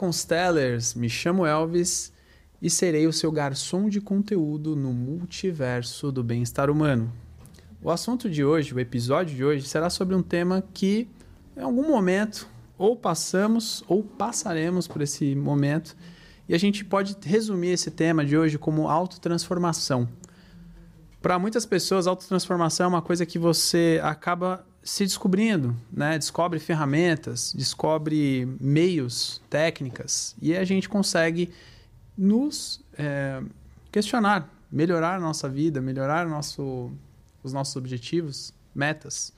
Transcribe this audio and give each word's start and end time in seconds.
Constellers! 0.00 0.94
Me 0.94 1.10
chamo 1.10 1.44
Elvis 1.44 2.10
e 2.62 2.70
serei 2.70 3.06
o 3.06 3.12
seu 3.12 3.30
garçom 3.30 3.86
de 3.86 4.00
conteúdo 4.00 4.74
no 4.74 4.94
multiverso 4.94 6.10
do 6.10 6.24
bem-estar 6.24 6.70
humano. 6.70 7.12
O 7.82 7.90
assunto 7.90 8.30
de 8.30 8.42
hoje, 8.42 8.72
o 8.72 8.80
episódio 8.80 9.36
de 9.36 9.44
hoje, 9.44 9.68
será 9.68 9.90
sobre 9.90 10.14
um 10.14 10.22
tema 10.22 10.64
que, 10.72 11.06
em 11.54 11.60
algum 11.60 11.86
momento, 11.86 12.48
ou 12.78 12.96
passamos 12.96 13.84
ou 13.86 14.02
passaremos 14.02 14.88
por 14.88 15.02
esse 15.02 15.34
momento, 15.34 15.94
e 16.48 16.54
a 16.54 16.58
gente 16.58 16.82
pode 16.82 17.14
resumir 17.22 17.72
esse 17.72 17.90
tema 17.90 18.24
de 18.24 18.38
hoje 18.38 18.56
como 18.56 18.88
autotransformação. 18.88 20.08
Para 21.20 21.38
muitas 21.38 21.66
pessoas, 21.66 22.06
autotransformação 22.06 22.86
é 22.86 22.88
uma 22.88 23.02
coisa 23.02 23.26
que 23.26 23.38
você 23.38 24.00
acaba 24.02 24.64
se 24.82 25.04
descobrindo, 25.04 25.76
né? 25.92 26.18
Descobre 26.18 26.58
ferramentas, 26.58 27.52
descobre 27.54 28.46
meios, 28.60 29.40
técnicas 29.50 30.34
e 30.40 30.56
a 30.56 30.64
gente 30.64 30.88
consegue 30.88 31.52
nos 32.16 32.80
é, 32.98 33.42
questionar, 33.92 34.48
melhorar 34.70 35.16
a 35.16 35.20
nossa 35.20 35.48
vida, 35.48 35.80
melhorar 35.80 36.26
nosso, 36.26 36.90
os 37.42 37.52
nossos 37.52 37.76
objetivos, 37.76 38.52
metas. 38.74 39.32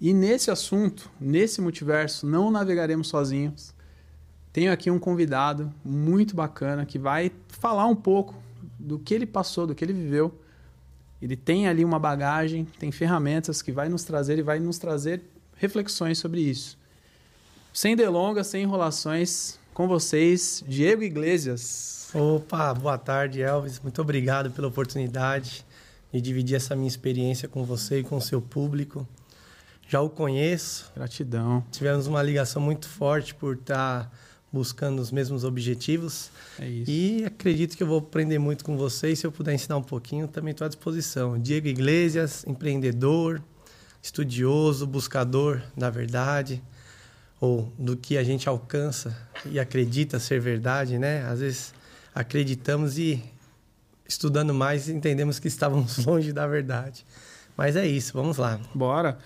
E 0.00 0.14
nesse 0.14 0.50
assunto, 0.50 1.10
nesse 1.20 1.60
multiverso, 1.60 2.26
não 2.26 2.50
navegaremos 2.50 3.08
sozinhos. 3.08 3.74
Tenho 4.52 4.72
aqui 4.72 4.90
um 4.90 4.98
convidado 4.98 5.72
muito 5.84 6.34
bacana 6.34 6.86
que 6.86 6.98
vai 6.98 7.30
falar 7.48 7.86
um 7.86 7.96
pouco 7.96 8.34
do 8.78 8.98
que 8.98 9.12
ele 9.12 9.26
passou, 9.26 9.66
do 9.66 9.74
que 9.74 9.84
ele 9.84 9.92
viveu 9.92 10.38
ele 11.20 11.36
tem 11.36 11.66
ali 11.66 11.84
uma 11.84 11.98
bagagem, 11.98 12.64
tem 12.78 12.92
ferramentas 12.92 13.60
que 13.60 13.72
vai 13.72 13.88
nos 13.88 14.04
trazer 14.04 14.38
e 14.38 14.42
vai 14.42 14.58
nos 14.60 14.78
trazer 14.78 15.22
reflexões 15.56 16.18
sobre 16.18 16.40
isso. 16.40 16.78
Sem 17.72 17.96
delongas, 17.96 18.46
sem 18.46 18.62
enrolações, 18.62 19.58
com 19.74 19.86
vocês, 19.86 20.64
Diego 20.66 21.02
Iglesias. 21.02 22.08
Opa, 22.14 22.72
boa 22.74 22.98
tarde, 22.98 23.42
Elvis. 23.42 23.80
Muito 23.80 24.00
obrigado 24.00 24.50
pela 24.50 24.68
oportunidade 24.68 25.64
de 26.12 26.20
dividir 26.20 26.56
essa 26.56 26.74
minha 26.74 26.88
experiência 26.88 27.48
com 27.48 27.64
você 27.64 28.00
e 28.00 28.02
com 28.02 28.16
o 28.16 28.20
seu 28.20 28.40
público. 28.40 29.06
Já 29.88 30.00
o 30.00 30.10
conheço. 30.10 30.90
Gratidão. 30.94 31.64
Tivemos 31.70 32.06
uma 32.06 32.22
ligação 32.22 32.60
muito 32.60 32.88
forte 32.88 33.34
por 33.34 33.54
estar 33.54 34.04
tá 34.04 34.10
buscando 34.52 35.00
os 35.00 35.10
mesmos 35.10 35.44
objetivos. 35.44 36.30
É 36.58 36.68
isso. 36.68 36.90
E 36.90 37.24
acredito 37.24 37.76
que 37.76 37.82
eu 37.82 37.86
vou 37.86 37.98
aprender 37.98 38.38
muito 38.38 38.64
com 38.64 38.76
vocês. 38.76 39.18
Se 39.18 39.26
eu 39.26 39.32
puder 39.32 39.54
ensinar 39.54 39.76
um 39.76 39.82
pouquinho, 39.82 40.26
também 40.26 40.52
estou 40.52 40.64
à 40.64 40.68
disposição. 40.68 41.38
Diego 41.38 41.68
Iglesias, 41.68 42.44
empreendedor, 42.46 43.42
estudioso, 44.02 44.86
buscador 44.86 45.62
da 45.76 45.90
verdade, 45.90 46.62
ou 47.40 47.72
do 47.78 47.96
que 47.96 48.16
a 48.16 48.24
gente 48.24 48.48
alcança 48.48 49.16
e 49.44 49.60
acredita 49.60 50.18
ser 50.18 50.40
verdade, 50.40 50.98
né? 50.98 51.24
Às 51.26 51.40
vezes 51.40 51.74
acreditamos 52.14 52.98
e 52.98 53.22
estudando 54.08 54.54
mais 54.54 54.88
entendemos 54.88 55.38
que 55.38 55.48
estávamos 55.48 55.98
longe 56.06 56.32
da 56.32 56.46
verdade. 56.46 57.04
Mas 57.56 57.76
é 57.76 57.86
isso, 57.86 58.12
vamos 58.14 58.36
lá. 58.38 58.58
Bora. 58.74 59.18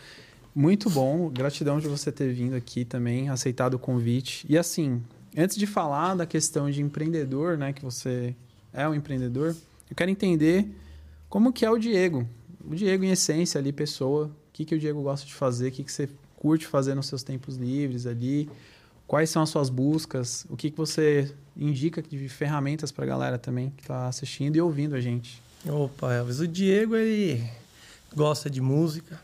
Muito 0.55 0.91
bom, 0.91 1.31
gratidão 1.31 1.81
de 1.81 1.89
você 1.89 2.12
ter 2.12 2.33
vindo 2.33 2.55
aqui 2.55 2.84
também, 2.84 3.31
aceitado 3.31 3.75
o 3.75 3.78
convite. 3.78 4.45
E 4.48 4.58
assim, 4.58 5.03
antes 5.36 5.56
de 5.56 5.67
falar 5.67 6.14
da 6.14 6.27
questão 6.27 6.70
de 6.70 6.83
empreendedor, 6.83 7.56
né, 7.56 7.72
que 7.72 7.83
você 7.83 8.34
é 8.73 8.86
um 8.86 8.95
empreendedor, 8.95 9.56
eu 9.91 9.97
quero 9.97 10.11
entender 10.11 10.69
como 11.28 11.53
que 11.53 11.64
é 11.64 11.70
o 11.70 11.78
Diego. 11.78 12.28
O 12.69 12.75
Diego, 12.75 13.03
em 13.03 13.11
essência, 13.11 13.58
ali, 13.58 13.73
pessoa, 13.73 14.27
o 14.27 14.52
que, 14.52 14.67
que 14.67 14.74
o 14.74 14.79
Diego 14.79 15.02
gosta 15.02 15.27
de 15.27 15.33
fazer, 15.33 15.68
o 15.68 15.73
que, 15.73 15.83
que 15.85 15.91
você 15.91 16.08
curte 16.36 16.67
fazer 16.67 16.95
nos 16.95 17.07
seus 17.07 17.23
tempos 17.23 17.57
livres 17.57 18.07
ali, 18.07 18.51
quais 19.07 19.30
são 19.30 19.42
as 19.42 19.48
suas 19.48 19.70
buscas, 19.70 20.45
o 20.51 20.57
que, 20.57 20.70
que 20.70 20.77
você 20.77 21.35
indica 21.57 22.02
de 22.02 22.29
ferramentas 22.29 22.92
para 22.92 23.05
a 23.05 23.08
galera 23.08 23.39
também 23.39 23.70
que 23.70 23.83
está 23.83 24.07
assistindo 24.07 24.57
e 24.57 24.61
ouvindo 24.61 24.95
a 24.95 25.01
gente. 25.01 25.42
Opa, 25.67 26.12
Elvis, 26.12 26.41
o 26.41 26.48
Diego, 26.48 26.96
ele 26.96 27.42
gosta 28.14 28.51
de 28.51 28.61
música, 28.61 29.18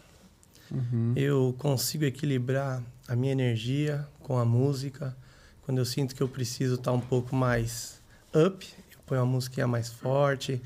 Uhum. 0.71 1.13
Eu 1.17 1.55
consigo 1.59 2.05
equilibrar 2.05 2.83
a 3.07 3.17
minha 3.17 3.33
energia 3.33 4.07
com 4.21 4.39
a 4.39 4.45
música. 4.45 5.17
Quando 5.63 5.79
eu 5.79 5.85
sinto 5.85 6.15
que 6.15 6.23
eu 6.23 6.29
preciso 6.29 6.75
estar 6.77 6.93
um 6.93 7.01
pouco 7.01 7.35
mais 7.35 8.01
up, 8.35 8.67
eu 8.93 8.99
ponho 9.07 9.23
a 9.23 9.27
música 9.27 9.67
mais 9.67 9.89
forte. 9.89 10.61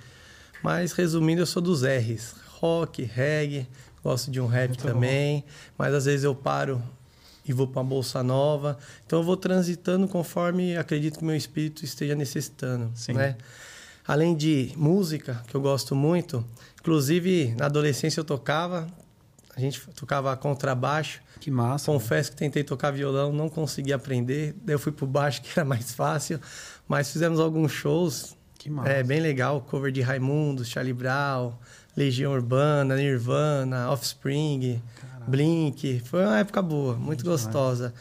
Mas 0.62 0.92
resumindo, 0.92 1.42
eu 1.42 1.46
sou 1.46 1.62
dos 1.62 1.82
R's: 1.82 2.34
rock, 2.60 3.02
reggae, 3.02 3.66
gosto 4.02 4.30
de 4.30 4.40
um 4.40 4.46
rap 4.46 4.70
Muito 4.70 4.82
também. 4.82 5.40
Bom. 5.40 5.46
Mas 5.78 5.94
às 5.94 6.04
vezes 6.04 6.24
eu 6.24 6.34
paro 6.34 6.82
e 7.44 7.52
vou 7.52 7.66
para 7.66 7.80
uma 7.80 7.88
bolsa 7.88 8.22
nova. 8.22 8.78
Então 9.06 9.18
eu 9.18 9.24
vou 9.24 9.36
transitando 9.36 10.06
conforme 10.06 10.76
acredito 10.76 11.18
que 11.18 11.24
meu 11.24 11.36
espírito 11.36 11.84
esteja 11.84 12.14
necessitando, 12.14 12.90
Sim. 12.94 13.14
né? 13.14 13.36
Além 14.06 14.34
de 14.34 14.72
música, 14.76 15.42
que 15.46 15.54
eu 15.54 15.60
gosto 15.60 15.94
muito, 15.94 16.44
inclusive 16.80 17.54
na 17.56 17.66
adolescência 17.66 18.20
eu 18.20 18.24
tocava, 18.24 18.86
gente 19.62 19.80
tocava 19.94 20.36
contrabaixo. 20.36 21.20
Que 21.40 21.50
massa. 21.50 21.86
Confesso 21.90 22.30
que 22.30 22.36
tentei 22.36 22.62
tocar 22.62 22.90
violão, 22.90 23.32
não 23.32 23.48
consegui 23.48 23.92
aprender. 23.92 24.54
Daí 24.62 24.74
eu 24.74 24.78
fui 24.78 24.92
pro 24.92 25.06
baixo, 25.06 25.40
que 25.42 25.48
era 25.58 25.64
mais 25.64 25.92
fácil. 25.92 26.40
Mas 26.86 27.10
fizemos 27.10 27.40
alguns 27.40 27.72
shows. 27.72 28.36
Que 28.58 28.70
massa. 28.70 28.90
É, 28.90 29.02
bem 29.02 29.20
legal. 29.20 29.60
Cover 29.60 29.90
de 29.90 30.00
Raimundo, 30.00 30.64
Charlie 30.64 30.92
Brown, 30.92 31.54
Legião 31.96 32.32
Urbana, 32.32 32.96
Nirvana, 32.96 33.90
Offspring, 33.90 34.80
Caraca. 35.00 35.30
Blink. 35.30 36.00
Foi 36.04 36.24
uma 36.24 36.38
época 36.38 36.62
boa, 36.62 36.94
muito, 36.94 37.06
muito 37.06 37.24
gostosa. 37.24 37.92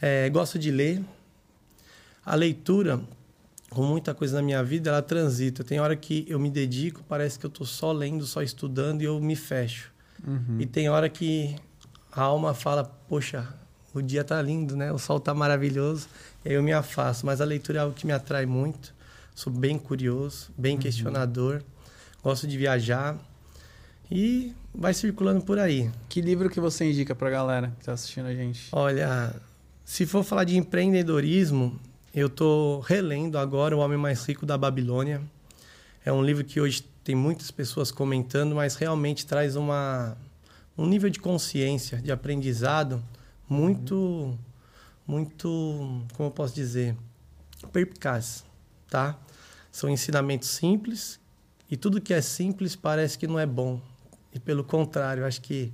É, 0.00 0.28
gosto 0.30 0.58
de 0.58 0.70
ler. 0.70 1.02
A 2.24 2.34
leitura, 2.34 3.00
com 3.70 3.82
muita 3.82 4.14
coisa 4.14 4.36
na 4.36 4.42
minha 4.42 4.62
vida, 4.62 4.90
ela 4.90 5.02
transita. 5.02 5.64
Tem 5.64 5.80
hora 5.80 5.94
que 5.96 6.24
eu 6.28 6.38
me 6.38 6.50
dedico, 6.50 7.04
parece 7.08 7.38
que 7.38 7.46
eu 7.46 7.50
tô 7.50 7.64
só 7.64 7.92
lendo, 7.92 8.26
só 8.26 8.42
estudando 8.42 9.02
e 9.02 9.04
eu 9.04 9.20
me 9.20 9.36
fecho. 9.36 9.95
Uhum. 10.24 10.58
E 10.60 10.66
tem 10.66 10.88
hora 10.88 11.08
que 11.08 11.56
a 12.12 12.22
alma 12.22 12.54
fala, 12.54 12.84
poxa, 12.84 13.46
o 13.92 14.02
dia 14.02 14.22
tá 14.22 14.40
lindo, 14.40 14.76
né? 14.76 14.92
O 14.92 14.98
sol 14.98 15.18
tá 15.18 15.34
maravilhoso. 15.34 16.08
E 16.44 16.50
aí 16.50 16.54
eu 16.54 16.62
me 16.62 16.72
afasto. 16.72 17.26
Mas 17.26 17.40
a 17.40 17.44
leitura 17.44 17.78
é 17.78 17.82
algo 17.82 17.94
que 17.94 18.06
me 18.06 18.12
atrai 18.12 18.46
muito. 18.46 18.94
Sou 19.34 19.52
bem 19.52 19.78
curioso, 19.78 20.50
bem 20.56 20.74
uhum. 20.74 20.80
questionador. 20.80 21.62
Gosto 22.22 22.46
de 22.46 22.56
viajar. 22.56 23.18
E 24.10 24.54
vai 24.74 24.94
circulando 24.94 25.42
por 25.42 25.58
aí. 25.58 25.90
Que 26.08 26.20
livro 26.20 26.48
que 26.48 26.60
você 26.60 26.88
indica 26.88 27.14
pra 27.14 27.28
galera 27.30 27.72
que 27.78 27.84
tá 27.84 27.92
assistindo 27.92 28.26
a 28.26 28.34
gente? 28.34 28.68
Olha, 28.72 29.34
se 29.84 30.06
for 30.06 30.22
falar 30.22 30.44
de 30.44 30.56
empreendedorismo, 30.56 31.78
eu 32.14 32.28
tô 32.28 32.80
relendo 32.80 33.36
agora 33.38 33.76
O 33.76 33.80
Homem 33.80 33.98
Mais 33.98 34.24
Rico 34.24 34.46
da 34.46 34.56
Babilônia. 34.56 35.20
É 36.04 36.12
um 36.12 36.22
livro 36.22 36.44
que 36.44 36.60
hoje 36.60 36.84
tem 37.06 37.14
muitas 37.14 37.52
pessoas 37.52 37.92
comentando, 37.92 38.56
mas 38.56 38.74
realmente 38.74 39.24
traz 39.24 39.54
uma, 39.54 40.16
um 40.76 40.84
nível 40.84 41.08
de 41.08 41.20
consciência, 41.20 41.98
de 41.98 42.10
aprendizado 42.10 43.00
muito, 43.48 44.36
muito, 45.06 46.04
como 46.14 46.30
eu 46.30 46.32
posso 46.32 46.52
dizer, 46.52 46.96
perspicaz, 47.72 48.44
tá? 48.90 49.16
São 49.70 49.88
ensinamentos 49.88 50.48
simples 50.48 51.20
e 51.70 51.76
tudo 51.76 52.00
que 52.00 52.12
é 52.12 52.20
simples 52.20 52.74
parece 52.74 53.16
que 53.16 53.28
não 53.28 53.38
é 53.38 53.46
bom. 53.46 53.80
E 54.34 54.40
pelo 54.40 54.64
contrário, 54.64 55.24
acho 55.24 55.40
que 55.42 55.72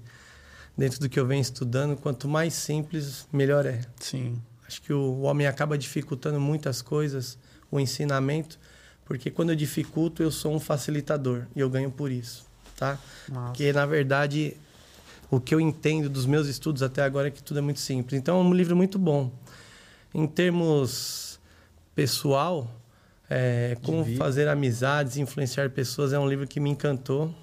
dentro 0.76 1.00
do 1.00 1.09
que 1.09 1.19
eu 1.19 1.26
venho 1.26 1.41
estudando, 1.41 1.97
quanto 1.97 2.28
mais 2.28 2.53
simples, 2.53 3.26
melhor 3.32 3.65
é. 3.65 3.81
Sim. 3.98 4.38
Acho 4.69 4.82
que 4.82 4.92
o 4.92 5.21
homem 5.21 5.47
acaba 5.47 5.78
dificultando 5.78 6.38
muitas 6.38 6.82
coisas, 6.82 7.39
o 7.71 7.80
ensinamento, 7.80 8.59
porque 9.12 9.30
quando 9.30 9.50
eu 9.50 9.56
dificulto, 9.56 10.22
eu 10.22 10.30
sou 10.30 10.54
um 10.54 10.59
facilitador 10.59 11.42
e 11.54 11.60
eu 11.60 11.68
ganho 11.68 11.91
por 11.91 12.10
isso, 12.10 12.47
tá? 12.74 12.98
Nossa. 13.28 13.48
Porque, 13.48 13.70
na 13.70 13.84
verdade, 13.84 14.56
o 15.30 15.38
que 15.38 15.54
eu 15.54 15.60
entendo 15.60 16.09
dos 16.09 16.24
meus 16.24 16.48
estudos 16.48 16.82
até 16.82 17.03
agora 17.03 17.28
é 17.28 17.30
que 17.30 17.42
tudo 17.42 17.59
é 17.59 17.60
muito 17.60 17.78
simples. 17.78 18.18
Então, 18.18 18.41
é 18.41 18.42
um 18.42 18.54
livro 18.54 18.74
muito 18.74 18.98
bom. 18.98 19.30
Em 20.14 20.26
termos 20.26 21.38
pessoal, 21.94 22.74
é, 23.28 23.76
como 23.82 24.03
fazer 24.16 24.48
amizades, 24.48 25.18
influenciar 25.18 25.68
pessoas, 25.68 26.14
é 26.14 26.18
um 26.18 26.26
livro 26.26 26.47
que 26.47 26.59
me 26.59 26.70
encantou. 26.70 27.34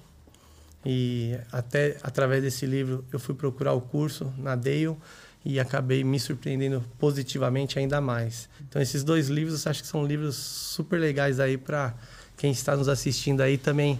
E 0.84 1.38
até 1.52 1.98
através 2.02 2.42
desse 2.42 2.66
livro 2.66 3.04
eu 3.12 3.20
fui 3.20 3.36
procurar 3.36 3.74
o 3.74 3.80
curso 3.80 4.34
na 4.36 4.56
Dale 4.56 4.96
e 5.44 5.58
acabei 5.58 6.04
me 6.04 6.20
surpreendendo 6.20 6.84
positivamente 6.98 7.78
ainda 7.78 8.00
mais. 8.00 8.48
Então 8.68 8.80
esses 8.80 9.02
dois 9.02 9.28
livros 9.28 9.66
acho 9.66 9.82
que 9.82 9.88
são 9.88 10.04
livros 10.04 10.36
super 10.36 10.98
legais 10.98 11.40
aí 11.40 11.56
para 11.56 11.94
quem 12.36 12.50
está 12.50 12.76
nos 12.76 12.88
assistindo 12.88 13.40
aí 13.40 13.56
também 13.56 13.98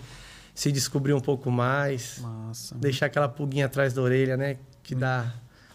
se 0.54 0.70
descobrir 0.70 1.14
um 1.14 1.20
pouco 1.20 1.50
mais, 1.50 2.18
Massa. 2.18 2.74
deixar 2.74 3.06
aquela 3.06 3.28
pulguinha 3.28 3.66
atrás 3.66 3.94
da 3.94 4.02
orelha, 4.02 4.36
né, 4.36 4.58
que 4.82 4.94
dá 4.94 5.32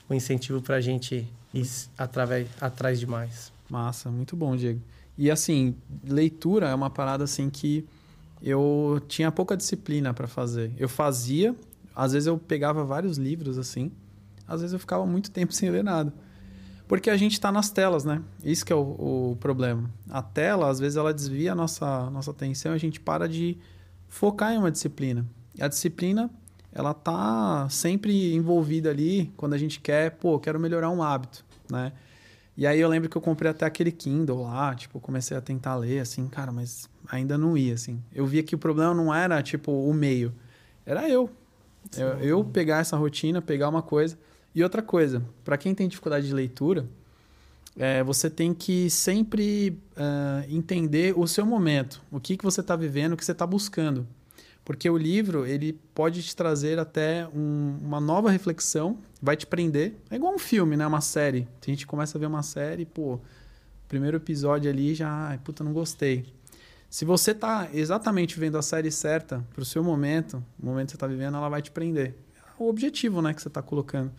o 0.07 0.13
um 0.13 0.15
incentivo 0.15 0.61
para 0.61 0.75
a 0.75 0.81
gente 0.81 1.27
ir 1.53 1.67
através, 1.97 2.47
atrás 2.61 2.99
de 2.99 3.07
mais. 3.07 3.51
Massa, 3.69 4.11
muito 4.11 4.35
bom, 4.35 4.55
Diego. 4.55 4.81
E 5.17 5.31
assim, 5.31 5.75
leitura 6.03 6.67
é 6.69 6.75
uma 6.75 6.89
parada 6.89 7.23
assim 7.23 7.49
que 7.49 7.85
eu 8.41 9.01
tinha 9.07 9.31
pouca 9.31 9.57
disciplina 9.57 10.13
para 10.13 10.27
fazer. 10.27 10.71
Eu 10.77 10.89
fazia, 10.89 11.55
às 11.95 12.11
vezes 12.13 12.27
eu 12.27 12.37
pegava 12.37 12.83
vários 12.83 13.17
livros 13.17 13.57
assim, 13.57 13.91
às 14.47 14.61
vezes 14.61 14.73
eu 14.73 14.79
ficava 14.79 15.05
muito 15.05 15.31
tempo 15.31 15.53
sem 15.53 15.69
ler 15.69 15.83
nada. 15.83 16.13
Porque 16.87 17.09
a 17.09 17.17
gente 17.17 17.33
está 17.33 17.51
nas 17.51 17.69
telas, 17.69 18.03
né? 18.03 18.21
Isso 18.43 18.65
que 18.65 18.71
é 18.71 18.75
o, 18.75 19.31
o, 19.31 19.37
problema. 19.39 19.89
A 20.09 20.21
tela, 20.21 20.69
às 20.69 20.79
vezes, 20.79 20.97
ela 20.97 21.13
desvia 21.13 21.53
a 21.53 21.55
nossa, 21.55 22.09
nossa 22.11 22.29
atenção 22.29 22.73
e 22.73 22.75
a 22.75 22.77
gente 22.77 22.99
para 22.99 23.27
de 23.27 23.57
focar 24.07 24.53
em 24.53 24.57
uma 24.57 24.69
disciplina. 24.69 25.25
E 25.55 25.63
a 25.63 25.67
disciplina, 25.67 26.29
ela 26.71 26.93
tá 26.93 27.67
sempre 27.69 28.35
envolvida 28.35 28.91
ali 28.91 29.33
quando 29.35 29.53
a 29.53 29.57
gente 29.57 29.79
quer, 29.79 30.11
pô, 30.11 30.39
quero 30.39 30.59
melhorar 30.59 30.91
um 30.91 31.01
hábito, 31.01 31.43
né? 31.69 31.91
E 32.57 32.65
aí 32.65 32.79
eu 32.79 32.87
lembro 32.87 33.09
que 33.09 33.17
eu 33.17 33.21
comprei 33.21 33.51
até 33.51 33.65
aquele 33.65 33.91
Kindle 33.91 34.43
lá, 34.43 34.73
tipo, 34.75 34.99
comecei 34.99 35.35
a 35.35 35.41
tentar 35.41 35.75
ler, 35.75 35.99
assim, 35.99 36.25
cara, 36.27 36.51
mas 36.51 36.87
ainda 37.09 37.37
não 37.37 37.57
ia, 37.57 37.73
assim. 37.73 38.01
Eu 38.13 38.25
via 38.25 38.43
que 38.43 38.55
o 38.55 38.57
problema 38.57 38.93
não 38.93 39.13
era, 39.13 39.41
tipo, 39.41 39.71
o 39.71 39.93
meio, 39.93 40.33
era 40.85 41.09
eu. 41.09 41.29
Eu, 41.97 42.07
eu 42.19 42.43
pegar 42.43 42.79
essa 42.79 42.95
rotina, 42.95 43.41
pegar 43.41 43.69
uma 43.69 43.81
coisa. 43.81 44.17
E 44.55 44.63
outra 44.63 44.81
coisa, 44.81 45.21
para 45.43 45.57
quem 45.57 45.75
tem 45.75 45.85
dificuldade 45.85 46.25
de 46.25 46.33
leitura, 46.33 46.87
é, 47.77 48.01
você 48.01 48.29
tem 48.29 48.53
que 48.53 48.89
sempre 48.89 49.77
uh, 49.97 50.49
entender 50.49 51.13
o 51.17 51.27
seu 51.27 51.45
momento, 51.45 52.01
o 52.09 52.21
que, 52.21 52.37
que 52.37 52.43
você 52.43 52.61
está 52.61 52.73
vivendo, 52.73 53.13
o 53.13 53.17
que 53.17 53.25
você 53.25 53.33
está 53.33 53.45
buscando. 53.45 54.07
Porque 54.63 54.89
o 54.89 54.97
livro, 54.97 55.45
ele 55.45 55.73
pode 55.93 56.23
te 56.23 56.35
trazer 56.35 56.79
até 56.79 57.27
um, 57.27 57.77
uma 57.83 57.99
nova 57.99 58.31
reflexão, 58.31 58.97
vai 59.21 59.35
te 59.35 59.45
prender. 59.45 59.93
É 60.09 60.15
igual 60.15 60.33
um 60.33 60.39
filme, 60.39 60.75
né? 60.75 60.87
Uma 60.87 61.01
série. 61.01 61.47
A 61.61 61.69
gente 61.69 61.85
começa 61.85 62.17
a 62.17 62.19
ver 62.19 62.25
uma 62.25 62.41
série, 62.41 62.83
pô, 62.83 63.19
primeiro 63.87 64.17
episódio 64.17 64.71
ali 64.71 64.95
já, 64.95 65.27
ai, 65.27 65.37
puta, 65.37 65.63
não 65.63 65.71
gostei. 65.71 66.25
Se 66.89 67.05
você 67.05 67.33
tá 67.33 67.69
exatamente 67.73 68.39
vendo 68.39 68.57
a 68.57 68.61
série 68.61 68.89
certa 68.89 69.45
para 69.53 69.61
o 69.61 69.65
seu 69.65 69.83
momento, 69.83 70.43
o 70.59 70.65
momento 70.65 70.87
que 70.87 70.91
você 70.91 70.95
está 70.95 71.07
vivendo, 71.07 71.35
ela 71.37 71.49
vai 71.49 71.61
te 71.61 71.69
prender. 71.69 72.15
É 72.37 72.63
o 72.63 72.67
objetivo, 72.67 73.21
né, 73.21 73.33
que 73.33 73.41
você 73.41 73.49
está 73.49 73.61
colocando. 73.61 74.11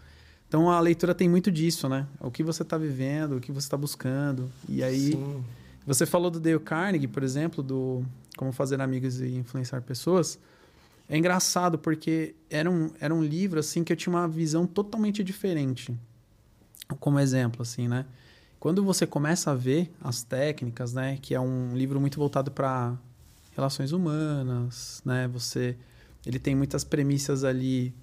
Então 0.49 0.71
a 0.71 0.79
leitura 0.81 1.15
tem 1.15 1.29
muito 1.29 1.51
disso, 1.51 1.89
né? 1.89 2.07
O 2.21 2.31
que 2.31 2.43
você 2.43 2.63
está 2.63 2.79
vivendo, 2.79 3.37
o 3.37 3.41
que 3.41 3.51
você 3.51 3.67
está 3.67 3.77
buscando. 3.77 4.51
E 4.69 4.83
aí, 4.83 5.13
Sim. 5.13 5.45
você 5.87 6.07
falou 6.07 6.31
do 6.31 6.39
Dale 6.39 6.61
Carnegie, 6.61 7.09
por 7.09 7.23
exemplo, 7.23 7.63
do 7.63 8.05
como 8.37 8.53
Fazer 8.53 8.81
Amigos 8.81 9.21
e 9.21 9.35
Influenciar 9.35 9.81
Pessoas, 9.81 10.39
é 11.09 11.17
engraçado 11.17 11.79
porque 11.79 12.35
era 12.51 12.71
um, 12.71 12.91
era 13.01 13.15
um 13.15 13.23
livro 13.23 13.59
assim 13.59 13.83
que 13.83 13.93
eu 13.93 13.97
tinha 13.97 14.15
uma 14.15 14.29
visão 14.29 14.67
totalmente 14.67 15.25
diferente. 15.25 15.95
Como 17.01 17.19
exemplo, 17.19 17.63
assim, 17.63 17.89
né? 17.89 18.05
Quando 18.61 18.85
você 18.85 19.07
começa 19.07 19.51
a 19.51 19.55
ver 19.55 19.93
as 20.01 20.23
técnicas, 20.23 20.93
né? 20.93 21.19
Que 21.21 21.35
é 21.35 21.41
um 21.41 21.75
livro 21.75 22.01
muito 22.01 22.19
voltado 22.19 22.51
para 22.51 22.97
relações 23.55 23.93
humanas, 23.93 25.03
né? 25.05 25.29
Você, 25.29 25.77
ele 26.25 26.39
tem 26.39 26.55
muitas 26.55 26.85
premissas 26.85 27.43
ali 27.43 27.95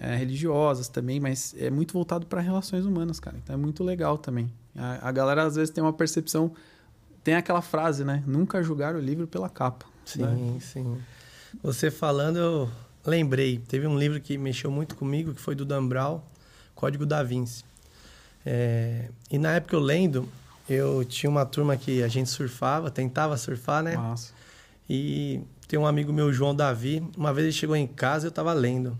é, 0.00 0.14
religiosas 0.16 0.88
também, 0.88 1.18
mas 1.20 1.54
é 1.58 1.70
muito 1.70 1.92
voltado 1.92 2.26
para 2.26 2.40
relações 2.40 2.84
humanas, 2.84 3.18
cara. 3.20 3.36
Então 3.42 3.54
é 3.54 3.56
muito 3.56 3.82
legal 3.82 4.18
também. 4.18 4.52
A, 4.76 5.08
a 5.08 5.12
galera 5.12 5.44
às 5.44 5.56
vezes 5.56 5.70
tem 5.70 5.82
uma 5.82 5.92
percepção 5.92 6.52
tem 7.26 7.34
aquela 7.34 7.60
frase, 7.60 8.04
né? 8.04 8.22
Nunca 8.24 8.62
julgar 8.62 8.94
o 8.94 9.00
livro 9.00 9.26
pela 9.26 9.48
capa. 9.48 9.84
Sim, 10.04 10.22
né? 10.22 10.60
sim. 10.60 10.96
Você 11.60 11.90
falando, 11.90 12.36
eu 12.36 12.70
lembrei. 13.04 13.58
Teve 13.58 13.84
um 13.84 13.98
livro 13.98 14.20
que 14.20 14.38
mexeu 14.38 14.70
muito 14.70 14.94
comigo, 14.94 15.34
que 15.34 15.40
foi 15.40 15.56
do 15.56 15.64
Dan 15.64 15.88
Brown, 15.88 16.20
Código 16.72 17.04
da 17.04 17.24
Vinci. 17.24 17.64
É, 18.44 19.08
e 19.28 19.38
na 19.38 19.54
época 19.54 19.74
eu 19.74 19.80
lendo, 19.80 20.28
eu 20.68 21.04
tinha 21.04 21.28
uma 21.28 21.44
turma 21.44 21.76
que 21.76 22.00
a 22.00 22.06
gente 22.06 22.30
surfava, 22.30 22.92
tentava 22.92 23.36
surfar, 23.36 23.82
né? 23.82 23.96
Nossa. 23.96 24.32
E 24.88 25.40
tem 25.66 25.76
um 25.76 25.86
amigo 25.86 26.12
meu, 26.12 26.32
João 26.32 26.54
Davi, 26.54 27.02
uma 27.16 27.34
vez 27.34 27.46
ele 27.46 27.52
chegou 27.52 27.74
em 27.74 27.88
casa 27.88 28.26
e 28.26 28.28
eu 28.28 28.30
estava 28.30 28.52
lendo. 28.52 28.96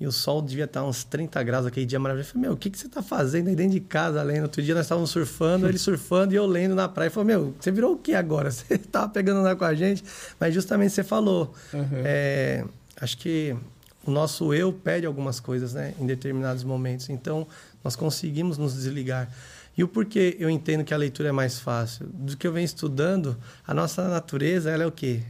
E 0.00 0.06
o 0.06 0.10
sol 0.10 0.42
devia 0.42 0.64
estar 0.64 0.82
uns 0.84 1.04
30 1.04 1.40
graus 1.44 1.64
aquele 1.64 1.86
dia 1.86 1.98
maravilhoso. 1.98 2.30
Eu 2.30 2.32
falei, 2.32 2.48
meu, 2.48 2.54
o 2.54 2.56
que, 2.56 2.70
que 2.70 2.78
você 2.78 2.86
está 2.86 3.02
fazendo 3.02 3.48
aí 3.48 3.54
dentro 3.54 3.72
de 3.72 3.80
casa 3.80 4.20
lendo? 4.22 4.42
Outro 4.42 4.60
dia 4.60 4.74
nós 4.74 4.84
estávamos 4.84 5.10
surfando, 5.10 5.68
ele 5.68 5.78
surfando 5.78 6.34
e 6.34 6.36
eu 6.36 6.46
lendo 6.46 6.74
na 6.74 6.88
praia. 6.88 7.06
Eu 7.06 7.12
falei, 7.12 7.36
meu, 7.36 7.54
você 7.58 7.70
virou 7.70 7.94
o 7.94 7.96
que 7.96 8.14
agora? 8.14 8.50
Você 8.52 8.74
estava 8.74 9.08
pegando 9.08 9.42
lá 9.42 9.54
com 9.54 9.64
a 9.64 9.74
gente? 9.74 10.02
Mas 10.40 10.54
justamente 10.54 10.92
você 10.92 11.04
falou. 11.04 11.54
Uhum. 11.72 12.02
É, 12.04 12.64
acho 13.00 13.16
que 13.16 13.56
o 14.04 14.10
nosso 14.10 14.52
eu 14.52 14.72
pede 14.72 15.06
algumas 15.06 15.38
coisas, 15.38 15.74
né? 15.74 15.94
Em 16.00 16.06
determinados 16.06 16.64
momentos. 16.64 17.08
Então, 17.08 17.46
nós 17.84 17.94
conseguimos 17.94 18.58
nos 18.58 18.74
desligar. 18.74 19.30
E 19.76 19.82
o 19.82 19.88
porquê 19.88 20.36
eu 20.38 20.50
entendo 20.50 20.84
que 20.84 20.92
a 20.92 20.96
leitura 20.96 21.28
é 21.30 21.32
mais 21.32 21.58
fácil? 21.58 22.06
Do 22.06 22.36
que 22.36 22.46
eu 22.46 22.52
venho 22.52 22.64
estudando, 22.64 23.36
a 23.66 23.72
nossa 23.72 24.08
natureza, 24.08 24.70
ela 24.70 24.82
é 24.82 24.86
o 24.86 24.92
quê? 24.92 25.22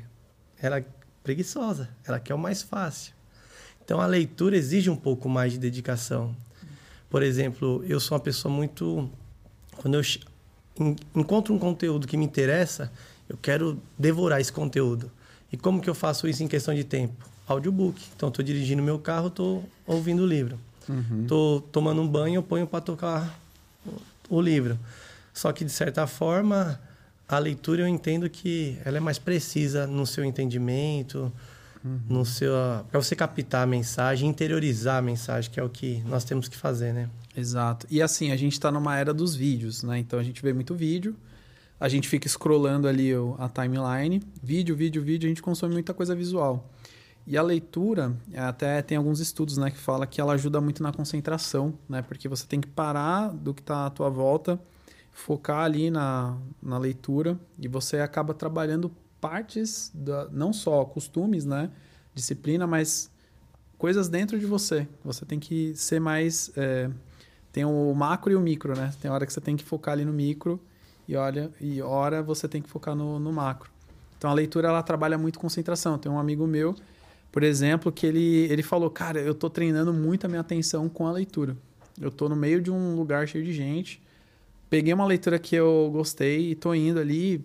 Ela 0.60 0.78
é 0.78 0.84
preguiçosa. 1.22 1.88
Ela 2.04 2.18
quer 2.18 2.34
o 2.34 2.38
mais 2.38 2.62
fácil. 2.62 3.12
Então 3.84 4.00
a 4.00 4.06
leitura 4.06 4.56
exige 4.56 4.90
um 4.90 4.96
pouco 4.96 5.28
mais 5.28 5.52
de 5.52 5.58
dedicação. 5.58 6.34
Por 7.10 7.22
exemplo, 7.22 7.84
eu 7.86 8.00
sou 8.00 8.16
uma 8.16 8.22
pessoa 8.22 8.52
muito. 8.52 9.10
Quando 9.76 9.94
eu 9.94 10.02
encontro 11.14 11.52
um 11.52 11.58
conteúdo 11.58 12.06
que 12.06 12.16
me 12.16 12.24
interessa, 12.24 12.90
eu 13.28 13.36
quero 13.40 13.78
devorar 13.98 14.40
esse 14.40 14.52
conteúdo. 14.52 15.10
E 15.52 15.56
como 15.56 15.80
que 15.80 15.90
eu 15.90 15.94
faço 15.94 16.26
isso 16.26 16.42
em 16.42 16.48
questão 16.48 16.74
de 16.74 16.84
tempo? 16.84 17.28
Audiobook. 17.46 18.00
Então, 18.16 18.28
estou 18.28 18.44
dirigindo 18.44 18.82
meu 18.82 18.98
carro, 18.98 19.28
estou 19.28 19.64
ouvindo 19.86 20.22
o 20.22 20.26
livro. 20.26 20.58
Estou 21.22 21.56
uhum. 21.56 21.60
tomando 21.60 22.00
um 22.00 22.08
banho, 22.08 22.36
eu 22.36 22.42
ponho 22.42 22.66
para 22.66 22.80
tocar 22.80 23.38
o 24.28 24.40
livro. 24.40 24.78
Só 25.34 25.52
que, 25.52 25.64
de 25.64 25.70
certa 25.70 26.06
forma, 26.06 26.80
a 27.28 27.38
leitura 27.38 27.82
eu 27.82 27.88
entendo 27.88 28.28
que 28.28 28.78
ela 28.84 28.96
é 28.96 29.00
mais 29.00 29.18
precisa 29.18 29.86
no 29.86 30.06
seu 30.06 30.24
entendimento, 30.24 31.32
uhum. 31.84 32.00
no 32.08 32.24
seu 32.24 32.52
para 32.90 33.00
você 33.00 33.14
captar 33.14 33.62
a 33.62 33.66
mensagem, 33.66 34.28
interiorizar 34.28 34.98
a 34.98 35.02
mensagem, 35.02 35.50
que 35.50 35.58
é 35.58 35.62
o 35.62 35.68
que 35.68 36.02
nós 36.06 36.24
temos 36.24 36.48
que 36.48 36.56
fazer, 36.56 36.92
né? 36.92 37.08
Exato. 37.36 37.86
E 37.90 38.02
assim, 38.02 38.30
a 38.30 38.36
gente 38.36 38.52
está 38.52 38.70
numa 38.70 38.96
era 38.96 39.12
dos 39.12 39.34
vídeos, 39.34 39.82
né? 39.82 39.98
Então 39.98 40.18
a 40.18 40.22
gente 40.22 40.42
vê 40.42 40.52
muito 40.52 40.74
vídeo, 40.74 41.16
a 41.80 41.88
gente 41.88 42.08
fica 42.08 42.28
scrollando 42.28 42.86
ali 42.86 43.10
a 43.38 43.48
timeline, 43.48 44.22
vídeo, 44.42 44.76
vídeo, 44.76 45.02
vídeo, 45.02 45.26
a 45.26 45.28
gente 45.28 45.42
consome 45.42 45.72
muita 45.74 45.92
coisa 45.94 46.14
visual. 46.14 46.68
E 47.26 47.36
a 47.36 47.42
leitura, 47.42 48.16
até 48.36 48.82
tem 48.82 48.96
alguns 48.96 49.20
estudos, 49.20 49.56
né, 49.56 49.70
que 49.70 49.78
fala 49.78 50.06
que 50.08 50.20
ela 50.20 50.32
ajuda 50.32 50.60
muito 50.60 50.82
na 50.82 50.92
concentração, 50.92 51.72
né? 51.88 52.02
Porque 52.02 52.28
você 52.28 52.46
tem 52.46 52.60
que 52.60 52.66
parar 52.66 53.28
do 53.28 53.54
que 53.54 53.60
está 53.60 53.86
à 53.86 53.90
tua 53.90 54.10
volta, 54.10 54.60
focar 55.12 55.60
ali 55.60 55.90
na, 55.90 56.36
na 56.60 56.78
leitura 56.78 57.38
e 57.58 57.68
você 57.68 57.98
acaba 57.98 58.34
trabalhando 58.34 58.90
partes, 59.22 59.92
da, 59.94 60.28
não 60.32 60.52
só 60.52 60.84
costumes, 60.84 61.44
né? 61.44 61.70
Disciplina, 62.12 62.66
mas 62.66 63.08
coisas 63.78 64.08
dentro 64.08 64.36
de 64.36 64.44
você. 64.44 64.86
Você 65.04 65.24
tem 65.24 65.38
que 65.38 65.72
ser 65.76 66.00
mais. 66.00 66.50
É, 66.56 66.90
tem 67.52 67.64
o 67.64 67.94
macro 67.94 68.32
e 68.32 68.36
o 68.36 68.40
micro, 68.40 68.76
né? 68.76 68.92
Tem 69.00 69.08
hora 69.08 69.24
que 69.24 69.32
você 69.32 69.40
tem 69.40 69.56
que 69.56 69.62
focar 69.62 69.92
ali 69.92 70.04
no 70.04 70.12
micro 70.12 70.60
e 71.06 71.14
olha 71.14 71.52
e 71.60 71.80
hora 71.80 72.20
você 72.20 72.48
tem 72.48 72.60
que 72.60 72.68
focar 72.68 72.96
no, 72.96 73.20
no 73.20 73.32
macro. 73.32 73.70
Então 74.18 74.28
a 74.28 74.34
leitura 74.34 74.68
ela 74.68 74.82
trabalha 74.82 75.16
muito 75.16 75.38
concentração. 75.38 75.96
Tem 75.98 76.10
um 76.10 76.18
amigo 76.18 76.44
meu, 76.46 76.74
por 77.30 77.44
exemplo, 77.44 77.92
que 77.92 78.06
ele, 78.06 78.46
ele 78.50 78.62
falou: 78.62 78.90
Cara, 78.90 79.20
eu 79.20 79.34
tô 79.34 79.48
treinando 79.48 79.94
muito 79.94 80.24
a 80.24 80.28
minha 80.28 80.40
atenção 80.40 80.88
com 80.88 81.06
a 81.06 81.12
leitura. 81.12 81.56
Eu 82.00 82.10
tô 82.10 82.28
no 82.28 82.34
meio 82.34 82.60
de 82.60 82.72
um 82.72 82.96
lugar 82.96 83.28
cheio 83.28 83.44
de 83.44 83.52
gente. 83.52 84.02
Peguei 84.68 84.92
uma 84.92 85.06
leitura 85.06 85.38
que 85.38 85.54
eu 85.54 85.90
gostei 85.92 86.50
e 86.50 86.54
tô 86.56 86.74
indo 86.74 86.98
ali, 86.98 87.44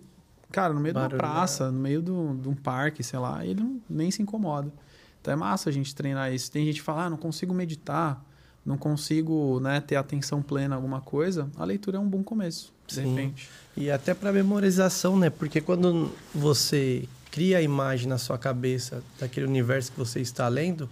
Cara, 0.50 0.72
no 0.72 0.80
meio 0.80 0.94
Barulho, 0.94 1.10
de 1.10 1.14
uma 1.16 1.32
praça, 1.32 1.70
no 1.70 1.78
meio 1.78 2.00
do, 2.00 2.34
de 2.34 2.48
um 2.48 2.54
parque, 2.54 3.02
sei 3.02 3.18
lá, 3.18 3.44
ele 3.44 3.62
não, 3.62 3.80
nem 3.88 4.10
se 4.10 4.22
incomoda. 4.22 4.72
Então 5.20 5.32
é 5.32 5.36
massa 5.36 5.68
a 5.68 5.72
gente 5.72 5.94
treinar 5.94 6.32
isso. 6.32 6.50
Tem 6.50 6.64
gente 6.64 6.76
que 6.76 6.82
fala, 6.82 7.04
ah, 7.04 7.10
não 7.10 7.16
consigo 7.16 7.52
meditar, 7.52 8.24
não 8.64 8.78
consigo 8.78 9.60
né, 9.60 9.80
ter 9.80 9.96
atenção 9.96 10.42
plena 10.42 10.74
em 10.74 10.76
alguma 10.76 11.00
coisa. 11.00 11.50
A 11.56 11.64
leitura 11.64 11.98
é 11.98 12.00
um 12.00 12.08
bom 12.08 12.22
começo, 12.22 12.72
de 12.86 12.94
Sim. 12.94 13.14
repente. 13.14 13.48
E 13.76 13.90
até 13.90 14.14
para 14.14 14.32
memorização, 14.32 15.18
né? 15.18 15.30
Porque 15.30 15.60
quando 15.60 16.10
você 16.34 17.06
cria 17.30 17.58
a 17.58 17.62
imagem 17.62 18.08
na 18.08 18.18
sua 18.18 18.38
cabeça 18.38 19.02
daquele 19.18 19.46
universo 19.46 19.92
que 19.92 19.98
você 19.98 20.20
está 20.20 20.48
lendo, 20.48 20.88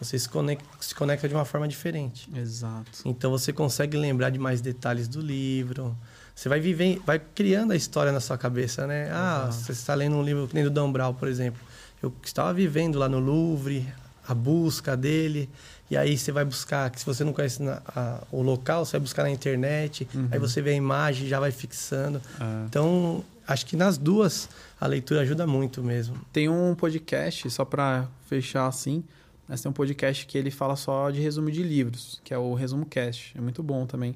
você 0.00 0.18
se 0.18 0.28
conecta, 0.28 0.64
se 0.80 0.94
conecta 0.94 1.28
de 1.28 1.34
uma 1.34 1.44
forma 1.44 1.66
diferente. 1.66 2.28
Exato. 2.34 3.02
Então 3.04 3.30
você 3.30 3.52
consegue 3.52 3.96
lembrar 3.96 4.30
de 4.30 4.38
mais 4.38 4.60
detalhes 4.60 5.08
do 5.08 5.20
livro. 5.20 5.96
Você 6.36 6.50
vai 6.50 6.60
viver, 6.60 7.00
vai 7.06 7.18
criando 7.18 7.72
a 7.72 7.76
história 7.76 8.12
na 8.12 8.20
sua 8.20 8.36
cabeça, 8.36 8.86
né? 8.86 9.08
Ah, 9.10 9.44
uhum. 9.46 9.52
você 9.52 9.72
está 9.72 9.94
lendo 9.94 10.16
um 10.16 10.22
livro 10.22 10.46
que 10.46 10.54
nem 10.54 10.62
do 10.62 10.70
Dan 10.70 10.92
Brown, 10.92 11.14
por 11.14 11.28
exemplo. 11.28 11.58
Eu 12.02 12.12
estava 12.22 12.52
vivendo 12.52 12.98
lá 12.98 13.08
no 13.08 13.18
Louvre, 13.18 13.88
a 14.28 14.34
busca 14.34 14.94
dele, 14.94 15.48
e 15.90 15.96
aí 15.96 16.18
você 16.18 16.30
vai 16.30 16.44
buscar, 16.44 16.90
que 16.90 17.00
se 17.00 17.06
você 17.06 17.24
não 17.24 17.32
conhece 17.32 17.62
na, 17.62 17.80
a, 17.88 18.22
o 18.30 18.42
local, 18.42 18.84
você 18.84 18.92
vai 18.92 19.00
buscar 19.00 19.22
na 19.22 19.30
internet, 19.30 20.06
uhum. 20.14 20.28
aí 20.30 20.38
você 20.38 20.60
vê 20.60 20.72
a 20.72 20.74
imagem, 20.74 21.26
já 21.26 21.40
vai 21.40 21.50
fixando. 21.50 22.20
Uhum. 22.38 22.66
Então, 22.66 23.24
acho 23.48 23.64
que 23.64 23.74
nas 23.74 23.96
duas 23.96 24.50
a 24.78 24.86
leitura 24.86 25.22
ajuda 25.22 25.46
muito 25.46 25.82
mesmo. 25.82 26.20
Tem 26.34 26.50
um 26.50 26.74
podcast, 26.74 27.48
só 27.50 27.64
para 27.64 28.06
fechar 28.28 28.66
assim, 28.66 29.02
mas 29.48 29.62
tem 29.62 29.70
um 29.70 29.72
podcast 29.72 30.26
que 30.26 30.36
ele 30.36 30.50
fala 30.50 30.76
só 30.76 31.10
de 31.10 31.22
resumo 31.22 31.50
de 31.50 31.62
livros, 31.62 32.20
que 32.22 32.34
é 32.34 32.38
o 32.38 32.52
Resumo 32.52 32.84
Cast. 32.84 33.32
É 33.38 33.40
muito 33.40 33.62
bom 33.62 33.86
também. 33.86 34.14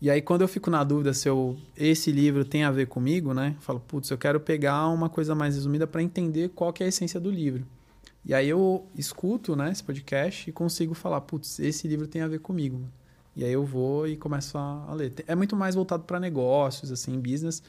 E 0.00 0.10
aí, 0.10 0.20
quando 0.20 0.42
eu 0.42 0.48
fico 0.48 0.70
na 0.70 0.84
dúvida 0.84 1.14
se 1.14 1.28
eu, 1.28 1.56
esse 1.76 2.12
livro 2.12 2.44
tem 2.44 2.64
a 2.64 2.70
ver 2.70 2.86
comigo, 2.86 3.32
né? 3.32 3.54
Eu 3.56 3.62
falo, 3.62 3.80
putz, 3.80 4.10
eu 4.10 4.18
quero 4.18 4.38
pegar 4.38 4.88
uma 4.88 5.08
coisa 5.08 5.34
mais 5.34 5.54
resumida 5.54 5.86
para 5.86 6.02
entender 6.02 6.50
qual 6.50 6.72
que 6.72 6.82
é 6.82 6.86
a 6.86 6.88
essência 6.88 7.18
do 7.18 7.30
livro. 7.30 7.64
E 8.24 8.34
aí 8.34 8.48
eu 8.48 8.84
escuto 8.94 9.54
né, 9.54 9.70
esse 9.70 9.82
podcast 9.82 10.50
e 10.50 10.52
consigo 10.52 10.94
falar, 10.94 11.20
putz, 11.22 11.58
esse 11.60 11.86
livro 11.86 12.06
tem 12.06 12.22
a 12.22 12.28
ver 12.28 12.40
comigo. 12.40 12.82
E 13.36 13.44
aí 13.44 13.52
eu 13.52 13.64
vou 13.64 14.08
e 14.08 14.16
começo 14.16 14.58
a, 14.58 14.92
ler. 14.94 15.12
É 15.26 15.34
muito 15.34 15.54
mais 15.54 15.74
voltado 15.74 16.02
para 16.04 16.18
negócios, 16.18 16.90
assim, 16.90 17.18
business, 17.20 17.62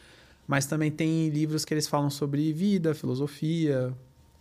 mas 0.48 0.66
também 0.66 0.90
tem 0.90 1.30
livros 1.30 1.64
que 1.64 1.74
eles 1.74 1.88
falam 1.88 2.10
sobre 2.10 2.52
vida, 2.54 2.96
filosofia, 2.96 3.94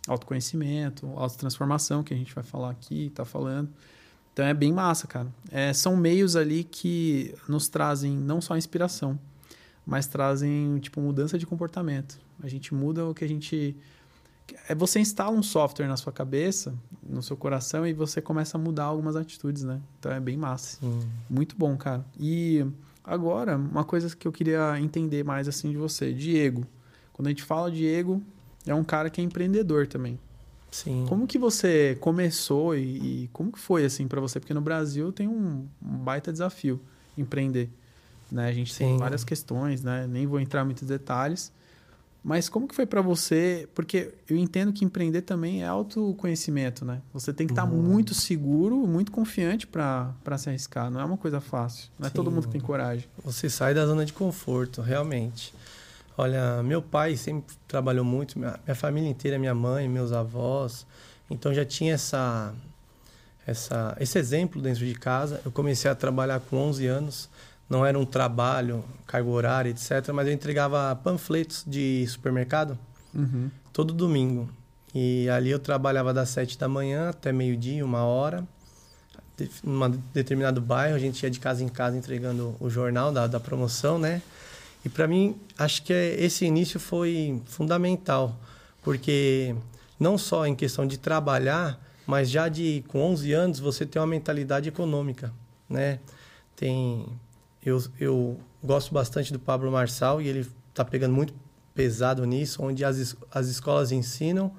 autoconhecimento, 0.07 1.05
autotransformação, 1.15 2.03
que 2.03 2.13
a 2.13 2.17
gente 2.17 2.33
vai 2.33 2.43
falar 2.43 2.71
aqui, 2.71 3.11
tá 3.13 3.23
falando. 3.23 3.69
Então 4.37 4.45
é 4.45 4.53
bem 4.53 4.71
massa, 4.71 5.07
cara. 5.07 5.33
É, 5.49 5.73
são 5.73 5.97
meios 5.97 6.35
ali 6.35 6.63
que 6.63 7.33
nos 7.49 7.67
trazem 7.69 8.15
não 8.15 8.39
só 8.39 8.55
inspiração, 8.55 9.17
mas 9.83 10.05
trazem 10.05 10.77
tipo 10.77 11.01
mudança 11.01 11.39
de 11.39 11.47
comportamento. 11.47 12.19
A 12.43 12.47
gente 12.47 12.71
muda 12.71 13.03
o 13.03 13.15
que 13.15 13.25
a 13.25 13.27
gente 13.27 13.75
é 14.69 14.75
você 14.75 14.99
instala 14.99 15.35
um 15.35 15.41
software 15.41 15.87
na 15.87 15.97
sua 15.97 16.13
cabeça, 16.13 16.75
no 17.01 17.23
seu 17.23 17.35
coração 17.35 17.85
e 17.87 17.93
você 17.93 18.21
começa 18.21 18.59
a 18.59 18.61
mudar 18.61 18.83
algumas 18.83 19.15
atitudes, 19.15 19.63
né? 19.63 19.81
Então 19.97 20.11
é 20.11 20.19
bem 20.19 20.37
massa. 20.37 20.77
Sim. 20.81 20.99
Muito 21.27 21.55
bom, 21.55 21.75
cara. 21.75 22.05
E 22.19 22.63
agora, 23.03 23.57
uma 23.57 23.83
coisa 23.83 24.15
que 24.15 24.27
eu 24.27 24.31
queria 24.31 24.79
entender 24.79 25.23
mais 25.23 25.47
assim 25.47 25.71
de 25.71 25.77
você, 25.77 26.13
Diego. 26.13 26.63
Quando 27.11 27.25
a 27.25 27.31
gente 27.31 27.41
fala 27.41 27.71
Diego, 27.71 28.21
é 28.67 28.75
um 28.75 28.83
cara 28.83 29.09
que 29.09 29.19
é 29.19 29.23
empreendedor 29.23 29.87
também. 29.87 30.19
Sim. 30.71 31.05
Como 31.07 31.25
que 31.25 31.37
você 31.37 31.97
começou 31.99 32.75
e, 32.75 33.23
e 33.23 33.29
como 33.33 33.51
que 33.51 33.59
foi 33.59 33.85
assim 33.85 34.07
para 34.07 34.19
você? 34.19 34.39
Porque 34.39 34.53
no 34.53 34.61
Brasil 34.61 35.11
tem 35.11 35.27
um, 35.27 35.67
um, 35.81 35.97
baita 35.97 36.31
desafio 36.31 36.79
empreender, 37.17 37.69
né? 38.31 38.47
A 38.49 38.53
gente 38.53 38.73
Sim. 38.73 38.85
tem 38.85 38.97
várias 38.97 39.23
questões, 39.23 39.81
né? 39.83 40.05
Nem 40.07 40.27
vou 40.27 40.39
entrar 40.39 40.61
em 40.61 40.65
muitos 40.65 40.87
detalhes, 40.87 41.51
mas 42.27 42.49
como 42.49 42.67
que 42.67 42.75
foi 42.75 42.85
para 42.85 43.01
você? 43.01 43.69
Porque 43.73 44.13
eu 44.29 44.35
entendo 44.35 44.73
que 44.73 44.83
empreender 44.83 45.21
também 45.21 45.63
é 45.63 45.67
autoconhecimento, 45.67 46.83
né? 46.83 47.01
Você 47.13 47.31
tem 47.31 47.47
que 47.47 47.53
estar 47.53 47.63
uhum. 47.63 47.81
muito 47.81 48.13
seguro, 48.13 48.85
muito 48.85 49.13
confiante 49.13 49.65
para 49.65 50.37
se 50.37 50.49
arriscar. 50.49 50.91
Não 50.91 50.99
é 50.99 51.05
uma 51.05 51.15
coisa 51.15 51.39
fácil. 51.39 51.89
Não 51.97 52.05
é 52.05 52.09
Sim. 52.09 52.15
todo 52.15 52.29
mundo 52.29 52.47
que 52.47 52.51
tem 52.51 52.59
coragem. 52.59 53.07
Você 53.23 53.49
sai 53.49 53.73
da 53.73 53.85
zona 53.85 54.03
de 54.05 54.11
conforto, 54.11 54.81
realmente. 54.81 55.53
Olha, 56.17 56.63
meu 56.63 56.81
pai 56.81 57.15
sempre 57.15 57.55
trabalhou 57.67 58.03
muito, 58.03 58.39
minha, 58.39 58.59
minha 58.65 58.75
família 58.75 59.09
inteira, 59.09 59.37
minha 59.37 59.53
mãe, 59.53 59.87
meus 59.87 60.11
avós. 60.11 60.85
Então 61.29 61.53
já 61.53 61.63
tinha 61.63 61.93
essa, 61.93 62.53
essa, 63.45 63.95
esse 63.99 64.17
exemplo 64.17 64.61
dentro 64.61 64.85
de 64.85 64.95
casa. 64.95 65.39
Eu 65.45 65.51
comecei 65.51 65.89
a 65.89 65.95
trabalhar 65.95 66.39
com 66.39 66.57
11 66.57 66.87
anos 66.87 67.29
não 67.69 67.85
era 67.85 67.97
um 67.99 68.05
trabalho, 68.05 68.83
cargo 69.05 69.31
horário, 69.31 69.71
etc. 69.71 70.09
Mas 70.13 70.27
eu 70.27 70.33
entregava 70.33 70.95
panfletos 70.95 71.63
de 71.67 72.05
supermercado 72.07 72.77
uhum. 73.13 73.49
todo 73.73 73.93
domingo. 73.93 74.49
E 74.95 75.29
ali 75.29 75.51
eu 75.51 75.59
trabalhava 75.59 76.13
das 76.13 76.29
sete 76.29 76.57
da 76.57 76.67
manhã 76.67 77.09
até 77.09 77.31
meio-dia, 77.31 77.83
uma 77.83 78.03
hora. 78.03 78.43
Num 79.63 79.89
determinado 80.13 80.59
bairro, 80.59 80.95
a 80.95 80.99
gente 80.99 81.21
ia 81.21 81.29
de 81.29 81.39
casa 81.39 81.63
em 81.63 81.67
casa 81.67 81.95
entregando 81.95 82.55
o 82.59 82.69
jornal 82.69 83.11
da, 83.11 83.27
da 83.27 83.39
promoção, 83.39 83.99
né? 83.99 84.21
E 84.87 84.89
para 84.89 85.05
mim, 85.05 85.35
acho 85.57 85.83
que 85.83 85.91
esse 85.91 86.45
início 86.45 86.79
foi 86.79 87.41
fundamental, 87.45 88.39
porque 88.81 89.53
não 89.99 90.17
só 90.17 90.47
em 90.47 90.55
questão 90.55 90.87
de 90.87 90.97
trabalhar, 90.97 91.77
mas 92.05 92.29
já 92.29 92.47
de 92.47 92.85
com 92.87 93.01
11 93.01 93.33
anos 93.33 93.59
você 93.59 93.85
tem 93.85 94.01
uma 94.01 94.07
mentalidade 94.07 94.69
econômica, 94.69 95.33
né? 95.69 95.99
Tem 96.55 97.05
eu, 97.65 97.83
eu 97.99 98.39
gosto 98.63 98.93
bastante 98.93 99.33
do 99.33 99.39
Pablo 99.39 99.69
Marçal 99.69 100.21
e 100.21 100.29
ele 100.29 100.47
está 100.69 100.85
pegando 100.85 101.13
muito 101.13 101.33
pesado 101.75 102.23
nisso, 102.23 102.63
onde 102.63 102.85
as, 102.85 103.13
as 103.29 103.47
escolas 103.47 103.91
ensinam, 103.91 104.53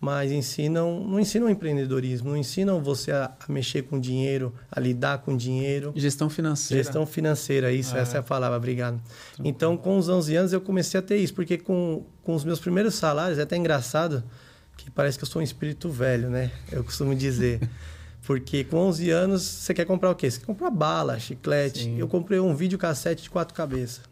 mas 0.00 0.32
ensinam 0.32 1.04
não 1.06 1.20
ensinam 1.20 1.50
empreendedorismo, 1.50 2.30
não 2.30 2.36
ensinam 2.36 2.82
você 2.82 3.12
a, 3.12 3.32
a 3.38 3.52
mexer 3.52 3.82
com 3.82 4.00
dinheiro, 4.00 4.54
a 4.72 4.80
lidar 4.80 5.18
com 5.18 5.36
dinheiro. 5.36 5.92
Gestão 5.94 6.30
financeira. 6.30 6.82
Gestão 6.82 7.04
financeira, 7.04 7.70
isso, 7.70 7.94
essa 7.96 8.16
é 8.16 8.20
a 8.20 8.22
palavra, 8.22 8.56
obrigado. 8.56 8.98
Então, 9.44 9.76
com 9.76 9.98
os 9.98 10.08
11 10.08 10.36
anos, 10.36 10.52
eu 10.52 10.60
comecei 10.60 10.98
a 10.98 11.02
ter 11.02 11.16
isso, 11.18 11.34
porque 11.34 11.58
com, 11.58 12.04
com 12.22 12.34
os 12.34 12.44
meus 12.44 12.58
primeiros 12.58 12.94
salários, 12.94 13.38
é 13.38 13.42
até 13.42 13.56
engraçado, 13.56 14.24
que 14.76 14.90
parece 14.90 15.18
que 15.18 15.24
eu 15.24 15.28
sou 15.28 15.40
um 15.40 15.44
espírito 15.44 15.90
velho, 15.90 16.30
né? 16.30 16.50
Eu 16.72 16.82
costumo 16.82 17.14
dizer. 17.14 17.60
Porque 18.22 18.64
com 18.64 18.76
11 18.76 19.10
anos, 19.10 19.42
você 19.42 19.74
quer 19.74 19.84
comprar 19.86 20.10
o 20.10 20.14
quê? 20.14 20.30
Você 20.30 20.38
quer 20.38 20.46
comprar 20.46 20.70
bala, 20.70 21.18
chiclete. 21.18 21.84
Sim. 21.84 21.98
Eu 21.98 22.06
comprei 22.06 22.38
um 22.38 22.54
videocassete 22.54 23.22
de 23.22 23.30
quatro 23.30 23.54
cabeças. 23.54 24.02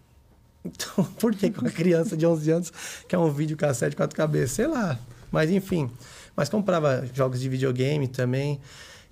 Então, 0.65 1.05
por 1.21 1.35
que 1.35 1.47
uma 1.57 1.71
criança 1.71 2.17
de 2.17 2.27
11 2.27 2.51
anos 2.51 2.73
quer 3.07 3.17
um 3.17 3.31
videocassete 3.31 3.91
de 3.91 3.97
quatro 3.97 4.17
cabeças? 4.17 4.51
Sei 4.51 4.67
lá. 4.67 4.99
Mas, 5.31 5.51
enfim. 5.51 5.91
Mas 6.37 6.49
comprava 6.49 7.05
jogos 7.13 7.41
de 7.41 7.49
videogame 7.49 8.09
também. 8.09 8.61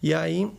E 0.02 0.14
aí, 0.14 0.50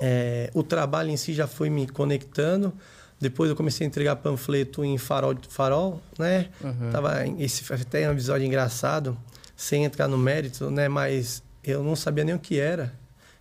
é, 0.00 0.50
o 0.54 0.62
trabalho 0.62 1.10
em 1.10 1.16
si 1.16 1.32
já 1.32 1.46
foi 1.46 1.70
me 1.70 1.86
conectando. 1.86 2.72
Depois 3.20 3.48
eu 3.48 3.56
comecei 3.56 3.86
a 3.86 3.88
entregar 3.88 4.16
panfleto 4.16 4.84
em 4.84 4.98
farol, 4.98 5.36
farol 5.48 6.02
né? 6.18 6.48
Uhum. 6.62 6.90
Tava, 6.90 7.26
esse 7.38 7.72
até 7.72 8.08
um 8.08 8.12
episódio 8.12 8.46
engraçado, 8.46 9.16
sem 9.56 9.84
entrar 9.84 10.08
no 10.08 10.18
mérito, 10.18 10.70
né? 10.70 10.88
Mas 10.88 11.42
eu 11.62 11.82
não 11.82 11.96
sabia 11.96 12.24
nem 12.24 12.34
o 12.34 12.38
que 12.38 12.58
era. 12.58 12.92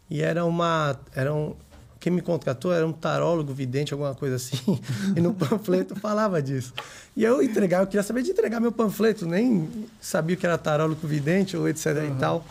E 0.10 0.22
era 0.22 0.46
uma. 0.46 0.98
Era 1.14 1.34
um, 1.34 1.56
quem 2.04 2.12
me 2.12 2.22
contratou 2.22 2.74
era 2.74 2.86
um 2.86 2.92
tarólogo, 2.92 3.54
vidente, 3.54 3.94
alguma 3.94 4.14
coisa 4.14 4.36
assim. 4.36 4.78
e 5.16 5.22
no 5.22 5.34
panfleto 5.34 5.96
falava 5.96 6.42
disso. 6.42 6.74
E 7.16 7.24
eu 7.24 7.42
entregava, 7.42 7.84
eu 7.84 7.88
queria 7.88 8.04
saber 8.04 8.24
de 8.24 8.32
entregar 8.32 8.60
meu 8.60 8.74
panfleto, 8.74 9.26
nem 9.26 9.70
sabia 10.02 10.36
o 10.36 10.40
que 10.40 10.46
era 10.46 10.58
tarólogo, 10.58 11.08
vidente 11.08 11.56
ou 11.56 11.70
etc 11.70 11.96
uhum. 11.96 12.08
e 12.08 12.20
tal. 12.20 12.46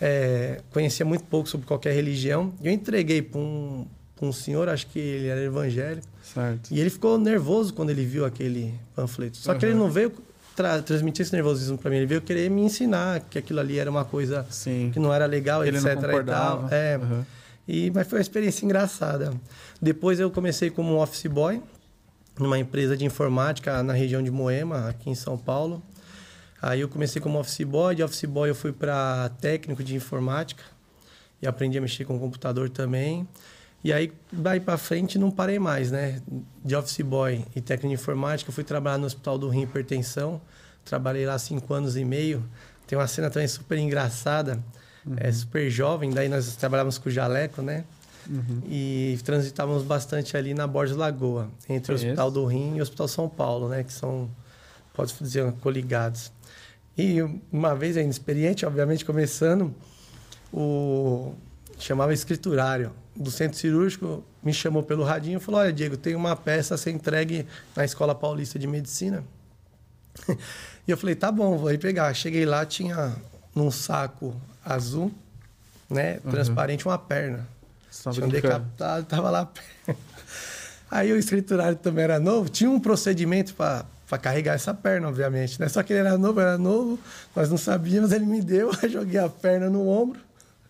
É, 0.00 0.62
conhecia 0.72 1.04
muito 1.04 1.22
pouco 1.24 1.50
sobre 1.50 1.66
qualquer 1.66 1.92
religião. 1.92 2.54
Eu 2.62 2.72
entreguei 2.72 3.20
para 3.20 3.38
um, 3.38 3.86
um 4.22 4.32
senhor, 4.32 4.70
acho 4.70 4.86
que 4.86 4.98
ele 4.98 5.26
era 5.26 5.42
evangélico. 5.42 6.06
Certo. 6.22 6.70
E 6.70 6.80
ele 6.80 6.88
ficou 6.88 7.18
nervoso 7.18 7.74
quando 7.74 7.90
ele 7.90 8.06
viu 8.06 8.24
aquele 8.24 8.72
panfleto. 8.96 9.36
Só 9.36 9.52
uhum. 9.52 9.58
que 9.58 9.66
ele 9.66 9.74
não 9.74 9.90
veio 9.90 10.14
tra 10.56 10.80
transmitir 10.80 11.26
esse 11.26 11.32
nervosismo 11.34 11.76
para 11.76 11.90
mim. 11.90 11.98
Ele 11.98 12.06
veio 12.06 12.22
querer 12.22 12.48
me 12.48 12.62
ensinar 12.62 13.20
que 13.28 13.38
aquilo 13.38 13.60
ali 13.60 13.78
era 13.78 13.90
uma 13.90 14.06
coisa 14.06 14.46
Sim. 14.48 14.88
que 14.94 14.98
não 14.98 15.12
era 15.12 15.26
legal, 15.26 15.62
ele 15.62 15.76
etc. 15.76 15.88
E 15.92 16.24
tal. 16.24 16.68
É. 16.70 16.96
Uhum. 16.96 17.24
E, 17.66 17.90
mas 17.90 18.06
foi 18.06 18.18
uma 18.18 18.22
experiência 18.22 18.64
engraçada. 18.64 19.32
Depois 19.80 20.20
eu 20.20 20.30
comecei 20.30 20.70
como 20.70 21.02
office 21.02 21.26
boy 21.26 21.62
numa 22.38 22.58
empresa 22.58 22.96
de 22.96 23.04
informática 23.04 23.82
na 23.82 23.92
região 23.92 24.22
de 24.22 24.30
Moema, 24.30 24.88
aqui 24.88 25.08
em 25.08 25.14
São 25.14 25.38
Paulo. 25.38 25.82
Aí 26.60 26.80
eu 26.80 26.88
comecei 26.88 27.20
como 27.20 27.38
office 27.38 27.64
boy, 27.64 27.94
de 27.94 28.02
office 28.02 28.24
boy 28.24 28.50
eu 28.50 28.54
fui 28.54 28.72
para 28.72 29.30
técnico 29.40 29.82
de 29.82 29.94
informática 29.94 30.62
e 31.40 31.46
aprendi 31.46 31.76
a 31.78 31.80
mexer 31.80 32.04
com 32.04 32.16
o 32.16 32.20
computador 32.20 32.70
também. 32.70 33.28
E 33.82 33.92
aí, 33.92 34.10
daí 34.32 34.60
para 34.60 34.78
frente, 34.78 35.18
não 35.18 35.30
parei 35.30 35.58
mais, 35.58 35.90
né? 35.90 36.22
De 36.64 36.74
office 36.74 37.02
boy 37.02 37.44
e 37.54 37.60
técnico 37.60 37.94
de 37.94 38.00
informática, 38.00 38.50
fui 38.50 38.64
trabalhar 38.64 38.96
no 38.96 39.04
Hospital 39.04 39.36
do 39.36 39.48
Rim 39.50 39.62
Hipertensão. 39.62 40.40
Trabalhei 40.84 41.26
lá 41.26 41.38
cinco 41.38 41.72
anos 41.74 41.96
e 41.96 42.04
meio. 42.04 42.42
Tem 42.86 42.98
uma 42.98 43.06
cena 43.06 43.28
também 43.30 43.46
super 43.46 43.76
engraçada. 43.78 44.62
Uhum. 45.06 45.16
É 45.18 45.30
super 45.30 45.70
jovem, 45.70 46.10
daí 46.10 46.28
nós 46.28 46.56
trabalhávamos 46.56 46.98
com 46.98 47.08
o 47.08 47.12
jaleco, 47.12 47.62
né? 47.62 47.84
Uhum. 48.28 48.62
E 48.66 49.18
transitávamos 49.24 49.82
bastante 49.82 50.36
ali 50.36 50.54
na 50.54 50.66
Borges 50.66 50.96
Lagoa, 50.96 51.50
entre 51.68 51.92
o 51.92 51.94
Hospital 51.94 52.30
do 52.30 52.44
Rim 52.46 52.76
e 52.76 52.80
o 52.80 52.82
Hospital 52.82 53.08
São 53.08 53.28
Paulo, 53.28 53.68
né? 53.68 53.82
Que 53.82 53.92
são, 53.92 54.30
pode 54.94 55.14
dizer, 55.20 55.52
coligados. 55.60 56.32
E 56.96 57.18
uma 57.52 57.74
vez, 57.74 57.96
ainda 57.96 58.10
experiente, 58.10 58.64
obviamente, 58.64 59.04
começando, 59.04 59.74
o 60.52 61.34
chamava 61.78 62.14
escriturário 62.14 62.92
do 63.16 63.30
centro 63.30 63.58
cirúrgico 63.58 64.24
me 64.42 64.52
chamou 64.52 64.82
pelo 64.82 65.04
radinho 65.04 65.38
e 65.38 65.40
falou: 65.40 65.60
Olha, 65.60 65.72
Diego, 65.72 65.96
tem 65.96 66.14
uma 66.14 66.36
peça 66.36 66.74
a 66.74 66.78
ser 66.78 66.90
entregue 66.90 67.46
na 67.74 67.84
Escola 67.84 68.14
Paulista 68.14 68.58
de 68.58 68.66
Medicina. 68.66 69.24
e 70.86 70.90
eu 70.90 70.96
falei: 70.96 71.14
Tá 71.14 71.30
bom, 71.30 71.56
vou 71.58 71.68
aí 71.68 71.78
pegar. 71.78 72.12
Cheguei 72.14 72.46
lá, 72.46 72.64
tinha 72.64 73.16
num 73.54 73.70
saco 73.70 74.34
azul, 74.64 75.12
né, 75.88 76.20
uhum. 76.24 76.30
transparente, 76.30 76.86
uma 76.86 76.98
perna. 76.98 77.46
tinha 78.12 78.26
um 78.26 78.28
decapitado, 78.28 79.06
tava 79.06 79.30
lá. 79.30 79.50
aí 80.90 81.12
o 81.12 81.16
escriturário 81.16 81.76
também 81.76 82.04
era 82.04 82.18
novo, 82.18 82.48
tinha 82.48 82.70
um 82.70 82.80
procedimento 82.80 83.54
para 83.54 83.84
para 84.08 84.18
carregar 84.18 84.54
essa 84.54 84.74
perna, 84.74 85.08
obviamente, 85.08 85.58
né? 85.58 85.68
Só 85.68 85.82
que 85.82 85.92
ele 85.92 86.00
era 86.00 86.18
novo, 86.18 86.40
era 86.40 86.58
novo, 86.58 86.98
nós 87.34 87.48
não 87.50 87.56
sabíamos, 87.56 88.12
ele 88.12 88.26
me 88.26 88.40
deu, 88.40 88.70
eu 88.82 88.88
joguei 88.88 89.18
a 89.18 89.28
perna 89.28 89.70
no 89.70 89.88
ombro 89.88 90.20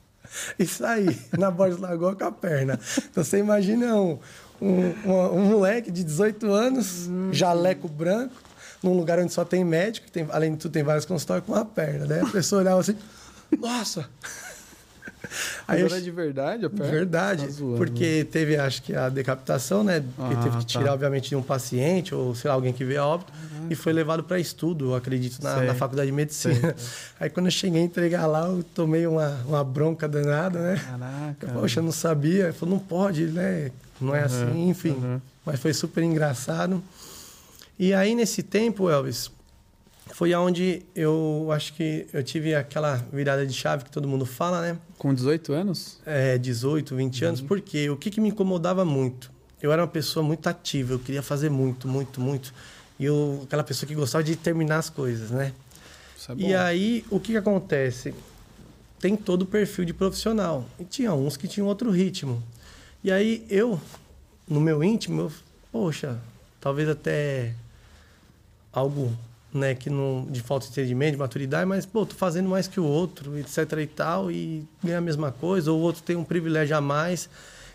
e 0.59 0.67
sair 0.67 1.19
na 1.37 1.51
Borges 1.51 1.79
Lagoa 1.79 2.15
com 2.15 2.25
a 2.25 2.33
perna. 2.33 2.79
Então 3.11 3.25
você 3.25 3.39
imagina 3.39 3.97
um, 3.97 4.19
um, 4.61 4.95
um, 5.05 5.39
um 5.39 5.45
moleque 5.51 5.91
de 5.91 6.05
18 6.05 6.51
anos, 6.51 7.09
hum. 7.09 7.31
jaleco 7.33 7.89
branco, 7.89 8.35
num 8.83 8.95
lugar 8.97 9.19
onde 9.19 9.33
só 9.33 9.45
tem 9.45 9.65
médico, 9.65 10.11
tem, 10.11 10.27
além 10.31 10.53
de 10.53 10.59
tudo 10.59 10.73
tem 10.73 10.83
vários 10.83 11.05
consultórios 11.05 11.47
com 11.47 11.55
a 11.55 11.65
perna, 11.65 12.07
né? 12.07 12.21
A 12.21 12.31
pessoa 12.31 12.61
olhava 12.61 12.81
assim, 12.81 12.97
nossa! 13.61 14.08
Aí 15.66 15.82
Mas 15.82 15.92
era 15.92 16.02
de 16.02 16.11
verdade 16.11 16.66
a 16.66 16.70
perna? 16.70 16.92
Verdade, 16.92 17.46
tá 17.46 17.50
zoando, 17.50 17.76
porque 17.76 18.26
teve, 18.30 18.56
acho 18.56 18.82
que, 18.82 18.94
a 18.94 19.08
decapitação, 19.08 19.82
né? 19.82 20.04
Ah, 20.18 20.42
teve 20.42 20.58
que 20.58 20.66
tirar, 20.66 20.84
tá. 20.84 20.92
obviamente, 20.92 21.30
de 21.30 21.37
um 21.37 21.42
paciente 21.42 22.14
ou, 22.14 22.34
sei 22.34 22.49
lá, 22.49 22.54
alguém 22.54 22.73
que 22.73 22.84
veio 22.84 23.02
a 23.02 23.06
óbito. 23.06 23.32
Caraca. 23.32 23.73
E 23.73 23.75
foi 23.75 23.92
levado 23.92 24.23
para 24.23 24.38
estudo, 24.38 24.94
acredito, 24.94 25.42
na, 25.42 25.62
na, 25.62 25.75
faculdade 25.75 26.11
de 26.11 26.14
medicina. 26.14 26.75
Sei. 26.76 26.99
Aí 27.18 27.30
quando 27.30 27.46
eu 27.46 27.52
cheguei 27.52 27.80
a 27.80 27.84
entregar 27.84 28.26
lá, 28.26 28.46
eu 28.46 28.62
tomei 28.75 29.06
uma, 29.06 29.30
uma 29.46 29.64
bronca 29.64 30.06
danada, 30.06 30.58
né? 30.61 30.76
Caraca. 30.76 31.61
Poxa, 31.61 31.80
eu 31.80 31.84
não 31.84 31.92
sabia. 31.92 32.44
Ele 32.44 32.52
falou, 32.52 32.75
não 32.75 32.84
pode, 32.84 33.25
né? 33.25 33.70
não 34.00 34.14
é 34.14 34.20
uhum, 34.20 34.25
assim, 34.26 34.68
enfim. 34.68 34.90
Uhum. 34.90 35.20
Mas 35.44 35.61
foi 35.61 35.73
super 35.73 36.02
engraçado. 36.02 36.82
E 37.78 37.92
aí, 37.92 38.14
nesse 38.14 38.42
tempo, 38.42 38.88
Elvis, 38.88 39.30
foi 40.14 40.33
aonde 40.33 40.83
eu 40.94 41.49
acho 41.50 41.73
que 41.73 42.06
eu 42.12 42.23
tive 42.23 42.54
aquela 42.54 43.04
virada 43.12 43.44
de 43.44 43.52
chave 43.52 43.83
que 43.83 43.90
todo 43.90 44.06
mundo 44.06 44.25
fala, 44.25 44.62
né? 44.62 44.78
Com 44.97 45.12
18 45.12 45.52
anos? 45.52 45.99
É, 46.06 46.38
18, 46.38 46.94
20 46.94 47.21
uhum. 47.21 47.28
anos. 47.28 47.40
Porque 47.40 47.90
o 47.90 47.97
que, 47.97 48.12
que 48.12 48.21
me 48.21 48.28
incomodava 48.28 48.85
muito? 48.85 49.28
Eu 49.61 49.73
era 49.73 49.83
uma 49.83 49.88
pessoa 49.88 50.25
muito 50.25 50.47
ativa, 50.47 50.92
eu 50.92 51.00
queria 51.00 51.21
fazer 51.21 51.50
muito, 51.50 51.88
muito, 51.88 52.21
muito. 52.21 52.54
E 52.97 53.06
eu, 53.06 53.40
aquela 53.42 53.64
pessoa 53.64 53.88
que 53.88 53.94
gostava 53.97 54.23
de 54.23 54.37
terminar 54.37 54.78
as 54.78 54.88
coisas, 54.88 55.33
né? 55.33 55.52
É 56.28 56.35
e 56.37 56.54
aí, 56.54 57.04
o 57.11 57.18
que, 57.18 57.33
que 57.33 57.38
acontece? 57.38 58.14
Tem 59.00 59.16
todo 59.16 59.42
o 59.42 59.47
perfil 59.47 59.85
de 59.85 59.92
profissional. 59.92 60.64
E 60.78 60.85
tinha 60.85 61.12
uns 61.12 61.37
que 61.37 61.49
tinham 61.49 61.66
outro 61.66 61.90
ritmo. 61.90 62.40
E 63.02 63.11
aí, 63.11 63.44
eu, 63.50 63.80
no 64.47 64.61
meu 64.61 64.85
íntimo, 64.85 65.23
eu, 65.23 65.33
poxa, 65.73 66.21
talvez 66.61 66.88
até 66.88 67.52
algo 68.73 69.12
né, 69.54 69.75
que 69.75 69.88
não 69.88 70.26
de 70.28 70.42
falta 70.42 70.66
de 70.66 70.73
entendimento, 70.73 71.12
de 71.12 71.18
maturidade, 71.18 71.64
mas 71.64 71.87
pô, 71.87 72.04
tô 72.04 72.16
fazendo 72.16 72.49
mais 72.49 72.66
que 72.66 72.80
o 72.80 72.84
outro, 72.84 73.38
etc 73.38 73.58
e 73.80 73.87
tal, 73.87 74.30
e 74.30 74.66
ganha 74.82 74.99
a 74.99 75.00
mesma 75.00 75.30
coisa, 75.30 75.70
ou 75.70 75.78
o 75.78 75.82
outro 75.82 76.02
tem 76.02 76.16
um 76.16 76.25
privilégio 76.25 76.76
a 76.76 76.80
mais. 76.80 77.30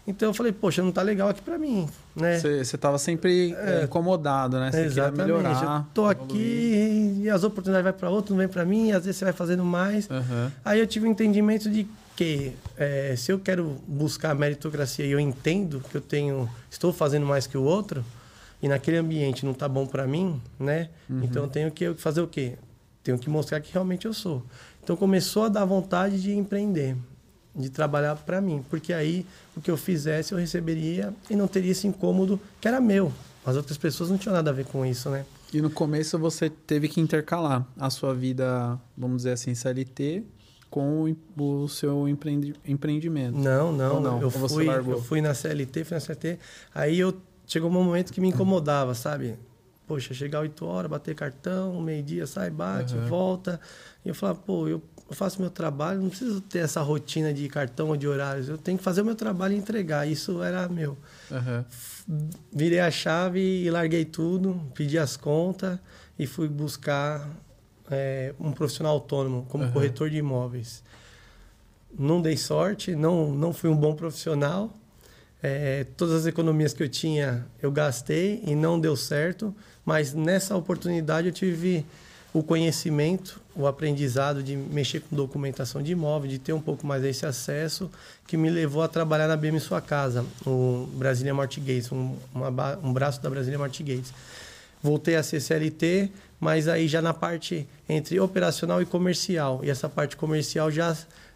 Então 0.05 0.29
eu 0.29 0.33
falei, 0.33 0.51
poxa, 0.51 0.81
não 0.81 0.91
tá 0.91 1.01
legal 1.01 1.29
aqui 1.29 1.41
para 1.41 1.57
mim, 1.57 1.87
né? 2.15 2.39
Você 2.39 2.75
estava 2.75 2.97
sempre 2.97 3.53
é, 3.53 3.83
incomodado, 3.83 4.59
né? 4.59 4.71
Você 4.71 4.81
exatamente. 4.81 5.21
melhorar. 5.21 5.79
Eu 5.79 5.85
tô 5.93 6.05
aqui 6.05 7.21
e 7.21 7.29
as 7.29 7.43
oportunidades 7.43 7.83
vai 7.83 7.93
para 7.93 8.09
outro, 8.09 8.33
não 8.33 8.39
vem 8.39 8.47
para 8.47 8.65
mim, 8.65 8.91
às 8.91 9.05
vezes 9.05 9.17
você 9.17 9.25
vai 9.25 9.33
fazendo 9.33 9.63
mais. 9.63 10.09
Uhum. 10.09 10.51
Aí 10.65 10.79
eu 10.79 10.87
tive 10.87 11.07
um 11.07 11.11
entendimento 11.11 11.69
de 11.69 11.87
que 12.15 12.53
é, 12.75 13.13
se 13.15 13.31
eu 13.31 13.39
quero 13.39 13.77
buscar 13.87 14.35
meritocracia 14.35 15.05
e 15.05 15.11
eu 15.11 15.19
entendo 15.19 15.81
que 15.89 15.95
eu 15.95 16.01
tenho, 16.01 16.49
estou 16.69 16.91
fazendo 16.91 17.25
mais 17.25 17.47
que 17.47 17.57
o 17.57 17.63
outro, 17.63 18.03
e 18.61 18.67
naquele 18.67 18.97
ambiente 18.97 19.45
não 19.45 19.53
tá 19.53 19.67
bom 19.67 19.85
para 19.85 20.05
mim, 20.05 20.41
né? 20.59 20.89
Uhum. 21.09 21.23
Então 21.23 21.43
eu 21.43 21.49
tenho 21.49 21.71
que 21.71 21.93
fazer 21.95 22.21
o 22.21 22.27
quê? 22.27 22.57
Tenho 23.03 23.17
que 23.17 23.29
mostrar 23.29 23.59
que 23.61 23.71
realmente 23.71 24.05
eu 24.05 24.13
sou. 24.13 24.43
Então 24.83 24.95
começou 24.95 25.43
a 25.43 25.49
dar 25.49 25.65
vontade 25.65 26.21
de 26.21 26.33
empreender, 26.33 26.95
de 27.55 27.69
trabalhar 27.69 28.15
para 28.15 28.41
mim, 28.41 28.63
porque 28.69 28.91
aí 28.91 29.25
o 29.55 29.61
que 29.61 29.71
eu 29.71 29.77
fizesse 29.77 30.33
eu 30.33 30.37
receberia 30.37 31.13
e 31.29 31.35
não 31.35 31.47
teria 31.47 31.71
esse 31.71 31.87
incômodo 31.87 32.39
que 32.59 32.67
era 32.67 32.81
meu. 32.81 33.11
As 33.45 33.55
outras 33.55 33.77
pessoas 33.77 34.09
não 34.09 34.17
tinham 34.17 34.33
nada 34.35 34.49
a 34.49 34.53
ver 34.53 34.65
com 34.65 34.85
isso, 34.85 35.09
né? 35.09 35.25
E 35.53 35.61
no 35.61 35.69
começo 35.69 36.19
você 36.19 36.49
teve 36.49 36.87
que 36.87 37.01
intercalar 37.01 37.65
a 37.77 37.89
sua 37.89 38.13
vida, 38.13 38.79
vamos 38.95 39.17
dizer 39.17 39.31
assim, 39.31 39.55
CLT 39.55 40.23
com 40.69 41.15
o 41.35 41.67
seu 41.67 42.07
empreendi 42.07 42.53
empreendimento. 42.67 43.35
Não, 43.35 43.71
não, 43.71 43.99
não. 43.99 44.21
Eu, 44.21 44.29
fui, 44.29 44.69
eu 44.69 45.01
fui 45.01 45.21
na 45.21 45.33
CLT, 45.33 45.83
fui 45.83 45.95
na 45.95 45.99
CLT, 45.99 46.37
aí 46.75 46.99
eu 46.99 47.13
chegou 47.49 47.69
um 47.69 47.73
momento 47.73 48.13
que 48.13 48.21
me 48.21 48.29
incomodava, 48.29 48.93
sabe? 48.93 49.35
Poxa, 49.87 50.13
chegar 50.13 50.41
8 50.41 50.65
horas, 50.65 50.89
bater 50.89 51.15
cartão, 51.15 51.81
meio-dia, 51.81 52.27
sai, 52.27 52.51
bate, 52.51 52.93
uhum. 52.93 53.07
volta. 53.07 53.59
E 54.05 54.09
eu 54.09 54.13
falava, 54.13 54.39
pô, 54.39 54.67
eu, 54.67 54.81
faço 55.09 55.41
meu 55.41 55.49
trabalho, 55.49 55.99
não 55.99 56.09
preciso 56.09 56.39
ter 56.41 56.59
essa 56.59 56.79
rotina 56.81 57.33
de 57.33 57.49
cartão 57.49 57.89
ou 57.89 57.97
de 57.97 58.07
horários. 58.07 58.47
Eu 58.47 58.57
tenho 58.57 58.77
que 58.77 58.83
fazer 58.83 59.01
o 59.01 59.05
meu 59.05 59.15
trabalho 59.15 59.55
e 59.55 59.57
entregar. 59.57 60.07
Isso 60.07 60.43
era 60.43 60.69
meu. 60.69 60.95
Uhum. 61.31 61.65
Virei 62.53 62.79
a 62.81 62.91
chave 62.91 63.39
e 63.39 63.71
larguei 63.71 64.05
tudo, 64.05 64.61
pedi 64.75 64.99
as 64.99 65.17
contas 65.17 65.79
e 66.19 66.27
fui 66.27 66.47
buscar 66.47 67.27
é, 67.89 68.35
um 68.39 68.51
profissional 68.51 68.93
autônomo 68.93 69.47
como 69.49 69.63
uhum. 69.63 69.71
corretor 69.71 70.07
de 70.11 70.17
imóveis. 70.17 70.83
Não 71.97 72.21
dei 72.21 72.37
sorte, 72.37 72.95
não, 72.95 73.31
não 73.31 73.51
fui 73.51 73.71
um 73.71 73.75
bom 73.75 73.95
profissional 73.95 74.71
é, 75.41 75.85
todas 75.95 76.15
as 76.15 76.25
economias 76.25 76.73
que 76.73 76.83
eu 76.83 76.89
tinha 76.89 77.45
eu 77.61 77.71
gastei 77.71 78.43
e 78.45 78.55
não 78.55 78.79
deu 78.79 78.95
certo, 78.95 79.55
mas 79.85 80.13
nessa 80.13 80.55
oportunidade 80.55 81.27
eu 81.27 81.33
tive 81.33 81.85
o 82.33 82.43
conhecimento, 82.43 83.41
o 83.55 83.65
aprendizado 83.65 84.43
de 84.43 84.55
mexer 84.55 85.01
com 85.01 85.15
documentação 85.15 85.81
de 85.81 85.93
imóvel, 85.93 86.29
de 86.29 86.37
ter 86.37 86.53
um 86.53 86.61
pouco 86.61 86.85
mais 86.85 87.03
esse 87.03 87.25
acesso, 87.25 87.89
que 88.27 88.37
me 88.37 88.49
levou 88.49 88.83
a 88.83 88.87
trabalhar 88.87 89.27
na 89.27 89.35
BM 89.35 89.59
Sua 89.59 89.81
Casa, 89.81 90.23
o 90.45 90.87
Brasília 90.93 91.33
Mortgage, 91.33 91.91
um, 91.91 92.15
uma, 92.33 92.77
um 92.83 92.93
braço 92.93 93.21
da 93.21 93.29
Brasília 93.29 93.57
Mortgage. 93.57 94.03
Voltei 94.81 95.15
a 95.15 95.23
ser 95.23 95.41
CLT, 95.41 96.11
mas 96.39 96.67
aí 96.67 96.87
já 96.87 97.01
na 97.01 97.13
parte 97.13 97.67
entre 97.87 98.19
operacional 98.19 98.81
e 98.81 98.85
comercial. 98.85 99.61
E 99.63 99.69
essa 99.69 99.89
parte 99.89 100.15
comercial 100.15 100.69
já 100.69 100.95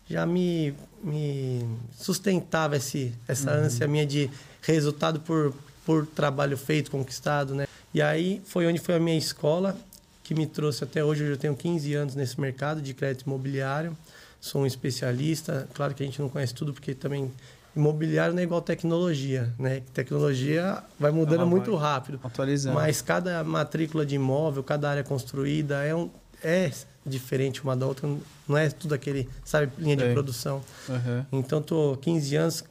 já 0.09 0.25
me, 0.25 0.73
me 1.03 1.67
sustentava 1.95 2.77
esse, 2.77 3.13
essa 3.27 3.51
uhum. 3.51 3.65
ânsia 3.65 3.87
minha 3.87 4.05
de 4.05 4.29
resultado 4.61 5.19
por, 5.19 5.53
por 5.85 6.07
trabalho 6.07 6.57
feito, 6.57 6.89
conquistado, 6.89 7.53
né? 7.53 7.67
E 7.93 8.01
aí 8.01 8.41
foi 8.45 8.65
onde 8.65 8.79
foi 8.79 8.95
a 8.95 8.99
minha 8.99 9.17
escola, 9.17 9.77
que 10.23 10.33
me 10.33 10.47
trouxe 10.47 10.83
até 10.83 11.03
hoje. 11.03 11.23
Eu 11.23 11.37
tenho 11.37 11.55
15 11.55 11.93
anos 11.93 12.15
nesse 12.15 12.39
mercado 12.39 12.81
de 12.81 12.93
crédito 12.93 13.25
imobiliário. 13.27 13.95
Sou 14.39 14.61
um 14.61 14.65
especialista. 14.65 15.67
Claro 15.73 15.93
que 15.93 16.01
a 16.01 16.05
gente 16.05 16.19
não 16.19 16.29
conhece 16.29 16.53
tudo, 16.53 16.73
porque 16.73 16.95
também 16.95 17.31
imobiliário 17.75 18.33
não 18.33 18.39
é 18.39 18.43
igual 18.43 18.61
tecnologia, 18.61 19.53
né? 19.59 19.81
Tecnologia 19.93 20.83
vai 20.99 21.11
mudando 21.11 21.41
ah, 21.41 21.45
muito 21.45 21.75
rápido. 21.75 22.19
Atualizando. 22.23 22.75
Mas 22.75 23.01
cada 23.01 23.43
matrícula 23.43 24.05
de 24.05 24.15
imóvel, 24.15 24.63
cada 24.63 24.89
área 24.89 25.03
construída 25.03 25.83
é 25.83 25.93
um 25.93 26.09
é 26.43 26.69
diferente 27.05 27.63
uma 27.63 27.75
da 27.75 27.85
outra, 27.85 28.09
não 28.47 28.57
é 28.57 28.69
tudo 28.69 28.93
aquele, 28.93 29.29
sabe, 29.43 29.71
linha 29.77 29.95
de 29.95 30.11
produção. 30.13 30.61
Uhum. 30.87 31.25
Então, 31.39 31.61
tô 31.61 31.97
15 31.97 32.35
anos, 32.35 32.63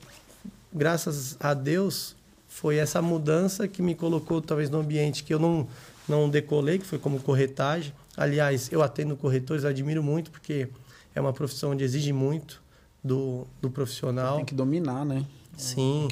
graças 0.72 1.36
a 1.40 1.54
Deus, 1.54 2.16
foi 2.48 2.76
essa 2.76 3.02
mudança 3.02 3.66
que 3.68 3.82
me 3.82 3.94
colocou 3.94 4.40
talvez 4.40 4.70
no 4.70 4.78
ambiente 4.78 5.24
que 5.24 5.32
eu 5.32 5.38
não 5.38 5.66
não 6.08 6.28
decolei, 6.28 6.78
que 6.78 6.86
foi 6.86 6.98
como 6.98 7.20
corretagem. 7.20 7.92
Aliás, 8.16 8.70
eu 8.72 8.82
atendo 8.82 9.16
corretores, 9.16 9.64
admiro 9.64 10.02
muito 10.02 10.30
porque 10.30 10.68
é 11.14 11.20
uma 11.20 11.32
profissão 11.32 11.70
onde 11.70 11.84
exige 11.84 12.12
muito 12.12 12.62
do, 13.02 13.46
do 13.60 13.70
profissional. 13.70 14.36
Tem 14.36 14.44
que 14.44 14.54
dominar, 14.54 15.04
né? 15.04 15.24
Sim. 15.56 16.08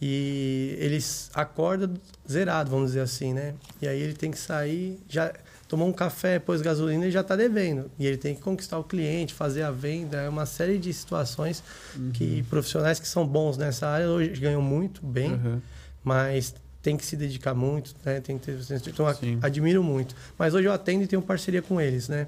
E 0.00 0.76
eles 0.78 1.30
acordam 1.34 1.94
zerado, 2.28 2.70
vamos 2.70 2.88
dizer 2.88 3.00
assim, 3.00 3.32
né? 3.32 3.54
E 3.80 3.88
aí 3.88 4.00
ele 4.00 4.14
tem 4.14 4.30
que 4.30 4.38
sair 4.38 4.98
já 5.08 5.32
tomou 5.68 5.86
um 5.86 5.92
café, 5.92 6.38
pôs 6.38 6.62
gasolina 6.62 7.06
e 7.06 7.10
já 7.10 7.20
está 7.20 7.36
devendo. 7.36 7.90
E 7.98 8.06
ele 8.06 8.16
tem 8.16 8.34
que 8.34 8.40
conquistar 8.40 8.78
o 8.78 8.84
cliente, 8.84 9.34
fazer 9.34 9.62
a 9.62 9.70
venda. 9.70 10.16
É 10.16 10.28
uma 10.28 10.46
série 10.46 10.78
de 10.78 10.92
situações 10.92 11.62
uhum. 11.94 12.10
que 12.10 12.42
profissionais 12.44 12.98
que 12.98 13.06
são 13.06 13.26
bons 13.26 13.58
nessa 13.58 13.86
área 13.86 14.08
hoje 14.08 14.40
ganham 14.40 14.62
muito 14.62 15.04
bem, 15.04 15.32
uhum. 15.32 15.60
mas 16.02 16.54
tem 16.82 16.96
que 16.96 17.04
se 17.04 17.16
dedicar 17.16 17.54
muito, 17.54 17.94
né? 18.04 18.20
Tem 18.20 18.38
que 18.38 18.46
ter, 18.46 18.58
então, 18.88 19.14
Sim. 19.14 19.38
admiro 19.42 19.84
muito. 19.84 20.16
Mas 20.38 20.54
hoje 20.54 20.66
eu 20.66 20.72
atendo 20.72 21.04
e 21.04 21.06
tenho 21.06 21.20
parceria 21.20 21.60
com 21.60 21.78
eles, 21.78 22.08
né? 22.08 22.26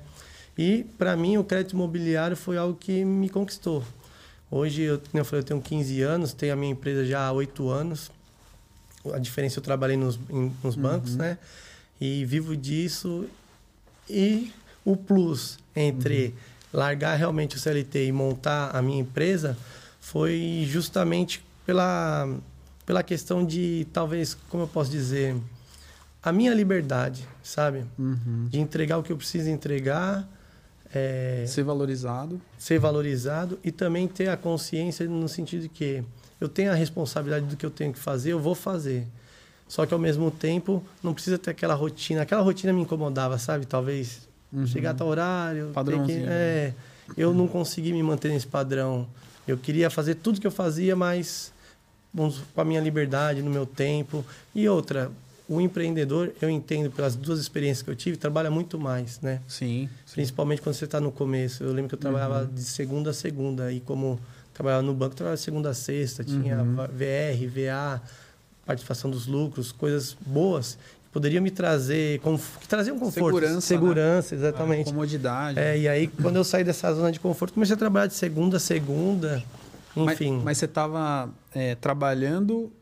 E 0.58 0.84
para 0.98 1.16
mim 1.16 1.38
o 1.38 1.44
crédito 1.44 1.72
imobiliário 1.72 2.36
foi 2.36 2.58
algo 2.58 2.76
que 2.78 3.04
me 3.04 3.30
conquistou. 3.30 3.82
Hoje 4.50 4.82
eu, 4.82 5.00
eu 5.14 5.24
falei, 5.24 5.40
eu 5.40 5.46
tenho 5.46 5.62
15 5.62 6.02
anos, 6.02 6.32
tenho 6.34 6.52
a 6.52 6.56
minha 6.56 6.72
empresa 6.72 7.06
já 7.06 7.26
há 7.26 7.32
8 7.32 7.68
anos. 7.70 8.10
A 9.14 9.18
diferença 9.18 9.60
eu 9.60 9.62
trabalhei 9.62 9.96
nos, 9.96 10.18
em, 10.28 10.52
nos 10.62 10.74
bancos, 10.74 11.12
uhum. 11.12 11.18
né? 11.18 11.38
E 12.00 12.24
vivo 12.24 12.56
disso. 12.56 13.26
E 14.08 14.52
o 14.84 14.96
plus 14.96 15.58
entre 15.76 16.26
uhum. 16.26 16.32
largar 16.80 17.14
realmente 17.16 17.56
o 17.56 17.60
CLT 17.60 18.06
e 18.06 18.12
montar 18.12 18.74
a 18.74 18.82
minha 18.82 19.00
empresa 19.00 19.56
foi 20.00 20.66
justamente 20.66 21.44
pela, 21.64 22.28
pela 22.84 23.02
questão 23.02 23.44
de, 23.44 23.86
talvez, 23.92 24.34
como 24.48 24.64
eu 24.64 24.68
posso 24.68 24.90
dizer, 24.90 25.36
a 26.22 26.32
minha 26.32 26.52
liberdade, 26.52 27.26
sabe? 27.42 27.84
Uhum. 27.98 28.48
De 28.50 28.58
entregar 28.58 28.98
o 28.98 29.02
que 29.02 29.12
eu 29.12 29.16
preciso 29.16 29.48
entregar. 29.48 30.28
É, 30.92 31.44
ser 31.46 31.62
valorizado. 31.62 32.40
Ser 32.58 32.80
valorizado 32.80 33.58
e 33.62 33.70
também 33.70 34.08
ter 34.08 34.28
a 34.28 34.36
consciência 34.36 35.06
no 35.06 35.28
sentido 35.28 35.62
de 35.62 35.68
que 35.68 36.02
eu 36.40 36.48
tenho 36.48 36.72
a 36.72 36.74
responsabilidade 36.74 37.46
do 37.46 37.56
que 37.56 37.64
eu 37.64 37.70
tenho 37.70 37.92
que 37.92 37.98
fazer, 37.98 38.32
eu 38.32 38.40
vou 38.40 38.54
fazer. 38.54 39.06
Só 39.70 39.86
que 39.86 39.94
ao 39.94 40.00
mesmo 40.00 40.32
tempo 40.32 40.82
não 41.00 41.14
precisa 41.14 41.38
ter 41.38 41.50
aquela 41.50 41.74
rotina. 41.74 42.22
Aquela 42.22 42.42
rotina 42.42 42.72
me 42.72 42.82
incomodava, 42.82 43.38
sabe? 43.38 43.64
Talvez 43.64 44.28
uhum. 44.52 44.66
chegar 44.66 44.90
até 44.90 45.04
horário. 45.04 45.70
Padrãozinho. 45.72 46.24
Que, 46.24 46.28
é, 46.28 46.74
eu 47.16 47.32
não 47.32 47.46
consegui 47.46 47.92
me 47.92 48.02
manter 48.02 48.30
nesse 48.30 48.48
padrão. 48.48 49.06
Eu 49.46 49.56
queria 49.56 49.88
fazer 49.88 50.16
tudo 50.16 50.40
que 50.40 50.46
eu 50.46 50.50
fazia, 50.50 50.96
mas 50.96 51.52
vamos, 52.12 52.40
com 52.52 52.60
a 52.60 52.64
minha 52.64 52.80
liberdade, 52.80 53.42
no 53.42 53.50
meu 53.50 53.64
tempo. 53.64 54.24
E 54.52 54.68
outra, 54.68 55.08
o 55.48 55.60
empreendedor, 55.60 56.32
eu 56.42 56.50
entendo 56.50 56.90
pelas 56.90 57.14
duas 57.14 57.38
experiências 57.38 57.80
que 57.80 57.90
eu 57.90 57.94
tive, 57.94 58.16
trabalha 58.16 58.50
muito 58.50 58.76
mais, 58.76 59.20
né? 59.20 59.40
Sim. 59.46 59.88
sim. 60.04 60.14
Principalmente 60.14 60.60
quando 60.62 60.74
você 60.74 60.84
está 60.84 61.00
no 61.00 61.12
começo. 61.12 61.62
Eu 61.62 61.72
lembro 61.72 61.90
que 61.90 61.94
eu 61.94 61.98
trabalhava 62.00 62.42
uhum. 62.42 62.52
de 62.52 62.64
segunda 62.64 63.10
a 63.10 63.14
segunda. 63.14 63.72
E 63.72 63.78
como 63.78 64.18
trabalhava 64.52 64.82
no 64.82 64.94
banco, 64.94 65.14
trabalhava 65.14 65.36
de 65.36 65.44
segunda 65.44 65.70
a 65.70 65.74
sexta. 65.74 66.24
Tinha 66.24 66.58
uhum. 66.58 66.74
VR, 66.74 67.46
VA 67.48 68.02
participação 68.70 69.10
dos 69.10 69.26
lucros, 69.26 69.72
coisas 69.72 70.16
boas 70.24 70.78
que 71.04 71.10
poderiam 71.12 71.42
me 71.42 71.50
trazer, 71.50 72.20
que 72.60 72.68
traziam 72.68 72.96
conforto, 72.98 73.14
segurança, 73.14 73.60
segurança, 73.60 74.36
né? 74.36 74.40
exatamente, 74.40 74.88
ah, 74.88 74.92
comodidade. 74.92 75.58
É, 75.58 75.76
e 75.76 75.88
aí 75.88 76.06
quando 76.06 76.36
eu 76.36 76.44
saí 76.44 76.62
dessa 76.62 76.92
zona 76.94 77.10
de 77.10 77.18
conforto, 77.18 77.52
comecei 77.52 77.74
a 77.74 77.78
trabalhar 77.78 78.06
de 78.06 78.14
segunda 78.14 78.58
a 78.58 78.60
segunda, 78.60 79.42
enfim. 79.96 80.34
Mas, 80.34 80.44
mas 80.44 80.58
você 80.58 80.66
estava 80.66 81.28
é, 81.52 81.74
trabalhando 81.74 82.72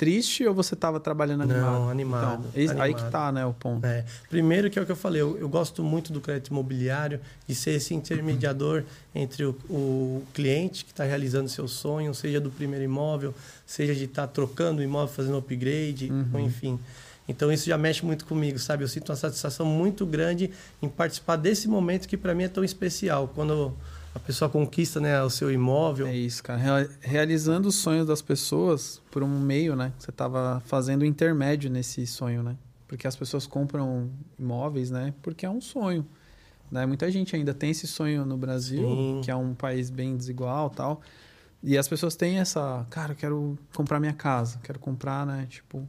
triste 0.00 0.46
ou 0.46 0.54
você 0.54 0.72
estava 0.72 0.98
trabalhando 0.98 1.42
animado? 1.42 1.60
Não, 1.60 1.90
animado, 1.90 2.46
então, 2.54 2.62
animado. 2.62 2.80
Aí 2.80 2.94
que 2.94 3.10
tá, 3.10 3.30
né, 3.30 3.44
o 3.44 3.52
ponto. 3.52 3.84
É. 3.84 4.02
Primeiro 4.30 4.70
que 4.70 4.78
é 4.78 4.82
o 4.82 4.86
que 4.86 4.92
eu 4.92 4.96
falei, 4.96 5.20
eu, 5.20 5.36
eu, 5.36 5.46
gosto 5.46 5.84
muito 5.84 6.10
do 6.10 6.22
crédito 6.22 6.48
imobiliário 6.48 7.20
e 7.46 7.54
ser 7.54 7.72
esse 7.72 7.92
intermediador 7.92 8.82
entre 9.14 9.44
o, 9.44 9.50
o 9.68 10.22
cliente 10.32 10.86
que 10.86 10.90
está 10.90 11.04
realizando 11.04 11.50
seu 11.50 11.68
sonho, 11.68 12.14
seja 12.14 12.40
do 12.40 12.50
primeiro 12.50 12.82
imóvel, 12.82 13.34
seja 13.66 13.94
de 13.94 14.04
estar 14.04 14.26
tá 14.26 14.32
trocando 14.32 14.80
o 14.80 14.82
imóvel, 14.82 15.14
fazendo 15.14 15.36
upgrade, 15.36 16.10
uhum. 16.10 16.40
enfim. 16.40 16.80
Então 17.28 17.52
isso 17.52 17.66
já 17.66 17.76
mexe 17.76 18.02
muito 18.02 18.24
comigo, 18.24 18.58
sabe? 18.58 18.82
Eu 18.82 18.88
sinto 18.88 19.10
uma 19.10 19.16
satisfação 19.16 19.66
muito 19.66 20.06
grande 20.06 20.50
em 20.80 20.88
participar 20.88 21.36
desse 21.36 21.68
momento 21.68 22.08
que 22.08 22.16
para 22.16 22.34
mim 22.34 22.44
é 22.44 22.48
tão 22.48 22.64
especial. 22.64 23.30
Quando 23.34 23.76
a 24.14 24.18
pessoa 24.18 24.48
conquista 24.48 25.00
né, 25.00 25.22
o 25.22 25.30
seu 25.30 25.50
imóvel. 25.50 26.06
É 26.06 26.16
isso, 26.16 26.42
cara. 26.42 26.88
Realizando 27.00 27.68
os 27.68 27.76
sonhos 27.76 28.06
das 28.06 28.20
pessoas 28.20 29.00
por 29.10 29.22
um 29.22 29.40
meio, 29.40 29.76
né? 29.76 29.92
Você 29.98 30.10
estava 30.10 30.60
fazendo 30.66 31.04
intermédio 31.04 31.70
nesse 31.70 32.06
sonho, 32.06 32.42
né? 32.42 32.56
Porque 32.88 33.06
as 33.06 33.14
pessoas 33.14 33.46
compram 33.46 34.10
imóveis, 34.38 34.90
né? 34.90 35.14
Porque 35.22 35.46
é 35.46 35.50
um 35.50 35.60
sonho. 35.60 36.04
Né? 36.70 36.86
Muita 36.86 37.10
gente 37.10 37.34
ainda 37.34 37.54
tem 37.54 37.70
esse 37.70 37.86
sonho 37.86 38.24
no 38.24 38.36
Brasil, 38.36 38.82
Sim. 38.82 39.20
que 39.24 39.30
é 39.30 39.36
um 39.36 39.54
país 39.54 39.90
bem 39.90 40.16
desigual 40.16 40.70
tal. 40.70 41.00
E 41.62 41.76
as 41.76 41.86
pessoas 41.86 42.16
têm 42.16 42.38
essa, 42.38 42.86
cara, 42.90 43.12
eu 43.12 43.16
quero 43.16 43.58
comprar 43.74 44.00
minha 44.00 44.12
casa, 44.12 44.58
quero 44.62 44.78
comprar, 44.78 45.26
né? 45.26 45.46
Tipo, 45.48 45.86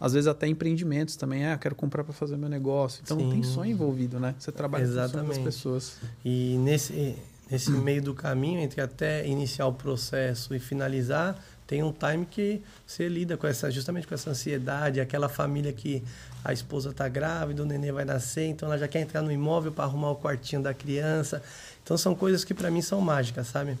às 0.00 0.12
vezes 0.12 0.26
até 0.26 0.46
empreendimentos 0.48 1.16
também, 1.16 1.46
é, 1.46 1.56
quero 1.56 1.74
comprar 1.74 2.02
para 2.02 2.12
fazer 2.12 2.36
meu 2.36 2.48
negócio. 2.48 3.00
Então 3.04 3.18
Sim. 3.18 3.30
tem 3.30 3.42
sonho 3.42 3.70
envolvido, 3.70 4.18
né? 4.18 4.34
Você 4.38 4.50
trabalha 4.50 4.82
Exatamente. 4.82 5.26
com 5.26 5.32
as 5.32 5.38
pessoas. 5.38 5.98
E 6.24 6.56
nesse 6.58 7.16
nesse 7.52 7.70
meio 7.70 8.00
do 8.00 8.14
caminho 8.14 8.60
entre 8.60 8.80
até 8.80 9.26
iniciar 9.26 9.66
o 9.66 9.74
processo 9.74 10.54
e 10.54 10.58
finalizar, 10.58 11.38
tem 11.66 11.82
um 11.82 11.92
time 11.92 12.24
que 12.24 12.62
você 12.86 13.08
lida 13.08 13.36
com 13.36 13.46
essa 13.46 13.70
justamente 13.70 14.06
com 14.06 14.14
essa 14.14 14.30
ansiedade, 14.30 15.00
aquela 15.00 15.28
família 15.28 15.70
que 15.70 16.02
a 16.42 16.52
esposa 16.52 16.90
está 16.90 17.08
grávida, 17.08 17.62
o 17.62 17.66
nenê 17.66 17.92
vai 17.92 18.06
nascer, 18.06 18.46
então 18.46 18.68
ela 18.68 18.78
já 18.78 18.88
quer 18.88 19.00
entrar 19.00 19.20
no 19.20 19.30
imóvel 19.30 19.70
para 19.70 19.84
arrumar 19.84 20.10
o 20.10 20.16
quartinho 20.16 20.62
da 20.62 20.72
criança. 20.72 21.42
Então 21.82 21.96
são 21.98 22.14
coisas 22.14 22.42
que 22.42 22.54
para 22.54 22.70
mim 22.70 22.80
são 22.80 23.00
mágicas, 23.00 23.48
sabe? 23.48 23.78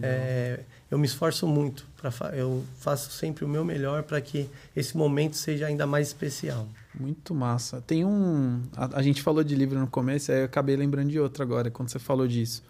É, 0.00 0.60
eu 0.88 0.98
me 0.98 1.06
esforço 1.06 1.48
muito 1.48 1.86
para 1.96 2.36
eu 2.36 2.64
faço 2.78 3.10
sempre 3.10 3.44
o 3.44 3.48
meu 3.48 3.64
melhor 3.64 4.04
para 4.04 4.20
que 4.20 4.48
esse 4.76 4.96
momento 4.96 5.36
seja 5.36 5.66
ainda 5.66 5.86
mais 5.86 6.08
especial. 6.08 6.68
Muito 6.94 7.34
massa. 7.34 7.82
Tem 7.86 8.04
um 8.04 8.62
a, 8.76 8.98
a 8.98 9.02
gente 9.02 9.20
falou 9.20 9.42
de 9.42 9.54
livro 9.56 9.78
no 9.78 9.86
começo, 9.88 10.30
aí 10.30 10.40
eu 10.40 10.44
acabei 10.44 10.76
lembrando 10.76 11.08
de 11.10 11.18
outro 11.18 11.42
agora 11.42 11.70
quando 11.70 11.88
você 11.88 11.98
falou 11.98 12.28
disso 12.28 12.62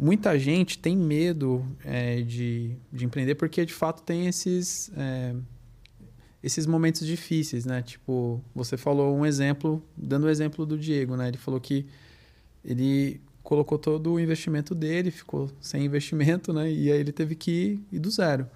muita 0.00 0.38
gente 0.38 0.78
tem 0.78 0.96
medo 0.96 1.62
é, 1.84 2.22
de, 2.22 2.74
de 2.90 3.04
empreender 3.04 3.34
porque 3.34 3.66
de 3.66 3.74
fato 3.74 4.02
tem 4.02 4.26
esses 4.26 4.90
é, 4.96 5.34
esses 6.42 6.64
momentos 6.64 7.06
difíceis, 7.06 7.66
né? 7.66 7.82
Tipo, 7.82 8.42
você 8.54 8.78
falou 8.78 9.14
um 9.14 9.26
exemplo, 9.26 9.84
dando 9.94 10.24
o 10.24 10.30
exemplo 10.30 10.64
do 10.64 10.78
Diego, 10.78 11.14
né? 11.14 11.28
Ele 11.28 11.36
falou 11.36 11.60
que 11.60 11.86
ele 12.64 13.20
colocou 13.42 13.78
todo 13.78 14.14
o 14.14 14.18
investimento 14.18 14.74
dele, 14.74 15.10
ficou 15.10 15.50
sem 15.60 15.84
investimento, 15.84 16.50
né? 16.50 16.72
E 16.72 16.90
aí 16.90 16.98
ele 16.98 17.12
teve 17.12 17.34
que 17.34 17.78
ir 17.92 17.98
do 17.98 18.10
zero. 18.10 18.48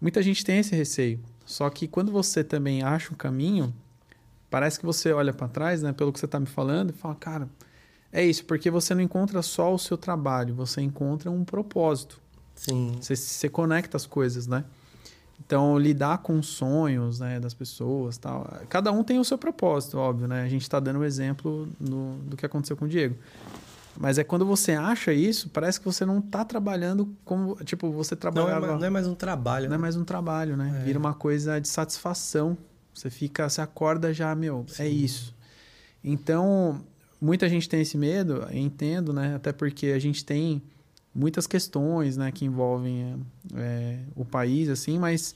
Muita 0.00 0.20
gente 0.20 0.44
tem 0.44 0.58
esse 0.58 0.74
receio. 0.74 1.20
Só 1.46 1.70
que 1.70 1.86
quando 1.86 2.10
você 2.10 2.42
também 2.42 2.82
acha 2.82 3.12
um 3.12 3.16
caminho, 3.16 3.72
parece 4.50 4.80
que 4.80 4.84
você 4.84 5.12
olha 5.12 5.32
para 5.32 5.46
trás, 5.46 5.82
né? 5.82 5.92
Pelo 5.92 6.12
que 6.12 6.18
você 6.18 6.26
está 6.26 6.40
me 6.40 6.46
falando, 6.46 6.90
e 6.90 6.92
fala, 6.92 7.14
cara, 7.14 7.48
é 8.12 8.24
isso, 8.24 8.44
porque 8.44 8.70
você 8.70 8.94
não 8.94 9.02
encontra 9.02 9.40
só 9.42 9.72
o 9.72 9.78
seu 9.78 9.96
trabalho, 9.96 10.54
você 10.54 10.80
encontra 10.80 11.30
um 11.30 11.44
propósito. 11.44 12.20
Sim. 12.54 12.96
Você, 13.00 13.14
você 13.16 13.48
conecta 13.48 13.96
as 13.96 14.06
coisas, 14.06 14.46
né? 14.46 14.64
Então, 15.44 15.78
lidar 15.78 16.18
com 16.18 16.42
sonhos 16.42 17.18
né, 17.20 17.40
das 17.40 17.54
pessoas 17.54 18.18
tal. 18.18 18.46
Cada 18.68 18.92
um 18.92 19.02
tem 19.02 19.18
o 19.18 19.24
seu 19.24 19.38
propósito, 19.38 19.96
óbvio, 19.96 20.28
né? 20.28 20.42
A 20.42 20.48
gente 20.48 20.62
está 20.62 20.78
dando 20.78 20.96
o 20.96 21.00
um 21.00 21.04
exemplo 21.04 21.68
no, 21.80 22.16
do 22.18 22.36
que 22.36 22.44
aconteceu 22.44 22.76
com 22.76 22.84
o 22.84 22.88
Diego. 22.88 23.16
Mas 23.96 24.18
é 24.18 24.24
quando 24.24 24.44
você 24.44 24.72
acha 24.72 25.12
isso, 25.12 25.48
parece 25.48 25.78
que 25.78 25.86
você 25.86 26.04
não 26.04 26.18
está 26.18 26.44
trabalhando 26.44 27.14
como. 27.24 27.54
Tipo, 27.64 27.90
você 27.90 28.14
trabalhava. 28.14 28.60
Não 28.60 28.66
é, 28.66 28.68
mais, 28.68 28.80
não 28.80 28.86
é 28.86 28.90
mais 28.90 29.06
um 29.06 29.14
trabalho. 29.14 29.68
Não 29.68 29.74
é 29.74 29.76
né? 29.78 29.80
é 29.80 29.80
mais 29.80 29.96
um 29.96 30.04
trabalho, 30.04 30.56
né? 30.56 30.80
É. 30.80 30.84
Vira 30.84 30.98
uma 30.98 31.14
coisa 31.14 31.60
de 31.60 31.68
satisfação. 31.68 32.56
Você 32.94 33.10
fica, 33.10 33.48
você 33.48 33.60
acorda 33.60 34.12
já, 34.12 34.34
meu, 34.34 34.64
é 34.70 34.72
Sim. 34.72 34.82
é 34.82 34.88
isso. 34.88 35.34
Então, 36.02 36.82
muita 37.20 37.48
gente 37.48 37.68
tem 37.68 37.80
esse 37.80 37.98
medo, 37.98 38.46
entendo, 38.52 39.12
né? 39.12 39.34
Até 39.34 39.52
porque 39.52 39.88
a 39.88 39.98
gente 39.98 40.24
tem 40.24 40.62
muitas 41.14 41.46
questões, 41.46 42.16
né, 42.16 42.30
que 42.30 42.44
envolvem 42.44 43.20
é, 43.54 43.98
o 44.14 44.24
país, 44.24 44.68
assim, 44.68 44.96
mas 44.98 45.34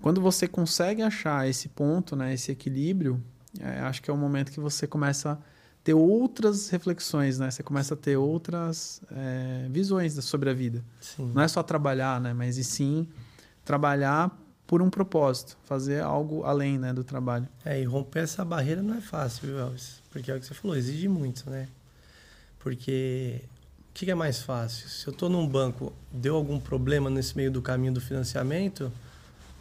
quando 0.00 0.20
você 0.20 0.48
consegue 0.48 1.00
achar 1.00 1.48
esse 1.48 1.68
ponto, 1.68 2.16
né, 2.16 2.34
esse 2.34 2.50
equilíbrio, 2.50 3.22
é, 3.60 3.80
acho 3.80 4.02
que 4.02 4.10
é 4.10 4.14
o 4.14 4.16
momento 4.16 4.50
que 4.50 4.60
você 4.60 4.86
começa 4.86 5.32
a 5.32 5.38
ter 5.82 5.94
outras 5.94 6.68
reflexões, 6.68 7.38
né? 7.38 7.48
Você 7.48 7.62
começa 7.62 7.94
a 7.94 7.96
ter 7.96 8.16
outras 8.16 9.00
é, 9.10 9.68
visões 9.70 10.12
sobre 10.24 10.50
a 10.50 10.52
vida. 10.52 10.84
Sim. 11.00 11.30
Não 11.32 11.40
é 11.40 11.46
só 11.46 11.62
trabalhar, 11.62 12.20
né? 12.20 12.34
Mas 12.34 12.58
e 12.58 12.64
sim 12.64 13.06
trabalhar 13.64 14.36
por 14.66 14.82
um 14.82 14.90
propósito, 14.90 15.56
fazer 15.64 16.02
algo 16.02 16.44
além 16.44 16.78
né, 16.78 16.92
do 16.92 17.04
trabalho. 17.04 17.48
É, 17.64 17.80
e 17.80 17.84
romper 17.84 18.20
essa 18.20 18.44
barreira 18.44 18.82
não 18.82 18.94
é 18.96 19.00
fácil, 19.00 19.46
viu, 19.46 19.58
Elvis? 19.58 20.02
Porque 20.10 20.30
é 20.30 20.34
o 20.34 20.40
que 20.40 20.46
você 20.46 20.54
falou, 20.54 20.76
exige 20.76 21.08
muito, 21.08 21.48
né? 21.48 21.68
Porque 22.58 23.42
o 23.90 23.94
que 23.94 24.10
é 24.10 24.14
mais 24.14 24.42
fácil? 24.42 24.88
Se 24.88 25.06
eu 25.06 25.12
estou 25.12 25.28
num 25.28 25.46
banco, 25.46 25.92
deu 26.10 26.34
algum 26.34 26.58
problema 26.58 27.08
nesse 27.08 27.36
meio 27.36 27.50
do 27.50 27.62
caminho 27.62 27.92
do 27.92 28.00
financiamento, 28.00 28.90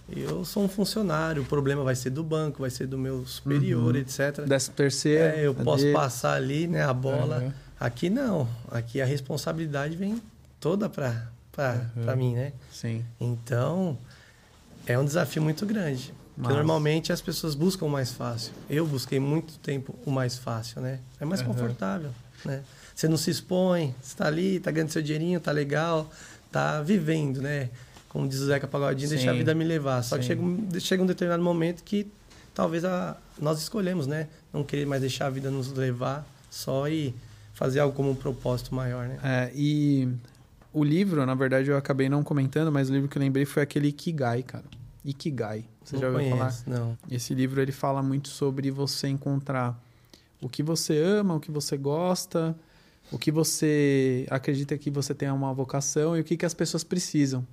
eu 0.10 0.46
sou 0.46 0.64
um 0.64 0.68
funcionário, 0.68 1.42
o 1.42 1.46
problema 1.46 1.84
vai 1.84 1.96
ser 1.96 2.12
do 2.12 2.24
banco, 2.24 2.62
vai 2.62 2.70
ser 2.70 2.86
do 2.86 2.98
meu 2.98 3.26
superior, 3.26 3.94
uhum. 3.94 4.02
etc. 4.02 4.42
Décimo 4.48 4.76
terceiro. 4.76 5.24
É, 5.24 5.48
eu 5.48 5.54
posso 5.54 5.84
dele. 5.84 5.94
passar 5.96 6.34
ali 6.34 6.68
né, 6.68 6.84
a 6.84 6.94
bola. 6.94 7.40
Uhum. 7.40 7.54
Aqui 7.80 8.10
não. 8.10 8.48
Aqui 8.70 9.02
a 9.02 9.06
responsabilidade 9.06 9.96
vem 9.96 10.22
toda 10.60 10.88
para 10.90 11.28
uhum. 11.96 12.16
mim, 12.16 12.36
né? 12.36 12.54
Sim. 12.72 13.04
Então, 13.20 13.98
é 14.86 14.98
um 14.98 15.06
desafio 15.06 15.42
muito 15.42 15.66
grande. 15.66 16.14
Porque 16.36 16.54
normalmente 16.54 17.14
as 17.14 17.22
pessoas 17.22 17.56
buscam 17.56 17.86
o 17.86 17.90
mais 17.90 18.12
fácil. 18.12 18.52
Eu 18.70 18.86
busquei 18.86 19.20
muito 19.20 19.58
tempo 19.60 19.96
o 20.06 20.12
mais 20.12 20.38
fácil, 20.38 20.82
né? 20.82 21.00
É 21.20 21.24
mais 21.24 21.40
uhum. 21.40 21.48
confortável, 21.48 22.12
né? 22.44 22.62
Você 22.94 23.08
não 23.08 23.18
se 23.18 23.32
expõe, 23.32 23.96
você 24.02 24.08
está 24.08 24.28
ali, 24.28 24.58
está 24.58 24.70
ganhando 24.70 24.90
seu 24.90 25.02
dinheirinho, 25.02 25.40
tá 25.40 25.52
legal, 25.52 26.10
tá 26.52 26.82
vivendo, 26.82 27.42
né? 27.42 27.70
Como 28.10 28.28
diz 28.28 28.40
o 28.40 28.46
Zeca 28.48 28.68
Pagodinho, 28.68 29.10
deixa 29.10 29.32
a 29.32 29.34
vida 29.34 29.54
me 29.56 29.64
levar. 29.64 30.02
Só 30.04 30.16
Sim. 30.16 30.22
que 30.22 30.28
chega 30.28 30.42
um, 30.42 30.80
chega 30.80 31.04
um 31.04 31.06
determinado 31.06 31.44
momento 31.44 31.84
que 31.84 32.12
talvez 32.54 32.84
a, 32.84 33.18
nós 33.40 33.60
escolhemos, 33.60 34.06
né? 34.06 34.28
Não 34.54 34.64
querer 34.64 34.86
mais 34.86 35.02
deixar 35.02 35.28
a 35.28 35.30
vida 35.30 35.50
nos 35.50 35.72
levar 35.72 36.26
só 36.50 36.88
e 36.88 37.14
fazer 37.54 37.80
algo 37.80 37.96
como 37.96 38.12
um 38.12 38.16
propósito 38.16 38.76
maior, 38.76 39.08
né? 39.08 39.20
É, 39.24 39.52
e 39.56 40.10
o 40.76 40.84
livro, 40.84 41.26
na 41.26 41.34
verdade, 41.34 41.70
eu 41.70 41.78
acabei 41.78 42.10
não 42.10 42.22
comentando, 42.22 42.70
mas 42.70 42.90
o 42.90 42.94
livro 42.94 43.08
que 43.08 43.18
eu 43.18 43.22
lembrei 43.22 43.46
foi 43.46 43.64
aquele 43.64 43.88
Ikigai, 43.88 44.44
cara. 44.44 44.66
Ikigai. 45.06 45.64
Você 45.82 45.96
não 45.96 46.02
já 46.02 46.10
ouviu 46.10 46.30
conheço, 46.30 46.66
falar? 46.66 46.80
Não. 46.80 46.98
Esse 47.10 47.34
livro 47.34 47.62
ele 47.62 47.72
fala 47.72 48.04
muito 48.04 48.28
sobre 48.28 48.70
você 48.72 49.08
encontrar 49.08 49.82
o 50.42 50.50
que 50.50 50.62
você 50.62 50.98
ama, 50.98 51.36
o 51.36 51.40
que 51.40 51.50
você 51.50 51.78
gosta, 51.78 52.54
o 53.10 53.18
que 53.18 53.32
você 53.32 54.28
acredita 54.30 54.78
que 54.78 54.92
você 54.92 55.16
tem 55.16 55.32
uma 55.32 55.54
vocação 55.54 56.18
e 56.18 56.20
o 56.20 56.26
que, 56.26 56.36
que 56.36 56.46
as 56.46 56.54
pessoas 56.54 56.84
precisam. 56.84 57.48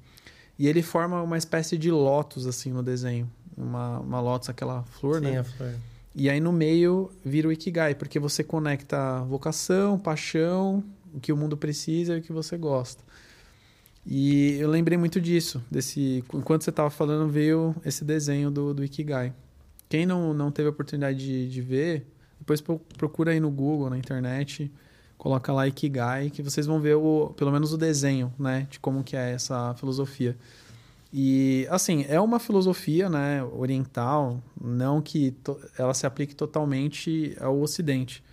E 0.58 0.66
ele 0.66 0.82
forma 0.82 1.22
uma 1.22 1.38
espécie 1.38 1.78
de 1.78 1.92
lótus 1.92 2.44
assim 2.44 2.72
no 2.72 2.82
desenho. 2.82 3.30
Uma, 3.56 4.00
uma 4.00 4.20
lótus, 4.20 4.48
aquela 4.48 4.82
flor, 4.82 5.20
Sim, 5.20 5.30
né? 5.30 5.38
a 5.38 5.44
flor. 5.44 5.74
E 6.12 6.28
aí 6.28 6.40
no 6.40 6.50
meio 6.50 7.08
vira 7.24 7.46
o 7.46 7.52
Ikigai, 7.52 7.94
porque 7.94 8.18
você 8.18 8.42
conecta 8.42 9.22
vocação, 9.22 9.96
paixão, 9.96 10.82
o 11.14 11.20
que 11.20 11.32
o 11.32 11.36
mundo 11.36 11.56
precisa 11.56 12.16
e 12.16 12.18
o 12.18 12.22
que 12.22 12.32
você 12.32 12.56
gosta. 12.56 13.11
E 14.04 14.56
eu 14.58 14.68
lembrei 14.68 14.98
muito 14.98 15.20
disso, 15.20 15.62
desse 15.70 16.24
enquanto 16.34 16.62
você 16.64 16.70
estava 16.70 16.90
falando 16.90 17.30
veio 17.30 17.74
esse 17.84 18.04
desenho 18.04 18.50
do, 18.50 18.74
do 18.74 18.84
Ikigai. 18.84 19.32
Quem 19.88 20.06
não, 20.06 20.34
não 20.34 20.50
teve 20.50 20.68
a 20.68 20.70
oportunidade 20.70 21.18
de, 21.18 21.48
de 21.48 21.60
ver, 21.60 22.06
depois 22.38 22.60
procura 22.96 23.30
aí 23.30 23.38
no 23.38 23.50
Google, 23.50 23.88
na 23.90 23.96
internet, 23.96 24.70
coloca 25.16 25.52
lá 25.52 25.68
Ikigai, 25.68 26.30
que 26.30 26.42
vocês 26.42 26.66
vão 26.66 26.80
ver 26.80 26.96
o, 26.96 27.32
pelo 27.36 27.52
menos 27.52 27.72
o 27.72 27.78
desenho, 27.78 28.32
né, 28.36 28.66
de 28.68 28.80
como 28.80 29.04
que 29.04 29.16
é 29.16 29.32
essa 29.32 29.72
filosofia. 29.74 30.36
E 31.12 31.66
assim, 31.70 32.04
é 32.08 32.20
uma 32.20 32.40
filosofia, 32.40 33.08
né, 33.08 33.44
oriental, 33.44 34.42
não 34.60 35.00
que 35.00 35.32
ela 35.78 35.94
se 35.94 36.06
aplique 36.06 36.34
totalmente 36.34 37.36
ao 37.38 37.60
ocidente, 37.60 38.24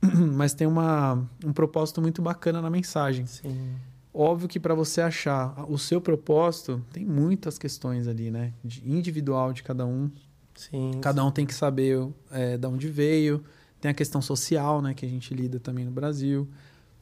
mas 0.36 0.54
tem 0.54 0.68
uma, 0.68 1.26
um 1.44 1.52
propósito 1.52 2.00
muito 2.00 2.22
bacana 2.22 2.62
na 2.62 2.70
mensagem. 2.70 3.26
Sim. 3.26 3.74
Óbvio 4.18 4.48
que 4.48 4.58
para 4.58 4.74
você 4.74 5.02
achar 5.02 5.70
o 5.70 5.76
seu 5.76 6.00
propósito, 6.00 6.82
tem 6.90 7.04
muitas 7.04 7.58
questões 7.58 8.08
ali, 8.08 8.30
né? 8.30 8.54
De 8.64 8.82
individual 8.90 9.52
de 9.52 9.62
cada 9.62 9.84
um. 9.84 10.10
Sim. 10.54 10.92
Cada 11.02 11.22
um 11.22 11.30
tem 11.30 11.44
que 11.44 11.52
saber 11.52 12.08
é, 12.30 12.56
de 12.56 12.66
onde 12.66 12.88
veio. 12.88 13.44
Tem 13.78 13.90
a 13.90 13.94
questão 13.94 14.22
social, 14.22 14.80
né? 14.80 14.94
Que 14.94 15.04
a 15.04 15.08
gente 15.08 15.34
lida 15.34 15.60
também 15.60 15.84
no 15.84 15.90
Brasil. 15.90 16.48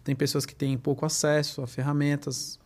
Tem 0.03 0.16
pessoas 0.16 0.44
que 0.44 0.57
têm 0.57 0.77
pouco 0.77 1.07
acesso 1.07 1.62
a 1.62 1.68
ferramentas. 1.68 2.59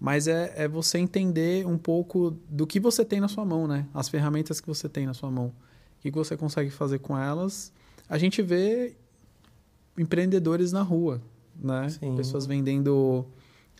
Mas 0.00 0.26
é, 0.26 0.52
é 0.56 0.66
você 0.66 0.98
entender 0.98 1.64
um 1.64 1.78
pouco 1.78 2.36
do 2.50 2.66
que 2.66 2.80
você 2.80 3.04
tem 3.04 3.20
na 3.20 3.28
sua 3.28 3.44
mão, 3.44 3.68
né? 3.68 3.86
As 3.94 4.08
ferramentas 4.08 4.60
que 4.60 4.66
você 4.66 4.88
tem 4.88 5.06
na 5.06 5.14
sua 5.14 5.30
mão. 5.30 5.54
O 5.98 6.02
que 6.02 6.10
você 6.10 6.36
consegue 6.36 6.70
fazer 6.70 6.98
com 6.98 7.16
elas. 7.16 7.72
A 8.08 8.18
gente 8.18 8.42
vê 8.42 8.96
empreendedores 9.96 10.72
na 10.72 10.82
rua, 10.82 11.22
né? 11.54 11.88
Sim. 11.88 12.16
Pessoas 12.16 12.46
vendendo 12.46 13.28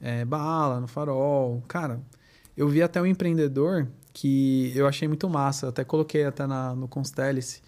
é, 0.01 0.25
bala 0.25 0.81
no 0.81 0.87
farol. 0.87 1.63
Cara, 1.69 2.01
eu 2.57 2.69
vi 2.69 2.83
até 2.83 3.01
um 3.01 3.07
empreendedor 3.07 3.89
que 4.13 4.73
eu 4.75 4.87
achei 4.87 5.09
muito 5.09 5.29
massa. 5.29 5.69
Até 5.69 5.85
coloquei 5.85 6.25
até 6.25 6.47
na, 6.47 6.75
no 6.75 6.87
Constellice, 6.87 7.63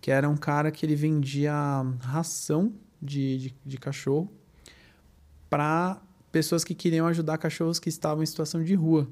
que 0.00 0.10
era 0.10 0.28
um 0.28 0.36
cara 0.36 0.70
que 0.70 0.84
ele 0.84 0.94
vendia 0.94 1.52
ração 2.00 2.72
de, 3.00 3.38
de, 3.38 3.54
de 3.64 3.78
cachorro 3.78 4.30
para 5.48 6.00
pessoas 6.32 6.64
que 6.64 6.74
queriam 6.74 7.06
ajudar 7.06 7.38
cachorros 7.38 7.78
que 7.78 7.88
estavam 7.88 8.22
em 8.22 8.26
situação 8.26 8.62
de 8.62 8.74
rua. 8.74 9.08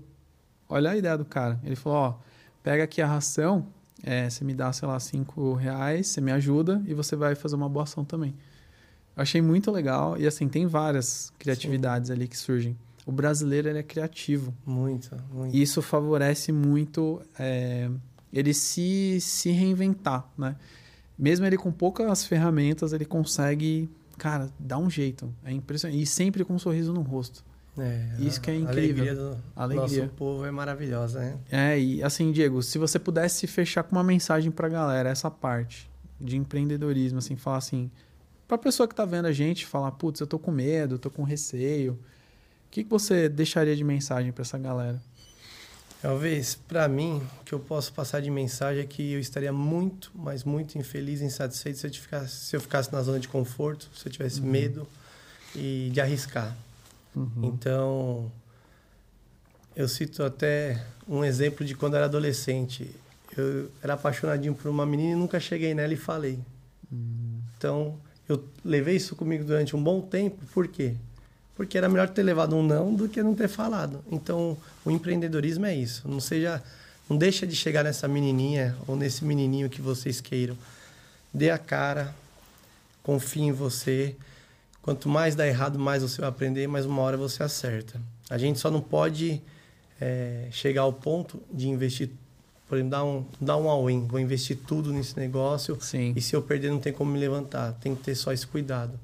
Olha 0.68 0.90
a 0.90 0.96
ideia 0.96 1.16
do 1.16 1.24
cara. 1.24 1.60
Ele 1.62 1.76
falou, 1.76 1.98
ó, 1.98 2.14
pega 2.62 2.84
aqui 2.84 3.00
a 3.00 3.06
ração, 3.06 3.66
é, 4.02 4.28
você 4.28 4.44
me 4.44 4.54
dá, 4.54 4.72
sei 4.72 4.88
lá, 4.88 4.98
cinco 4.98 5.54
reais, 5.54 6.08
você 6.08 6.20
me 6.20 6.32
ajuda 6.32 6.82
e 6.86 6.94
você 6.94 7.14
vai 7.14 7.34
fazer 7.34 7.54
uma 7.54 7.68
boa 7.68 7.84
ação 7.84 8.04
também. 8.04 8.34
Eu 9.16 9.22
achei 9.22 9.40
muito 9.40 9.70
legal 9.70 10.18
e 10.18 10.26
assim, 10.26 10.48
tem 10.48 10.66
várias 10.66 11.32
criatividades 11.38 12.08
Sim. 12.08 12.14
ali 12.14 12.28
que 12.28 12.36
surgem. 12.36 12.76
O 13.06 13.12
brasileiro 13.12 13.68
ele 13.68 13.78
é 13.78 13.82
criativo. 13.82 14.54
Muito, 14.64 15.14
muito. 15.32 15.54
E 15.54 15.60
isso 15.60 15.82
favorece 15.82 16.50
muito 16.50 17.20
é, 17.38 17.90
ele 18.32 18.54
se, 18.54 19.18
se 19.20 19.50
reinventar, 19.50 20.26
né? 20.36 20.56
Mesmo 21.16 21.46
ele 21.46 21.56
com 21.56 21.70
poucas 21.70 22.24
ferramentas, 22.24 22.92
ele 22.92 23.04
consegue, 23.04 23.88
cara, 24.18 24.48
dar 24.58 24.78
um 24.78 24.90
jeito. 24.90 25.32
É 25.44 25.52
impressionante. 25.52 26.02
E 26.02 26.06
sempre 26.06 26.44
com 26.44 26.54
um 26.54 26.58
sorriso 26.58 26.92
no 26.92 27.02
rosto. 27.02 27.44
É, 27.78 28.14
Isso 28.20 28.40
que 28.40 28.50
é 28.50 28.56
incrível. 28.56 29.04
A 29.04 29.08
alegria 29.08 29.14
do 29.14 29.36
alegria. 29.56 30.02
nosso 30.02 30.14
povo 30.14 30.44
é 30.44 30.50
maravilhosa, 30.50 31.20
né? 31.20 31.38
É, 31.50 31.78
e 31.78 32.02
assim, 32.02 32.30
Diego, 32.32 32.62
se 32.62 32.78
você 32.78 32.98
pudesse 32.98 33.46
fechar 33.46 33.82
com 33.82 33.96
uma 33.96 34.04
mensagem 34.04 34.50
pra 34.50 34.68
galera, 34.68 35.08
essa 35.08 35.30
parte 35.30 35.90
de 36.20 36.36
empreendedorismo, 36.36 37.18
assim, 37.18 37.36
falar 37.36 37.58
assim, 37.58 37.90
pra 38.58 38.70
pessoa 38.70 38.88
que 38.88 38.94
tá 38.94 39.04
vendo 39.04 39.26
a 39.26 39.32
gente, 39.32 39.66
falar, 39.66 39.92
putz, 39.92 40.20
eu 40.20 40.26
tô 40.26 40.38
com 40.38 40.50
medo, 40.50 40.98
tô 40.98 41.10
com 41.10 41.22
receio, 41.22 41.92
o 41.92 42.70
que, 42.70 42.84
que 42.84 42.90
você 42.90 43.28
deixaria 43.28 43.74
de 43.76 43.84
mensagem 43.84 44.32
para 44.32 44.42
essa 44.42 44.58
galera? 44.58 45.00
Talvez, 46.02 46.54
para 46.54 46.86
mim, 46.86 47.22
o 47.40 47.44
que 47.44 47.52
eu 47.54 47.60
posso 47.60 47.92
passar 47.92 48.20
de 48.20 48.30
mensagem 48.30 48.82
é 48.82 48.86
que 48.86 49.12
eu 49.12 49.20
estaria 49.20 49.52
muito, 49.52 50.10
mas 50.14 50.44
muito 50.44 50.76
infeliz 50.76 51.20
e 51.20 51.24
insatisfeito 51.24 51.78
se 51.78 51.86
eu, 51.86 51.92
ficasse, 51.92 52.34
se 52.34 52.56
eu 52.56 52.60
ficasse 52.60 52.92
na 52.92 53.00
zona 53.00 53.18
de 53.18 53.26
conforto, 53.26 53.88
se 53.94 54.06
eu 54.06 54.12
tivesse 54.12 54.40
uhum. 54.40 54.50
medo 54.50 54.86
e 55.54 55.88
de 55.92 56.00
arriscar. 56.00 56.54
Uhum. 57.16 57.44
Então, 57.44 58.32
eu 59.74 59.88
cito 59.88 60.22
até 60.22 60.84
um 61.08 61.24
exemplo 61.24 61.64
de 61.64 61.74
quando 61.74 61.94
eu 61.94 61.98
era 61.98 62.06
adolescente. 62.06 62.90
Eu 63.36 63.70
era 63.82 63.94
apaixonadinho 63.94 64.54
por 64.54 64.68
uma 64.68 64.84
menina 64.84 65.12
e 65.12 65.16
nunca 65.16 65.40
cheguei 65.40 65.74
nela 65.74 65.94
e 65.94 65.96
falei. 65.96 66.38
Uhum. 66.92 67.40
Então, 67.56 67.98
eu 68.28 68.42
levei 68.64 68.96
isso 68.96 69.14
comigo 69.14 69.44
durante 69.44 69.76
um 69.76 69.82
bom 69.82 70.00
tempo. 70.00 70.38
Por 70.52 70.66
quê? 70.68 70.94
Porque 71.54 71.78
era 71.78 71.88
melhor 71.88 72.08
ter 72.08 72.22
levado 72.22 72.56
um 72.56 72.62
não 72.62 72.94
do 72.94 73.08
que 73.08 73.22
não 73.22 73.34
ter 73.34 73.48
falado. 73.48 74.04
Então, 74.10 74.56
o 74.84 74.90
empreendedorismo 74.90 75.66
é 75.66 75.74
isso. 75.74 76.08
Não 76.08 76.20
seja, 76.20 76.62
não 77.08 77.16
deixa 77.16 77.46
de 77.46 77.54
chegar 77.54 77.84
nessa 77.84 78.08
menininha 78.08 78.76
ou 78.86 78.96
nesse 78.96 79.24
menininho 79.24 79.68
que 79.68 79.80
vocês 79.80 80.20
queiram. 80.20 80.56
Dê 81.32 81.50
a 81.50 81.58
cara, 81.58 82.14
confie 83.02 83.42
em 83.42 83.52
você. 83.52 84.16
Quanto 84.82 85.08
mais 85.08 85.34
dá 85.34 85.46
errado, 85.46 85.78
mais 85.78 86.02
você 86.02 86.20
vai 86.20 86.30
aprender, 86.30 86.66
mais 86.66 86.86
uma 86.86 87.02
hora 87.02 87.16
você 87.16 87.42
acerta. 87.42 88.00
A 88.28 88.38
gente 88.38 88.58
só 88.58 88.70
não 88.70 88.80
pode 88.80 89.40
é, 90.00 90.48
chegar 90.50 90.82
ao 90.82 90.92
ponto 90.92 91.40
de 91.52 91.68
investir, 91.68 92.10
exemplo, 92.76 92.90
dar 92.90 93.04
um, 93.04 93.24
dar 93.40 93.56
um 93.56 93.68
all-in, 93.68 94.06
vou 94.06 94.20
investir 94.20 94.58
tudo 94.66 94.92
nesse 94.92 95.18
negócio 95.18 95.78
Sim. 95.80 96.12
e 96.16 96.20
se 96.20 96.34
eu 96.34 96.42
perder 96.42 96.70
não 96.70 96.78
tem 96.78 96.92
como 96.92 97.10
me 97.10 97.18
levantar. 97.18 97.72
Tem 97.74 97.94
que 97.94 98.02
ter 98.02 98.14
só 98.14 98.32
esse 98.32 98.46
cuidado. 98.46 98.98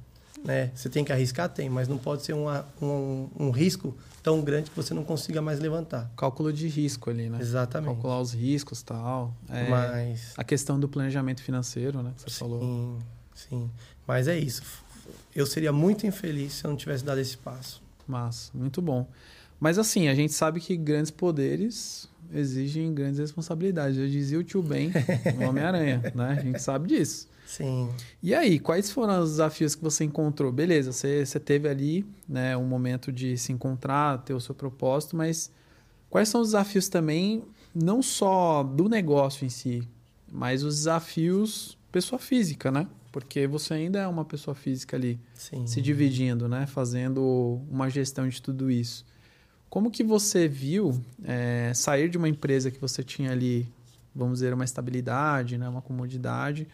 Né? 0.45 0.71
Você 0.75 0.89
tem 0.89 1.05
que 1.05 1.13
arriscar? 1.13 1.49
Tem, 1.49 1.69
mas 1.69 1.87
não 1.87 1.99
pode 1.99 2.23
ser 2.23 2.33
uma, 2.33 2.67
um, 2.81 3.29
um 3.39 3.51
risco 3.51 3.95
tão 4.23 4.41
grande 4.41 4.71
que 4.71 4.77
você 4.77 4.95
não 4.95 5.05
consiga 5.05 5.43
mais 5.43 5.61
levantar. 5.61 6.11
Cálculo 6.17 6.53
de 6.53 6.67
risco 6.67 7.11
ali, 7.11 7.29
né? 7.29 7.39
Exatamente. 7.41 7.93
Calcular 7.93 8.21
os 8.21 8.33
riscos 8.33 8.83
tal. 8.83 9.35
É, 9.49 9.69
mas... 9.69 10.33
A 10.37 10.45
questão 10.45 10.81
do 10.81 10.89
planejamento 10.89 11.43
financeiro, 11.43 12.03
né? 12.03 12.13
Que 12.17 12.23
você 12.23 12.31
sim, 12.31 12.39
falou. 12.39 12.61
Sim, 12.61 12.99
sim. 13.35 13.71
Mas 14.07 14.29
é 14.29 14.39
isso 14.39 14.63
eu 15.35 15.47
seria 15.47 15.73
muito 15.73 16.07
infeliz 16.07 16.55
se 16.55 16.65
eu 16.65 16.71
não 16.71 16.77
tivesse 16.77 17.05
dado 17.05 17.21
esse 17.21 17.37
passo. 17.37 17.83
Massa, 18.07 18.51
muito 18.55 18.83
bom. 18.83 19.09
Mas 19.59 19.79
assim, 19.79 20.09
a 20.09 20.15
gente 20.15 20.33
sabe 20.33 20.61
que 20.61 20.77
grandes 20.77 21.11
poderes 21.11 22.09
exigem 22.33 22.93
grandes 22.93 23.19
responsabilidades. 23.19 23.99
Eu 23.99 24.09
dizia 24.09 24.38
o 24.38 24.45
tio 24.45 24.62
Ben, 24.62 24.90
o 25.38 25.49
Homem-Aranha, 25.49 26.12
né? 26.14 26.37
A 26.38 26.43
gente 26.43 26.62
sabe 26.62 26.88
disso. 26.88 27.29
Sim. 27.47 27.88
E 28.23 28.35
aí, 28.35 28.59
quais 28.59 28.90
foram 28.90 29.21
os 29.21 29.31
desafios 29.31 29.75
que 29.75 29.83
você 29.83 30.05
encontrou? 30.05 30.53
Beleza, 30.53 30.93
você, 30.93 31.27
você 31.27 31.40
teve 31.40 31.69
ali 31.69 32.07
né, 32.29 32.57
um 32.57 32.64
momento 32.64 33.11
de 33.11 33.37
se 33.37 33.53
encontrar, 33.53 34.19
ter 34.19 34.35
o 34.35 34.40
seu 34.40 34.55
propósito, 34.55 35.16
mas 35.16 35.51
quais 36.09 36.29
são 36.29 36.40
os 36.40 36.49
desafios 36.49 36.88
também, 36.88 37.43
não 37.75 38.03
só 38.03 38.62
do 38.62 38.88
negócio 38.88 39.45
em 39.45 39.49
si, 39.49 39.83
mas 40.31 40.62
os 40.62 40.77
desafios 40.77 41.77
pessoa 41.90 42.21
física, 42.21 42.71
né? 42.71 42.87
porque 43.12 43.47
você 43.47 43.75
ainda 43.75 43.99
é 43.99 44.07
uma 44.07 44.25
pessoa 44.25 44.55
física 44.55 44.97
ali, 44.97 45.21
Sim. 45.35 45.66
se 45.66 45.81
dividindo, 45.81 46.49
né? 46.49 46.66
Fazendo 46.66 47.61
uma 47.71 47.88
gestão 47.88 48.29
de 48.29 48.40
tudo 48.40 48.71
isso. 48.71 49.05
Como 49.71 49.91
que 49.91 50.03
você 50.03 50.49
viu 50.49 51.01
é, 51.25 51.73
sair 51.75 52.11
de 52.11 52.19
uma 52.19 52.29
empresa 52.29 52.71
que 52.71 52.81
você 52.81 53.05
tinha 53.05 53.31
ali, 53.31 53.67
vamos 54.15 54.41
dizer, 54.41 54.53
uma 54.53 54.65
estabilidade, 54.65 55.57
né? 55.57 55.69
Uma 55.69 55.81
comodidade, 55.81 56.67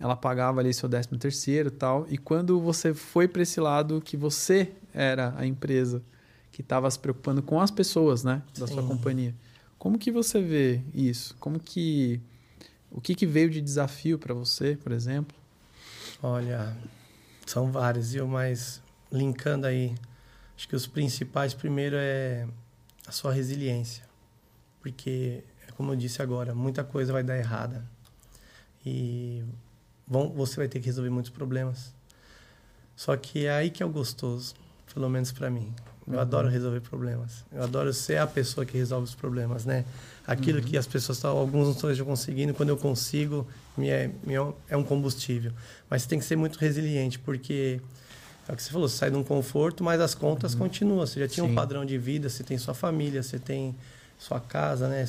ela 0.00 0.16
pagava 0.16 0.60
ali 0.60 0.74
seu 0.74 0.88
décimo 0.88 1.16
terceiro 1.16 1.70
tal, 1.70 2.06
e 2.10 2.18
quando 2.18 2.60
você 2.60 2.92
foi 2.92 3.28
para 3.28 3.42
esse 3.42 3.60
lado 3.60 4.00
que 4.00 4.16
você 4.16 4.72
era 4.92 5.32
a 5.36 5.46
empresa 5.46 6.02
que 6.50 6.60
estava 6.60 6.90
se 6.90 6.98
preocupando 6.98 7.42
com 7.42 7.60
as 7.60 7.70
pessoas, 7.70 8.24
né? 8.24 8.42
Da 8.58 8.66
Sim. 8.66 8.74
sua 8.74 8.82
companhia. 8.82 9.34
Como 9.78 9.98
que 9.98 10.10
você 10.10 10.40
vê 10.40 10.80
isso? 10.92 11.36
Como 11.38 11.58
que... 11.58 12.20
O 12.90 13.00
que, 13.00 13.14
que 13.14 13.26
veio 13.26 13.50
de 13.50 13.60
desafio 13.60 14.18
para 14.18 14.32
você, 14.32 14.76
por 14.76 14.92
exemplo? 14.92 15.36
Olha, 16.22 16.76
são 17.44 17.72
vários, 17.72 18.12
viu? 18.12 18.26
Mas 18.26 18.80
linkando 19.10 19.66
aí, 19.66 19.94
acho 20.56 20.68
que 20.68 20.76
os 20.76 20.86
principais 20.86 21.54
primeiro 21.54 21.96
é 21.98 22.46
a 23.06 23.12
sua 23.12 23.32
resiliência. 23.32 24.04
Porque, 24.80 25.42
é 25.66 25.72
como 25.72 25.92
eu 25.92 25.96
disse 25.96 26.20
agora, 26.20 26.54
muita 26.54 26.84
coisa 26.84 27.12
vai 27.12 27.22
dar 27.22 27.38
errada. 27.38 27.84
E 28.84 29.42
vão, 30.06 30.30
você 30.30 30.56
vai 30.56 30.68
ter 30.68 30.80
que 30.80 30.86
resolver 30.86 31.10
muitos 31.10 31.30
problemas. 31.30 31.94
Só 32.96 33.16
que 33.16 33.46
é 33.46 33.50
aí 33.50 33.70
que 33.70 33.82
é 33.82 33.86
o 33.86 33.88
gostoso, 33.88 34.54
pelo 34.92 35.08
menos 35.08 35.32
para 35.32 35.50
mim. 35.50 35.74
Eu 36.06 36.14
uhum. 36.14 36.20
adoro 36.20 36.48
resolver 36.48 36.80
problemas. 36.80 37.44
Eu 37.50 37.62
adoro 37.62 37.92
ser 37.92 38.18
a 38.18 38.26
pessoa 38.26 38.66
que 38.66 38.76
resolve 38.76 39.04
os 39.04 39.14
problemas, 39.14 39.64
né? 39.64 39.84
Aquilo 40.26 40.58
uhum. 40.58 40.64
que 40.64 40.76
as 40.76 40.86
pessoas 40.86 41.16
estão, 41.16 41.36
alguns 41.36 41.64
não 41.82 41.90
estão 41.90 42.06
conseguindo, 42.06 42.52
quando 42.52 42.68
eu 42.68 42.76
consigo, 42.76 43.46
me 43.76 43.88
é, 43.88 44.10
me 44.22 44.34
é 44.68 44.76
um 44.76 44.84
combustível. 44.84 45.52
Mas 45.88 46.04
tem 46.04 46.18
que 46.18 46.24
ser 46.24 46.36
muito 46.36 46.58
resiliente, 46.58 47.18
porque 47.18 47.80
é 48.48 48.52
o 48.52 48.56
que 48.56 48.62
você 48.62 48.70
falou, 48.70 48.88
você 48.88 48.96
sai 48.96 49.10
de 49.10 49.16
um 49.16 49.24
conforto, 49.24 49.82
mas 49.82 50.00
as 50.00 50.14
contas 50.14 50.52
uhum. 50.52 50.60
continuam. 50.60 51.06
Você 51.06 51.20
já 51.20 51.28
tinha 51.28 51.46
Sim. 51.46 51.52
um 51.52 51.54
padrão 51.54 51.84
de 51.84 51.96
vida, 51.96 52.28
você 52.28 52.44
tem 52.44 52.58
sua 52.58 52.74
família, 52.74 53.22
você 53.22 53.38
tem 53.38 53.74
sua 54.18 54.40
casa, 54.40 54.88
né? 54.88 55.04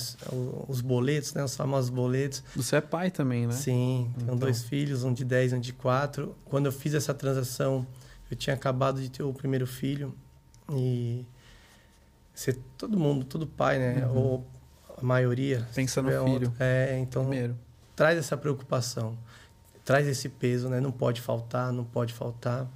Os 0.68 0.82
boletos, 0.82 1.34
né? 1.34 1.44
Os 1.44 1.56
famosos 1.56 1.90
boletos. 1.90 2.44
Você 2.56 2.78
é 2.78 2.82
pai 2.82 3.12
também, 3.12 3.48
né? 3.48 3.54
Sim, 3.54 4.10
tenho 4.16 4.24
então. 4.24 4.38
dois 4.38 4.64
filhos, 4.64 5.04
um 5.04 5.14
de 5.14 5.24
10 5.24 5.52
e 5.52 5.56
um 5.56 5.60
de 5.60 5.74
4. 5.74 6.36
Quando 6.46 6.66
eu 6.68 6.72
fiz 6.72 6.94
essa 6.94 7.14
transação, 7.14 7.86
eu 8.30 8.38
tinha 8.38 8.54
acabado 8.54 9.02
de 9.02 9.10
ter 9.10 9.24
o 9.24 9.34
primeiro 9.34 9.68
filho. 9.68 10.14
E 10.72 11.26
ser 12.34 12.60
todo 12.78 12.98
mundo, 12.98 13.24
todo 13.26 13.46
pai, 13.46 13.80
né? 13.80 14.06
Uhum. 14.08 14.18
Ou 14.18 14.48
a 14.98 15.04
maioria. 15.04 15.68
Pensa 15.74 16.02
no 16.02 16.10
filho. 16.26 16.54
É, 16.60 16.98
então 17.00 17.24
Primeiro. 17.24 17.58
traz 17.96 18.18
essa 18.18 18.36
preocupação, 18.36 19.18
traz 19.84 20.08
esse 20.08 20.30
peso, 20.30 20.70
né? 20.70 20.80
Não 20.80 20.92
pode 20.92 21.22
faltar, 21.22 21.72
não 21.72 21.84
pode 21.84 22.14
faltar. 22.14 22.68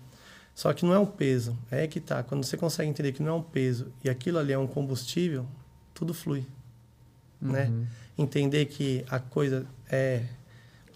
Só 0.60 0.74
que 0.74 0.84
não 0.84 0.94
é 0.94 1.00
um 1.00 1.06
peso, 1.06 1.58
é 1.72 1.88
que 1.88 2.02
tá. 2.02 2.22
Quando 2.22 2.44
você 2.44 2.58
consegue 2.58 2.90
entender 2.90 3.14
que 3.14 3.24
não 3.24 3.30
é 3.30 3.34
um 3.34 3.42
peso 3.42 3.94
e 4.04 4.10
aquilo 4.10 4.38
ali 4.38 4.52
é 4.52 4.58
um 4.58 4.68
combustível, 4.68 5.46
tudo 5.94 6.14
flui, 6.14 6.46
né? 7.42 7.68
uhum. 7.68 7.80
né? 7.80 7.88
Entender 8.18 8.66
que 8.66 9.06
a 9.10 9.20
coisa 9.20 9.66
é 9.90 10.24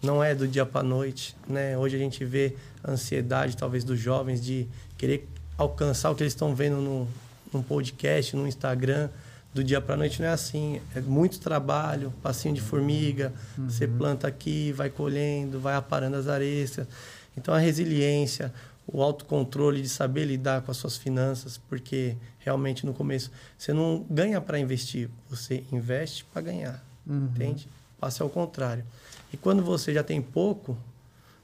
não 0.02 0.22
é 0.22 0.34
do 0.34 0.46
dia 0.46 0.66
para 0.66 0.82
noite, 0.82 1.34
né? 1.48 1.78
Hoje 1.78 1.96
a 1.96 1.98
gente 1.98 2.26
vê 2.26 2.54
a 2.82 2.90
ansiedade 2.90 3.56
talvez 3.56 3.84
dos 3.84 3.98
jovens 3.98 4.44
de 4.44 4.68
querer 4.98 5.26
alcançar 5.56 6.10
o 6.10 6.14
que 6.14 6.22
eles 6.22 6.34
estão 6.34 6.54
vendo 6.54 6.76
no, 6.76 7.08
num 7.50 7.62
podcast, 7.62 8.36
no 8.36 8.46
Instagram, 8.46 9.08
do 9.54 9.64
dia 9.64 9.80
para 9.80 9.96
noite 9.96 10.20
não 10.20 10.28
é 10.28 10.32
assim. 10.32 10.78
É 10.94 11.00
muito 11.00 11.40
trabalho, 11.40 12.12
passinho 12.22 12.54
de 12.54 12.60
formiga, 12.60 13.32
uhum. 13.56 13.70
você 13.70 13.88
planta 13.88 14.28
aqui, 14.28 14.72
vai 14.72 14.90
colhendo, 14.90 15.58
vai 15.58 15.74
aparando 15.74 16.16
as 16.16 16.28
arestas. 16.28 16.86
Então 17.34 17.54
a 17.54 17.58
resiliência, 17.58 18.52
o 18.86 19.02
autocontrole 19.02 19.80
de 19.80 19.88
saber 19.88 20.24
lidar 20.24 20.62
com 20.62 20.70
as 20.70 20.76
suas 20.76 20.96
finanças, 20.96 21.58
porque 21.68 22.16
realmente 22.38 22.84
no 22.84 22.92
começo 22.92 23.30
você 23.56 23.72
não 23.72 24.04
ganha 24.10 24.40
para 24.40 24.58
investir, 24.58 25.08
você 25.28 25.64
investe 25.72 26.24
para 26.26 26.42
ganhar, 26.42 26.84
uhum. 27.06 27.30
entende? 27.34 27.68
Passa 27.98 28.22
ao 28.22 28.30
contrário. 28.30 28.84
E 29.32 29.36
quando 29.36 29.62
você 29.62 29.92
já 29.92 30.02
tem 30.02 30.20
pouco, 30.20 30.76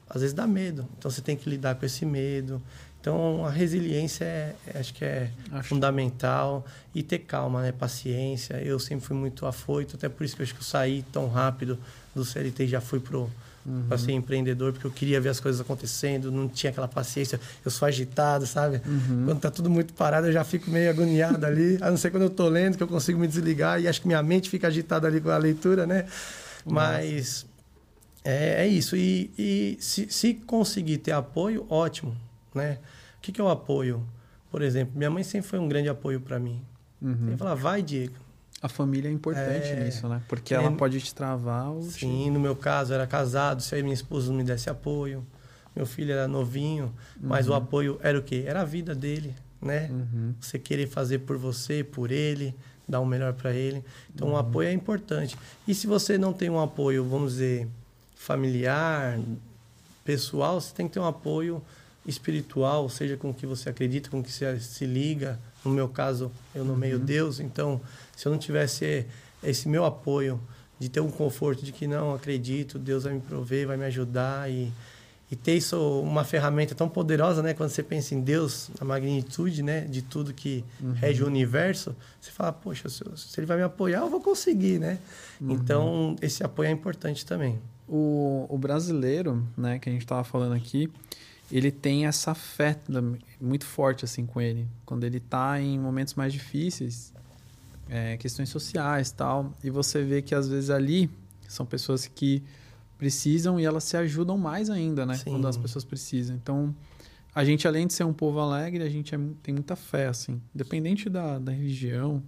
às 0.09 0.21
vezes 0.21 0.33
dá 0.33 0.45
medo. 0.45 0.87
Então 0.97 1.09
você 1.09 1.21
tem 1.21 1.35
que 1.35 1.49
lidar 1.49 1.75
com 1.75 1.85
esse 1.85 2.05
medo. 2.05 2.61
Então 2.99 3.45
a 3.45 3.49
resiliência 3.49 4.25
é, 4.25 4.55
é 4.67 4.79
acho 4.79 4.93
que 4.93 5.03
é 5.03 5.31
acho. 5.51 5.69
fundamental 5.69 6.63
e 6.93 7.01
ter 7.01 7.19
calma, 7.19 7.63
né? 7.63 7.71
Paciência. 7.71 8.61
Eu 8.61 8.79
sempre 8.79 9.05
fui 9.05 9.17
muito 9.17 9.45
afoito, 9.45 9.95
até 9.95 10.07
por 10.07 10.23
isso 10.23 10.35
que 10.35 10.41
eu 10.41 10.43
acho 10.43 10.53
que 10.53 10.59
eu 10.59 10.65
saí 10.65 11.03
tão 11.11 11.27
rápido 11.27 11.79
do 12.13 12.23
CLT 12.23 12.65
e 12.65 12.67
já 12.67 12.79
fui 12.79 12.99
pro 12.99 13.29
uhum. 13.65 13.85
para 13.87 13.97
ser 13.97 14.11
empreendedor, 14.11 14.73
porque 14.73 14.87
eu 14.87 14.91
queria 14.91 15.19
ver 15.19 15.29
as 15.29 15.39
coisas 15.39 15.59
acontecendo, 15.61 16.31
não 16.31 16.47
tinha 16.47 16.69
aquela 16.71 16.87
paciência. 16.87 17.39
Eu 17.63 17.71
sou 17.71 17.87
agitado, 17.87 18.45
sabe? 18.45 18.81
Uhum. 18.85 19.25
Quando 19.25 19.39
tá 19.39 19.51
tudo 19.51 19.69
muito 19.69 19.93
parado, 19.93 20.27
eu 20.27 20.33
já 20.33 20.43
fico 20.43 20.69
meio 20.69 20.89
agoniado 20.89 21.45
ali. 21.45 21.77
A 21.81 21.89
não 21.89 21.97
ser 21.97 22.11
quando 22.11 22.23
eu 22.23 22.29
tô 22.29 22.47
lendo 22.47 22.77
que 22.77 22.83
eu 22.83 22.87
consigo 22.87 23.19
me 23.19 23.27
desligar 23.27 23.81
e 23.81 23.87
acho 23.87 24.01
que 24.01 24.07
minha 24.07 24.21
mente 24.23 24.49
fica 24.49 24.67
agitada 24.67 25.07
ali 25.07 25.21
com 25.21 25.29
a 25.29 25.37
leitura, 25.37 25.85
né? 25.85 26.05
Mas 26.65 27.45
é, 28.23 28.65
é, 28.65 28.67
isso. 28.67 28.95
E, 28.95 29.31
e 29.37 29.77
se, 29.79 30.07
se, 30.09 30.33
conseguir 30.33 30.99
ter 30.99 31.11
apoio, 31.11 31.65
ótimo, 31.69 32.15
né? 32.53 32.77
O 33.17 33.21
que, 33.21 33.31
que 33.31 33.41
é 33.41 33.43
o 33.43 33.49
apoio? 33.49 34.05
Por 34.49 34.61
exemplo, 34.61 34.93
minha 34.95 35.09
mãe 35.09 35.23
sempre 35.23 35.49
foi 35.49 35.59
um 35.59 35.67
grande 35.67 35.89
apoio 35.89 36.19
para 36.19 36.39
mim. 36.39 36.61
Uhum. 37.01 37.27
Ele 37.27 37.37
fala, 37.37 37.55
vai, 37.55 37.81
Diego. 37.81 38.15
A 38.61 38.69
família 38.69 39.09
é 39.09 39.11
importante 39.11 39.67
é, 39.67 39.83
nisso, 39.83 40.07
né? 40.07 40.21
Porque 40.27 40.53
ela 40.53 40.71
pode 40.71 40.99
te 41.01 41.15
travar 41.15 41.69
ou 41.71 41.81
Sim, 41.81 42.25
te... 42.25 42.29
no 42.29 42.39
meu 42.39 42.55
caso, 42.55 42.93
era 42.93 43.07
casado, 43.07 43.61
se 43.61 43.73
aí 43.73 43.81
minha 43.81 43.93
esposa 43.93 44.29
não 44.29 44.37
me 44.37 44.43
desse 44.43 44.69
apoio. 44.69 45.25
Meu 45.75 45.85
filho 45.85 46.11
era 46.11 46.27
novinho, 46.27 46.85
uhum. 46.85 47.29
mas 47.29 47.47
o 47.47 47.53
apoio 47.53 47.99
era 48.03 48.19
o 48.19 48.21
quê? 48.21 48.43
Era 48.45 48.61
a 48.61 48.65
vida 48.65 48.93
dele, 48.93 49.33
né? 49.61 49.89
Uhum. 49.89 50.35
Você 50.39 50.59
querer 50.59 50.87
fazer 50.87 51.19
por 51.19 51.37
você, 51.37 51.83
por 51.83 52.11
ele, 52.11 52.53
dar 52.87 52.99
o 52.99 53.03
um 53.03 53.05
melhor 53.05 53.33
para 53.33 53.53
ele. 53.53 53.83
Então, 54.13 54.27
o 54.27 54.31
uhum. 54.31 54.37
apoio 54.37 54.67
é 54.67 54.73
importante. 54.73 55.37
E 55.67 55.73
se 55.73 55.87
você 55.87 56.17
não 56.17 56.33
tem 56.33 56.49
um 56.49 56.59
apoio, 56.59 57.03
vamos 57.05 57.33
dizer, 57.33 57.67
familiar, 58.15 59.17
pessoal, 60.03 60.59
você 60.59 60.73
tem 60.73 60.87
que 60.87 60.93
ter 60.93 60.99
um 60.99 61.07
apoio 61.07 61.63
espiritual, 62.05 62.89
seja 62.89 63.15
com 63.15 63.29
o 63.29 63.33
que 63.33 63.45
você 63.45 63.69
acredita, 63.69 64.09
com 64.09 64.19
o 64.19 64.23
que 64.23 64.31
você 64.31 64.59
se 64.59 64.85
liga. 64.85 65.39
No 65.63 65.71
meu 65.71 65.87
caso, 65.87 66.31
eu 66.53 66.65
nomeio 66.65 66.97
uhum. 66.97 67.05
Deus, 67.05 67.39
então, 67.39 67.79
se 68.21 68.27
eu 68.27 68.31
não 68.31 68.37
tivesse 68.37 69.07
esse 69.43 69.67
meu 69.67 69.83
apoio 69.83 70.39
de 70.77 70.89
ter 70.89 70.99
um 70.99 71.09
conforto 71.09 71.65
de 71.65 71.71
que 71.71 71.87
não 71.87 72.13
acredito, 72.13 72.77
Deus 72.77 73.05
vai 73.05 73.13
me 73.13 73.19
prover, 73.19 73.65
vai 73.65 73.77
me 73.77 73.85
ajudar 73.85 74.51
e, 74.51 74.71
e 75.31 75.35
ter 75.35 75.55
isso 75.55 75.99
uma 76.01 76.23
ferramenta 76.23 76.75
tão 76.75 76.87
poderosa, 76.87 77.41
né? 77.41 77.55
Quando 77.55 77.69
você 77.69 77.81
pensa 77.81 78.13
em 78.13 78.21
Deus, 78.21 78.69
a 78.79 78.85
magnitude, 78.85 79.63
né, 79.63 79.81
de 79.81 80.03
tudo 80.03 80.33
que 80.33 80.63
uhum. 80.79 80.91
rege 80.91 81.23
o 81.23 81.25
universo, 81.25 81.95
você 82.19 82.29
fala, 82.29 82.51
poxa, 82.51 82.89
se, 82.89 83.03
se, 83.15 83.39
ele 83.39 83.47
vai 83.47 83.57
me 83.57 83.63
apoiar, 83.63 84.01
eu 84.01 84.09
vou 84.09 84.21
conseguir, 84.21 84.77
né? 84.77 84.99
Uhum. 85.39 85.53
Então, 85.53 86.15
esse 86.21 86.43
apoio 86.43 86.67
é 86.67 86.71
importante 86.71 87.25
também 87.25 87.59
o, 87.91 88.45
o 88.47 88.57
brasileiro, 88.57 89.43
né, 89.57 89.77
que 89.79 89.89
a 89.89 89.91
gente 89.91 90.03
estava 90.03 90.23
falando 90.23 90.53
aqui, 90.53 90.89
ele 91.51 91.71
tem 91.71 92.05
essa 92.05 92.33
fé 92.33 92.77
muito 93.39 93.65
forte 93.65 94.05
assim 94.05 94.25
com 94.25 94.39
ele. 94.39 94.65
Quando 94.85 95.03
ele 95.03 95.17
está 95.17 95.59
em 95.59 95.77
momentos 95.77 96.13
mais 96.13 96.31
difíceis, 96.31 97.11
é, 97.91 98.15
questões 98.15 98.47
sociais 98.47 99.11
tal, 99.11 99.53
e 99.61 99.69
você 99.69 100.01
vê 100.01 100.21
que 100.21 100.33
às 100.33 100.47
vezes 100.47 100.69
ali 100.69 101.09
são 101.45 101.65
pessoas 101.65 102.07
que 102.07 102.41
precisam 102.97 103.59
e 103.59 103.65
elas 103.65 103.83
se 103.83 103.97
ajudam 103.97 104.37
mais 104.37 104.69
ainda, 104.69 105.05
né? 105.05 105.15
Sim. 105.15 105.31
Quando 105.31 105.45
as 105.45 105.57
pessoas 105.57 105.83
precisam. 105.83 106.35
Então, 106.37 106.73
a 107.35 107.43
gente, 107.43 107.67
além 107.67 107.85
de 107.85 107.93
ser 107.93 108.05
um 108.05 108.13
povo 108.13 108.39
alegre, 108.39 108.81
a 108.81 108.89
gente 108.89 109.13
é, 109.13 109.19
tem 109.43 109.53
muita 109.53 109.75
fé, 109.75 110.07
assim. 110.07 110.41
Independente 110.55 111.09
da, 111.09 111.37
da 111.37 111.51
religião, 111.51 112.23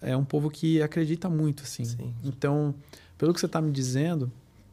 é 0.00 0.16
um 0.16 0.24
povo 0.24 0.48
que 0.48 0.80
acredita 0.80 1.28
muito, 1.28 1.64
assim. 1.64 1.84
Sim. 1.84 2.14
Então, 2.22 2.72
pelo 3.18 3.34
que 3.34 3.40
você 3.40 3.46
está 3.46 3.60
me 3.60 3.72
dizendo, 3.72 4.30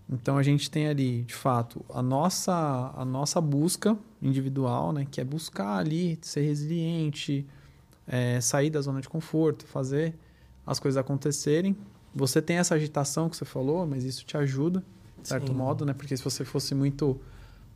então 0.08 0.38
a 0.38 0.44
gente 0.44 0.70
tem 0.70 0.88
ali, 0.88 1.24
de 1.24 1.34
fato, 1.34 1.84
a 1.90 2.02
nossa, 2.02 2.94
a 2.96 3.04
nossa 3.04 3.42
busca 3.42 3.98
individual, 4.22 4.92
né, 4.92 5.08
que 5.10 5.20
é 5.20 5.24
buscar 5.24 5.78
ali 5.78 6.20
ser 6.22 6.42
resiliente, 6.42 7.48
é, 8.12 8.42
sair 8.42 8.70
da 8.70 8.82
zona 8.82 9.00
de 9.00 9.08
conforto, 9.08 9.66
fazer 9.66 10.14
as 10.68 10.80
coisas 10.80 10.98
acontecerem. 10.98 11.78
Você 12.14 12.42
tem 12.42 12.58
essa 12.58 12.76
agitação 12.76 13.30
que 13.30 13.38
você 13.38 13.46
falou, 13.46 13.88
mas 13.88 14.04
isso 14.04 14.26
te 14.26 14.36
ajuda, 14.36 14.84
de 15.22 15.30
certo 15.30 15.54
Sim. 15.54 15.58
modo, 15.58 15.86
né? 15.86 15.94
Porque 15.94 16.16
se 16.18 16.22
você 16.22 16.44
fosse 16.44 16.76
muito 16.76 17.18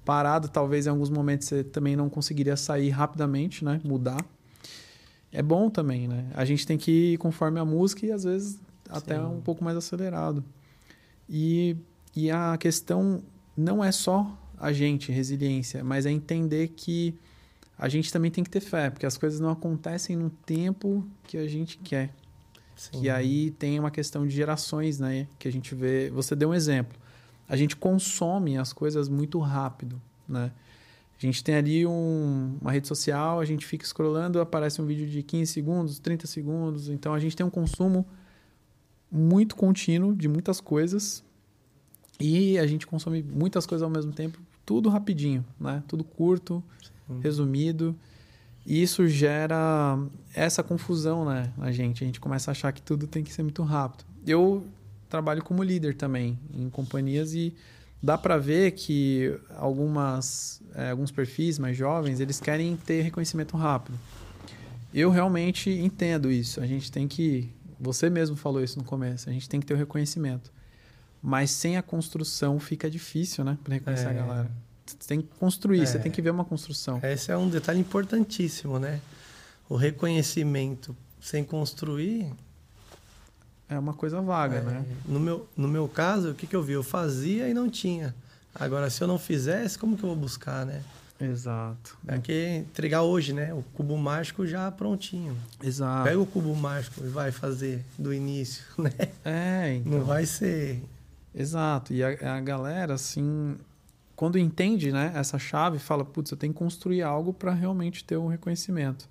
parado, 0.03 0.49
talvez 0.49 0.85
em 0.85 0.89
alguns 0.89 1.09
momentos 1.09 1.47
você 1.47 1.63
também 1.63 1.95
não 1.95 2.09
conseguiria 2.09 2.57
sair 2.57 2.89
rapidamente, 2.89 3.63
né? 3.63 3.79
Mudar. 3.85 4.23
É 5.31 5.41
bom 5.41 5.69
também, 5.69 6.05
né? 6.05 6.29
A 6.33 6.43
gente 6.43 6.67
tem 6.67 6.77
que 6.77 7.13
ir 7.13 7.17
conforme 7.17 7.57
a 7.57 7.65
música 7.65 8.05
e 8.05 8.11
às 8.11 8.25
vezes 8.25 8.59
até 8.89 9.15
Sim. 9.15 9.25
um 9.25 9.41
pouco 9.41 9.63
mais 9.63 9.77
acelerado. 9.77 10.43
E 11.29 11.77
e 12.15 12.31
a 12.31 12.57
questão 12.57 13.21
não 13.57 13.83
é 13.83 13.91
só 13.91 14.37
a 14.57 14.71
gente, 14.71 15.11
resiliência, 15.11 15.83
mas 15.83 16.05
é 16.05 16.11
entender 16.11 16.69
que 16.69 17.13
a 17.77 17.89
gente 17.89 18.11
também 18.11 18.31
tem 18.31 18.43
que 18.43 18.49
ter 18.49 18.61
fé, 18.61 18.89
porque 18.89 19.05
as 19.05 19.17
coisas 19.17 19.39
não 19.39 19.49
acontecem 19.49 20.15
no 20.15 20.29
tempo 20.29 21.05
que 21.23 21.37
a 21.37 21.47
gente 21.47 21.77
quer. 21.77 22.13
Sim. 22.75 23.01
Que 23.01 23.09
aí 23.09 23.51
tem 23.51 23.79
uma 23.79 23.91
questão 23.91 24.25
de 24.25 24.33
gerações, 24.33 24.99
né? 24.99 25.27
Que 25.39 25.47
a 25.47 25.51
gente 25.51 25.73
vê. 25.75 26.09
Você 26.09 26.35
deu 26.35 26.49
um 26.49 26.53
exemplo. 26.53 26.97
A 27.47 27.55
gente 27.55 27.75
consome 27.75 28.57
as 28.57 28.73
coisas 28.73 29.07
muito 29.07 29.39
rápido, 29.39 30.01
né? 30.27 30.51
A 31.17 31.21
gente 31.25 31.43
tem 31.43 31.55
ali 31.55 31.85
um, 31.85 32.57
uma 32.59 32.71
rede 32.71 32.87
social, 32.87 33.39
a 33.39 33.45
gente 33.45 33.65
fica 33.65 33.85
scrollando, 33.85 34.41
aparece 34.41 34.81
um 34.81 34.85
vídeo 34.85 35.07
de 35.07 35.23
15 35.23 35.51
segundos, 35.51 35.99
30 35.99 36.27
segundos. 36.27 36.89
Então 36.89 37.13
a 37.13 37.19
gente 37.19 37.35
tem 37.35 37.45
um 37.45 37.49
consumo 37.49 38.05
muito 39.09 39.55
contínuo 39.55 40.13
de 40.13 40.27
muitas 40.27 40.59
coisas 40.59 41.23
e 42.19 42.57
a 42.57 42.67
gente 42.67 42.85
consome 42.85 43.23
muitas 43.23 43.65
coisas 43.65 43.83
ao 43.83 43.89
mesmo 43.89 44.11
tempo, 44.11 44.39
tudo 44.65 44.89
rapidinho, 44.89 45.45
né? 45.59 45.81
Tudo 45.87 46.03
curto, 46.03 46.61
Sim. 46.81 46.91
Resumido. 47.21 47.95
E 48.65 48.81
isso 48.81 49.07
gera 49.07 49.97
essa 50.33 50.63
confusão, 50.63 51.25
né, 51.25 51.51
na 51.57 51.71
gente. 51.71 52.03
A 52.03 52.07
gente 52.07 52.19
começa 52.19 52.49
a 52.49 52.53
achar 52.53 52.71
que 52.71 52.81
tudo 52.81 53.05
tem 53.05 53.23
que 53.23 53.31
ser 53.31 53.43
muito 53.43 53.61
rápido. 53.63 54.03
Eu 54.25 54.65
trabalho 55.07 55.43
como 55.43 55.61
líder 55.61 55.95
também 55.95 56.39
em 56.53 56.69
companhias 56.69 57.33
e 57.33 57.53
dá 58.01 58.17
para 58.17 58.37
ver 58.37 58.71
que 58.71 59.37
algumas 59.55 60.61
é, 60.73 60.89
alguns 60.89 61.11
perfis 61.11 61.57
mais 61.57 61.77
jovens 61.77 62.19
eles 62.19 62.39
querem 62.39 62.75
ter 62.75 63.01
reconhecimento 63.01 63.55
rápido. 63.55 63.97
Eu 64.93 65.09
realmente 65.09 65.69
entendo 65.69 66.31
isso. 66.31 66.61
A 66.61 66.65
gente 66.65 66.91
tem 66.91 67.05
que, 67.05 67.49
você 67.79 68.09
mesmo 68.09 68.35
falou 68.35 68.63
isso 68.63 68.79
no 68.79 68.85
começo. 68.85 69.29
A 69.29 69.33
gente 69.33 69.49
tem 69.49 69.59
que 69.59 69.65
ter 69.65 69.73
o 69.73 69.77
reconhecimento. 69.77 70.53
Mas 71.21 71.51
sem 71.51 71.75
a 71.75 71.81
construção 71.81 72.59
fica 72.59 72.89
difícil, 72.89 73.43
né? 73.43 73.57
Para 73.61 73.73
reconhecer 73.73 74.05
é. 74.05 74.09
a 74.09 74.13
galera. 74.13 74.51
Você 74.85 75.07
tem 75.07 75.21
que 75.21 75.27
construir, 75.39 75.81
é. 75.81 75.85
você 75.85 75.99
tem 75.99 76.11
que 76.11 76.21
ver 76.21 76.29
uma 76.29 76.45
construção. 76.45 76.99
Esse 77.03 77.31
é 77.31 77.37
um 77.37 77.49
detalhe 77.49 77.79
importantíssimo, 77.79 78.79
né? 78.79 79.01
O 79.67 79.75
reconhecimento 79.75 80.95
sem 81.19 81.43
construir. 81.43 82.31
É 83.67 83.79
uma 83.79 83.93
coisa 83.93 84.21
vaga, 84.21 84.57
é. 84.57 84.61
né? 84.61 84.85
No 85.05 85.19
meu, 85.19 85.47
no 85.57 85.67
meu 85.67 85.87
caso, 85.87 86.31
o 86.31 86.35
que, 86.35 86.45
que 86.45 86.55
eu 86.55 86.61
vi? 86.61 86.73
Eu 86.73 86.83
fazia 86.83 87.49
e 87.49 87.53
não 87.53 87.69
tinha. 87.69 88.13
Agora, 88.53 88.89
se 88.89 89.03
eu 89.03 89.07
não 89.07 89.17
fizesse, 89.17 89.77
como 89.77 89.97
que 89.97 90.03
eu 90.03 90.09
vou 90.09 90.17
buscar, 90.17 90.65
né? 90.65 90.83
Exato. 91.19 91.97
É 92.07 92.19
que 92.19 92.57
entregar 92.57 93.01
hoje, 93.01 93.33
né? 93.33 93.53
O 93.53 93.63
cubo 93.73 93.97
mágico 93.97 94.45
já 94.45 94.69
prontinho. 94.69 95.35
Exato. 95.63 96.03
Pega 96.03 96.19
o 96.19 96.25
cubo 96.25 96.53
mágico 96.55 97.03
e 97.03 97.07
vai 97.07 97.31
fazer 97.31 97.83
do 97.97 98.13
início, 98.13 98.63
né? 98.77 98.91
É, 99.23 99.75
então. 99.75 99.99
Não 99.99 100.05
vai 100.05 100.25
ser 100.25 100.83
Exato. 101.35 101.93
E 101.93 102.01
a, 102.01 102.37
a 102.37 102.39
galera, 102.39 102.93
assim, 102.93 103.57
quando 104.15 104.39
entende 104.39 104.91
né, 104.91 105.11
essa 105.15 105.37
chave, 105.37 105.77
fala: 105.77 106.05
putz, 106.05 106.31
eu 106.31 106.37
tenho 106.37 106.53
que 106.53 106.59
construir 106.59 107.01
algo 107.01 107.33
para 107.33 107.53
realmente 107.53 108.03
ter 108.03 108.17
um 108.17 108.27
reconhecimento. 108.27 109.09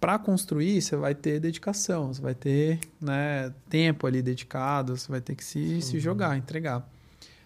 Para 0.00 0.18
construir, 0.18 0.80
você 0.80 0.96
vai 0.96 1.14
ter 1.14 1.38
dedicação, 1.38 2.12
você 2.12 2.22
vai 2.22 2.34
ter 2.34 2.80
né, 3.00 3.52
tempo 3.68 4.06
ali 4.06 4.22
dedicado, 4.22 4.96
você 4.96 5.10
vai 5.10 5.20
ter 5.20 5.34
que 5.34 5.44
se, 5.44 5.82
se 5.82 6.00
jogar, 6.00 6.36
entregar. 6.36 6.88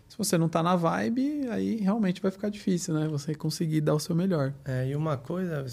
Se 0.08 0.16
você 0.16 0.38
não 0.38 0.46
está 0.46 0.62
na 0.62 0.76
vibe, 0.76 1.48
aí 1.50 1.76
realmente 1.76 2.22
vai 2.22 2.30
ficar 2.30 2.48
difícil, 2.48 2.94
né? 2.94 3.08
Você 3.08 3.34
conseguir 3.34 3.80
dar 3.80 3.94
o 3.94 3.98
seu 3.98 4.14
melhor. 4.14 4.54
É, 4.64 4.88
e 4.88 4.94
uma 4.94 5.16
coisa 5.16 5.66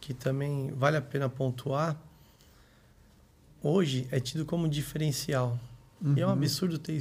que 0.00 0.14
também 0.14 0.72
vale 0.74 0.96
a 0.96 1.02
pena 1.02 1.28
pontuar, 1.28 1.94
hoje 3.62 4.08
é 4.10 4.18
tido 4.18 4.46
como 4.46 4.66
diferencial. 4.66 5.58
Uhum. 6.02 6.14
E 6.16 6.20
é 6.22 6.26
um 6.26 6.30
uhum. 6.30 6.34
absurdo 6.34 6.78
ter, 6.78 6.98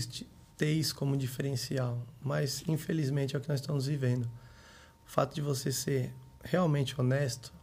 ter 0.58 0.72
isso 0.72 0.96
como 0.96 1.18
diferencial, 1.18 2.06
mas 2.22 2.64
infelizmente 2.68 3.36
é 3.36 3.40
o 3.40 3.42
que 3.42 3.50
nós 3.50 3.60
estamos 3.60 3.88
vivendo. 3.88 4.26
O 5.06 5.10
fato 5.10 5.34
de 5.34 5.42
você 5.42 5.72
ser 5.72 6.14
realmente 6.44 7.00
honesto, 7.00 7.54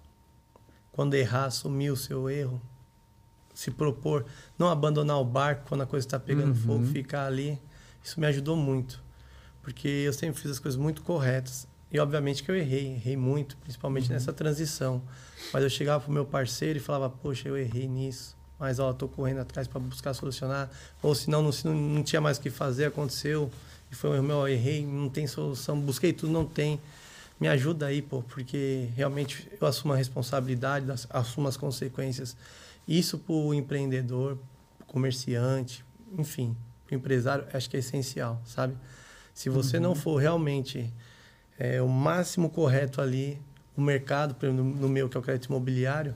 quando 0.92 1.14
errar, 1.14 1.46
assumir 1.46 1.90
o 1.90 1.96
seu 1.96 2.28
erro, 2.28 2.60
se 3.54 3.70
propor, 3.70 4.24
não 4.58 4.68
abandonar 4.68 5.18
o 5.18 5.24
barco 5.24 5.68
quando 5.68 5.82
a 5.82 5.86
coisa 5.86 6.06
está 6.06 6.18
pegando 6.18 6.48
uhum. 6.48 6.54
fogo, 6.54 6.86
ficar 6.86 7.26
ali, 7.26 7.58
isso 8.02 8.18
me 8.18 8.26
ajudou 8.26 8.56
muito. 8.56 9.02
Porque 9.62 9.88
eu 9.88 10.12
sempre 10.12 10.40
fiz 10.40 10.50
as 10.50 10.58
coisas 10.58 10.80
muito 10.80 11.02
corretas. 11.02 11.68
E 11.92 11.98
obviamente 11.98 12.42
que 12.42 12.50
eu 12.50 12.56
errei, 12.56 12.94
errei 12.94 13.16
muito, 13.16 13.56
principalmente 13.58 14.06
uhum. 14.08 14.14
nessa 14.14 14.32
transição. 14.32 15.02
Mas 15.52 15.62
eu 15.62 15.68
chegava 15.68 16.02
pro 16.04 16.12
meu 16.12 16.24
parceiro 16.24 16.78
e 16.78 16.80
falava, 16.80 17.10
poxa, 17.10 17.48
eu 17.48 17.56
errei 17.56 17.86
nisso. 17.86 18.36
Mas 18.60 18.78
ó, 18.78 18.92
tô 18.92 19.08
correndo 19.08 19.40
atrás 19.40 19.66
para 19.66 19.80
buscar 19.80 20.12
solucionar. 20.12 20.70
Ou 21.02 21.14
senão 21.14 21.42
não, 21.42 21.50
não, 21.64 21.74
não 21.74 22.02
tinha 22.02 22.20
mais 22.20 22.36
o 22.36 22.42
que 22.42 22.50
fazer, 22.50 22.84
aconteceu. 22.84 23.50
E 23.90 23.94
foi 23.94 24.20
o 24.20 24.22
meu, 24.22 24.46
errei, 24.46 24.86
não 24.86 25.08
tem 25.08 25.26
solução, 25.26 25.80
busquei 25.80 26.12
tudo, 26.12 26.30
não 26.30 26.44
tem. 26.44 26.78
Me 27.40 27.48
ajuda 27.48 27.86
aí, 27.86 28.02
pô, 28.02 28.22
porque 28.22 28.90
realmente 28.94 29.48
eu 29.58 29.66
assumo 29.66 29.94
a 29.94 29.96
responsabilidade, 29.96 30.86
assumo 31.08 31.48
as 31.48 31.56
consequências. 31.56 32.36
Isso 32.86 33.18
para 33.18 33.32
o 33.32 33.54
empreendedor, 33.54 34.36
comerciante, 34.86 35.82
enfim, 36.18 36.54
para 36.86 36.94
o 36.94 36.98
empresário, 36.98 37.46
acho 37.54 37.70
que 37.70 37.76
é 37.76 37.80
essencial, 37.80 38.42
sabe? 38.44 38.76
Se 39.32 39.48
você 39.48 39.78
uhum. 39.78 39.84
não 39.84 39.94
for 39.94 40.16
realmente 40.16 40.92
é, 41.58 41.80
o 41.80 41.88
máximo 41.88 42.50
correto 42.50 43.00
ali, 43.00 43.40
o 43.74 43.80
mercado, 43.80 44.36
no 44.52 44.88
meu, 44.88 45.08
que 45.08 45.16
é 45.16 45.20
o 45.20 45.22
crédito 45.22 45.46
imobiliário, 45.46 46.14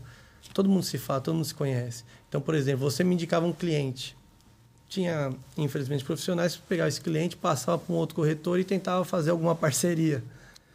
todo 0.53 0.69
mundo 0.69 0.83
se 0.83 0.99
fala, 0.99 1.21
todo 1.21 1.35
mundo 1.35 1.45
se 1.45 1.55
conhece. 1.55 2.05
Então, 2.29 2.41
por 2.41 2.55
exemplo, 2.55 2.91
você 2.91 3.03
me 3.03 3.15
indicava 3.15 3.47
um 3.47 3.53
cliente. 3.53 4.17
Tinha, 4.89 5.33
infelizmente, 5.57 6.05
profissionais 6.05 6.57
que 6.57 6.63
pegavam 6.63 6.89
esse 6.89 7.01
cliente, 7.01 7.37
passava 7.37 7.79
para 7.79 7.95
um 7.95 7.99
outro 7.99 8.15
corretor 8.15 8.61
e 8.61 8.65
tentava 8.65 9.05
fazer 9.05 9.31
alguma 9.31 9.55
parceria. 9.55 10.23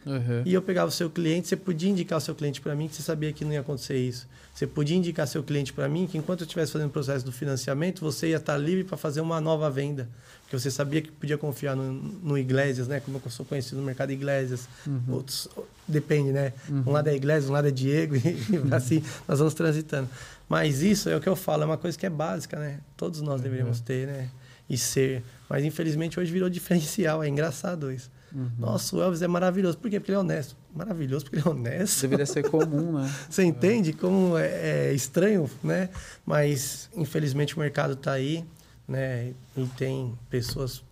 Uhum. 0.06 0.42
E 0.46 0.54
eu 0.54 0.62
pegava 0.62 0.88
o 0.88 0.92
seu 0.92 1.10
cliente, 1.10 1.48
você 1.48 1.56
podia 1.56 1.90
indicar 1.90 2.18
o 2.18 2.20
seu 2.20 2.34
cliente 2.34 2.60
para 2.60 2.74
mim, 2.74 2.88
que 2.88 2.96
você 2.96 3.02
sabia 3.02 3.32
que 3.32 3.44
não 3.44 3.52
ia 3.52 3.60
acontecer 3.60 3.98
isso. 3.98 4.26
Você 4.54 4.66
podia 4.66 4.96
indicar 4.96 5.26
seu 5.26 5.42
cliente 5.42 5.72
para 5.72 5.88
mim, 5.88 6.06
que 6.06 6.18
enquanto 6.18 6.40
eu 6.40 6.44
estivesse 6.44 6.72
fazendo 6.72 6.88
o 6.88 6.92
processo 6.92 7.24
do 7.24 7.32
financiamento, 7.32 8.00
você 8.00 8.28
ia 8.28 8.36
estar 8.36 8.56
livre 8.56 8.84
para 8.84 8.96
fazer 8.96 9.20
uma 9.20 9.40
nova 9.40 9.70
venda. 9.70 10.08
Porque 10.42 10.58
você 10.58 10.70
sabia 10.70 11.00
que 11.00 11.10
podia 11.10 11.38
confiar 11.38 11.76
no, 11.76 11.92
no 11.92 12.36
Iglesias, 12.36 12.88
né? 12.88 13.00
Como 13.00 13.20
eu 13.24 13.30
sou 13.30 13.46
conhecido 13.46 13.76
no 13.76 13.86
mercado 13.86 14.10
Iglesias. 14.10 14.68
Uhum. 14.86 15.02
Outros, 15.08 15.48
depende, 15.86 16.32
né? 16.32 16.52
Uhum. 16.68 16.84
Um 16.86 16.90
lado 16.90 17.08
é 17.08 17.14
Iglesias, 17.14 17.48
um 17.48 17.52
lado 17.52 17.68
é 17.68 17.70
Diego, 17.70 18.16
e 18.18 18.20
assim 18.74 19.02
nós 19.28 19.38
vamos 19.38 19.54
transitando. 19.54 20.08
Mas 20.48 20.82
isso 20.82 21.08
é 21.08 21.16
o 21.16 21.20
que 21.20 21.28
eu 21.28 21.36
falo, 21.36 21.62
é 21.62 21.66
uma 21.66 21.78
coisa 21.78 21.96
que 21.96 22.04
é 22.04 22.10
básica, 22.10 22.58
né? 22.58 22.80
Todos 22.96 23.20
nós 23.20 23.40
deveríamos 23.40 23.78
uhum. 23.78 23.84
ter, 23.84 24.06
né? 24.08 24.28
E 24.68 24.76
ser. 24.76 25.22
Mas 25.48 25.64
infelizmente 25.64 26.18
hoje 26.18 26.32
virou 26.32 26.48
diferencial, 26.50 27.22
é 27.22 27.28
engraçado 27.28 27.92
isso. 27.92 28.10
Uhum. 28.32 28.50
Nossa, 28.58 28.96
o 28.96 29.02
Elvis 29.02 29.22
é 29.22 29.28
maravilhoso. 29.28 29.78
Por 29.78 29.90
quê? 29.90 29.98
Porque 29.98 30.12
ele 30.12 30.16
é 30.16 30.20
honesto. 30.20 30.56
Maravilhoso 30.74 31.24
porque 31.24 31.36
ele 31.38 31.46
é 31.46 31.50
honesto. 31.50 32.02
Deveria 32.02 32.26
ser 32.26 32.48
comum, 32.48 32.92
né? 32.92 33.12
Você 33.28 33.42
entende 33.44 33.92
como 33.92 34.36
é, 34.36 34.88
é, 34.88 34.92
estranho, 34.92 35.50
né? 35.62 35.88
Mas, 36.24 36.88
infelizmente, 36.94 37.56
o 37.56 37.60
mercado 37.60 37.94
está 37.94 38.12
aí, 38.12 38.44
né? 38.86 39.32
E 39.56 39.66
tem 39.76 40.16
pessoas 40.28 40.82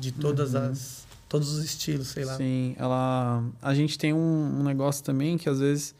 de 0.00 0.12
todas 0.12 0.54
uhum. 0.54 0.70
as... 0.70 1.06
Todos 1.28 1.52
os 1.52 1.64
estilos, 1.64 2.08
sei 2.08 2.24
lá. 2.24 2.36
Sim, 2.36 2.76
ela... 2.78 3.44
A 3.60 3.74
gente 3.74 3.98
tem 3.98 4.12
um, 4.12 4.60
um 4.60 4.62
negócio 4.62 5.02
também 5.02 5.36
que, 5.36 5.48
às 5.48 5.60
vezes... 5.60 5.94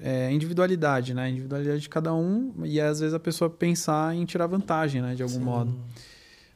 É 0.00 0.32
individualidade, 0.32 1.12
né? 1.12 1.28
Individualidade 1.28 1.82
de 1.82 1.88
cada 1.88 2.14
um 2.14 2.54
e 2.64 2.80
às 2.80 3.00
vezes 3.00 3.12
a 3.12 3.20
pessoa 3.20 3.50
pensar 3.50 4.16
em 4.16 4.24
tirar 4.24 4.46
vantagem, 4.46 5.02
né? 5.02 5.14
De 5.14 5.22
algum 5.22 5.34
Sim. 5.34 5.44
modo. 5.44 5.78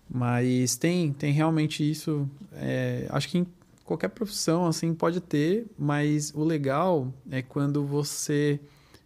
Mas 0.09 0.77
tem, 0.77 1.13
tem 1.13 1.33
realmente 1.33 1.89
isso. 1.89 2.29
É, 2.55 3.07
acho 3.11 3.29
que 3.29 3.39
em 3.39 3.47
qualquer 3.87 4.09
profissão 4.09 4.67
assim 4.67 4.93
pode 4.93 5.21
ter, 5.21 5.67
mas 5.79 6.33
o 6.35 6.45
legal 6.45 7.15
é 7.31 7.41
quando 7.41 7.87
você, 7.87 8.61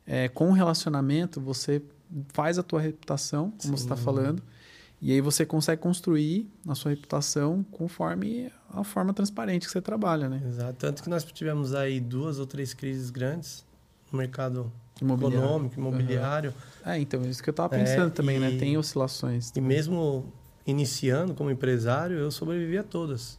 é, 0.06 0.28
com 0.28 0.48
o 0.48 0.52
relacionamento, 0.52 1.40
você 1.40 1.82
faz 2.32 2.58
a 2.58 2.62
tua 2.62 2.80
reputação, 2.80 3.50
como 3.50 3.62
Sim. 3.62 3.68
você 3.76 3.84
está 3.84 3.96
falando, 3.96 4.42
e 5.00 5.12
aí 5.12 5.20
você 5.20 5.46
consegue 5.46 5.80
construir 5.80 6.50
a 6.66 6.74
sua 6.74 6.90
reputação 6.90 7.64
conforme 7.70 8.50
a 8.70 8.82
forma 8.82 9.12
transparente 9.12 9.66
que 9.66 9.72
você 9.72 9.80
trabalha, 9.80 10.28
né? 10.28 10.42
Exato. 10.46 10.74
Tanto 10.78 11.02
que 11.02 11.08
nós 11.08 11.24
tivemos 11.24 11.74
aí 11.74 12.00
duas 12.00 12.38
ou 12.38 12.46
três 12.46 12.74
crises 12.74 13.10
grandes 13.10 13.64
no 14.10 14.18
mercado 14.18 14.70
imobiliário. 15.00 15.38
econômico, 15.38 15.78
imobiliário. 15.78 16.54
Uhum. 16.84 16.92
É, 16.92 16.98
então, 16.98 17.22
isso 17.22 17.42
que 17.42 17.48
eu 17.48 17.52
estava 17.52 17.70
pensando 17.70 18.08
é, 18.08 18.10
também, 18.10 18.38
né? 18.38 18.50
e, 18.50 18.52
né? 18.54 18.58
Tem 18.58 18.76
oscilações. 18.76 19.50
Também. 19.50 19.70
E 19.70 19.74
mesmo 19.74 20.30
iniciando 20.66 21.34
como 21.34 21.50
empresário, 21.50 22.18
eu 22.18 22.30
sobrevivi 22.30 22.76
a 22.76 22.84
todas. 22.84 23.38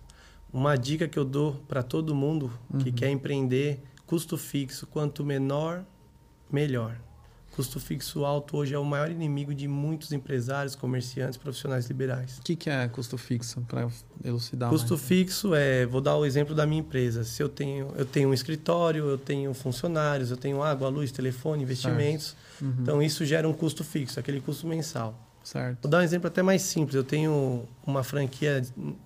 Uma 0.53 0.75
dica 0.75 1.07
que 1.07 1.17
eu 1.17 1.25
dou 1.25 1.53
para 1.67 1.81
todo 1.81 2.13
mundo 2.13 2.51
que 2.79 2.89
uhum. 2.89 2.95
quer 2.95 3.09
empreender, 3.09 3.79
custo 4.05 4.37
fixo, 4.37 4.85
quanto 4.85 5.23
menor, 5.23 5.85
melhor. 6.51 6.97
Custo 7.51 7.81
fixo 7.81 8.23
alto 8.23 8.57
hoje 8.57 8.73
é 8.73 8.79
o 8.79 8.85
maior 8.85 9.11
inimigo 9.11 9.53
de 9.53 9.67
muitos 9.67 10.13
empresários, 10.13 10.73
comerciantes, 10.73 11.37
profissionais 11.37 11.85
liberais. 11.87 12.37
O 12.37 12.41
que, 12.43 12.55
que 12.55 12.69
é 12.69 12.87
custo 12.87 13.17
fixo 13.17 13.59
para 13.67 13.89
elucidar? 14.23 14.69
Custo 14.69 14.93
mais? 14.93 15.05
fixo 15.05 15.53
é, 15.53 15.85
vou 15.85 15.99
dar 15.99 16.15
o 16.15 16.25
exemplo 16.25 16.55
da 16.55 16.65
minha 16.65 16.79
empresa. 16.79 17.25
Se 17.25 17.43
eu 17.43 17.49
tenho, 17.49 17.91
eu 17.97 18.05
tenho 18.05 18.29
um 18.29 18.33
escritório, 18.33 19.05
eu 19.05 19.17
tenho 19.17 19.53
funcionários, 19.53 20.31
eu 20.31 20.37
tenho 20.37 20.63
água, 20.63 20.87
luz, 20.87 21.11
telefone, 21.11 21.63
investimentos. 21.63 22.37
Uhum. 22.61 22.75
Então 22.81 23.01
isso 23.01 23.25
gera 23.25 23.47
um 23.47 23.53
custo 23.53 23.83
fixo, 23.83 24.17
aquele 24.17 24.39
custo 24.39 24.65
mensal. 24.65 25.30
Certo. 25.43 25.83
Vou 25.83 25.91
dar 25.91 25.99
um 25.99 26.01
exemplo 26.01 26.27
até 26.27 26.41
mais 26.41 26.61
simples. 26.61 26.95
Eu 26.95 27.03
tenho 27.03 27.67
uma 27.85 28.03
franquia 28.03 28.61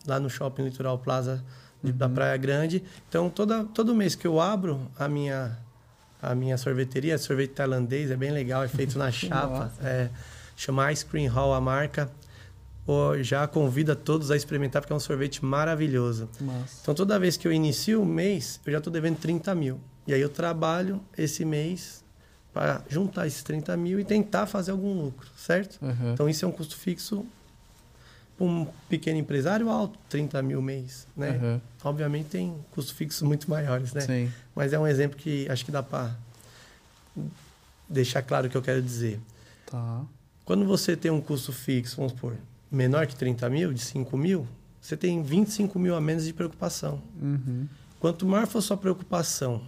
lá 0.06 0.20
no 0.20 0.30
Shopping 0.30 0.64
Litoral 0.64 0.98
Plaza 1.00 1.44
de, 1.84 1.92
uhum. 1.92 1.98
da 1.98 2.10
Praia 2.10 2.38
Grande. 2.38 2.84
Então, 3.08 3.30
toda, 3.30 3.64
todo 3.66 3.96
mês 3.96 4.16
que 4.16 4.28
eu 4.28 4.40
abro 4.40 4.92
a 4.98 5.08
minha, 5.08 5.58
a 6.22 6.36
minha 6.36 6.58
sorveteria, 6.58 7.18
sorvete 7.18 7.52
tailandês, 7.52 8.12
é 8.12 8.16
bem 8.16 8.32
legal, 8.32 8.64
é 8.64 8.68
feito 8.68 8.98
na 8.98 9.10
chapa. 9.12 9.72
é, 9.82 10.10
chama 10.56 10.92
Ice 10.92 11.06
Cream 11.06 11.32
Hall 11.32 11.54
a 11.54 11.62
marca. 11.62 12.10
Já 13.22 13.48
convida 13.48 13.96
todos 13.96 14.30
a 14.30 14.36
experimentar, 14.36 14.80
porque 14.80 14.94
é 14.94 14.96
um 14.96 15.00
sorvete 15.00 15.44
maravilhoso. 15.44 16.30
Nossa. 16.40 16.82
Então, 16.84 16.94
toda 16.94 17.18
vez 17.18 17.36
que 17.36 17.48
eu 17.48 17.52
inicio 17.52 18.04
o 18.04 18.06
mês, 18.06 18.60
eu 18.64 18.72
já 18.74 18.78
estou 18.78 18.94
devendo 18.94 19.18
30 19.18 19.56
mil. 19.56 19.80
E 20.06 20.14
aí 20.14 20.22
eu 20.22 20.30
trabalho 20.30 21.02
esse 21.18 21.44
mês 21.44 22.05
para 22.56 22.82
juntar 22.88 23.28
esses 23.28 23.44
30 23.44 23.76
mil 23.76 24.00
e 24.00 24.06
tentar 24.06 24.46
fazer 24.46 24.72
algum 24.72 24.94
lucro, 24.94 25.28
certo? 25.36 25.78
Uhum. 25.82 26.14
Então, 26.14 26.30
isso 26.30 26.46
é 26.46 26.48
um 26.48 26.54
custo 26.54 26.78
fixo 26.78 27.26
para 28.38 28.48
um 28.48 28.66
pequeno 28.88 29.20
empresário 29.20 29.70
alto, 29.70 30.00
30 30.08 30.42
mil 30.42 30.62
mês, 30.62 31.06
né? 31.18 31.32
Uhum. 31.32 31.62
Obviamente 31.84 32.30
tem 32.30 32.56
custos 32.72 32.96
fixos 32.96 33.24
muito 33.24 33.50
maiores, 33.50 33.92
né? 33.92 34.00
Sim. 34.00 34.32
Mas 34.56 34.72
é 34.72 34.80
um 34.80 34.88
exemplo 34.88 35.18
que 35.18 35.50
acho 35.50 35.66
que 35.66 35.72
dá 35.72 35.84
para 35.84 36.16
deixar 37.90 38.22
claro 38.22 38.48
o 38.48 38.50
que 38.50 38.56
eu 38.56 38.62
quero 38.62 38.82
dizer. 38.82 39.20
Tá. 39.70 40.04
Quando 40.46 40.64
você 40.64 40.96
tem 40.96 41.12
um 41.12 41.20
custo 41.20 41.52
fixo, 41.52 41.98
vamos 41.98 42.14
supor, 42.14 42.38
menor 42.72 43.06
que 43.06 43.18
30 43.18 43.50
mil, 43.50 43.74
de 43.74 43.82
5 43.82 44.18
mil, 44.18 44.48
você 44.80 44.96
tem 44.96 45.22
25 45.22 45.78
mil 45.78 45.94
a 45.94 46.00
menos 46.00 46.24
de 46.24 46.32
preocupação. 46.32 47.02
Uhum. 47.22 47.68
Quanto 48.00 48.26
maior 48.26 48.48
for 48.48 48.62
sua 48.62 48.78
preocupação 48.78 49.62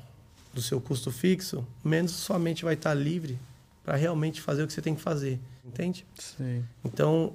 do 0.58 0.62
seu 0.62 0.82
custo 0.82 1.12
fixo, 1.12 1.66
menos 1.84 2.12
sua 2.12 2.40
mente 2.40 2.66
vai 2.66 2.74
estar 2.74 2.94
livre 2.96 3.38
para 3.84 3.96
realmente 3.96 4.42
fazer 4.42 4.64
o 4.64 4.68
que 4.68 4.74
você 4.74 4.82
tem 4.82 4.96
que 4.96 5.02
fazer. 5.02 5.40
Entende? 5.64 6.04
Sim. 6.18 6.66
Então, 6.84 7.34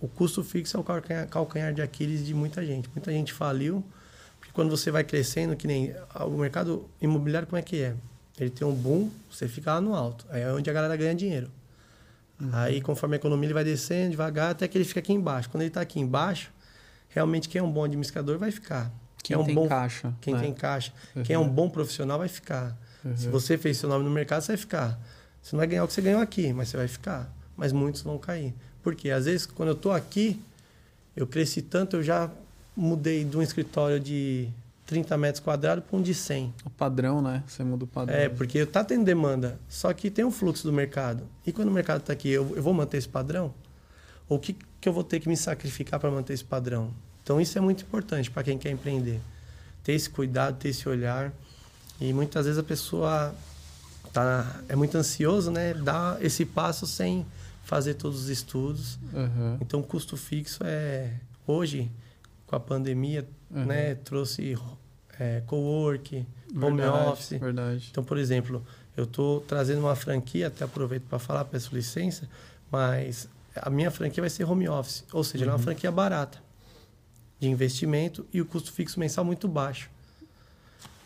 o 0.00 0.08
custo 0.08 0.42
fixo 0.42 0.76
é 0.76 0.80
o 0.80 0.82
calcanhar, 0.82 1.28
calcanhar 1.28 1.74
de 1.74 1.82
Aquiles 1.82 2.24
de 2.24 2.32
muita 2.32 2.64
gente. 2.64 2.88
Muita 2.94 3.12
gente 3.12 3.32
faliu, 3.32 3.84
porque 4.38 4.52
quando 4.54 4.70
você 4.70 4.90
vai 4.90 5.04
crescendo, 5.04 5.54
que 5.54 5.66
nem 5.66 5.94
o 6.20 6.30
mercado 6.30 6.88
imobiliário, 7.00 7.46
como 7.46 7.58
é 7.58 7.62
que 7.62 7.82
é? 7.82 7.94
Ele 8.38 8.48
tem 8.48 8.66
um 8.66 8.74
boom, 8.74 9.10
você 9.30 9.46
fica 9.46 9.74
lá 9.74 9.80
no 9.80 9.94
alto. 9.94 10.26
Aí 10.30 10.40
é 10.40 10.50
onde 10.50 10.70
a 10.70 10.72
galera 10.72 10.96
ganha 10.96 11.14
dinheiro. 11.14 11.50
Uhum. 12.40 12.48
Aí, 12.52 12.80
conforme 12.80 13.16
a 13.16 13.18
economia, 13.18 13.48
ele 13.48 13.54
vai 13.54 13.64
descendo 13.64 14.12
devagar 14.12 14.52
até 14.52 14.66
que 14.66 14.78
ele 14.78 14.84
fica 14.84 15.00
aqui 15.00 15.12
embaixo. 15.12 15.50
Quando 15.50 15.60
ele 15.60 15.68
está 15.68 15.82
aqui 15.82 16.00
embaixo, 16.00 16.50
realmente 17.10 17.50
quem 17.50 17.58
é 17.58 17.62
um 17.62 17.70
bom 17.70 17.84
administrador 17.84 18.38
vai 18.38 18.50
ficar. 18.50 18.90
Quem 19.22 19.34
é 19.34 19.38
um 19.38 19.44
tem 19.44 19.54
bom, 19.54 19.68
caixa. 19.68 20.12
Quem 20.20 20.34
né? 20.34 20.40
tem 20.40 20.52
caixa. 20.52 20.92
Uhum. 21.14 21.22
Quem 21.22 21.34
é 21.34 21.38
um 21.38 21.48
bom 21.48 21.68
profissional 21.68 22.18
vai 22.18 22.28
ficar. 22.28 22.76
Uhum. 23.04 23.16
Se 23.16 23.28
você 23.28 23.56
fez 23.56 23.76
seu 23.76 23.88
nome 23.88 24.04
no 24.04 24.10
mercado, 24.10 24.42
você 24.42 24.52
vai 24.52 24.56
ficar. 24.56 24.98
Você 25.40 25.54
não 25.54 25.58
vai 25.58 25.66
ganhar 25.66 25.84
o 25.84 25.88
que 25.88 25.94
você 25.94 26.02
ganhou 26.02 26.20
aqui, 26.20 26.52
mas 26.52 26.68
você 26.68 26.76
vai 26.76 26.88
ficar. 26.88 27.32
Mas 27.56 27.72
muitos 27.72 28.02
vão 28.02 28.18
cair. 28.18 28.54
Porque 28.82 29.10
às 29.10 29.26
vezes, 29.26 29.46
quando 29.46 29.70
eu 29.70 29.74
estou 29.74 29.92
aqui, 29.92 30.40
eu 31.16 31.26
cresci 31.26 31.62
tanto, 31.62 31.96
eu 31.96 32.02
já 32.02 32.30
mudei 32.76 33.24
de 33.24 33.36
um 33.36 33.42
escritório 33.42 34.00
de 34.00 34.48
30 34.86 35.16
metros 35.16 35.42
quadrados 35.42 35.84
para 35.84 35.96
um 35.96 36.02
de 36.02 36.14
100. 36.14 36.54
O 36.64 36.70
padrão, 36.70 37.22
né? 37.22 37.42
Você 37.46 37.62
muda 37.62 37.84
o 37.84 37.86
padrão. 37.86 38.16
É, 38.16 38.28
porque 38.28 38.58
está 38.58 38.84
tendo 38.84 39.04
demanda. 39.04 39.58
Só 39.68 39.92
que 39.92 40.10
tem 40.10 40.24
um 40.24 40.30
fluxo 40.30 40.64
do 40.64 40.72
mercado. 40.72 41.24
E 41.46 41.52
quando 41.52 41.68
o 41.68 41.72
mercado 41.72 42.00
está 42.00 42.12
aqui, 42.12 42.28
eu, 42.28 42.54
eu 42.56 42.62
vou 42.62 42.74
manter 42.74 42.98
esse 42.98 43.08
padrão? 43.08 43.54
Ou 44.28 44.36
o 44.36 44.40
que, 44.40 44.56
que 44.80 44.88
eu 44.88 44.92
vou 44.92 45.04
ter 45.04 45.20
que 45.20 45.28
me 45.28 45.36
sacrificar 45.36 46.00
para 46.00 46.10
manter 46.10 46.32
esse 46.32 46.44
padrão? 46.44 46.92
Então 47.22 47.40
isso 47.40 47.56
é 47.56 47.60
muito 47.60 47.84
importante 47.84 48.30
para 48.30 48.42
quem 48.42 48.58
quer 48.58 48.70
empreender. 48.70 49.20
Ter 49.84 49.92
esse 49.92 50.10
cuidado, 50.10 50.58
ter 50.58 50.68
esse 50.68 50.88
olhar. 50.88 51.32
E 52.00 52.12
muitas 52.12 52.46
vezes 52.46 52.58
a 52.58 52.62
pessoa 52.62 53.34
tá, 54.12 54.60
é 54.68 54.74
muito 54.74 54.96
ansioso, 54.96 55.50
né? 55.50 55.74
Dá 55.74 56.16
esse 56.20 56.44
passo 56.44 56.86
sem 56.86 57.24
fazer 57.64 57.94
todos 57.94 58.22
os 58.22 58.28
estudos. 58.28 58.98
Uhum. 59.12 59.58
Então 59.60 59.80
o 59.80 59.82
custo 59.82 60.16
fixo 60.16 60.64
é 60.64 61.12
hoje 61.46 61.90
com 62.46 62.56
a 62.56 62.60
pandemia, 62.60 63.26
uhum. 63.50 63.64
né? 63.66 63.94
Trouxe 63.94 64.58
é, 65.18 65.42
co-work, 65.46 66.26
home 66.54 66.82
office. 66.82 67.38
Verdade. 67.38 67.88
Então, 67.90 68.02
por 68.02 68.18
exemplo, 68.18 68.64
eu 68.96 69.04
estou 69.04 69.40
trazendo 69.42 69.80
uma 69.80 69.94
franquia, 69.94 70.48
até 70.48 70.64
aproveito 70.64 71.04
para 71.04 71.20
falar, 71.20 71.44
peço 71.44 71.74
licença, 71.74 72.28
mas 72.70 73.28
a 73.54 73.70
minha 73.70 73.90
franquia 73.90 74.22
vai 74.22 74.30
ser 74.30 74.44
home 74.44 74.68
office, 74.68 75.04
ou 75.12 75.22
seja, 75.22 75.44
uhum. 75.44 75.50
é 75.50 75.52
uma 75.52 75.58
uhum. 75.58 75.64
franquia 75.64 75.90
barata 75.92 76.38
de 77.42 77.48
investimento 77.48 78.24
e 78.32 78.40
o 78.40 78.46
custo 78.46 78.70
fixo 78.70 79.00
mensal 79.00 79.24
muito 79.24 79.48
baixo. 79.48 79.90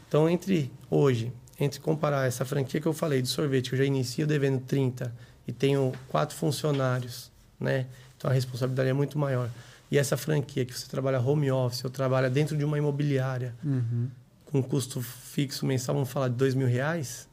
Então, 0.06 0.28
entre 0.28 0.70
hoje, 0.90 1.32
entre 1.58 1.80
comparar 1.80 2.26
essa 2.26 2.44
franquia 2.44 2.78
que 2.78 2.86
eu 2.86 2.92
falei 2.92 3.22
de 3.22 3.28
sorvete, 3.28 3.70
que 3.70 3.74
eu 3.74 3.78
já 3.78 3.86
inicio 3.86 4.26
devendo 4.26 4.60
30 4.60 5.14
e 5.48 5.52
tenho 5.52 5.94
quatro 6.08 6.36
funcionários, 6.36 7.32
né? 7.58 7.86
Então 8.18 8.30
a 8.30 8.34
responsabilidade 8.34 8.90
é 8.90 8.92
muito 8.92 9.18
maior. 9.18 9.48
E 9.90 9.96
essa 9.96 10.14
franquia 10.18 10.66
que 10.66 10.78
você 10.78 10.86
trabalha 10.86 11.18
home 11.18 11.50
office, 11.50 11.82
ou 11.84 11.90
trabalha 11.90 12.28
dentro 12.28 12.54
de 12.54 12.64
uma 12.66 12.76
imobiliária, 12.76 13.54
uhum. 13.64 14.10
com 14.44 14.62
custo 14.62 15.00
fixo 15.00 15.64
mensal, 15.64 15.94
vamos 15.94 16.10
falar 16.10 16.28
de 16.28 16.34
dois 16.34 16.54
mil 16.54 16.68
reais. 16.68 17.26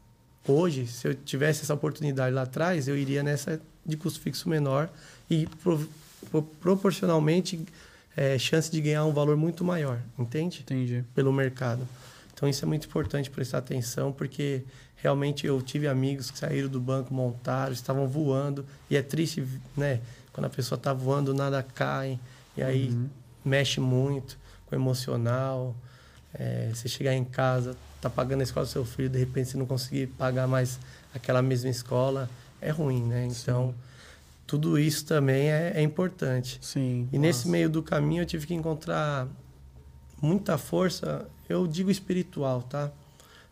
Hoje, 0.47 0.87
se 0.87 1.09
eu 1.09 1.13
tivesse 1.13 1.63
essa 1.63 1.73
oportunidade 1.73 2.33
lá 2.33 2.43
atrás, 2.43 2.87
eu 2.87 2.97
iria 2.97 3.21
nessa 3.21 3.59
de 3.85 3.97
custo 3.97 4.21
fixo 4.21 4.47
menor 4.47 4.89
e 5.29 5.45
pro, 5.61 5.89
pro, 6.31 6.41
proporcionalmente 6.41 7.65
é, 8.15 8.37
chance 8.37 8.71
de 8.71 8.79
ganhar 8.79 9.05
um 9.05 9.13
valor 9.13 9.35
muito 9.35 9.63
maior, 9.63 9.99
entende? 10.17 10.61
Entendi. 10.61 11.03
Pelo 11.13 11.31
mercado. 11.31 11.87
Então 12.33 12.47
isso 12.47 12.63
é 12.63 12.67
muito 12.67 12.87
importante 12.87 13.29
prestar 13.29 13.59
atenção, 13.59 14.11
porque 14.11 14.63
realmente 14.97 15.45
eu 15.45 15.61
tive 15.61 15.87
amigos 15.87 16.31
que 16.31 16.37
saíram 16.37 16.69
do 16.69 16.79
banco, 16.79 17.13
montaram, 17.13 17.73
estavam 17.73 18.07
voando, 18.07 18.65
e 18.89 18.95
é 18.95 19.01
triste, 19.01 19.45
né? 19.75 20.01
Quando 20.31 20.45
a 20.45 20.49
pessoa 20.49 20.77
está 20.77 20.93
voando, 20.93 21.33
nada 21.33 21.61
cai, 21.61 22.19
e 22.57 22.63
aí 22.63 22.89
uhum. 22.89 23.09
mexe 23.45 23.79
muito 23.79 24.37
com 24.65 24.75
o 24.75 24.79
emocional. 24.79 25.75
É, 26.33 26.71
você 26.73 26.89
chegar 26.89 27.13
em 27.13 27.23
casa, 27.23 27.77
tá 28.01 28.09
pagando 28.09 28.41
a 28.41 28.43
escola 28.43 28.65
do 28.65 28.71
seu 28.71 28.83
filho, 28.83 29.09
de 29.09 29.19
repente 29.19 29.49
você 29.49 29.57
não 29.57 29.67
conseguir 29.67 30.07
pagar 30.07 30.47
mais 30.47 30.79
aquela 31.13 31.41
mesma 31.41 31.69
escola, 31.69 32.27
é 32.59 32.71
ruim, 32.71 33.03
né? 33.03 33.27
Então, 33.27 33.67
Sim. 33.67 33.75
Tudo 34.53 34.77
isso 34.77 35.03
também 35.07 35.51
é, 35.51 35.73
é 35.77 35.81
importante. 35.81 36.59
Sim. 36.61 37.09
E 37.11 37.17
nossa. 37.17 37.27
nesse 37.27 37.49
meio 37.49 37.67
do 37.67 37.81
caminho 37.81 38.21
eu 38.21 38.25
tive 38.27 38.45
que 38.45 38.53
encontrar 38.53 39.27
muita 40.21 40.59
força, 40.59 41.27
eu 41.49 41.65
digo 41.65 41.89
espiritual, 41.89 42.61
tá? 42.61 42.91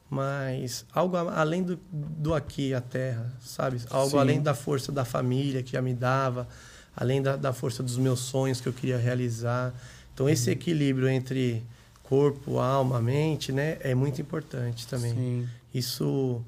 Mas 0.07 0.85
algo 0.93 1.17
além 1.17 1.63
do, 1.63 1.79
do 1.91 2.35
aqui, 2.35 2.71
a 2.75 2.81
terra, 2.81 3.33
sabe? 3.41 3.81
Algo 3.89 4.11
Sim. 4.11 4.17
além 4.19 4.41
da 4.43 4.53
força 4.53 4.91
da 4.91 5.03
família 5.03 5.63
que 5.63 5.71
já 5.71 5.81
me 5.81 5.95
dava, 5.95 6.47
além 6.95 7.19
da, 7.19 7.35
da 7.35 7.51
força 7.51 7.81
dos 7.81 7.97
meus 7.97 8.19
sonhos 8.19 8.61
que 8.61 8.69
eu 8.69 8.73
queria 8.73 8.99
realizar. 8.99 9.73
Então, 10.13 10.29
esse 10.29 10.51
uhum. 10.51 10.53
equilíbrio 10.53 11.09
entre 11.09 11.63
corpo, 12.03 12.59
alma, 12.59 13.01
mente, 13.01 13.51
né? 13.51 13.79
É 13.79 13.95
muito 13.95 14.21
importante 14.21 14.85
também. 14.85 15.15
Sim. 15.15 15.49
Isso, 15.73 16.45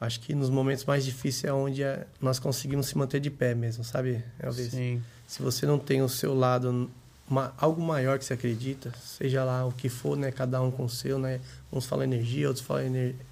acho 0.00 0.20
que 0.20 0.34
nos 0.34 0.50
momentos 0.50 0.84
mais 0.84 1.04
difíceis 1.04 1.44
é 1.44 1.52
onde 1.52 1.82
é, 1.82 2.06
nós 2.20 2.38
conseguimos 2.38 2.86
se 2.86 2.96
manter 2.96 3.20
de 3.20 3.30
pé 3.30 3.54
mesmo, 3.54 3.84
sabe, 3.84 4.22
Elvis? 4.38 4.70
Sim. 4.70 5.02
Se 5.26 5.42
você 5.42 5.66
não 5.66 5.78
tem 5.78 6.02
o 6.02 6.08
seu 6.08 6.34
lado 6.34 6.90
uma, 7.28 7.52
algo 7.58 7.82
maior 7.82 8.18
que 8.18 8.24
você 8.24 8.34
acredita, 8.34 8.92
seja 9.02 9.42
lá 9.44 9.66
o 9.66 9.72
que 9.72 9.88
for, 9.88 10.16
né? 10.16 10.30
Cada 10.30 10.62
um 10.62 10.70
com 10.70 10.84
o 10.84 10.88
seu, 10.88 11.18
né? 11.18 11.40
Uns 11.72 11.84
falam 11.84 12.04
energia, 12.04 12.46
outros 12.46 12.64
falam 12.64 12.84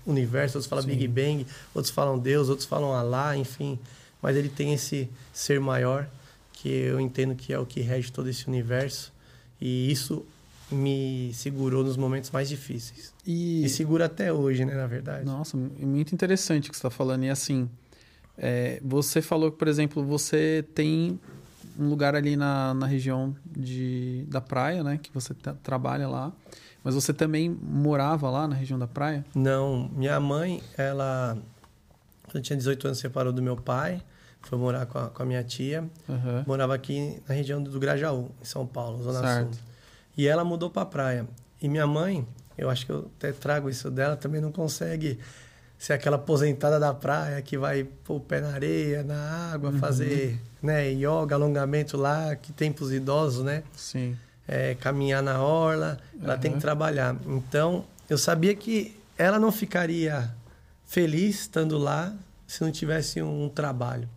universo, 0.05 0.59
outros 0.59 0.69
falam 0.69 0.83
Sim. 0.83 0.91
Big 0.91 1.07
Bang, 1.09 1.47
outros 1.73 1.95
falam 1.95 2.19
Deus, 2.19 2.49
outros 2.49 2.67
falam 2.67 2.93
Alá, 2.93 3.37
enfim. 3.37 3.79
Mas 4.21 4.37
ele 4.37 4.49
tem 4.49 4.73
esse 4.73 5.09
ser 5.33 5.61
maior, 5.61 6.09
que 6.53 6.69
eu 6.69 6.99
entendo 6.99 7.35
que 7.35 7.53
é 7.53 7.59
o 7.59 7.65
que 7.65 7.81
rege 7.81 8.11
todo 8.11 8.29
esse 8.29 8.49
universo. 8.49 9.13
E 9.61 9.91
isso 9.91 10.25
me 10.75 11.33
segurou 11.33 11.85
nos 11.85 11.97
momentos 11.97 12.31
mais 12.31 12.49
difíceis. 12.49 13.13
E, 13.27 13.65
e 13.65 13.69
segura 13.69 14.07
até 14.07 14.33
hoje, 14.33 14.65
né, 14.65 14.75
na 14.75 14.87
verdade. 14.87 15.25
Nossa, 15.25 15.57
muito 15.57 16.15
interessante 16.15 16.69
o 16.69 16.73
que 16.73 16.77
você 16.77 16.87
está 16.87 16.91
falando. 16.91 17.25
E 17.25 17.31
assim, 17.31 17.69
é, 18.37 18.81
você 18.83 19.23
falou 19.23 19.51
que, 19.51 19.59
por 19.59 19.69
exemplo, 19.69 20.05
você 20.05 20.65
tem 20.75 21.19
um 21.79 21.89
lugar 21.89 22.15
ali 22.15 22.37
na, 22.37 22.75
na 22.75 22.87
região 22.87 23.35
de, 23.47 24.25
da 24.29 24.41
praia, 24.41 24.83
né? 24.83 24.99
Que 25.03 25.13
você 25.13 25.35
trabalha 25.63 26.09
lá. 26.09 26.33
Mas 26.83 26.95
você 26.95 27.13
também 27.15 27.49
morava 27.49 28.29
lá 28.31 28.47
na 28.47 28.55
região 28.55 28.79
da 28.79 28.87
praia? 28.87 29.25
Não, 29.35 29.89
minha 29.95 30.21
mãe, 30.21 30.63
ela... 30.77 31.39
Quando 32.25 32.37
eu 32.37 32.43
tinha 32.43 32.57
18 32.57 32.89
anos, 32.89 32.99
separou 32.99 33.33
do 33.33 33.43
meu 33.43 33.57
pai. 33.57 34.03
Foi 34.43 34.59
morar 34.59 34.85
com 34.87 34.99
a, 34.99 35.09
com 35.09 35.23
a 35.23 35.27
minha 35.27 35.43
tia. 35.43 35.89
Uhum. 36.09 36.45
Morava 36.47 36.75
aqui 36.75 37.19
na 37.27 37.35
região 37.35 37.63
do 37.63 37.79
Grajaú, 37.81 38.31
em 38.41 38.45
São 38.45 38.67
Paulo, 38.67 39.03
Zona 39.03 39.21
certo. 39.21 39.55
Sul. 39.55 39.74
E 40.17 40.27
ela 40.27 40.45
mudou 40.45 40.71
para 40.71 40.83
a 40.83 40.87
praia. 40.87 41.27
E 41.61 41.69
minha 41.69 41.87
mãe, 41.87 42.27
eu 42.57 42.71
acho 42.71 42.87
que 42.87 42.93
eu 42.93 43.11
até 43.17 43.33
trago 43.33 43.69
isso 43.69 43.91
dela, 43.91 44.17
também 44.17 44.41
não 44.41 44.53
consegue 44.53 45.19
ser 45.79 45.93
aquela 45.93 46.17
aposentada 46.17 46.79
da 46.79 46.95
praia 46.95 47.41
que 47.43 47.59
vai 47.59 47.85
pôr 47.85 48.17
o 48.17 48.21
pé 48.21 48.41
na 48.41 48.53
areia, 48.53 49.03
na 49.03 49.53
água, 49.53 49.71
uhum. 49.71 49.79
fazer 49.79 50.41
né, 50.63 50.91
yoga, 50.91 51.35
alongamento 51.35 51.97
lá, 51.97 52.35
que 52.37 52.53
tem 52.53 52.73
para 52.73 52.85
os 52.85 52.93
idosos, 52.93 53.45
né? 53.45 53.63
Sim. 53.77 54.17
É, 54.47 54.75
caminhar 54.75 55.23
na 55.23 55.43
orla, 55.43 55.99
ela 56.23 56.35
uhum. 56.35 56.41
tem 56.41 56.53
que 56.53 56.61
trabalhar. 56.61 57.17
Então, 57.27 57.85
eu 58.09 58.17
sabia 58.17 58.55
que 58.55 58.97
ela 59.19 59.39
não 59.39 59.51
ficaria 59.51 60.31
feliz 60.87 61.41
estando 61.41 61.77
lá 61.79 62.15
se 62.47 62.63
não 62.63 62.71
tivesse 62.71 63.21
um 63.21 63.49
trabalho. 63.49 64.09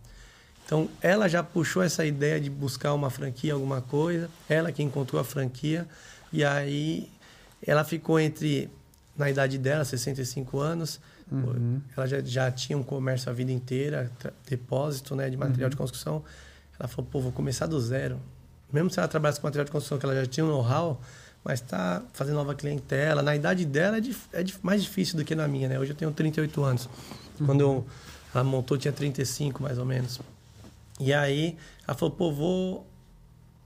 Então, 0.68 0.86
ela 1.00 1.28
já 1.28 1.42
puxou 1.42 1.82
essa 1.82 2.04
ideia 2.04 2.38
de 2.38 2.50
buscar 2.50 2.92
uma 2.92 3.08
franquia, 3.08 3.54
alguma 3.54 3.80
coisa. 3.80 4.28
Ela 4.46 4.70
que 4.70 4.82
encontrou 4.82 5.18
a 5.18 5.24
franquia. 5.24 5.88
E 6.30 6.44
aí, 6.44 7.08
ela 7.66 7.84
ficou 7.84 8.20
entre, 8.20 8.68
na 9.16 9.30
idade 9.30 9.56
dela, 9.56 9.82
65 9.82 10.60
anos, 10.60 11.00
Uhum. 11.30 11.80
Ela 11.96 12.06
já, 12.06 12.20
já 12.20 12.50
tinha 12.50 12.76
um 12.76 12.82
comércio 12.82 13.30
a 13.30 13.32
vida 13.32 13.52
inteira, 13.52 14.10
depósito 14.48 15.14
né, 15.14 15.28
de 15.28 15.36
material 15.36 15.66
uhum. 15.66 15.70
de 15.70 15.76
construção. 15.76 16.24
Ela 16.78 16.88
falou, 16.88 17.08
pô, 17.10 17.20
vou 17.20 17.32
começar 17.32 17.66
do 17.66 17.80
zero. 17.80 18.18
Mesmo 18.72 18.90
se 18.90 18.98
ela 18.98 19.08
trabalhasse 19.08 19.40
com 19.40 19.46
material 19.46 19.64
de 19.64 19.70
construção, 19.70 19.98
que 19.98 20.06
ela 20.06 20.14
já 20.14 20.26
tinha 20.26 20.44
um 20.44 20.48
know-how, 20.48 21.00
mas 21.44 21.60
está 21.60 22.02
fazendo 22.12 22.36
nova 22.36 22.54
clientela. 22.54 23.22
Na 23.22 23.34
idade 23.34 23.64
dela 23.64 23.98
é, 23.98 24.40
é 24.40 24.44
mais 24.62 24.82
difícil 24.82 25.16
do 25.16 25.24
que 25.24 25.34
na 25.34 25.46
minha, 25.48 25.68
né? 25.68 25.78
Hoje 25.78 25.92
eu 25.92 25.96
tenho 25.96 26.10
38 26.10 26.64
anos. 26.64 26.88
Uhum. 27.40 27.46
Quando 27.46 27.60
eu, 27.60 27.86
ela 28.34 28.44
montou, 28.44 28.76
tinha 28.76 28.92
35 28.92 29.62
mais 29.62 29.78
ou 29.78 29.84
menos. 29.84 30.20
E 31.00 31.12
aí 31.12 31.56
ela 31.86 31.96
falou, 31.96 32.14
pô, 32.14 32.32
vou 32.32 32.86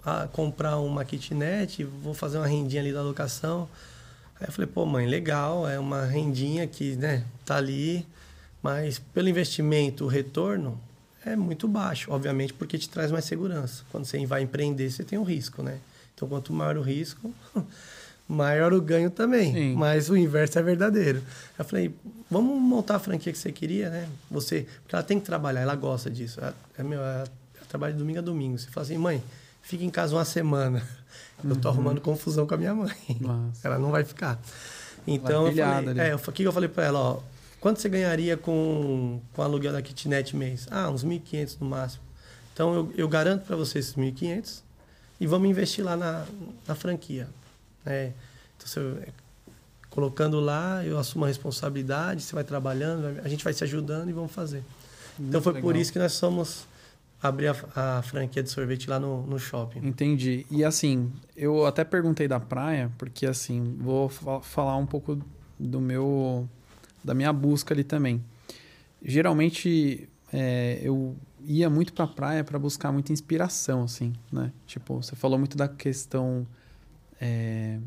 ah, 0.05 0.29
comprar 0.33 0.79
uma 0.79 1.05
kitnet, 1.05 1.85
vou 1.85 2.15
fazer 2.15 2.39
uma 2.39 2.47
rendinha 2.47 2.83
ali 2.83 2.93
da 2.93 3.03
locação. 3.03 3.69
Aí 4.41 4.47
eu 4.49 4.53
falei, 4.53 4.71
pô, 4.73 4.85
mãe, 4.85 5.07
legal, 5.07 5.69
é 5.69 5.79
uma 5.79 6.05
rendinha 6.05 6.67
que, 6.67 6.97
né, 6.97 7.25
tá 7.45 7.57
ali, 7.57 8.07
mas 8.63 8.99
pelo 8.99 9.29
investimento, 9.29 10.05
o 10.05 10.09
retorno 10.09 10.79
é 11.25 11.37
muito 11.37 11.69
baixo, 11.69 12.11
obviamente, 12.13 12.53
porque 12.53 12.77
te 12.77 12.89
traz 12.89 13.11
mais 13.11 13.25
segurança. 13.25 13.85
Quando 13.91 14.05
você 14.05 14.25
vai 14.27 14.43
empreender, 14.43 14.91
você 14.91 15.05
tem 15.05 15.19
um 15.19 15.23
risco, 15.23 15.63
né? 15.63 15.79
Então, 16.15 16.29
quanto 16.29 16.53
maior 16.53 16.77
o 16.77 16.83
risco, 16.83 17.33
maior 18.33 18.73
o 18.73 18.81
ganho 18.81 19.11
também. 19.11 19.53
Sim. 19.53 19.75
Mas 19.75 20.09
o 20.09 20.17
inverso 20.17 20.59
é 20.59 20.63
verdadeiro. 20.63 21.23
Eu 21.59 21.65
falei, 21.65 21.95
vamos 22.31 22.61
montar 22.61 22.97
a 22.97 22.99
franquia 22.99 23.33
que 23.33 23.39
você 23.39 23.53
queria, 23.53 23.91
né? 23.91 24.09
Você, 24.31 24.67
porque 24.83 24.95
ela 24.95 25.03
tem 25.05 25.21
que 25.21 25.27
trabalhar, 25.27 25.61
ela 25.61 25.75
gosta 25.75 26.11
disso. 26.11 26.41
É, 26.43 26.53
é 26.79 26.83
meu, 26.83 27.01
é, 27.01 27.25
é 27.61 27.65
trabalho 27.69 27.93
de 27.93 27.99
domingo 27.99 28.19
a 28.19 28.23
domingo. 28.23 28.59
Você 28.59 28.71
fala 28.71 28.85
assim, 28.87 28.97
mãe, 28.97 29.23
fica 29.61 29.85
em 29.85 29.91
casa 29.91 30.15
uma 30.15 30.25
semana. 30.25 30.83
Eu 31.45 31.57
tô 31.57 31.69
uhum. 31.69 31.75
arrumando 31.75 32.01
confusão 32.01 32.47
com 32.47 32.55
a 32.55 32.57
minha 32.57 32.75
mãe. 32.75 32.95
Nossa. 33.21 33.67
Ela 33.67 33.79
não 33.79 33.91
vai 33.91 34.05
ficar. 34.05 34.41
Então, 35.05 35.49
eu 35.49 35.53
falei, 35.53 36.09
é, 36.09 36.15
o 36.15 36.19
que 36.19 36.43
eu 36.45 36.53
falei 36.53 36.69
para 36.69 36.85
ela, 36.85 37.01
ó, 37.01 37.21
quanto 37.61 37.81
você 37.81 37.89
ganharia 37.89 38.37
com, 38.37 39.21
com 39.33 39.43
o 39.43 39.45
aluguel 39.45 39.73
da 39.73 39.83
kitnet 39.83 40.37
mês? 40.37 40.69
Ah, 40.71 40.89
uns 40.89 41.05
1.500 41.05 41.57
no 41.61 41.67
máximo. 41.69 42.05
Então, 42.55 42.73
eu, 42.73 42.93
eu 42.97 43.09
garanto 43.09 43.45
para 43.45 43.57
você 43.57 43.81
esses 43.81 43.95
1.500 43.95 44.63
e 45.19 45.27
vamos 45.27 45.51
investir 45.51 45.85
lá 45.85 45.97
na, 45.97 46.25
na 46.67 46.77
franquia. 46.77 47.29
Né? 47.85 48.13
Então, 48.57 48.67
você, 48.67 49.09
colocando 49.91 50.41
lá, 50.41 50.85
eu 50.85 50.99
assumo 50.99 51.25
a 51.25 51.29
responsabilidade, 51.29 52.23
você 52.23 52.35
vai 52.35 52.45
trabalhando, 52.45 53.21
a 53.23 53.29
gente 53.29 53.45
vai 53.45 53.53
se 53.53 53.63
ajudando 53.65 54.09
e 54.09 54.13
vamos 54.13 54.33
fazer. 54.33 54.65
Muito 55.19 55.29
então, 55.29 55.43
foi 55.43 55.53
legal. 55.53 55.71
por 55.71 55.77
isso 55.77 55.93
que 55.93 55.99
nós 55.99 56.13
somos 56.13 56.67
abrir 57.23 57.49
a, 57.49 57.99
a, 57.99 58.03
franquia 58.03 58.43
de 58.43 58.51
sorvete 58.51 58.89
lá 58.89 58.99
no, 58.99 59.27
no 59.27 59.39
shopping. 59.39 59.87
Entendi. 59.87 60.45
E 60.51 60.65
assim, 60.65 61.13
eu 61.37 61.65
até 61.67 61.85
perguntei 61.85 62.27
da 62.27 62.41
praia, 62.41 62.91
porque 62.99 63.27
assim, 63.27 63.77
vou 63.79 64.09
falar 64.09 64.77
um 64.77 64.87
pouco 64.87 65.23
do 65.59 65.81
meu 65.81 66.49
da 67.05 67.15
minha 67.15 67.33
busca 67.33 67.75
ali 67.75 67.85
também. 67.85 68.23
Geralmente 69.01 70.09
é, 70.33 70.81
eu 70.83 71.17
ia 71.45 71.69
muito 71.69 71.93
para 71.93 72.05
a 72.05 72.09
praia 72.09 72.45
para 72.45 72.59
buscar 72.59 72.91
muita 72.91 73.13
inspiração, 73.13 73.85
assim, 73.85 74.13
né? 74.31 74.53
Tipo, 74.67 75.03
você 75.03 75.15
falou 75.15 75.39
muito 75.39 75.57
da 75.57 75.69
questão 75.69 76.47
é, 77.23 77.79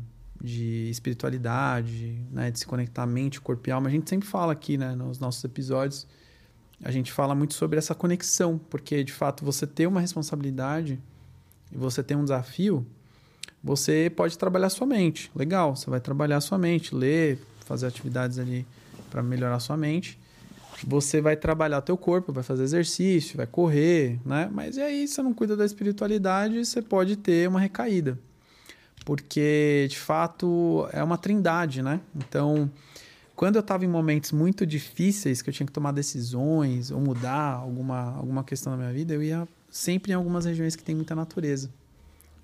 de 0.42 0.88
espiritualidade, 0.88 2.18
né? 2.32 2.50
De 2.50 2.58
se 2.58 2.66
conectar 2.66 3.04
mente, 3.04 3.38
corpo 3.38 3.68
e 3.68 3.72
alma. 3.72 3.88
A 3.88 3.90
gente 3.90 4.08
sempre 4.08 4.26
fala 4.26 4.54
aqui, 4.54 4.78
né? 4.78 4.94
Nos 4.94 5.18
nossos 5.18 5.44
episódios 5.44 6.06
a 6.82 6.90
gente 6.90 7.10
fala 7.10 7.34
muito 7.34 7.54
sobre 7.54 7.78
essa 7.78 7.94
conexão, 7.94 8.58
porque 8.70 9.02
de 9.02 9.12
fato 9.12 9.44
você 9.44 9.66
ter 9.66 9.86
uma 9.86 10.00
responsabilidade 10.00 11.00
e 11.72 11.76
você 11.76 12.02
ter 12.02 12.14
um 12.14 12.22
desafio, 12.22 12.86
você 13.64 14.12
pode 14.14 14.36
trabalhar 14.36 14.68
sua 14.68 14.86
mente. 14.86 15.30
Legal, 15.34 15.74
você 15.74 15.88
vai 15.88 16.00
trabalhar 16.00 16.40
sua 16.40 16.58
mente, 16.58 16.94
ler, 16.94 17.38
fazer 17.64 17.86
atividades 17.86 18.38
ali 18.38 18.66
para 19.10 19.22
melhorar 19.22 19.58
sua 19.58 19.76
mente. 19.76 20.18
Você 20.86 21.22
vai 21.22 21.34
trabalhar 21.34 21.80
teu 21.80 21.96
corpo, 21.96 22.30
vai 22.30 22.42
fazer 22.42 22.62
exercício, 22.62 23.38
vai 23.38 23.46
correr, 23.46 24.20
né? 24.24 24.48
Mas 24.52 24.76
e 24.76 24.82
aí 24.82 25.08
você 25.08 25.22
não 25.22 25.32
cuida 25.32 25.56
da 25.56 25.64
espiritualidade, 25.64 26.62
você 26.62 26.82
pode 26.82 27.16
ter 27.16 27.48
uma 27.48 27.58
recaída. 27.58 28.18
Porque 29.06 29.86
de 29.88 29.96
fato 30.00 30.88
é 30.92 31.00
uma 31.00 31.16
trindade, 31.16 31.80
né? 31.80 32.00
Então, 32.16 32.68
quando 33.36 33.54
eu 33.54 33.60
estava 33.60 33.84
em 33.84 33.88
momentos 33.88 34.32
muito 34.32 34.66
difíceis, 34.66 35.40
que 35.40 35.48
eu 35.48 35.54
tinha 35.54 35.64
que 35.64 35.72
tomar 35.72 35.92
decisões 35.92 36.90
ou 36.90 37.00
mudar 37.00 37.52
alguma, 37.52 38.16
alguma 38.16 38.42
questão 38.42 38.72
na 38.72 38.78
minha 38.78 38.92
vida, 38.92 39.14
eu 39.14 39.22
ia 39.22 39.46
sempre 39.70 40.10
em 40.10 40.14
algumas 40.16 40.44
regiões 40.44 40.74
que 40.74 40.82
tem 40.82 40.92
muita 40.92 41.14
natureza. 41.14 41.70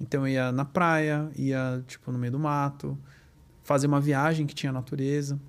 Então 0.00 0.24
eu 0.24 0.34
ia 0.34 0.52
na 0.52 0.64
praia, 0.64 1.28
ia 1.34 1.82
tipo 1.88 2.12
no 2.12 2.18
meio 2.18 2.30
do 2.30 2.38
mato, 2.38 2.96
fazer 3.64 3.88
uma 3.88 4.00
viagem 4.00 4.46
que 4.46 4.54
tinha 4.54 4.70
natureza. 4.70 5.40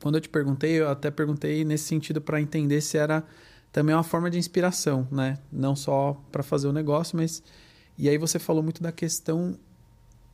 Quando 0.00 0.14
eu 0.14 0.20
te 0.22 0.30
perguntei, 0.30 0.80
eu 0.80 0.88
até 0.88 1.10
perguntei 1.10 1.62
nesse 1.62 1.84
sentido 1.84 2.22
para 2.22 2.40
entender 2.40 2.80
se 2.80 2.96
era 2.96 3.22
também 3.70 3.94
uma 3.94 4.02
forma 4.02 4.30
de 4.30 4.38
inspiração, 4.38 5.06
né? 5.10 5.36
Não 5.52 5.76
só 5.76 6.18
para 6.32 6.42
fazer 6.42 6.68
o 6.68 6.72
negócio, 6.72 7.18
mas 7.18 7.42
e 7.98 8.08
aí 8.08 8.16
você 8.16 8.38
falou 8.38 8.62
muito 8.62 8.82
da 8.82 8.90
questão 8.90 9.58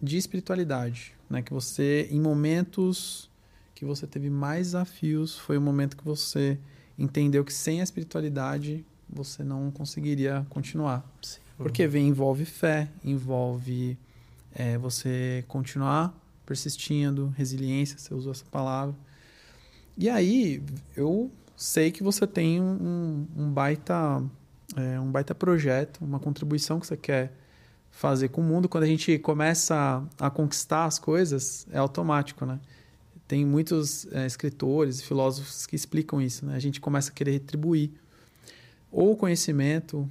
de 0.00 0.16
espiritualidade, 0.16 1.14
né? 1.28 1.42
Que 1.42 1.52
você 1.52 2.08
em 2.10 2.20
momentos 2.20 3.30
que 3.74 3.84
você 3.84 4.06
teve 4.06 4.30
mais 4.30 4.68
desafios, 4.68 5.38
foi 5.38 5.58
o 5.58 5.60
momento 5.60 5.96
que 5.96 6.04
você 6.04 6.58
entendeu 6.98 7.44
que 7.44 7.52
sem 7.52 7.80
a 7.80 7.84
espiritualidade 7.84 8.84
você 9.08 9.44
não 9.44 9.70
conseguiria 9.70 10.46
continuar. 10.48 11.04
Sim. 11.20 11.40
Porque 11.58 11.86
vem, 11.86 12.08
envolve 12.08 12.44
fé, 12.44 12.88
envolve 13.04 13.98
é, 14.54 14.78
você 14.78 15.44
continuar 15.46 16.14
persistindo, 16.44 17.34
resiliência, 17.36 17.98
você 17.98 18.14
usou 18.14 18.32
essa 18.32 18.44
palavra. 18.46 18.94
E 19.96 20.08
aí, 20.08 20.62
eu 20.96 21.30
sei 21.56 21.90
que 21.90 22.02
você 22.02 22.26
tem 22.26 22.60
um, 22.60 23.26
um 23.36 23.50
baita 23.50 24.22
é, 24.76 25.00
um 25.00 25.10
baita 25.10 25.34
projeto, 25.34 26.04
uma 26.04 26.18
contribuição 26.18 26.80
que 26.80 26.86
você 26.86 26.96
quer 26.96 27.32
fazer 27.96 28.28
com 28.28 28.42
o 28.42 28.44
mundo. 28.44 28.68
Quando 28.68 28.84
a 28.84 28.86
gente 28.86 29.18
começa 29.18 30.04
a, 30.20 30.26
a 30.26 30.30
conquistar 30.30 30.84
as 30.84 30.98
coisas, 30.98 31.66
é 31.72 31.78
automático, 31.78 32.44
né? 32.44 32.60
Tem 33.26 33.44
muitos 33.44 34.06
é, 34.12 34.26
escritores 34.26 35.00
e 35.00 35.04
filósofos 35.04 35.66
que 35.66 35.74
explicam 35.74 36.20
isso. 36.20 36.44
Né? 36.44 36.54
A 36.54 36.58
gente 36.58 36.78
começa 36.78 37.10
a 37.10 37.12
querer 37.14 37.32
retribuir 37.32 37.90
ou 38.92 39.16
conhecimento, 39.16 40.08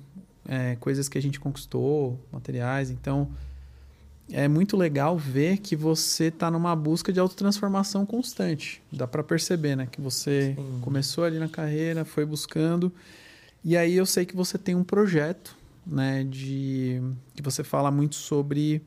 é, 0.47 0.75
coisas 0.77 1.07
que 1.07 1.17
a 1.17 1.21
gente 1.21 1.39
conquistou, 1.39 2.19
materiais. 2.31 2.89
Então, 2.89 3.29
é 4.31 4.47
muito 4.47 4.75
legal 4.75 5.15
ver 5.15 5.59
que 5.59 5.75
você 5.75 6.25
está 6.25 6.49
numa 6.49 6.75
busca 6.75 7.13
de 7.13 7.19
autotransformação 7.19 8.05
constante. 8.05 8.81
Dá 8.91 9.07
para 9.07 9.23
perceber, 9.23 9.77
né? 9.77 9.87
Que 9.89 10.01
você 10.01 10.55
Sim. 10.55 10.79
começou 10.81 11.23
ali 11.23 11.37
na 11.37 11.47
carreira, 11.47 12.03
foi 12.03 12.25
buscando. 12.25 12.91
E 13.63 13.77
aí 13.77 13.95
eu 13.95 14.07
sei 14.07 14.25
que 14.25 14.35
você 14.35 14.57
tem 14.57 14.73
um 14.73 14.83
projeto, 14.83 15.55
né? 15.85 16.23
De 16.23 17.01
que 17.35 17.41
você 17.41 17.63
fala 17.63 17.91
muito 17.91 18.15
sobre 18.15 18.81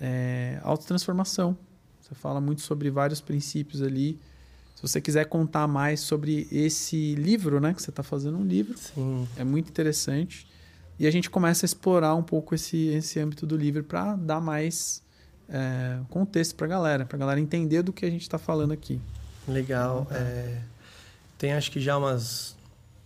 é, 0.00 0.60
autotransformação. 0.62 1.56
Você 2.00 2.14
fala 2.14 2.40
muito 2.40 2.62
sobre 2.62 2.90
vários 2.90 3.20
princípios 3.20 3.82
ali. 3.82 4.18
Se 4.74 4.82
você 4.82 5.00
quiser 5.00 5.26
contar 5.26 5.66
mais 5.66 6.00
sobre 6.00 6.46
esse 6.52 7.14
livro, 7.16 7.60
né? 7.60 7.74
Que 7.74 7.82
você 7.82 7.90
está 7.90 8.02
fazendo 8.02 8.38
um 8.38 8.44
livro. 8.44 8.78
Sim. 8.78 9.26
É 9.36 9.44
muito 9.44 9.68
interessante. 9.68 10.46
E 10.98 11.06
a 11.06 11.10
gente 11.10 11.30
começa 11.30 11.64
a 11.64 11.66
explorar 11.66 12.14
um 12.14 12.22
pouco 12.22 12.54
esse, 12.54 12.88
esse 12.88 13.20
âmbito 13.20 13.46
do 13.46 13.56
livro 13.56 13.84
para 13.84 14.16
dar 14.16 14.40
mais 14.40 15.02
é, 15.48 16.00
contexto 16.08 16.54
para 16.56 16.66
a 16.66 16.68
galera, 16.68 17.06
para 17.06 17.16
a 17.16 17.20
galera 17.20 17.40
entender 17.40 17.82
do 17.82 17.92
que 17.92 18.04
a 18.04 18.10
gente 18.10 18.22
está 18.22 18.38
falando 18.38 18.72
aqui. 18.72 19.00
Legal. 19.46 20.06
Então, 20.06 20.16
é, 20.16 20.60
tem 21.38 21.52
acho 21.52 21.70
que 21.70 21.80
já 21.80 21.96
umas 21.96 22.56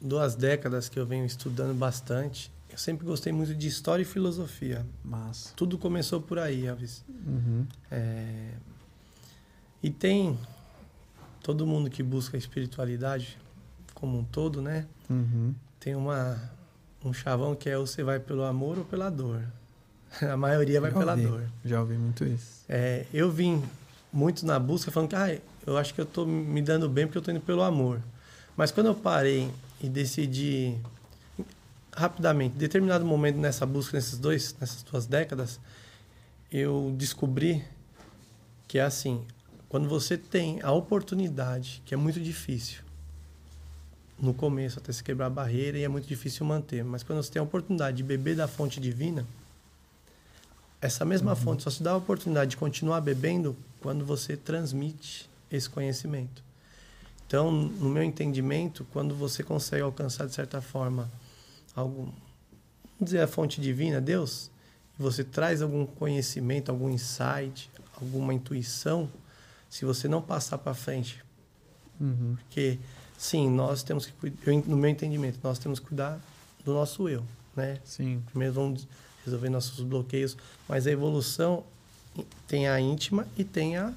duas 0.01 0.35
décadas 0.35 0.89
que 0.89 0.99
eu 0.99 1.07
venho 1.07 1.25
estudando 1.25 1.75
bastante. 1.75 2.51
Eu 2.73 2.79
sempre 2.79 3.07
gostei 3.07 3.33
muito 3.33 3.55
de 3.55 3.69
história 3.69 4.03
e 4.03 4.07
filosofia. 4.07 4.87
Mas 5.05 5.53
tudo 5.55 5.77
começou 5.77 6.23
por 6.23 6.39
aí, 6.39 6.67
Alves. 6.67 7.05
Uhum. 7.09 7.67
É, 7.91 8.53
e 9.83 9.91
tem 9.91 10.39
todo 11.43 11.67
mundo 11.67 11.91
que 11.91 12.03
busca 12.03 12.37
a 12.37 12.39
espiritualidade 12.39 13.37
como 13.93 14.19
um 14.19 14.25
todo, 14.25 14.63
né? 14.63 14.87
Uhum. 15.11 15.55
Tem 15.79 15.95
uma 15.95 16.51
um 17.05 17.13
chavão 17.13 17.55
que 17.55 17.69
é 17.69 17.77
ou 17.77 17.87
você 17.87 18.03
vai 18.03 18.19
pelo 18.19 18.45
amor 18.45 18.79
ou 18.79 18.85
pela 18.85 19.11
dor. 19.11 19.43
A 20.23 20.37
maioria 20.37 20.81
vai 20.81 20.93
pela 20.93 21.13
ouvi, 21.13 21.27
dor. 21.27 21.45
Já 21.65 21.81
ouvi 21.81 21.95
muito 21.95 22.25
isso. 22.25 22.65
É, 22.69 23.07
eu 23.13 23.31
vim 23.31 23.63
muito 24.13 24.47
na 24.47 24.59
busca 24.59 24.91
falando 24.91 25.11
que 25.11 25.17
ah, 25.17 25.39
eu 25.67 25.77
acho 25.77 25.93
que 25.93 26.01
eu 26.01 26.05
estou 26.05 26.27
me 26.27 26.63
dando 26.63 26.89
bem 26.89 27.07
porque 27.07 27.19
eu 27.19 27.21
estou 27.21 27.35
indo 27.35 27.43
pelo 27.45 27.63
amor. 27.63 28.01
Mas 28.57 28.71
quando 28.71 28.87
eu 28.87 28.95
parei 28.95 29.51
e 29.81 29.89
decidi 29.89 30.77
rapidamente, 31.95 32.55
em 32.57 32.59
determinado 32.59 33.05
momento 33.05 33.37
nessa 33.37 33.67
busca, 33.67 33.97
nesses 33.97 34.19
dois, 34.19 34.57
nessas 34.61 34.83
duas 34.83 35.07
décadas, 35.07 35.61
eu 36.51 36.95
descobri 36.97 37.65
que 38.67 38.79
é 38.79 38.83
assim, 38.83 39.25
quando 39.69 39.89
você 39.89 40.17
tem 40.17 40.61
a 40.63 40.73
oportunidade, 40.73 41.83
que 41.85 41.95
é 41.95 41.97
muito 41.97 42.21
difícil, 42.21 42.83
no 44.19 44.33
começo, 44.33 44.79
até 44.79 44.93
se 44.93 45.03
quebrar 45.03 45.27
a 45.27 45.31
barreira, 45.31 45.77
e 45.79 45.83
é 45.83 45.89
muito 45.89 46.07
difícil 46.07 46.47
manter, 46.47 46.85
mas 46.85 47.03
quando 47.03 47.23
você 47.23 47.33
tem 47.33 47.41
a 47.41 47.43
oportunidade 47.43 47.97
de 47.97 48.03
beber 48.03 48.37
da 48.37 48.47
fonte 48.47 48.81
divina, 48.81 49.27
essa 50.81 51.05
mesma 51.05 51.33
uhum. 51.33 51.37
fonte 51.37 51.63
só 51.63 51.71
se 51.71 51.83
dá 51.83 51.93
a 51.93 51.97
oportunidade 51.97 52.53
de 52.53 52.57
continuar 52.57 53.01
bebendo 53.01 53.57
quando 53.81 54.05
você 54.05 54.37
transmite 54.37 55.29
esse 55.51 55.69
conhecimento. 55.69 56.43
Então, 57.27 57.51
no 57.51 57.89
meu 57.89 58.03
entendimento, 58.03 58.87
quando 58.93 59.15
você 59.15 59.43
consegue 59.43 59.83
alcançar 59.83 60.27
de 60.27 60.35
certa 60.35 60.61
forma 60.61 61.11
algum, 61.75 62.05
vamos 62.05 62.15
dizer 63.01 63.21
a 63.21 63.27
fonte 63.27 63.61
divina, 63.61 64.01
Deus, 64.01 64.51
e 64.99 65.03
você 65.03 65.25
traz 65.25 65.63
algum 65.63 65.87
conhecimento, 65.87 66.71
algum 66.71 66.91
insight, 66.91 67.71
alguma 68.01 68.35
intuição, 68.35 69.11
se 69.69 69.85
você 69.85 70.09
não 70.09 70.21
passar 70.21 70.59
para 70.59 70.75
frente. 70.75 71.25
Uhum. 72.01 72.37
Porque, 72.37 72.79
sim, 73.17 73.49
nós 73.51 73.83
temos 73.83 74.07
que 74.07 74.13
cuidar, 74.13 74.69
no 74.69 74.77
meu 74.77 74.91
entendimento, 74.91 75.39
nós 75.43 75.59
temos 75.59 75.79
que 75.79 75.87
cuidar 75.87 76.21
do 76.65 76.73
nosso 76.73 77.09
eu, 77.09 77.25
né? 77.57 77.79
Sim. 77.85 78.23
Primeiro 78.31 78.55
vamos 78.55 78.87
resolver 79.25 79.49
nossos 79.49 79.85
bloqueios, 79.85 80.37
mas 80.69 80.87
a 80.87 80.91
evolução 80.91 81.65
tem 82.47 82.69
a 82.69 82.81
íntima 82.81 83.27
e 83.37 83.45
tem 83.45 83.77
a 83.77 83.93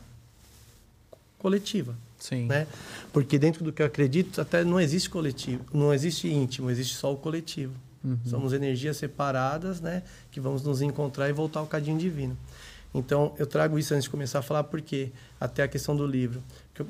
coletiva. 1.38 1.96
Sim. 2.28 2.48
Né? 2.48 2.66
Porque 3.14 3.38
dentro 3.38 3.64
do 3.64 3.72
que 3.72 3.82
eu 3.82 3.86
acredito, 3.86 4.42
até 4.42 4.64
não 4.64 4.80
existe 4.80 5.10
coletivo, 5.10 5.64
não 5.72 5.94
existe 5.94 6.28
íntimo, 6.28 6.72
existe 6.72 6.96
só 6.96 7.14
o 7.14 7.18
coletivo. 7.18 7.74
Uhum. 8.04 8.18
Somos 8.26 8.54
energias 8.54 8.98
separadas, 8.98 9.82
né? 9.82 10.04
Que 10.32 10.40
vamos 10.40 10.64
nos 10.64 10.82
encontrar 10.82 11.30
e 11.30 11.34
voltar 11.34 11.60
ao 11.60 11.68
cadinho 11.68 11.98
divino. 11.98 12.38
Então, 12.94 13.34
eu 13.38 13.46
trago 13.46 13.78
isso 13.78 13.94
antes 13.94 14.06
de 14.06 14.10
começar 14.10 14.40
a 14.40 14.42
falar, 14.42 14.64
porque 14.64 15.12
até 15.40 15.64
a 15.64 15.68
questão 15.68 15.96
do 15.96 16.08
livro. 16.08 16.42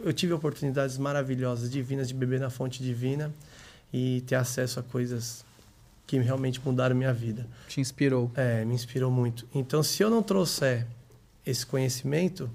Eu, 0.03 0.13
tive 0.13 0.33
oportunidades 0.33 0.97
maravilhosas, 0.97 1.69
divinas, 1.69 2.07
de 2.07 2.13
beber 2.13 2.39
na 2.39 2.49
fonte 2.49 2.83
divina 2.83 3.33
e 3.91 4.21
ter 4.21 4.35
acesso 4.35 4.79
a 4.79 4.83
coisas 4.83 5.43
que 6.05 6.19
realmente 6.19 6.61
mudaram 6.63 6.95
minha 6.95 7.13
vida. 7.13 7.47
Te 7.67 7.81
inspirou? 7.81 8.31
É, 8.35 8.63
me 8.63 8.75
inspirou 8.75 9.09
muito. 9.09 9.47
Então, 9.53 9.81
se 9.81 10.03
eu 10.03 10.09
não 10.09 10.21
trouxer 10.21 10.85
esse 11.45 11.65
conhecimento, 11.65 12.49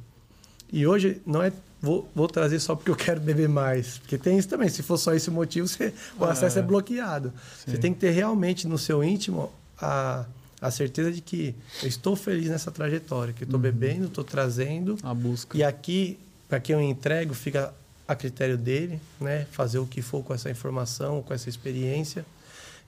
e 0.72 0.86
hoje 0.86 1.20
não 1.26 1.42
é 1.42 1.52
vou, 1.80 2.10
vou 2.14 2.28
trazer 2.28 2.60
só 2.60 2.74
porque 2.74 2.90
eu 2.90 2.96
quero 2.96 3.20
beber 3.20 3.48
mais. 3.48 3.98
Porque 3.98 4.18
tem 4.18 4.38
isso 4.38 4.48
também. 4.48 4.68
Se 4.68 4.82
for 4.82 4.98
só 4.98 5.14
esse 5.14 5.30
motivo, 5.30 5.66
você, 5.66 5.92
o 6.18 6.24
é. 6.26 6.30
acesso 6.30 6.58
é 6.58 6.62
bloqueado. 6.62 7.32
Sim. 7.64 7.72
Você 7.72 7.78
tem 7.78 7.92
que 7.92 8.00
ter 8.00 8.10
realmente 8.10 8.68
no 8.68 8.78
seu 8.78 9.02
íntimo 9.02 9.52
a 9.80 10.26
a 10.60 10.70
certeza 10.70 11.10
de 11.10 11.20
que 11.20 11.54
eu 11.82 11.88
estou 11.88 12.14
feliz 12.14 12.48
nessa 12.48 12.70
trajetória, 12.70 13.32
que 13.32 13.44
eu 13.44 13.46
estou 13.46 13.58
uhum. 13.58 13.62
bebendo, 13.62 14.06
estou 14.06 14.22
trazendo. 14.22 14.98
A 15.02 15.14
busca. 15.14 15.56
E 15.56 15.64
aqui, 15.64 16.18
para 16.48 16.60
quem 16.60 16.74
eu 16.74 16.82
entrego, 16.82 17.32
fica 17.32 17.72
a 18.06 18.14
critério 18.14 18.58
dele, 18.58 19.00
né? 19.20 19.46
Fazer 19.52 19.78
o 19.78 19.86
que 19.86 20.02
for 20.02 20.22
com 20.22 20.34
essa 20.34 20.50
informação, 20.50 21.22
com 21.22 21.32
essa 21.32 21.48
experiência. 21.48 22.26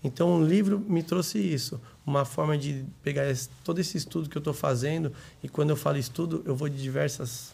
Então, 0.04 0.40
o 0.40 0.44
livro 0.44 0.80
me 0.80 1.02
trouxe 1.02 1.38
isso, 1.38 1.80
uma 2.04 2.24
forma 2.24 2.58
de 2.58 2.84
pegar 3.02 3.30
esse, 3.30 3.48
todo 3.64 3.78
esse 3.78 3.96
estudo 3.96 4.28
que 4.28 4.36
eu 4.36 4.40
estou 4.40 4.52
fazendo 4.52 5.12
e 5.42 5.48
quando 5.48 5.70
eu 5.70 5.76
falo 5.76 5.96
estudo, 5.96 6.42
eu 6.44 6.56
vou 6.56 6.68
de 6.68 6.82
diversas 6.82 7.52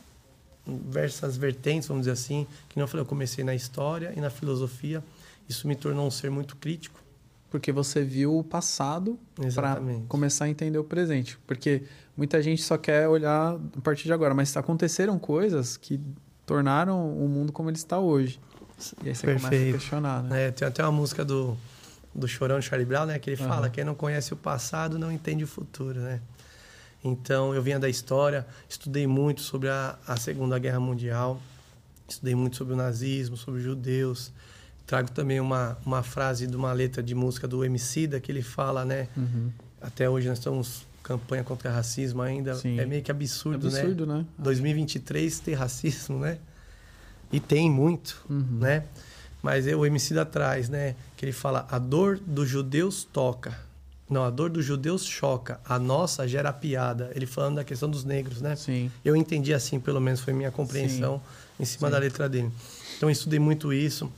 diversas 0.77 1.37
vertentes, 1.37 1.89
vamos 1.89 2.03
dizer 2.03 2.13
assim, 2.13 2.47
que 2.69 2.77
não 2.77 2.85
eu 2.85 2.89
falei, 2.89 3.03
eu 3.03 3.07
comecei 3.07 3.45
na 3.45 3.55
história 3.55 4.13
e 4.17 4.21
na 4.21 4.31
filosofia. 4.31 5.03
Isso 5.49 5.67
me 5.67 5.75
tornou 5.75 6.07
um 6.07 6.11
ser 6.11 6.31
muito 6.31 6.57
crítico, 6.57 7.01
porque 7.51 7.73
você 7.73 8.03
viu 8.03 8.39
o 8.39 8.45
passado 8.45 9.19
para 9.55 9.81
começar 10.09 10.45
a 10.45 10.49
entender 10.49 10.79
o 10.79 10.85
presente. 10.85 11.39
Porque 11.47 11.85
muita 12.17 12.43
gente 12.43 12.63
só 12.63 12.77
quer 12.77 13.09
olhar 13.09 13.55
a 13.55 13.81
partir 13.81 14.05
de 14.05 14.13
agora, 14.13 14.35
mas 14.35 14.55
aconteceram 14.57 15.19
coisas 15.19 15.77
que 15.77 15.99
tornaram 16.45 17.11
o 17.17 17.29
mundo 17.29 17.53
como 17.53 17.71
ele 17.71 17.77
está 17.77 17.99
hoje. 17.99 18.41
E 19.03 19.09
aí 19.09 19.15
você 19.15 19.27
Perfeito. 19.27 19.51
começa 19.51 19.69
a 19.69 19.73
questionar, 19.73 20.23
né? 20.23 20.47
É, 20.47 20.51
tem 20.51 20.69
até 20.69 20.83
uma 20.83 20.93
música 20.93 21.25
do, 21.25 21.57
do 22.15 22.29
Chorão 22.29 22.61
Charlie 22.61 22.87
Brown, 22.87 23.07
né? 23.07 23.19
Que 23.19 23.31
ele 23.31 23.37
fala, 23.37 23.67
uhum. 23.67 23.73
quem 23.73 23.85
não 23.85 23.95
conhece 23.95 24.33
o 24.33 24.37
passado 24.37 24.99
não 24.99 25.11
entende 25.11 25.45
o 25.45 25.47
futuro, 25.47 26.01
né? 26.01 26.21
Então, 27.03 27.55
eu 27.55 27.63
vinha 27.63 27.79
da 27.79 27.89
história, 27.89 28.47
estudei 28.69 29.07
muito 29.07 29.41
sobre 29.41 29.69
a, 29.69 29.99
a 30.07 30.17
Segunda 30.17 30.59
Guerra 30.59 30.81
Mundial, 30.81 31.41
estudei 32.09 32.35
muito 32.35 32.57
sobre 32.57 32.75
o 32.75 32.77
nazismo, 32.77 33.37
sobre 33.37 33.61
os 33.61 33.65
judeus, 33.65 34.33
trago 34.87 35.11
também 35.11 35.39
uma, 35.39 35.79
uma 35.85 36.03
frase 36.03 36.47
de 36.47 36.57
uma 36.57 36.73
letra 36.73 37.03
de 37.03 37.15
música 37.15 37.47
do 37.47 37.65
Emicida 37.65 38.19
que 38.19 38.33
ele 38.33 38.43
fala, 38.43 38.85
né? 38.85 39.09
Uhum. 39.17 39.51
Até 39.81 40.09
hoje 40.09 40.29
nós 40.29 40.39
estamos 40.39 40.87
campanha 41.03 41.45
contra 41.45 41.71
racismo 41.71 42.21
ainda. 42.21 42.55
Sim. 42.55 42.79
É 42.79 42.85
meio 42.85 43.03
que 43.03 43.11
absurdo, 43.11 43.69
absurdo 43.69 44.07
né? 44.07 44.19
né? 44.19 44.27
2023 44.39 45.39
ter 45.41 45.55
racismo, 45.55 46.19
né? 46.19 46.39
E 47.33 47.39
tem 47.39 47.71
muito, 47.71 48.25
uhum. 48.29 48.59
né? 48.59 48.85
Mas 49.43 49.67
é 49.67 49.77
o 49.77 49.87
MC 49.87 50.15
da 50.15 50.25
trás, 50.25 50.69
né? 50.69 50.95
Que 51.17 51.25
ele 51.25 51.33
fala: 51.33 51.67
a 51.71 51.79
dor 51.79 52.19
dos 52.19 52.49
judeus 52.49 53.05
toca. 53.05 53.68
Não, 54.09 54.25
a 54.25 54.31
dor 54.31 54.49
dos 54.49 54.65
judeus 54.65 55.05
choca. 55.05 55.61
A 55.65 55.79
nossa 55.79 56.27
gera 56.27 56.53
piada. 56.53 57.13
Ele 57.15 57.27
falando 57.27 57.57
da 57.57 57.65
questão 57.65 57.91
dos 57.91 58.05
negros, 58.05 58.41
né? 58.41 58.57
Sim. 58.57 58.91
Eu 59.05 59.15
entendi 59.15 59.53
assim, 59.53 59.79
pelo 59.79 60.01
menos 60.01 60.21
foi 60.21 60.33
minha 60.33 60.51
compreensão 60.51 61.19
Sim. 61.19 61.63
em 61.63 61.65
cima 61.67 61.89
Sim. 61.89 61.93
da 61.93 61.99
letra 61.99 62.29
dele. 62.29 62.51
Então 62.97 63.09
eu 63.09 63.13
estudei 63.13 63.39
muito 63.39 63.73
isso. 63.73 64.11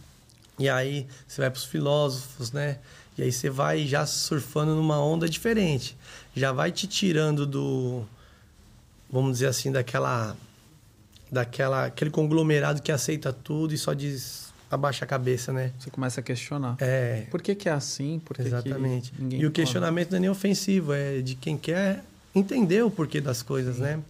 E 0.58 0.68
aí 0.68 1.06
você 1.26 1.40
vai 1.40 1.50
para 1.50 1.58
os 1.58 1.64
filósofos, 1.64 2.52
né? 2.52 2.78
E 3.18 3.22
aí 3.22 3.32
você 3.32 3.50
vai 3.50 3.86
já 3.86 4.06
surfando 4.06 4.74
numa 4.74 5.02
onda 5.02 5.28
diferente. 5.28 5.96
Já 6.36 6.52
vai 6.52 6.70
te 6.70 6.86
tirando 6.86 7.44
do 7.44 8.04
vamos 9.10 9.32
dizer 9.32 9.46
assim, 9.46 9.72
daquela 9.72 10.36
daquela 11.32 11.86
aquele 11.86 12.10
conglomerado 12.10 12.80
que 12.80 12.92
aceita 12.92 13.32
tudo 13.32 13.74
e 13.74 13.78
só 13.78 13.92
diz 13.92 14.49
abaixa 14.70 15.04
a 15.04 15.08
cabeça, 15.08 15.52
né? 15.52 15.72
Você 15.78 15.90
começa 15.90 16.20
a 16.20 16.22
questionar. 16.22 16.76
É. 16.78 17.26
Por 17.30 17.42
que, 17.42 17.54
que 17.54 17.68
é 17.68 17.72
assim? 17.72 18.20
Por 18.24 18.36
que 18.36 18.42
Exatamente. 18.42 19.10
Que 19.12 19.36
e 19.36 19.46
o 19.46 19.50
questionamento 19.50 20.10
não 20.10 20.18
é 20.18 20.20
nem 20.20 20.30
ofensivo, 20.30 20.92
é 20.92 21.20
de 21.20 21.34
quem 21.34 21.58
quer 21.58 22.04
entender 22.34 22.82
o 22.84 22.90
porquê 22.90 23.20
das 23.20 23.42
coisas, 23.42 23.76
Sim. 23.76 23.82
né? 23.82 24.00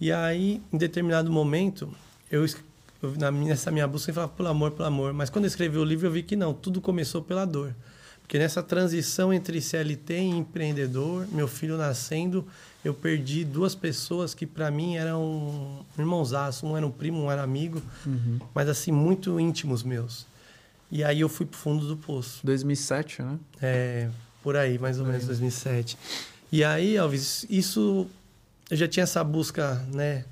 E 0.00 0.10
aí, 0.10 0.62
em 0.72 0.78
determinado 0.78 1.30
momento, 1.30 1.94
eu, 2.30 2.44
eu 3.02 3.12
nessa 3.32 3.70
minha 3.70 3.86
busca 3.86 4.10
eu 4.10 4.14
falava 4.14 4.32
pelo 4.32 4.48
amor, 4.48 4.70
pelo 4.72 4.88
amor. 4.88 5.12
Mas 5.12 5.30
quando 5.30 5.44
eu 5.44 5.48
escrevi 5.48 5.78
o 5.78 5.84
livro, 5.84 6.06
eu 6.06 6.10
vi 6.10 6.22
que 6.22 6.34
não, 6.34 6.54
tudo 6.54 6.80
começou 6.80 7.22
pela 7.22 7.44
dor. 7.44 7.74
Porque 8.22 8.38
nessa 8.38 8.62
transição 8.62 9.32
entre 9.32 9.60
CLT 9.60 10.14
e 10.14 10.30
empreendedor, 10.30 11.28
meu 11.30 11.46
filho 11.46 11.76
nascendo, 11.76 12.46
eu 12.84 12.92
perdi 12.92 13.44
duas 13.44 13.74
pessoas 13.74 14.34
que 14.34 14.46
para 14.46 14.70
mim 14.70 14.96
eram 14.96 15.84
irmãozaço. 15.98 16.66
Um 16.66 16.76
era 16.76 16.86
um 16.86 16.90
primo, 16.90 17.22
um 17.22 17.30
era 17.30 17.42
amigo, 17.42 17.82
uhum. 18.04 18.38
mas 18.54 18.68
assim, 18.68 18.92
muito 18.92 19.40
íntimos 19.40 19.82
meus. 19.82 20.26
E 20.90 21.02
aí 21.02 21.20
eu 21.20 21.28
fui 21.28 21.46
pro 21.46 21.58
fundo 21.58 21.88
do 21.88 21.96
poço. 21.96 22.40
2007, 22.44 23.22
né? 23.22 23.38
É, 23.60 24.10
por 24.42 24.54
aí, 24.54 24.78
mais 24.78 25.00
ou 25.00 25.06
menos, 25.06 25.26
2007. 25.26 25.96
E 26.52 26.62
aí, 26.62 26.98
Alves, 26.98 27.46
isso... 27.48 28.06
Eu 28.70 28.76
já 28.76 28.86
tinha 28.86 29.02
essa 29.02 29.22
busca, 29.24 29.74
né, 29.92 30.24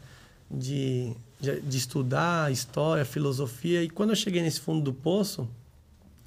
de, 0.51 1.13
de 1.41 1.77
estudar 1.77 2.51
história, 2.53 3.05
filosofia. 3.05 3.83
E 3.83 3.91
quando 3.91 4.11
eu 4.11 4.17
cheguei 4.17 4.41
nesse 4.41 4.61
fundo 4.61 4.81
do 4.83 4.93
poço, 4.93 5.49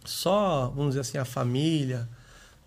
só, 0.03 0.67
vamos 0.75 0.91
dizer 0.91 1.01
assim, 1.01 1.17
a 1.17 1.25
família, 1.25 2.07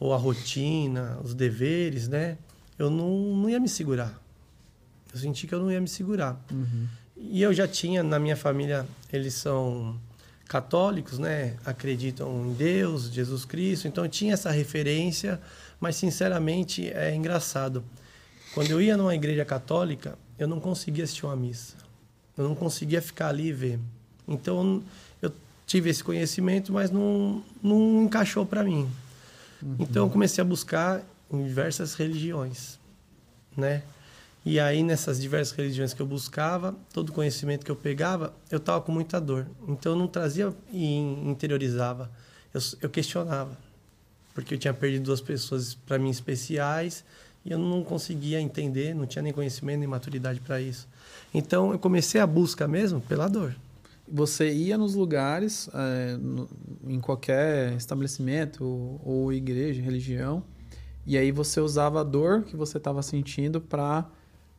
ou 0.00 0.14
a 0.14 0.16
rotina, 0.16 1.18
os 1.22 1.34
deveres, 1.34 2.08
né? 2.08 2.38
Eu 2.78 2.90
não, 2.90 3.36
não 3.36 3.50
ia 3.50 3.58
me 3.58 3.68
segurar. 3.68 4.18
Eu 5.12 5.18
senti 5.18 5.46
que 5.46 5.54
eu 5.54 5.60
não 5.60 5.70
ia 5.70 5.80
me 5.80 5.88
segurar. 5.88 6.40
Uhum. 6.50 6.86
E 7.16 7.42
eu 7.42 7.52
já 7.52 7.66
tinha, 7.66 8.02
na 8.02 8.18
minha 8.18 8.36
família, 8.36 8.86
eles 9.12 9.34
são 9.34 9.98
católicos, 10.46 11.18
né? 11.18 11.56
Acreditam 11.64 12.46
em 12.46 12.54
Deus, 12.54 13.10
Jesus 13.10 13.44
Cristo. 13.44 13.88
Então 13.88 14.04
eu 14.04 14.10
tinha 14.10 14.34
essa 14.34 14.50
referência, 14.50 15.40
mas 15.80 15.96
sinceramente 15.96 16.88
é 16.88 17.14
engraçado. 17.14 17.84
Quando 18.54 18.70
eu 18.70 18.80
ia 18.80 18.96
numa 18.96 19.14
igreja 19.14 19.44
católica, 19.44 20.18
eu 20.38 20.46
não 20.46 20.60
conseguia 20.60 21.04
assistir 21.04 21.26
uma 21.26 21.36
missa. 21.36 21.74
Eu 22.36 22.44
não 22.44 22.54
conseguia 22.54 23.02
ficar 23.02 23.28
ali 23.28 23.48
e 23.48 23.52
ver. 23.52 23.78
Então 24.26 24.82
eu 25.20 25.32
tive 25.66 25.90
esse 25.90 26.02
conhecimento, 26.02 26.72
mas 26.72 26.90
não, 26.90 27.42
não 27.62 28.04
encaixou 28.04 28.46
para 28.46 28.62
mim. 28.62 28.88
Uhum. 29.62 29.76
Então 29.80 30.06
eu 30.06 30.10
comecei 30.10 30.40
a 30.40 30.44
buscar 30.44 31.02
em 31.30 31.44
diversas 31.44 31.94
religiões, 31.94 32.78
né? 33.56 33.82
E 34.44 34.58
aí 34.58 34.82
nessas 34.82 35.20
diversas 35.20 35.54
religiões 35.56 35.92
que 35.92 36.00
eu 36.00 36.06
buscava, 36.06 36.74
todo 36.92 37.12
conhecimento 37.12 37.64
que 37.66 37.70
eu 37.70 37.76
pegava, 37.76 38.32
eu 38.50 38.58
tava 38.58 38.80
com 38.80 38.92
muita 38.92 39.20
dor. 39.20 39.46
Então 39.66 39.92
eu 39.92 39.98
não 39.98 40.06
trazia 40.06 40.54
e 40.72 40.96
interiorizava, 40.96 42.10
eu, 42.54 42.60
eu 42.82 42.88
questionava, 42.88 43.58
porque 44.34 44.54
eu 44.54 44.58
tinha 44.58 44.72
perdido 44.72 45.04
duas 45.04 45.20
pessoas 45.20 45.74
para 45.74 45.98
mim 45.98 46.08
especiais 46.08 47.04
e 47.44 47.50
eu 47.50 47.58
não 47.58 47.84
conseguia 47.84 48.40
entender, 48.40 48.94
não 48.94 49.06
tinha 49.06 49.22
nem 49.22 49.32
conhecimento 49.32 49.80
nem 49.80 49.88
maturidade 49.88 50.40
para 50.40 50.60
isso. 50.60 50.88
Então 51.34 51.72
eu 51.72 51.78
comecei 51.78 52.20
a 52.20 52.26
busca 52.26 52.66
mesmo 52.66 53.00
pela 53.00 53.28
dor. 53.28 53.54
Você 54.10 54.50
ia 54.50 54.78
nos 54.78 54.94
lugares, 54.94 55.68
é, 55.74 56.16
no, 56.16 56.48
em 56.86 56.98
qualquer 56.98 57.74
estabelecimento 57.74 58.64
ou, 58.64 59.00
ou 59.04 59.32
igreja, 59.32 59.82
religião, 59.82 60.42
e 61.08 61.16
aí 61.16 61.32
você 61.32 61.58
usava 61.58 62.02
a 62.02 62.04
dor 62.04 62.42
que 62.42 62.54
você 62.54 62.76
estava 62.76 63.02
sentindo 63.02 63.62
para 63.62 64.04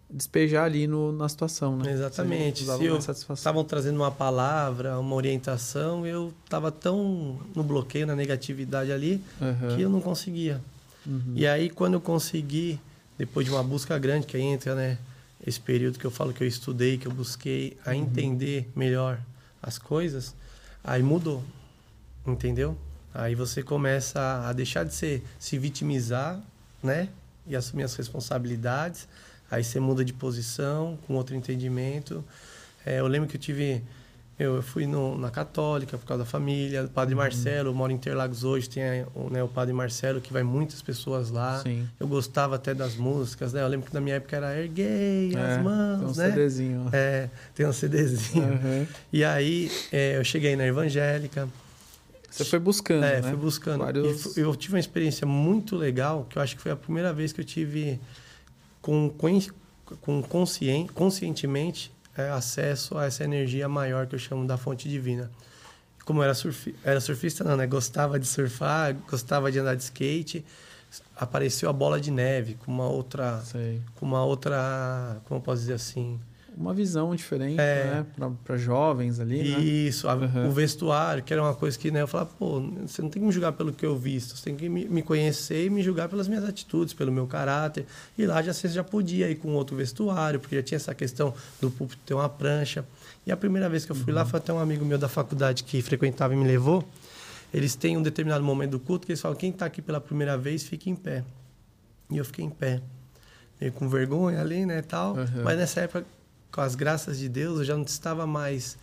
despejar 0.10 0.66
ali 0.66 0.88
no, 0.88 1.12
na 1.12 1.30
situação, 1.30 1.78
né? 1.78 1.92
Exatamente. 1.94 2.66
Se 2.66 3.34
estavam 3.34 3.64
trazendo 3.64 3.98
uma 3.98 4.10
palavra, 4.10 4.98
uma 4.98 5.14
orientação, 5.14 6.08
eu 6.08 6.34
estava 6.44 6.72
tão 6.72 7.40
no 7.56 7.62
bloqueio, 7.62 8.08
na 8.08 8.16
negatividade 8.16 8.92
ali, 8.92 9.22
uhum. 9.40 9.76
que 9.76 9.82
eu 9.84 9.92
não 9.92 10.02
conseguia. 10.02 10.60
Uhum. 11.06 11.34
E 11.36 11.46
aí, 11.46 11.70
quando 11.70 11.94
eu 11.94 12.02
consegui, 12.02 12.80
depois 13.16 13.46
de 13.46 13.52
uma 13.52 13.62
busca 13.62 13.96
grande, 14.00 14.26
que 14.26 14.36
aí 14.36 14.42
entra, 14.42 14.74
né? 14.74 14.98
Esse 15.46 15.60
período 15.60 16.00
que 16.00 16.06
eu 16.06 16.12
falo 16.12 16.34
que 16.34 16.44
eu 16.44 16.48
estudei, 16.48 16.98
que 16.98 17.08
eu 17.08 17.12
busquei 17.12 17.78
a 17.86 17.92
uhum. 17.92 17.98
entender 17.98 18.68
melhor 18.76 19.20
as 19.62 19.78
coisas, 19.78 20.34
aí 20.84 21.04
mudou. 21.04 21.44
Entendeu? 22.26 22.76
Aí 23.14 23.36
você 23.36 23.64
começa 23.64 24.48
a 24.48 24.54
deixar 24.54 24.84
de 24.84 24.94
ser, 24.94 25.24
se 25.40 25.58
vitimizar, 25.58 26.40
né? 26.82 27.10
E 27.48 27.56
assumir 27.56 27.84
as 27.84 27.96
responsabilidades. 27.96 29.08
Aí 29.50 29.64
você 29.64 29.80
muda 29.80 30.06
de 30.06 30.14
posição, 30.14 30.98
com 31.08 31.16
outro 31.16 31.36
entendimento. 31.36 32.24
É, 32.86 33.00
eu 33.00 33.08
lembro 33.08 33.28
que 33.28 33.36
eu 33.36 33.42
tive. 33.42 33.82
Eu 34.38 34.62
fui 34.62 34.88
no, 34.88 35.18
na 35.18 35.30
Católica 35.30 35.98
por 35.98 36.06
causa 36.06 36.24
da 36.24 36.30
família. 36.30 36.86
O 36.86 36.88
Padre 36.88 37.14
uhum. 37.14 37.20
Marcelo, 37.20 37.70
eu 37.70 37.74
moro 37.74 37.92
em 37.92 37.96
Interlagos 37.96 38.46
hoje, 38.46 38.70
tem 38.70 38.84
né, 39.32 39.44
o 39.44 39.50
Padre 39.50 39.74
Marcelo, 39.74 40.22
que 40.22 40.32
vai 40.32 40.44
muitas 40.44 40.82
pessoas 40.82 41.30
lá. 41.30 41.62
Sim. 41.62 41.86
Eu 42.00 42.08
gostava 42.08 42.56
até 42.56 42.74
das 42.74 42.96
músicas, 42.96 43.52
né? 43.52 43.62
Eu 43.62 43.68
lembro 43.68 43.88
que 43.88 43.94
na 43.94 44.00
minha 44.00 44.16
época 44.16 44.38
era 44.38 44.58
Erguei 44.58 45.36
é, 45.36 45.42
as 45.42 45.62
mãos, 45.62 46.00
tem 46.00 46.08
um 46.08 46.28
né? 46.28 46.32
CDzinho. 46.32 46.90
É, 46.94 47.30
tem 47.54 47.66
um 47.66 47.74
CDzinho. 47.74 48.46
Uhum. 48.46 48.88
E 49.12 49.26
aí 49.26 49.70
é, 49.92 50.16
eu 50.18 50.24
cheguei 50.24 50.56
na 50.56 50.66
Evangélica. 50.66 51.50
Você 52.32 52.46
foi 52.46 52.60
buscando, 52.60 53.04
é, 53.04 53.22
né? 53.22 53.30
fui 53.30 53.38
buscando. 53.38 53.80
Vários... 53.80 54.38
Eu 54.38 54.56
tive 54.56 54.76
uma 54.76 54.80
experiência 54.80 55.26
muito 55.26 55.76
legal, 55.76 56.26
que 56.30 56.38
eu 56.38 56.42
acho 56.42 56.56
que 56.56 56.62
foi 56.62 56.72
a 56.72 56.76
primeira 56.76 57.12
vez 57.12 57.34
que 57.34 57.42
eu 57.42 57.46
tive 57.46 58.00
com, 58.82 59.14
com 60.02 60.22
conscien, 60.22 60.88
conscientemente 60.88 61.92
é, 62.16 62.30
acesso 62.30 62.98
a 62.98 63.06
essa 63.06 63.24
energia 63.24 63.68
maior 63.68 64.08
que 64.08 64.16
eu 64.16 64.20
chamo 64.20 64.46
da 64.46 64.58
fonte 64.58 64.88
divina. 64.88 65.30
Como 66.06 66.20
eu 66.20 66.24
era, 66.24 66.34
surf, 66.34 66.76
era 66.84 67.00
surfista, 67.00 67.44
não, 67.44 67.56
né? 67.56 67.68
Gostava 67.68 68.20
de 68.20 68.26
surfar, 68.26 68.96
gostava 69.10 69.52
de 69.52 69.60
andar 69.60 69.76
de 69.76 69.84
skate. 69.84 70.44
Apareceu 71.16 71.70
a 71.70 71.74
bola 71.74 72.00
de 72.00 72.10
neve 72.10 72.56
com 72.56 72.72
uma 72.72 72.88
outra... 72.88 73.40
Sei. 73.42 73.82
Com 73.96 74.08
uma 74.08 74.24
outra... 74.24 75.22
Como 75.26 75.40
eu 75.40 75.44
posso 75.44 75.62
dizer 75.62 75.74
assim? 75.74 76.20
Uma 76.60 76.74
visão 76.74 77.16
diferente, 77.16 77.60
é. 77.60 78.04
né? 78.18 78.32
Para 78.44 78.58
jovens 78.58 79.18
ali, 79.20 79.42
né? 79.42 79.60
Isso, 79.60 80.10
a, 80.10 80.16
uhum. 80.16 80.50
o 80.50 80.52
vestuário, 80.52 81.24
que 81.24 81.32
era 81.32 81.42
uma 81.42 81.56
coisa 81.56 81.80
que 81.80 81.90
né, 81.90 82.02
eu 82.02 82.08
falava, 82.08 82.30
pô, 82.38 82.60
você 82.86 83.02
não 83.02 83.10
tem 83.10 83.22
que 83.22 83.26
me 83.26 83.32
julgar 83.32 83.54
pelo 83.54 83.72
que 83.72 83.86
eu 83.86 83.98
visto, 83.98 84.36
você 84.36 84.44
tem 84.44 84.58
que 84.58 84.68
me, 84.68 84.86
me 84.86 85.02
conhecer 85.02 85.66
e 85.66 85.70
me 85.70 85.82
julgar 85.82 86.10
pelas 86.10 86.28
minhas 86.28 86.44
atitudes, 86.44 86.94
pelo 86.94 87.14
meu 87.14 87.26
caráter. 87.26 87.86
E 88.18 88.26
lá 88.26 88.42
já 88.42 88.54
você 88.54 88.68
já 88.68 88.84
podia 88.84 89.30
ir 89.30 89.36
com 89.36 89.54
outro 89.54 89.78
vestuário, 89.78 90.38
porque 90.38 90.58
já 90.58 90.62
tinha 90.62 90.76
essa 90.76 90.94
questão 90.94 91.34
do 91.62 91.72
púlpito 91.72 92.02
ter 92.06 92.14
uma 92.14 92.28
prancha. 92.28 92.84
E 93.26 93.32
a 93.32 93.38
primeira 93.38 93.70
vez 93.70 93.86
que 93.86 93.92
eu 93.94 93.96
fui 93.96 94.12
uhum. 94.12 94.20
lá, 94.20 94.26
foi 94.26 94.40
até 94.40 94.52
um 94.52 94.60
amigo 94.60 94.84
meu 94.84 94.98
da 94.98 95.08
faculdade 95.08 95.64
que 95.64 95.82
frequentava 95.82 96.34
e 96.34 96.38
me 96.38 96.46
levou. 96.46 96.84
Eles 97.54 97.74
têm 97.74 97.98
um 97.98 98.02
determinado 98.02 98.44
momento 98.44 98.72
do 98.72 98.80
culto 98.80 99.06
que 99.06 99.14
eles 99.14 99.22
falam, 99.22 99.38
quem 99.38 99.50
está 99.50 99.66
aqui 99.66 99.82
pela 99.82 100.02
primeira 100.02 100.38
vez, 100.38 100.64
fique 100.64 100.90
em 100.90 100.96
pé. 100.96 101.24
E 102.12 102.18
eu 102.18 102.26
fiquei 102.26 102.44
em 102.44 102.50
pé 102.50 102.82
meio 103.60 103.74
com 103.74 103.90
vergonha 103.90 104.40
ali, 104.42 104.66
né, 104.66 104.82
tal. 104.82 105.16
Uhum. 105.16 105.44
Mas 105.44 105.58
nessa 105.58 105.82
época 105.82 106.06
com 106.52 106.62
as 106.62 106.76
graças 106.76 107.20
de 107.20 107.30
Deus, 107.30 107.60
eu 107.60 107.66
já 107.66 107.76
não 107.76 107.84
estava 107.84 108.26
mais 108.26 108.78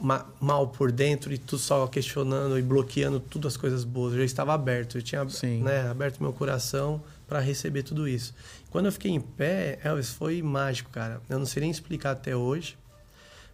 ma 0.00 0.26
mal 0.40 0.68
por 0.68 0.90
dentro 0.90 1.32
e 1.32 1.38
tudo 1.38 1.58
só 1.58 1.86
questionando 1.86 2.58
e 2.58 2.62
bloqueando 2.62 3.20
tudo 3.20 3.46
as 3.46 3.56
coisas 3.56 3.84
boas. 3.84 4.12
Eu 4.12 4.20
já 4.20 4.24
estava 4.24 4.54
aberto, 4.54 4.98
eu 4.98 5.02
tinha 5.02 5.24
né, 5.62 5.88
aberto 5.88 6.20
meu 6.20 6.32
coração 6.32 7.02
para 7.28 7.38
receber 7.38 7.82
tudo 7.82 8.08
isso. 8.08 8.34
Quando 8.70 8.86
eu 8.86 8.92
fiquei 8.92 9.10
em 9.10 9.20
pé, 9.20 9.78
Elvis, 9.84 10.10
foi 10.10 10.42
mágico, 10.42 10.90
cara. 10.90 11.20
Eu 11.28 11.38
não 11.38 11.46
sei 11.46 11.60
nem 11.60 11.70
explicar 11.70 12.12
até 12.12 12.34
hoje, 12.34 12.76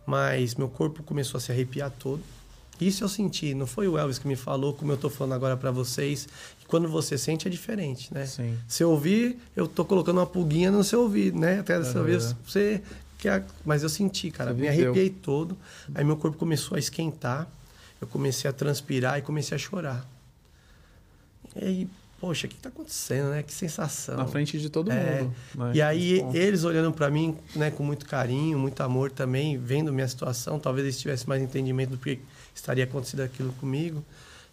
mas 0.06 0.54
meu 0.54 0.68
corpo 0.68 1.02
começou 1.02 1.38
a 1.38 1.40
se 1.40 1.50
arrepiar 1.50 1.90
todo. 1.90 2.22
Isso 2.80 3.02
eu 3.02 3.08
senti, 3.08 3.54
não 3.54 3.66
foi 3.66 3.88
o 3.88 3.96
Elvis 3.96 4.18
que 4.18 4.28
me 4.28 4.36
falou, 4.36 4.74
como 4.74 4.92
eu 4.92 4.96
estou 4.96 5.08
falando 5.08 5.32
agora 5.32 5.56
para 5.56 5.70
vocês. 5.70 6.28
Quando 6.68 6.88
você 6.88 7.16
sente 7.16 7.46
é 7.46 7.50
diferente, 7.50 8.12
né? 8.12 8.26
Sim. 8.26 8.58
Se 8.66 8.82
ouvir, 8.82 9.38
eu 9.54 9.66
estou 9.66 9.84
colocando 9.84 10.18
uma 10.18 10.26
pulguinha 10.26 10.70
no 10.70 10.82
seu 10.82 11.02
ouvido, 11.02 11.38
né? 11.38 11.60
Até 11.60 11.78
dessa 11.78 11.98
uhum. 11.98 12.04
vez 12.04 12.34
você 12.44 12.82
quer, 13.18 13.44
mas 13.64 13.82
eu 13.82 13.88
senti, 13.88 14.30
cara, 14.30 14.52
você 14.52 14.60
me 14.60 14.68
arrepiei 14.68 15.10
todo. 15.10 15.56
Aí 15.94 16.04
meu 16.04 16.16
corpo 16.16 16.36
começou 16.36 16.76
a 16.76 16.78
esquentar, 16.78 17.48
eu 18.00 18.06
comecei 18.06 18.48
a 18.50 18.52
transpirar 18.52 19.18
e 19.18 19.22
comecei 19.22 19.54
a 19.54 19.58
chorar. 19.58 20.06
E 21.54 21.64
aí 21.64 21.88
poxa, 22.20 22.46
o 22.46 22.50
que 22.50 22.56
está 22.56 22.68
acontecendo, 22.68 23.30
né? 23.30 23.42
Que 23.42 23.52
sensação. 23.52 24.16
Na 24.16 24.26
frente 24.26 24.58
de 24.58 24.70
todo 24.70 24.90
é, 24.90 25.22
mundo. 25.22 25.34
Né? 25.54 25.72
E 25.74 25.82
aí, 25.82 26.24
eles 26.34 26.64
olhando 26.64 26.92
para 26.92 27.10
mim, 27.10 27.36
né, 27.54 27.70
com 27.70 27.82
muito 27.82 28.06
carinho, 28.06 28.58
muito 28.58 28.80
amor 28.82 29.10
também, 29.10 29.58
vendo 29.58 29.92
minha 29.92 30.08
situação, 30.08 30.58
talvez 30.58 30.84
eles 30.86 30.98
tivessem 30.98 31.28
mais 31.28 31.42
entendimento 31.42 31.90
do 31.90 31.98
que 31.98 32.18
estaria 32.54 32.84
acontecendo 32.84 33.20
aquilo 33.20 33.52
comigo. 33.54 34.04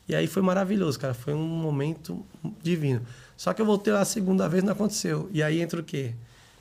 E 0.08 0.16
aí 0.16 0.28
foi 0.28 0.42
maravilhoso, 0.42 1.00
cara. 1.00 1.14
Foi 1.14 1.34
um 1.34 1.46
momento 1.46 2.26
divino. 2.62 3.02
Só 3.38 3.54
que 3.54 3.62
eu 3.62 3.66
voltei 3.66 3.94
lá 3.94 4.02
a 4.02 4.06
segunda 4.06 4.48
vez 4.48 4.64
não 4.64 4.74
aconteceu. 4.74 5.30
E 5.32 5.42
aí 5.42 5.62
entra 5.62 5.80
o 5.80 5.84
quê? 5.84 6.14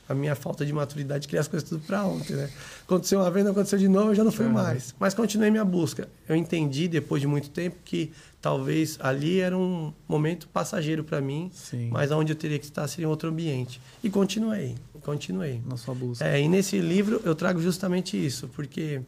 A 0.09 0.15
minha 0.15 0.35
falta 0.35 0.67
de 0.67 0.73
maturidade 0.73 1.23
de 1.23 1.29
criar 1.29 1.41
as 1.43 1.49
coisas 1.49 1.69
tudo 1.69 1.83
para 1.87 2.05
ontem, 2.05 2.35
né? 2.35 2.51
Aconteceu 2.85 3.21
uma 3.21 3.31
vez, 3.31 3.45
não 3.45 3.53
aconteceu 3.53 3.79
de 3.79 3.89
novo, 3.89 4.11
eu 4.11 4.15
já 4.15 4.25
não 4.25 4.33
fui 4.33 4.47
uhum. 4.47 4.53
mais. 4.53 4.95
Mas 4.99 5.15
continuei 5.15 5.51
minha 5.51 5.65
busca. 5.65 6.09
Eu 6.29 6.37
entendi, 6.37 6.89
depois 6.89 7.21
de 7.21 7.27
muito 7.27 7.51
tempo, 7.51 7.77
que 7.85 8.13
talvez 8.41 8.99
ali 9.01 9.41
era 9.41 9.57
um 9.57 9.93
momento 10.09 10.49
passageiro 10.49 11.05
para 11.05 11.21
mim, 11.21 11.51
Sim. 11.55 11.89
mas 11.91 12.11
onde 12.11 12.33
eu 12.33 12.37
teria 12.37 12.59
que 12.59 12.65
estar 12.65 12.87
seria 12.89 13.07
em 13.07 13.09
outro 13.09 13.29
ambiente. 13.29 13.81
E 14.03 14.11
continuei, 14.11 14.75
continuei. 15.03 15.63
Na 15.65 15.77
sua 15.77 15.95
busca. 15.95 16.27
É, 16.27 16.41
e 16.41 16.49
nesse 16.49 16.79
livro 16.79 17.23
eu 17.25 17.35
trago 17.35 17.61
justamente 17.61 18.17
isso, 18.23 18.49
porque 18.49 19.01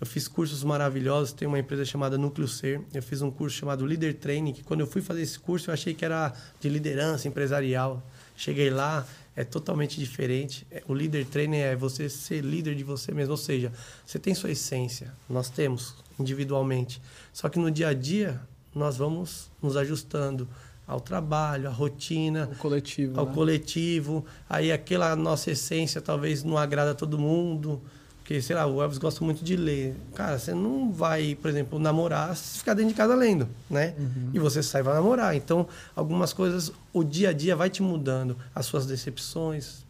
eu 0.00 0.06
fiz 0.06 0.28
cursos 0.28 0.62
maravilhosos, 0.62 1.32
tem 1.32 1.48
uma 1.48 1.58
empresa 1.58 1.84
chamada 1.84 2.16
Núcleo 2.16 2.46
Ser. 2.46 2.80
Eu 2.94 3.02
fiz 3.02 3.20
um 3.20 3.30
curso 3.30 3.56
chamado 3.56 3.84
Leader 3.84 4.14
Training, 4.14 4.52
que 4.52 4.62
quando 4.62 4.80
eu 4.80 4.86
fui 4.86 5.02
fazer 5.02 5.22
esse 5.22 5.38
curso 5.38 5.70
eu 5.70 5.74
achei 5.74 5.92
que 5.92 6.04
era 6.04 6.32
de 6.60 6.68
liderança 6.68 7.26
empresarial. 7.26 8.00
Cheguei 8.36 8.70
lá, 8.70 9.04
é 9.34 9.42
totalmente 9.42 9.98
diferente. 9.98 10.64
É, 10.70 10.84
o 10.86 10.92
Leader 10.92 11.26
Training 11.26 11.58
é 11.58 11.74
você 11.74 12.08
ser 12.08 12.44
líder 12.44 12.76
de 12.76 12.84
você 12.84 13.12
mesmo, 13.12 13.32
ou 13.32 13.36
seja, 13.36 13.72
você 14.06 14.18
tem 14.18 14.34
sua 14.34 14.52
essência. 14.52 15.12
Nós 15.28 15.50
temos 15.50 15.96
individualmente. 16.18 17.02
Só 17.32 17.48
que 17.48 17.58
no 17.58 17.70
dia 17.70 17.88
a 17.88 17.94
dia 17.94 18.40
nós 18.72 18.96
vamos 18.96 19.50
nos 19.60 19.76
ajustando 19.76 20.48
ao 20.86 21.00
trabalho, 21.00 21.68
à 21.68 21.72
rotina, 21.72 22.44
ao 22.44 22.54
coletivo, 22.54 23.18
ao 23.18 23.26
né? 23.26 23.34
coletivo. 23.34 24.24
Aí 24.48 24.70
aquela 24.70 25.14
nossa 25.16 25.50
essência 25.50 26.00
talvez 26.00 26.44
não 26.44 26.56
agrada 26.56 26.92
a 26.92 26.94
todo 26.94 27.18
mundo. 27.18 27.82
Porque, 28.28 28.42
sei 28.42 28.54
lá, 28.54 28.66
o 28.66 28.82
Elvis 28.82 28.98
gosta 28.98 29.24
muito 29.24 29.42
de 29.42 29.56
ler. 29.56 29.96
Cara, 30.14 30.38
você 30.38 30.52
não 30.52 30.92
vai, 30.92 31.34
por 31.34 31.48
exemplo, 31.48 31.78
namorar 31.78 32.36
se 32.36 32.58
ficar 32.58 32.74
dentro 32.74 32.90
de 32.90 32.94
casa 32.94 33.14
lendo, 33.14 33.48
né? 33.70 33.94
Uhum. 33.98 34.32
E 34.34 34.38
você 34.38 34.62
sai 34.62 34.82
vai 34.82 34.92
namorar. 34.92 35.34
Então, 35.34 35.66
algumas 35.96 36.34
coisas, 36.34 36.70
o 36.92 37.02
dia 37.02 37.30
a 37.30 37.32
dia 37.32 37.56
vai 37.56 37.70
te 37.70 37.82
mudando. 37.82 38.36
As 38.54 38.66
suas 38.66 38.84
decepções, 38.84 39.82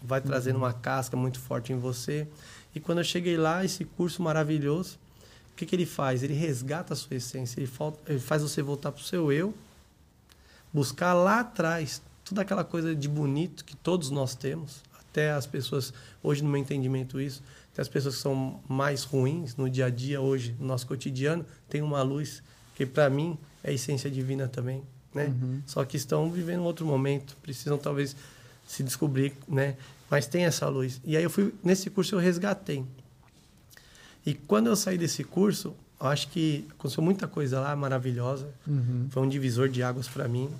vai 0.00 0.22
trazendo 0.22 0.54
uhum. 0.54 0.62
uma 0.62 0.72
casca 0.72 1.18
muito 1.18 1.38
forte 1.38 1.74
em 1.74 1.78
você. 1.78 2.26
E 2.74 2.80
quando 2.80 2.96
eu 2.96 3.04
cheguei 3.04 3.36
lá, 3.36 3.62
esse 3.62 3.84
curso 3.84 4.22
maravilhoso, 4.22 4.98
o 5.52 5.56
que, 5.56 5.66
que 5.66 5.76
ele 5.76 5.84
faz? 5.84 6.22
Ele 6.22 6.32
resgata 6.32 6.94
a 6.94 6.96
sua 6.96 7.16
essência, 7.16 7.60
ele, 7.60 7.70
ele 8.06 8.20
faz 8.20 8.40
você 8.40 8.62
voltar 8.62 8.90
para 8.90 9.02
o 9.02 9.04
seu 9.04 9.30
eu, 9.30 9.52
buscar 10.72 11.12
lá 11.12 11.40
atrás 11.40 12.00
toda 12.24 12.40
aquela 12.40 12.64
coisa 12.64 12.94
de 12.94 13.06
bonito 13.06 13.66
que 13.66 13.76
todos 13.76 14.08
nós 14.08 14.34
temos, 14.34 14.80
até 14.98 15.32
as 15.32 15.46
pessoas, 15.46 15.92
hoje 16.22 16.42
no 16.42 16.48
meu 16.48 16.58
entendimento 16.58 17.20
isso, 17.20 17.42
tem 17.74 17.82
as 17.82 17.88
pessoas 17.88 18.16
que 18.16 18.22
são 18.22 18.60
mais 18.68 19.02
ruins 19.04 19.56
no 19.56 19.68
dia 19.68 19.86
a 19.86 19.90
dia 19.90 20.20
hoje, 20.20 20.54
no 20.58 20.66
nosso 20.66 20.86
cotidiano, 20.86 21.44
tem 21.68 21.80
uma 21.80 22.02
luz 22.02 22.42
que 22.74 22.84
para 22.84 23.08
mim 23.08 23.38
é 23.64 23.70
a 23.70 23.72
essência 23.72 24.10
divina 24.10 24.46
também, 24.46 24.82
né? 25.14 25.26
Uhum. 25.26 25.62
Só 25.66 25.84
que 25.84 25.96
estão 25.96 26.30
vivendo 26.30 26.62
outro 26.64 26.84
momento, 26.84 27.36
precisam 27.42 27.78
talvez 27.78 28.14
se 28.66 28.82
descobrir, 28.82 29.32
né? 29.48 29.76
Mas 30.10 30.26
tem 30.26 30.44
essa 30.44 30.68
luz. 30.68 31.00
E 31.04 31.16
aí 31.16 31.22
eu 31.22 31.30
fui 31.30 31.54
nesse 31.64 31.88
curso 31.88 32.14
eu 32.14 32.18
resgatei. 32.18 32.84
E 34.24 34.34
quando 34.34 34.66
eu 34.66 34.76
saí 34.76 34.98
desse 34.98 35.24
curso, 35.24 35.74
eu 35.98 36.06
acho 36.06 36.28
que 36.28 36.66
aconteceu 36.72 37.02
muita 37.02 37.26
coisa 37.26 37.60
lá 37.60 37.74
maravilhosa. 37.74 38.48
Uhum. 38.66 39.08
Foi 39.10 39.22
um 39.22 39.28
divisor 39.28 39.68
de 39.68 39.82
águas 39.82 40.08
para 40.08 40.28
mim. 40.28 40.50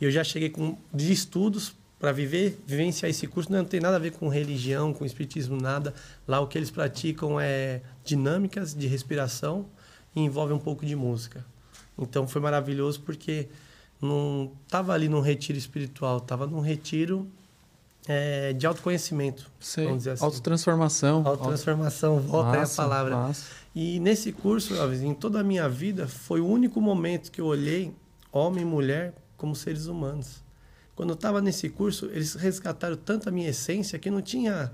E 0.00 0.04
eu 0.04 0.10
já 0.10 0.22
cheguei 0.22 0.50
com 0.50 0.76
de 0.92 1.12
estudos 1.12 1.74
para 1.98 2.12
viver, 2.12 2.58
vivenciar 2.66 3.10
esse 3.10 3.26
curso 3.26 3.50
não 3.50 3.64
tem 3.64 3.80
nada 3.80 3.96
a 3.96 3.98
ver 3.98 4.12
com 4.12 4.28
religião, 4.28 4.92
com 4.92 5.04
espiritismo, 5.04 5.60
nada. 5.60 5.92
Lá 6.26 6.40
o 6.40 6.46
que 6.46 6.56
eles 6.56 6.70
praticam 6.70 7.40
é 7.40 7.82
dinâmicas 8.04 8.74
de 8.74 8.86
respiração 8.86 9.66
e 10.14 10.20
envolve 10.20 10.52
um 10.52 10.58
pouco 10.58 10.86
de 10.86 10.94
música. 10.94 11.44
Então 11.98 12.28
foi 12.28 12.40
maravilhoso 12.40 13.00
porque 13.00 13.48
não 14.00 14.52
estava 14.64 14.92
ali 14.92 15.08
num 15.08 15.20
retiro 15.20 15.58
espiritual, 15.58 16.18
estava 16.18 16.46
num 16.46 16.60
retiro 16.60 17.26
é, 18.06 18.52
de 18.52 18.64
autoconhecimento. 18.64 19.50
Sei. 19.58 19.84
Vamos 19.84 19.98
dizer 19.98 20.12
assim. 20.12 20.24
Autotransformação. 20.24 21.26
Autotransformação, 21.26 22.20
volta 22.20 22.58
massa, 22.58 22.80
a 22.80 22.84
palavra. 22.84 23.16
Massa. 23.16 23.46
E 23.74 23.98
nesse 23.98 24.32
curso, 24.32 24.74
em 25.02 25.14
toda 25.14 25.40
a 25.40 25.44
minha 25.44 25.68
vida, 25.68 26.06
foi 26.06 26.40
o 26.40 26.46
único 26.46 26.80
momento 26.80 27.30
que 27.32 27.40
eu 27.40 27.46
olhei 27.46 27.92
homem 28.30 28.62
e 28.62 28.66
mulher 28.66 29.14
como 29.36 29.54
seres 29.54 29.86
humanos. 29.86 30.42
Quando 30.98 31.10
eu 31.10 31.14
estava 31.14 31.40
nesse 31.40 31.68
curso, 31.68 32.06
eles 32.06 32.34
resgataram 32.34 32.96
tanto 32.96 33.28
a 33.28 33.30
minha 33.30 33.48
essência 33.48 33.96
que 34.00 34.10
não 34.10 34.20
tinha 34.20 34.68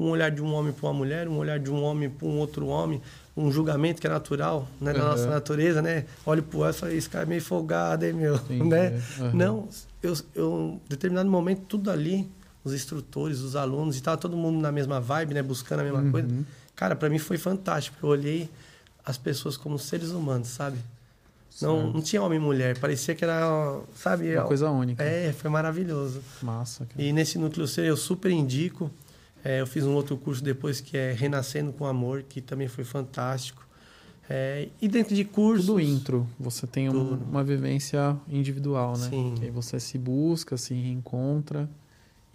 um 0.00 0.06
olhar 0.06 0.30
de 0.30 0.40
um 0.40 0.50
homem 0.54 0.72
para 0.72 0.86
uma 0.86 0.94
mulher, 0.94 1.28
um 1.28 1.36
olhar 1.36 1.58
de 1.58 1.70
um 1.70 1.82
homem 1.82 2.08
para 2.08 2.26
um 2.26 2.38
outro 2.38 2.68
homem, 2.68 3.02
um 3.36 3.52
julgamento 3.52 4.00
que 4.00 4.06
é 4.06 4.10
natural 4.10 4.66
né, 4.80 4.94
na 4.94 5.00
uhum. 5.00 5.10
nossa 5.10 5.26
natureza, 5.26 5.82
né? 5.82 6.06
Olho 6.24 6.42
para 6.42 6.56
o 6.56 6.60
outro 6.62 6.74
e 6.74 6.80
falo, 6.80 6.92
esse 6.92 7.10
cara 7.10 7.24
é 7.24 7.28
meio 7.28 7.42
folgado, 7.42 8.06
hein, 8.06 8.14
meu? 8.14 8.40
né? 8.48 8.98
Uhum. 9.18 9.32
Não, 9.34 9.68
eu, 10.02 10.16
eu, 10.34 10.80
em 10.86 10.88
determinado 10.88 11.28
momento, 11.28 11.60
tudo 11.68 11.90
ali, 11.90 12.26
os 12.64 12.72
instrutores, 12.72 13.40
os 13.40 13.54
alunos, 13.54 13.94
e 13.94 13.98
estava 13.98 14.16
todo 14.16 14.38
mundo 14.38 14.58
na 14.62 14.72
mesma 14.72 14.98
vibe, 14.98 15.34
né? 15.34 15.42
Buscando 15.42 15.80
a 15.80 15.84
mesma 15.84 16.00
uhum. 16.00 16.10
coisa. 16.10 16.28
Cara, 16.74 16.96
para 16.96 17.10
mim 17.10 17.18
foi 17.18 17.36
fantástico. 17.36 17.98
Eu 18.02 18.08
olhei 18.08 18.48
as 19.04 19.18
pessoas 19.18 19.54
como 19.54 19.78
seres 19.78 20.12
humanos, 20.12 20.48
sabe? 20.48 20.78
Não, 21.62 21.92
não 21.92 22.00
tinha 22.00 22.22
homem 22.22 22.38
e 22.38 22.42
mulher, 22.42 22.78
parecia 22.78 23.14
que 23.14 23.24
era, 23.24 23.80
sabe? 23.94 24.34
Uma 24.36 24.44
coisa 24.44 24.70
única. 24.70 25.02
É, 25.02 25.32
foi 25.32 25.50
maravilhoso. 25.50 26.20
Massa. 26.42 26.86
Cara. 26.86 27.02
E 27.02 27.12
nesse 27.12 27.38
núcleo 27.38 27.66
C 27.66 27.82
eu 27.88 27.96
super 27.96 28.30
indico. 28.30 28.90
É, 29.44 29.60
eu 29.60 29.66
fiz 29.66 29.84
um 29.84 29.94
outro 29.94 30.16
curso 30.16 30.42
depois 30.42 30.80
que 30.80 30.96
é 30.96 31.12
Renascendo 31.12 31.72
com 31.72 31.86
Amor, 31.86 32.24
que 32.28 32.40
também 32.40 32.68
foi 32.68 32.84
fantástico. 32.84 33.66
É, 34.28 34.68
e 34.80 34.88
dentro 34.88 35.14
de 35.14 35.24
cursos. 35.24 35.66
Tudo 35.66 35.80
intro, 35.80 36.26
você 36.38 36.66
tem 36.66 36.90
um, 36.90 37.14
uma 37.14 37.42
vivência 37.42 38.16
individual, 38.28 38.96
né? 38.98 39.08
Sim. 39.08 39.34
Que 39.38 39.44
aí 39.46 39.50
você 39.50 39.80
se 39.80 39.96
busca, 39.96 40.56
se 40.56 40.74
reencontra. 40.74 41.68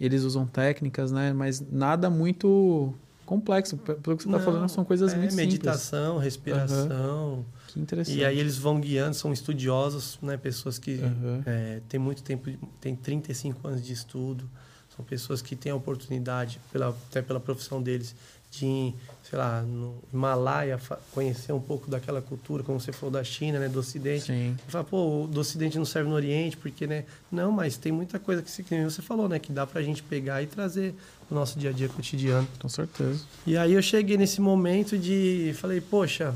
Eles 0.00 0.24
usam 0.24 0.44
técnicas, 0.44 1.12
né? 1.12 1.32
Mas 1.32 1.62
nada 1.70 2.10
muito 2.10 2.92
complexo. 3.24 3.76
Pelo 3.76 4.16
que 4.16 4.24
você 4.24 4.28
está 4.28 4.40
falando, 4.40 4.68
são 4.68 4.84
coisas 4.84 5.12
é, 5.12 5.16
muito 5.16 5.34
meditação, 5.34 6.14
simples. 6.14 6.24
respiração. 6.24 7.32
Uhum. 7.34 7.44
Que 7.74 7.80
interessante. 7.80 8.16
E 8.16 8.24
aí 8.24 8.38
eles 8.38 8.56
vão 8.56 8.80
guiando, 8.80 9.16
são 9.16 9.32
estudiosos, 9.32 10.16
né? 10.22 10.36
Pessoas 10.36 10.78
que 10.78 10.92
uhum. 10.92 11.42
é, 11.44 11.80
têm 11.88 11.98
muito 11.98 12.22
tempo, 12.22 12.48
têm 12.80 12.94
35 12.94 13.66
anos 13.66 13.84
de 13.84 13.92
estudo. 13.92 14.48
São 14.94 15.04
pessoas 15.04 15.42
que 15.42 15.56
têm 15.56 15.72
a 15.72 15.74
oportunidade, 15.74 16.60
pela, 16.72 16.90
até 16.90 17.20
pela 17.20 17.40
profissão 17.40 17.82
deles, 17.82 18.14
de, 18.52 18.94
sei 19.28 19.36
lá, 19.36 19.60
no 19.62 19.96
Himalaia, 20.12 20.78
conhecer 21.10 21.52
um 21.52 21.58
pouco 21.60 21.90
daquela 21.90 22.22
cultura, 22.22 22.62
como 22.62 22.78
você 22.78 22.92
falou 22.92 23.12
da 23.12 23.24
China, 23.24 23.58
né, 23.58 23.68
do 23.68 23.80
Ocidente. 23.80 24.26
Sim. 24.26 24.56
Fala, 24.68 24.84
pô, 24.84 25.26
do 25.28 25.40
Ocidente 25.40 25.76
não 25.76 25.84
serve 25.84 26.08
no 26.08 26.14
Oriente, 26.14 26.56
porque, 26.56 26.86
né? 26.86 27.04
Não, 27.32 27.50
mas 27.50 27.76
tem 27.76 27.90
muita 27.90 28.20
coisa 28.20 28.40
que, 28.40 28.62
que 28.62 28.84
você 28.84 29.02
falou, 29.02 29.28
né, 29.28 29.40
que 29.40 29.50
dá 29.50 29.66
pra 29.66 29.82
gente 29.82 30.00
pegar 30.00 30.40
e 30.44 30.46
trazer 30.46 30.94
o 31.28 31.34
nosso 31.34 31.58
dia 31.58 31.70
a 31.70 31.72
dia 31.72 31.88
cotidiano. 31.88 32.46
Com 32.60 32.68
certeza. 32.68 33.24
E 33.44 33.56
aí 33.56 33.72
eu 33.72 33.82
cheguei 33.82 34.16
nesse 34.16 34.40
momento 34.40 34.96
de, 34.96 35.52
falei, 35.56 35.80
poxa, 35.80 36.32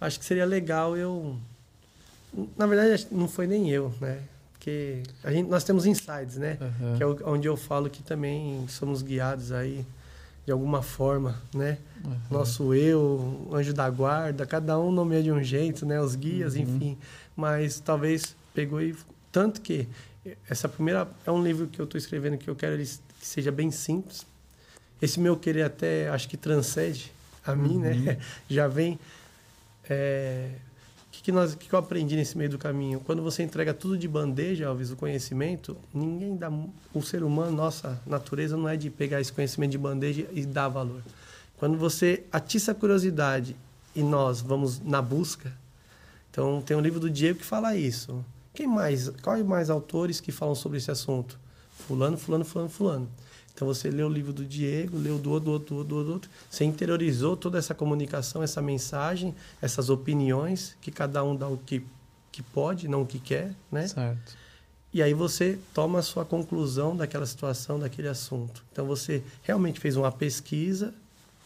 acho 0.00 0.18
que 0.18 0.24
seria 0.24 0.44
legal 0.44 0.96
eu. 0.96 1.36
Na 2.56 2.66
verdade, 2.66 3.06
não 3.10 3.28
foi 3.28 3.46
nem 3.46 3.70
eu, 3.70 3.92
né? 4.00 4.20
Porque 4.52 5.02
a 5.22 5.30
gente, 5.30 5.48
nós 5.48 5.64
temos 5.64 5.86
insights, 5.86 6.36
né? 6.36 6.58
Uhum. 6.60 6.96
Que 6.96 7.02
é 7.02 7.28
onde 7.28 7.48
eu 7.48 7.56
falo 7.56 7.88
que 7.88 8.02
também 8.02 8.66
somos 8.68 9.02
guiados 9.02 9.52
aí 9.52 9.84
de 10.44 10.52
alguma 10.52 10.82
forma, 10.82 11.40
né? 11.54 11.78
Uhum. 12.04 12.16
Nosso 12.30 12.74
eu, 12.74 13.48
anjo 13.52 13.72
da 13.72 13.88
guarda, 13.88 14.46
cada 14.46 14.78
um 14.78 14.90
nomeia 14.90 15.22
de 15.22 15.30
um 15.30 15.42
jeito, 15.42 15.84
né? 15.84 16.00
Os 16.00 16.14
guias, 16.14 16.54
uhum. 16.54 16.62
enfim. 16.62 16.98
Mas 17.36 17.80
talvez 17.80 18.34
pegou 18.54 18.80
e 18.80 18.96
tanto 19.30 19.60
que 19.60 19.86
essa 20.48 20.68
primeira 20.68 21.06
é 21.26 21.30
um 21.30 21.42
livro 21.42 21.66
que 21.66 21.80
eu 21.80 21.84
estou 21.84 21.98
escrevendo 21.98 22.36
que 22.38 22.48
eu 22.48 22.56
quero 22.56 22.76
que 22.78 23.26
seja 23.26 23.52
bem 23.52 23.70
simples. 23.70 24.26
Esse 25.00 25.20
meu 25.20 25.36
querer 25.36 25.62
até 25.62 26.08
acho 26.08 26.28
que 26.28 26.36
transcende 26.36 27.12
a 27.46 27.54
mim, 27.54 27.78
né? 27.78 27.92
Uhum. 27.92 28.16
Já 28.48 28.66
vem 28.66 28.98
é, 29.88 30.50
que, 31.10 31.22
que, 31.22 31.32
nós, 31.32 31.54
que, 31.54 31.68
que 31.68 31.74
eu 31.74 31.78
aprendi 31.78 32.14
nesse 32.14 32.36
meio 32.36 32.50
do 32.50 32.58
caminho? 32.58 33.00
Quando 33.00 33.22
você 33.22 33.42
entrega 33.42 33.72
tudo 33.74 33.96
de 33.96 34.06
bandeja, 34.06 34.68
Alves, 34.68 34.90
o 34.90 34.96
conhecimento, 34.96 35.76
ninguém 35.92 36.36
dá. 36.36 36.50
O 36.94 37.02
ser 37.02 37.22
humano, 37.22 37.56
nossa 37.56 38.00
natureza 38.06 38.56
não 38.56 38.68
é 38.68 38.76
de 38.76 38.90
pegar 38.90 39.20
esse 39.20 39.32
conhecimento 39.32 39.72
de 39.72 39.78
bandeja 39.78 40.26
e 40.32 40.44
dar 40.44 40.68
valor. 40.68 41.02
Quando 41.56 41.76
você 41.76 42.24
atiça 42.30 42.72
a 42.72 42.74
curiosidade 42.74 43.56
e 43.96 44.02
nós 44.02 44.40
vamos 44.40 44.80
na 44.80 45.02
busca. 45.02 45.52
Então, 46.30 46.62
tem 46.62 46.76
um 46.76 46.80
livro 46.80 47.00
do 47.00 47.10
Diego 47.10 47.40
que 47.40 47.44
fala 47.44 47.74
isso. 47.74 48.24
Quem 48.54 48.66
mais? 48.66 49.08
Quais 49.22 49.44
mais 49.44 49.70
autores 49.70 50.20
que 50.20 50.30
falam 50.30 50.54
sobre 50.54 50.78
esse 50.78 50.90
assunto? 50.90 51.38
Fulano, 51.72 52.16
fulano, 52.16 52.44
fulano, 52.44 52.70
fulano. 52.70 53.08
Então 53.58 53.66
você 53.66 53.90
leu 53.90 54.06
o 54.06 54.08
livro 54.08 54.32
do 54.32 54.44
Diego, 54.44 54.96
leu 54.96 55.18
do 55.18 55.32
outro, 55.32 55.46
do 55.46 55.52
outro, 55.52 55.66
do 55.66 55.78
outro, 55.78 56.04
do 56.04 56.12
outro. 56.12 56.30
Você 56.48 56.64
interiorizou 56.64 57.36
toda 57.36 57.58
essa 57.58 57.74
comunicação, 57.74 58.40
essa 58.40 58.62
mensagem, 58.62 59.34
essas 59.60 59.90
opiniões, 59.90 60.76
que 60.80 60.92
cada 60.92 61.24
um 61.24 61.34
dá 61.34 61.48
o 61.48 61.58
que, 61.58 61.82
que 62.30 62.40
pode, 62.40 62.86
não 62.86 63.02
o 63.02 63.06
que 63.06 63.18
quer, 63.18 63.52
né? 63.70 63.88
Certo. 63.88 64.36
E 64.94 65.02
aí 65.02 65.12
você 65.12 65.58
toma 65.74 65.98
a 65.98 66.02
sua 66.02 66.24
conclusão 66.24 66.96
daquela 66.96 67.26
situação, 67.26 67.80
daquele 67.80 68.06
assunto. 68.06 68.64
Então 68.70 68.86
você 68.86 69.24
realmente 69.42 69.80
fez 69.80 69.96
uma 69.96 70.12
pesquisa, 70.12 70.94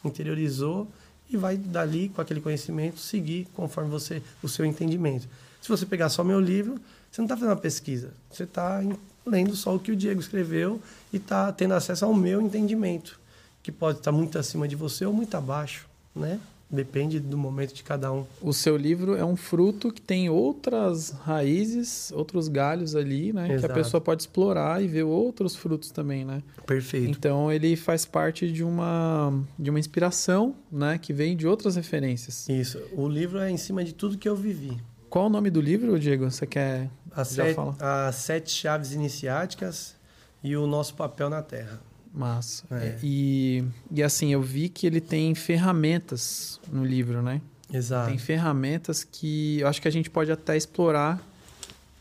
interiorizou 0.04 0.86
e 1.30 1.36
vai 1.38 1.56
dali 1.56 2.10
com 2.10 2.20
aquele 2.20 2.42
conhecimento 2.42 3.00
seguir 3.00 3.48
conforme 3.54 3.88
você 3.88 4.22
o 4.42 4.48
seu 4.50 4.66
entendimento. 4.66 5.26
Se 5.62 5.68
você 5.70 5.86
pegar 5.86 6.10
só 6.10 6.22
meu 6.22 6.38
livro, 6.38 6.78
você 7.10 7.22
não 7.22 7.24
está 7.24 7.36
fazendo 7.36 7.52
uma 7.52 7.56
pesquisa, 7.56 8.12
você 8.30 8.42
está 8.42 8.82
lendo 9.26 9.54
só 9.54 9.74
o 9.74 9.78
que 9.78 9.92
o 9.92 9.96
Diego 9.96 10.20
escreveu 10.20 10.80
e 11.12 11.16
está 11.16 11.52
tendo 11.52 11.74
acesso 11.74 12.04
ao 12.04 12.14
meu 12.14 12.40
entendimento, 12.40 13.18
que 13.62 13.70
pode 13.70 13.98
estar 13.98 14.12
muito 14.12 14.38
acima 14.38 14.66
de 14.66 14.76
você 14.76 15.04
ou 15.04 15.12
muito 15.12 15.36
abaixo, 15.36 15.86
né? 16.14 16.40
Depende 16.72 17.20
do 17.20 17.36
momento 17.36 17.74
de 17.74 17.82
cada 17.82 18.10
um. 18.10 18.24
O 18.40 18.54
seu 18.54 18.78
livro 18.78 19.14
é 19.14 19.22
um 19.22 19.36
fruto 19.36 19.92
que 19.92 20.00
tem 20.00 20.30
outras 20.30 21.10
raízes, 21.10 22.10
outros 22.12 22.48
galhos 22.48 22.96
ali, 22.96 23.30
né? 23.30 23.52
Exato. 23.52 23.60
Que 23.60 23.72
a 23.72 23.74
pessoa 23.84 24.00
pode 24.00 24.22
explorar 24.22 24.82
e 24.82 24.88
ver 24.88 25.02
outros 25.02 25.54
frutos 25.54 25.90
também, 25.90 26.24
né? 26.24 26.42
Perfeito. 26.66 27.10
Então 27.10 27.52
ele 27.52 27.76
faz 27.76 28.06
parte 28.06 28.50
de 28.50 28.64
uma, 28.64 29.38
de 29.58 29.68
uma 29.68 29.78
inspiração, 29.78 30.54
né? 30.70 30.96
Que 30.96 31.12
vem 31.12 31.36
de 31.36 31.46
outras 31.46 31.76
referências. 31.76 32.48
Isso. 32.48 32.80
O 32.96 33.06
livro 33.06 33.38
é 33.38 33.50
em 33.50 33.58
cima 33.58 33.84
de 33.84 33.92
tudo 33.92 34.16
que 34.16 34.26
eu 34.26 34.34
vivi. 34.34 34.78
Qual 35.12 35.26
o 35.26 35.28
nome 35.28 35.50
do 35.50 35.60
livro, 35.60 35.98
Diego? 35.98 36.30
Você 36.30 36.46
quer 36.46 36.88
as 37.14 37.28
sete, 37.28 37.54
falar? 37.54 38.08
As 38.08 38.14
Sete 38.14 38.50
Chaves 38.50 38.92
Iniciáticas 38.92 39.94
e 40.42 40.56
o 40.56 40.66
Nosso 40.66 40.94
Papel 40.94 41.28
na 41.28 41.42
Terra. 41.42 41.82
Massa. 42.14 42.64
É. 42.70 42.96
E, 43.02 43.62
e 43.90 44.02
assim, 44.02 44.32
eu 44.32 44.40
vi 44.40 44.70
que 44.70 44.86
ele 44.86 45.02
tem 45.02 45.34
ferramentas 45.34 46.58
no 46.72 46.82
livro, 46.82 47.20
né? 47.20 47.42
Exato. 47.70 48.08
Tem 48.08 48.16
ferramentas 48.16 49.04
que 49.04 49.60
eu 49.60 49.68
acho 49.68 49.82
que 49.82 49.88
a 49.88 49.90
gente 49.90 50.08
pode 50.08 50.32
até 50.32 50.56
explorar 50.56 51.22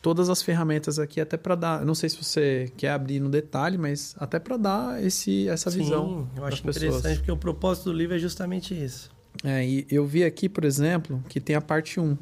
todas 0.01 0.29
as 0.29 0.41
ferramentas 0.41 0.97
aqui 0.97 1.19
até 1.19 1.35
para 1.35 1.55
dar, 1.55 1.85
não 1.85 1.93
sei 1.93 2.07
se 2.07 2.15
você 2.15 2.71
quer 2.77 2.91
abrir 2.91 3.19
no 3.19 3.27
detalhe, 3.27 3.77
mas 3.77 4.15
até 4.19 4.39
para 4.39 4.55
dar 4.55 5.03
esse 5.03 5.49
essa 5.49 5.69
Sim, 5.69 5.79
visão. 5.79 6.29
eu 6.37 6.45
acho 6.45 6.61
interessante 6.61 7.17
porque 7.17 7.31
o 7.33 7.35
propósito 7.35 7.91
do 7.91 7.93
livro 7.93 8.15
é 8.15 8.19
justamente 8.19 8.73
isso. 8.73 9.11
É, 9.43 9.65
e 9.65 9.85
eu 9.89 10.05
vi 10.05 10.23
aqui, 10.23 10.47
por 10.47 10.63
exemplo, 10.63 11.21
que 11.27 11.41
tem 11.41 11.57
a 11.57 11.61
parte 11.61 11.99
1, 11.99 12.17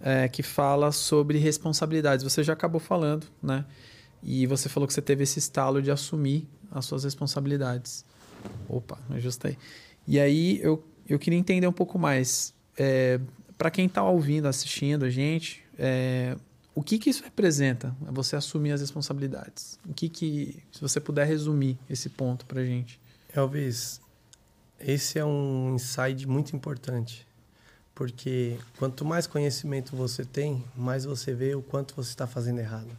é, 0.00 0.28
que 0.28 0.42
fala 0.42 0.92
sobre 0.92 1.38
responsabilidades. 1.38 2.22
Você 2.22 2.42
já 2.42 2.52
acabou 2.52 2.80
falando, 2.80 3.26
né? 3.42 3.64
E 4.22 4.46
você 4.46 4.68
falou 4.68 4.86
que 4.86 4.92
você 4.92 5.02
teve 5.02 5.22
esse 5.22 5.38
estalo 5.38 5.80
de 5.80 5.90
assumir 5.90 6.48
as 6.70 6.84
suas 6.84 7.04
responsabilidades. 7.04 8.04
Opa, 8.68 8.98
ajustei. 9.10 9.56
E 10.06 10.18
aí 10.18 10.60
eu, 10.62 10.84
eu 11.08 11.18
queria 11.18 11.38
entender 11.38 11.66
um 11.66 11.72
pouco 11.72 11.98
mais. 11.98 12.54
É, 12.76 13.20
para 13.56 13.70
quem 13.70 13.86
está 13.86 14.02
ouvindo, 14.04 14.46
assistindo 14.46 15.04
a 15.04 15.10
gente, 15.10 15.64
é, 15.78 16.36
o 16.74 16.82
que, 16.82 16.98
que 16.98 17.08
isso 17.08 17.24
representa? 17.24 17.96
Você 18.12 18.36
assumir 18.36 18.72
as 18.72 18.82
responsabilidades. 18.82 19.78
O 19.88 19.94
que 19.94 20.10
que, 20.10 20.62
se 20.70 20.80
você 20.80 21.00
puder 21.00 21.26
resumir 21.26 21.78
esse 21.88 22.10
ponto 22.10 22.44
para 22.44 22.62
gente? 22.64 23.00
Elvis, 23.34 24.00
esse 24.78 25.18
é 25.18 25.24
um 25.24 25.74
insight 25.74 26.28
muito 26.28 26.54
importante, 26.54 27.26
porque 27.96 28.56
quanto 28.78 29.04
mais 29.04 29.26
conhecimento 29.26 29.96
você 29.96 30.24
tem, 30.24 30.64
mais 30.76 31.04
você 31.04 31.34
vê 31.34 31.56
o 31.56 31.62
quanto 31.62 31.96
você 31.96 32.10
está 32.10 32.28
fazendo 32.28 32.60
errado 32.60 32.96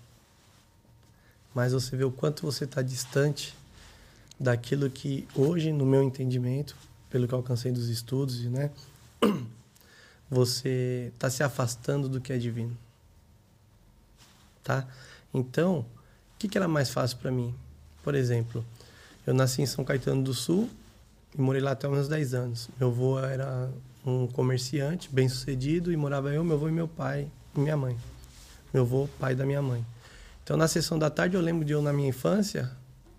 mas 1.58 1.74
você 1.74 1.98
vê 1.98 2.04
o 2.04 2.12
quanto 2.12 2.44
você 2.44 2.66
está 2.66 2.84
distante 2.84 3.58
daquilo 4.40 4.92
que 4.92 5.28
hoje, 5.34 5.72
no 5.72 5.88
meu 5.88 6.04
entendimento, 6.04 6.76
pelo 7.10 7.28
que 7.28 7.34
alcancei 7.34 7.72
dos 7.72 7.90
estudos, 7.90 8.42
né, 8.44 8.70
você 10.30 11.12
está 11.16 11.32
se 11.32 11.42
afastando 11.42 12.08
do 12.08 12.22
que 12.22 12.32
é 12.32 12.38
divino, 12.38 12.78
tá? 14.64 14.88
Então, 15.34 15.80
o 15.80 15.86
que, 16.38 16.48
que 16.48 16.60
era 16.60 16.68
mais 16.68 16.92
fácil 16.92 17.18
para 17.18 17.32
mim? 17.32 17.56
Por 18.04 18.14
exemplo, 18.14 18.64
eu 19.26 19.34
nasci 19.34 19.64
em 19.64 19.66
São 19.66 19.84
Caetano 19.84 20.22
do 20.22 20.36
Sul 20.36 20.70
e 21.36 21.42
morei 21.42 21.60
lá 21.60 21.72
até 21.72 21.90
uns 21.90 22.08
10 22.08 22.34
anos. 22.36 22.70
Meu 22.80 22.90
avô 22.90 23.18
era 23.18 23.68
um 24.08 24.26
comerciante, 24.26 25.10
bem 25.12 25.28
sucedido, 25.28 25.92
e 25.92 25.98
morava 25.98 26.32
eu, 26.32 26.42
meu 26.42 26.56
avô 26.56 26.70
e 26.70 26.72
meu 26.72 26.88
pai 26.88 27.30
e 27.54 27.60
minha 27.60 27.76
mãe. 27.76 27.98
Meu 28.74 28.84
avô, 28.84 29.10
pai 29.20 29.36
da 29.36 29.46
minha 29.46 29.62
mãe. 29.62 29.86
Então, 30.44 30.56
na 30.56 30.66
sessão 30.66 30.98
da 30.98 31.10
tarde, 31.10 31.36
eu 31.36 31.42
lembro 31.42 31.66
de 31.66 31.74
eu, 31.74 31.82
na 31.82 31.92
minha 31.92 32.08
infância, 32.08 32.72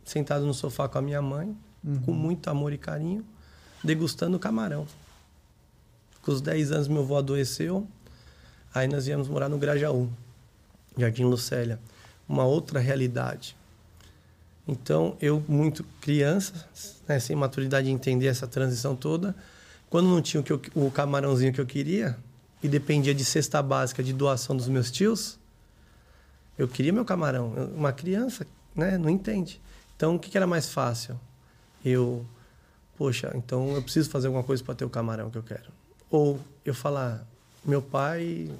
sentado 0.03 0.47
no 0.47 0.55
sofá 0.55 0.89
com 0.89 0.97
a 0.97 1.03
minha 1.03 1.21
mãe, 1.21 1.55
uhum. 1.85 2.01
com 2.01 2.13
muito 2.13 2.49
amor 2.49 2.73
e 2.73 2.79
carinho, 2.79 3.23
degustando 3.85 4.39
camarão. 4.39 4.87
Com 6.23 6.33
os 6.33 6.41
10 6.41 6.73
anos, 6.73 6.89
meu 6.89 7.03
avô 7.03 7.19
adoeceu. 7.19 7.87
Aí 8.75 8.89
nós 8.89 9.07
íamos 9.07 9.29
morar 9.29 9.51
no 9.51 9.59
Grajaú, 9.59 10.09
Jardim 10.97 11.25
Lucélia. 11.25 11.79
Uma 12.27 12.45
outra 12.45 12.81
realidade. 12.81 13.55
Então, 14.67 15.19
eu, 15.21 15.43
muito 15.47 15.85
criança, 16.01 16.67
né, 17.07 17.21
sem 17.21 17.37
maturidade 17.37 17.89
de 17.89 17.93
entender 17.93 18.27
essa 18.27 18.47
transição 18.47 18.97
toda, 18.97 19.35
quando 19.91 20.09
não 20.09 20.21
tinha 20.21 20.41
o, 20.41 20.45
que 20.45 20.53
eu, 20.53 20.61
o 20.75 20.91
camarãozinho 20.91 21.53
que 21.53 21.61
eu 21.61 21.67
queria, 21.67 22.17
e 22.63 22.69
dependia 22.69 23.15
de 23.15 23.25
cesta 23.25 23.63
básica 23.63 24.03
de 24.03 24.13
doação 24.13 24.57
dos 24.57 24.69
meus 24.69 24.91
tios, 24.91 25.39
eu 26.59 26.67
queria 26.67 26.93
meu 26.93 27.05
camarão. 27.05 27.53
Uma 27.75 27.93
criança, 27.93 28.47
né, 28.75 28.99
não 28.99 29.09
entende. 29.09 29.61
Então, 29.97 30.17
o 30.17 30.19
que, 30.19 30.31
que 30.31 30.37
era 30.37 30.47
mais 30.47 30.69
fácil? 30.69 31.19
Eu, 31.85 32.27
poxa, 32.97 33.33
então 33.35 33.75
eu 33.75 33.83
preciso 33.83 34.11
fazer 34.11 34.27
alguma 34.27 34.43
coisa 34.43 34.63
para 34.63 34.75
ter 34.75 34.85
o 34.85 34.91
camarão 34.91 35.31
que 35.31 35.39
eu 35.39 35.43
quero. 35.43 35.71
Ou 36.11 36.41
eu 36.65 36.75
falar, 36.75 37.25
meu 37.65 37.81
pai, 37.81 38.51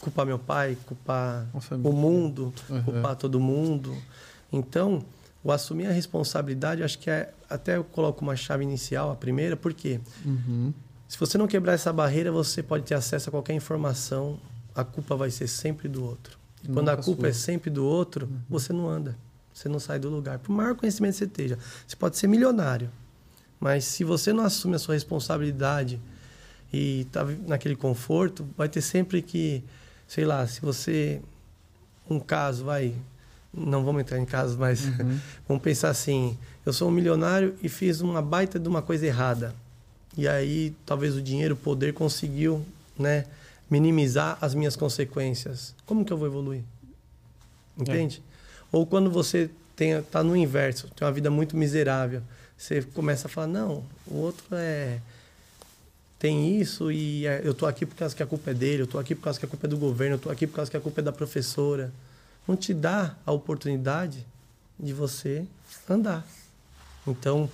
culpar 0.00 0.26
meu 0.26 0.38
pai, 0.38 0.76
culpar 0.86 1.46
o 1.82 1.92
mundo, 1.92 2.52
uhum. 2.68 2.82
culpar 2.82 3.16
todo 3.16 3.38
mundo. 3.38 3.96
Então, 4.52 5.04
o 5.44 5.52
assumir 5.52 5.86
a 5.86 5.92
responsabilidade, 5.92 6.82
acho 6.82 6.98
que 6.98 7.10
é 7.10 7.32
até 7.50 7.76
eu 7.76 7.84
coloco 7.84 8.22
uma 8.22 8.34
chave 8.34 8.64
inicial, 8.64 9.12
a 9.12 9.16
primeira, 9.16 9.54
porque 9.56 10.00
uhum. 10.24 10.72
se 11.06 11.20
você 11.20 11.36
não 11.36 11.46
quebrar 11.46 11.74
essa 11.74 11.92
barreira, 11.92 12.32
você 12.32 12.62
pode 12.62 12.84
ter 12.84 12.94
acesso 12.94 13.28
a 13.28 13.30
qualquer 13.30 13.52
informação, 13.52 14.40
a 14.74 14.82
culpa 14.82 15.14
vai 15.14 15.30
ser 15.30 15.46
sempre 15.46 15.86
do 15.86 16.02
outro. 16.02 16.38
Quando 16.72 16.88
a 16.88 16.96
culpa 16.96 17.22
sua. 17.22 17.28
é 17.28 17.32
sempre 17.32 17.68
do 17.68 17.84
outro, 17.84 18.26
uhum. 18.26 18.40
você 18.48 18.72
não 18.72 18.88
anda. 18.88 19.16
Você 19.52 19.68
não 19.68 19.78
sai 19.78 19.98
do 19.98 20.08
lugar. 20.08 20.38
Por 20.38 20.50
maior 20.50 20.74
conhecimento 20.74 21.12
que 21.12 21.18
você 21.18 21.24
esteja. 21.24 21.58
Você 21.86 21.94
pode 21.94 22.16
ser 22.16 22.26
milionário. 22.26 22.90
Mas 23.60 23.84
se 23.84 24.02
você 24.02 24.32
não 24.32 24.44
assume 24.44 24.74
a 24.74 24.78
sua 24.78 24.94
responsabilidade 24.94 26.00
e 26.72 27.02
está 27.02 27.24
naquele 27.46 27.76
conforto, 27.76 28.48
vai 28.56 28.68
ter 28.68 28.80
sempre 28.80 29.22
que, 29.22 29.62
sei 30.08 30.24
lá, 30.24 30.46
se 30.46 30.60
você. 30.60 31.20
Um 32.08 32.18
caso, 32.18 32.64
vai. 32.64 32.94
Não 33.56 33.84
vamos 33.84 34.02
entrar 34.02 34.18
em 34.18 34.24
casos, 34.24 34.56
mas 34.56 34.84
uhum. 34.84 35.18
vamos 35.48 35.62
pensar 35.62 35.90
assim: 35.90 36.36
eu 36.64 36.72
sou 36.72 36.88
um 36.88 36.90
milionário 36.90 37.54
e 37.62 37.68
fiz 37.68 38.00
uma 38.00 38.20
baita 38.20 38.58
de 38.58 38.68
uma 38.68 38.82
coisa 38.82 39.06
errada. 39.06 39.54
E 40.16 40.28
aí, 40.28 40.74
talvez 40.86 41.16
o 41.16 41.22
dinheiro, 41.22 41.54
o 41.54 41.56
poder 41.56 41.92
conseguiu, 41.92 42.64
né? 42.98 43.24
minimizar 43.70 44.38
as 44.40 44.54
minhas 44.54 44.76
consequências. 44.76 45.74
Como 45.86 46.04
que 46.04 46.12
eu 46.12 46.16
vou 46.16 46.26
evoluir? 46.26 46.62
Entende? 47.76 48.22
É. 48.24 48.34
Ou 48.70 48.86
quando 48.86 49.10
você 49.10 49.50
está 49.76 50.22
no 50.22 50.36
inverso, 50.36 50.88
tem 50.94 51.06
uma 51.06 51.12
vida 51.12 51.30
muito 51.30 51.56
miserável, 51.56 52.22
você 52.56 52.82
começa 52.82 53.26
a 53.26 53.30
falar, 53.30 53.48
não, 53.48 53.82
o 54.06 54.16
outro 54.16 54.44
é 54.52 54.98
tem 56.18 56.58
isso 56.58 56.90
e 56.90 57.26
é, 57.26 57.42
eu 57.44 57.52
tô 57.52 57.66
aqui 57.66 57.84
por 57.84 57.96
causa 57.96 58.16
que 58.16 58.22
a 58.22 58.26
culpa 58.26 58.52
é 58.52 58.54
dele, 58.54 58.82
eu 58.82 58.86
tô 58.86 58.98
aqui 58.98 59.14
por 59.14 59.24
causa 59.24 59.38
que 59.38 59.44
a 59.44 59.48
culpa 59.48 59.66
é 59.66 59.68
do 59.68 59.76
governo, 59.76 60.14
eu 60.14 60.18
tô 60.18 60.30
aqui 60.30 60.46
por 60.46 60.54
causa 60.54 60.70
que 60.70 60.76
a 60.76 60.80
culpa 60.80 61.00
é 61.00 61.04
da 61.04 61.12
professora. 61.12 61.92
Não 62.46 62.56
te 62.56 62.74
dá 62.74 63.16
a 63.24 63.32
oportunidade 63.32 64.26
de 64.78 64.92
você 64.92 65.46
andar. 65.88 66.26
Então, 67.06 67.48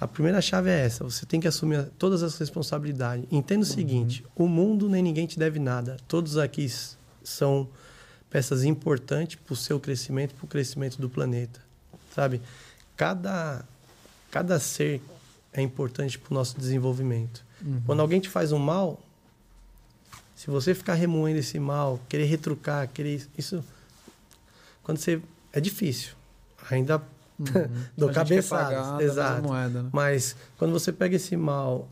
a 0.00 0.06
primeira 0.06 0.40
chave 0.40 0.70
é 0.70 0.84
essa: 0.84 1.04
você 1.04 1.26
tem 1.26 1.40
que 1.40 1.48
assumir 1.48 1.86
todas 1.98 2.22
as 2.22 2.36
responsabilidades. 2.38 3.26
Entenda 3.30 3.64
o 3.64 3.68
uhum. 3.68 3.74
seguinte: 3.74 4.24
o 4.36 4.46
mundo 4.46 4.88
nem 4.88 5.02
ninguém 5.02 5.26
te 5.26 5.38
deve 5.38 5.58
nada. 5.58 5.96
Todos 6.06 6.36
aqui 6.36 6.70
são 7.24 7.68
peças 8.30 8.64
importantes 8.64 9.36
para 9.36 9.52
o 9.52 9.56
seu 9.56 9.80
crescimento, 9.80 10.34
para 10.34 10.44
o 10.44 10.48
crescimento 10.48 11.00
do 11.00 11.08
planeta. 11.08 11.60
Sabe? 12.14 12.40
Cada, 12.96 13.64
cada 14.30 14.60
ser 14.60 15.00
é 15.52 15.62
importante 15.62 16.18
para 16.18 16.32
o 16.32 16.34
nosso 16.34 16.58
desenvolvimento. 16.58 17.44
Uhum. 17.64 17.82
Quando 17.86 18.00
alguém 18.00 18.20
te 18.20 18.28
faz 18.28 18.52
um 18.52 18.58
mal, 18.58 19.00
se 20.36 20.48
você 20.48 20.74
ficar 20.74 20.94
remoendo 20.94 21.38
esse 21.38 21.58
mal, 21.58 21.98
querer 22.08 22.26
retrucar, 22.26 22.88
querer. 22.88 23.26
Isso. 23.36 23.64
Quando 24.88 24.96
você. 24.96 25.20
É 25.52 25.60
difícil. 25.60 26.14
Ainda 26.70 27.02
Uhum. 27.38 27.46
do 27.94 28.10
cabeçada. 28.10 29.04
Exato. 29.04 29.42
Moeda, 29.42 29.82
né? 29.82 29.90
Mas 29.92 30.34
quando 30.56 30.72
você 30.72 30.90
pega 30.90 31.16
esse 31.16 31.36
mal 31.36 31.86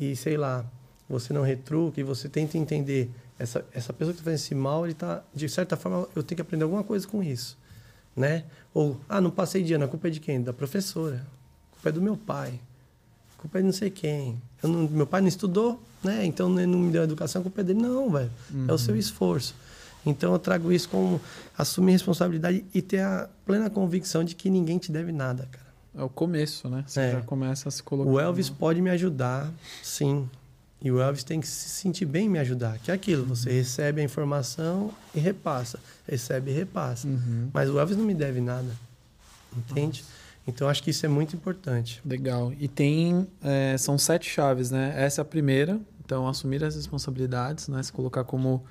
e, 0.00 0.16
sei 0.16 0.36
lá, 0.36 0.64
você 1.08 1.32
não 1.32 1.42
retruca 1.42 2.00
e 2.00 2.02
você 2.02 2.28
tenta 2.28 2.58
entender 2.58 3.08
essa, 3.38 3.64
essa 3.72 3.92
pessoa 3.92 4.12
que 4.12 4.20
está 4.20 4.24
fazendo 4.24 4.44
esse 4.44 4.54
mal, 4.56 4.84
ele 4.84 4.94
tá, 4.94 5.22
de 5.32 5.48
certa 5.48 5.76
forma, 5.76 6.08
eu 6.16 6.24
tenho 6.24 6.36
que 6.36 6.42
aprender 6.42 6.64
alguma 6.64 6.82
coisa 6.82 7.06
com 7.06 7.22
isso. 7.22 7.56
Né? 8.16 8.42
Ou, 8.74 9.00
ah, 9.08 9.20
não 9.20 9.30
passei 9.30 9.62
de 9.62 9.72
ano, 9.72 9.84
a 9.84 9.88
culpa 9.88 10.08
é 10.08 10.10
de 10.10 10.18
quem? 10.18 10.42
Da 10.42 10.52
professora. 10.52 11.24
A 11.70 11.74
culpa 11.76 11.88
é 11.88 11.92
do 11.92 12.02
meu 12.02 12.16
pai. 12.16 12.60
A 13.38 13.42
culpa 13.42 13.58
é 13.58 13.60
de 13.60 13.66
não 13.66 13.72
sei 13.72 13.90
quem. 13.90 14.42
Não, 14.60 14.88
meu 14.88 15.06
pai 15.06 15.20
não 15.20 15.28
estudou, 15.28 15.80
né? 16.02 16.26
Então 16.26 16.48
não 16.48 16.78
me 16.80 16.90
deu 16.90 17.04
educação, 17.04 17.40
a 17.40 17.42
culpa 17.44 17.60
é 17.60 17.64
dele. 17.64 17.80
Não, 17.80 18.10
velho. 18.10 18.30
Uhum. 18.52 18.66
É 18.68 18.72
o 18.72 18.76
seu 18.76 18.94
uhum. 18.94 19.00
esforço. 19.00 19.54
Então 20.04 20.32
eu 20.32 20.38
trago 20.38 20.72
isso 20.72 20.88
como 20.88 21.20
assumir 21.56 21.92
responsabilidade 21.92 22.64
e 22.72 22.80
ter 22.80 23.00
a 23.00 23.28
plena 23.44 23.68
convicção 23.68 24.24
de 24.24 24.34
que 24.34 24.48
ninguém 24.48 24.78
te 24.78 24.90
deve 24.90 25.12
nada, 25.12 25.46
cara. 25.50 25.70
É 25.96 26.02
o 26.02 26.08
começo, 26.08 26.68
né? 26.68 26.84
Você 26.86 27.00
é. 27.00 27.12
já 27.12 27.22
começa 27.22 27.68
a 27.68 27.72
se 27.72 27.82
colocar. 27.82 28.10
O 28.10 28.20
Elvis 28.20 28.48
pode 28.48 28.80
me 28.80 28.90
ajudar, 28.90 29.50
sim. 29.82 30.28
E 30.82 30.90
o 30.90 31.00
Elvis 31.00 31.24
tem 31.24 31.40
que 31.40 31.46
se 31.46 31.68
sentir 31.68 32.06
bem 32.06 32.26
em 32.26 32.28
me 32.28 32.38
ajudar. 32.38 32.78
Que 32.78 32.90
é 32.90 32.94
aquilo, 32.94 33.24
você 33.24 33.50
uhum. 33.50 33.56
recebe 33.56 34.00
a 34.00 34.04
informação 34.04 34.90
e 35.14 35.20
repassa. 35.20 35.78
Recebe 36.08 36.52
e 36.52 36.54
repassa. 36.54 37.06
Uhum. 37.06 37.50
Mas 37.52 37.68
o 37.68 37.78
Elvis 37.78 37.96
não 37.96 38.04
me 38.04 38.14
deve 38.14 38.40
nada. 38.40 38.70
Entende? 39.54 40.00
Nossa. 40.00 40.20
Então 40.46 40.68
acho 40.68 40.82
que 40.82 40.90
isso 40.90 41.04
é 41.04 41.08
muito 41.08 41.36
importante. 41.36 42.00
Legal. 42.04 42.52
E 42.58 42.66
tem. 42.66 43.26
É, 43.42 43.76
são 43.76 43.98
sete 43.98 44.30
chaves, 44.30 44.70
né? 44.70 44.94
Essa 44.96 45.20
é 45.20 45.22
a 45.22 45.24
primeira. 45.24 45.78
Então, 46.04 46.26
assumir 46.26 46.64
as 46.64 46.74
responsabilidades, 46.74 47.68
né? 47.68 47.82
Se 47.82 47.92
colocar 47.92 48.24
como 48.24 48.64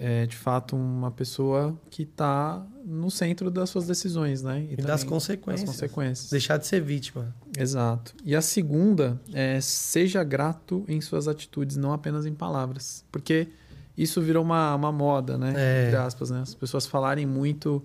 é, 0.00 0.24
de 0.24 0.34
fato 0.34 0.74
uma 0.74 1.10
pessoa 1.10 1.78
que 1.90 2.04
está 2.04 2.66
no 2.86 3.10
centro 3.10 3.50
das 3.50 3.68
suas 3.68 3.86
decisões, 3.86 4.42
né? 4.42 4.66
E, 4.70 4.72
e 4.72 4.76
das 4.76 5.04
consequências. 5.04 5.68
Das 5.68 5.76
consequências. 5.76 6.30
Deixar 6.30 6.56
de 6.56 6.66
ser 6.66 6.80
vítima. 6.80 7.34
Exato. 7.56 8.14
E 8.24 8.34
a 8.34 8.40
segunda 8.40 9.20
é 9.34 9.60
seja 9.60 10.24
grato 10.24 10.86
em 10.88 11.02
suas 11.02 11.28
atitudes, 11.28 11.76
não 11.76 11.92
apenas 11.92 12.24
em 12.24 12.32
palavras, 12.32 13.04
porque 13.12 13.48
isso 13.94 14.22
virou 14.22 14.42
uma, 14.42 14.74
uma 14.74 14.90
moda, 14.90 15.36
né? 15.36 15.52
É. 15.54 15.84
Entre 15.84 15.96
aspas, 15.98 16.30
né? 16.30 16.40
As 16.40 16.54
pessoas 16.54 16.86
falarem 16.86 17.26
muito 17.26 17.84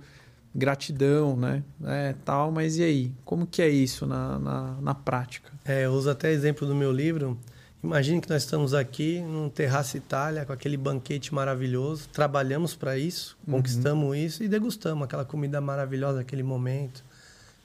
gratidão, 0.55 1.35
né? 1.35 1.65
É, 1.83 2.15
tal, 2.23 2.49
mas 2.49 2.77
e 2.77 2.83
aí? 2.83 3.13
Como 3.25 3.45
que 3.45 3.61
é 3.61 3.67
isso 3.67 4.05
na, 4.05 4.39
na, 4.39 4.81
na 4.81 4.95
prática? 4.95 5.51
É, 5.65 5.85
eu 5.85 5.91
uso 5.91 6.09
até 6.09 6.31
exemplo 6.31 6.65
do 6.65 6.73
meu 6.73 6.93
livro 6.93 7.37
Imagine 7.85 8.19
que 8.19 8.27
nós 8.27 8.41
estamos 8.41 8.73
aqui 8.73 9.19
num 9.19 9.47
terraço 9.47 9.95
Itália 9.95 10.43
com 10.43 10.51
aquele 10.51 10.75
banquete 10.75 11.31
maravilhoso, 11.31 12.09
trabalhamos 12.11 12.75
para 12.75 12.97
isso, 12.97 13.37
uhum. 13.45 13.57
conquistamos 13.57 14.17
isso 14.17 14.43
e 14.43 14.47
degustamos 14.47 15.05
aquela 15.05 15.23
comida 15.23 15.61
maravilhosa 15.61 16.17
naquele 16.17 16.41
momento, 16.41 17.03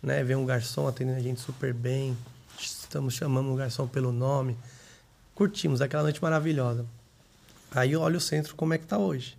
né? 0.03 0.23
Vem 0.23 0.37
um 0.37 0.45
garçom 0.45 0.87
atendendo 0.87 1.17
a 1.17 1.23
gente 1.23 1.41
super 1.41 1.73
bem, 1.73 2.15
estamos 2.61 3.15
chamando 3.15 3.51
o 3.51 3.57
garçom 3.57 3.87
pelo 3.87 4.13
nome, 4.13 4.59
curtimos 5.35 5.81
aquela 5.81 6.03
noite 6.03 6.23
maravilhosa. 6.23 6.85
Aí 7.71 7.97
olha 7.97 8.19
o 8.19 8.21
centro 8.21 8.55
como 8.55 8.75
é 8.75 8.79
que 8.79 8.85
está 8.85 8.99
hoje. 8.99 9.39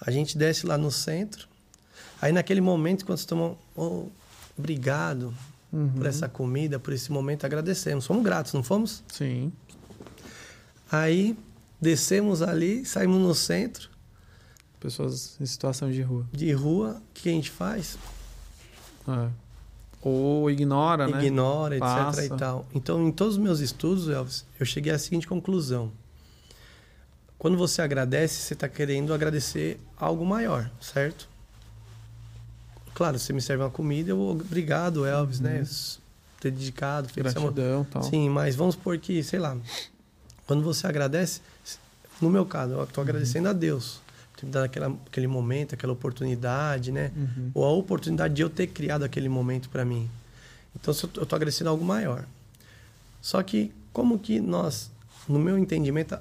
A 0.00 0.12
gente 0.12 0.38
desce 0.38 0.64
lá 0.64 0.78
no 0.78 0.92
centro, 0.92 1.48
aí 2.22 2.30
naquele 2.30 2.60
momento 2.60 3.04
quando 3.04 3.18
estamos, 3.18 3.56
oh, 3.74 4.06
obrigado 4.56 5.34
uhum. 5.72 5.88
por 5.88 6.06
essa 6.06 6.28
comida, 6.28 6.78
por 6.78 6.92
esse 6.92 7.10
momento, 7.10 7.44
agradecemos, 7.44 8.04
somos 8.04 8.22
gratos, 8.22 8.52
não 8.52 8.62
fomos? 8.62 9.02
Sim. 9.08 9.52
Aí 10.94 11.36
descemos 11.80 12.40
ali, 12.40 12.84
saímos 12.84 13.20
no 13.20 13.34
centro. 13.34 13.90
Pessoas 14.78 15.36
em 15.40 15.46
situação 15.46 15.90
de 15.90 16.02
rua. 16.02 16.26
De 16.32 16.52
rua, 16.52 17.02
o 17.10 17.14
que 17.14 17.28
a 17.28 17.32
gente 17.32 17.50
faz? 17.50 17.98
É. 19.08 19.28
Ou 20.00 20.48
ignora, 20.50 21.04
ignora 21.04 21.20
né? 21.20 21.26
Ignora, 21.26 21.76
etc. 21.76 21.86
Passa. 21.86 22.24
e 22.24 22.28
tal. 22.28 22.66
Então, 22.74 23.08
em 23.08 23.10
todos 23.10 23.34
os 23.34 23.42
meus 23.42 23.60
estudos, 23.60 24.08
Elvis, 24.08 24.44
eu 24.60 24.66
cheguei 24.66 24.92
à 24.92 24.98
seguinte 24.98 25.26
conclusão. 25.26 25.90
Quando 27.38 27.56
você 27.56 27.82
agradece, 27.82 28.40
você 28.40 28.54
está 28.54 28.68
querendo 28.68 29.12
agradecer 29.12 29.80
algo 29.96 30.24
maior, 30.24 30.70
certo? 30.80 31.28
Claro, 32.94 33.18
você 33.18 33.32
me 33.32 33.40
serve 33.40 33.64
uma 33.64 33.70
comida, 33.70 34.10
eu 34.10 34.16
vou, 34.16 34.30
obrigado, 34.30 35.04
Elvis, 35.04 35.40
né? 35.40 35.54
uhum. 35.54 35.60
né? 35.60 35.68
Ter 36.40 36.50
dedicado. 36.50 37.08
Gratidão, 37.16 37.84
tal. 37.84 38.02
Sim, 38.02 38.28
mas 38.28 38.54
vamos 38.54 38.74
supor 38.74 38.98
que, 38.98 39.22
sei 39.22 39.38
lá, 39.38 39.56
quando 40.46 40.62
você 40.62 40.86
agradece, 40.86 41.40
no 42.20 42.30
meu 42.30 42.44
caso, 42.44 42.74
eu 42.74 42.84
estou 42.84 43.02
agradecendo 43.02 43.46
uhum. 43.46 43.54
a 43.54 43.54
Deus. 43.54 44.00
Ter 44.36 44.46
me 44.46 44.52
dado 44.52 44.64
aquela, 44.64 44.88
aquele 45.06 45.26
momento, 45.26 45.74
aquela 45.74 45.92
oportunidade, 45.92 46.90
né? 46.90 47.12
Uhum. 47.16 47.50
Ou 47.54 47.64
a 47.64 47.70
oportunidade 47.70 48.34
de 48.34 48.42
eu 48.42 48.50
ter 48.50 48.66
criado 48.66 49.04
aquele 49.04 49.28
momento 49.28 49.68
para 49.68 49.84
mim. 49.84 50.10
Então, 50.74 50.92
eu 50.92 51.22
estou 51.22 51.36
agradecendo 51.36 51.70
algo 51.70 51.84
maior. 51.84 52.24
Só 53.22 53.42
que, 53.42 53.72
como 53.92 54.18
que 54.18 54.40
nós, 54.40 54.90
no 55.28 55.38
meu 55.38 55.56
entendimento, 55.56 56.18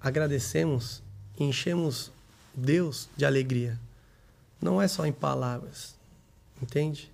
agradecemos 0.00 1.02
e 1.38 1.44
enchemos 1.44 2.10
Deus 2.54 3.08
de 3.16 3.24
alegria? 3.24 3.78
Não 4.60 4.82
é 4.82 4.88
só 4.88 5.06
em 5.06 5.12
palavras, 5.12 5.94
entende? 6.60 7.10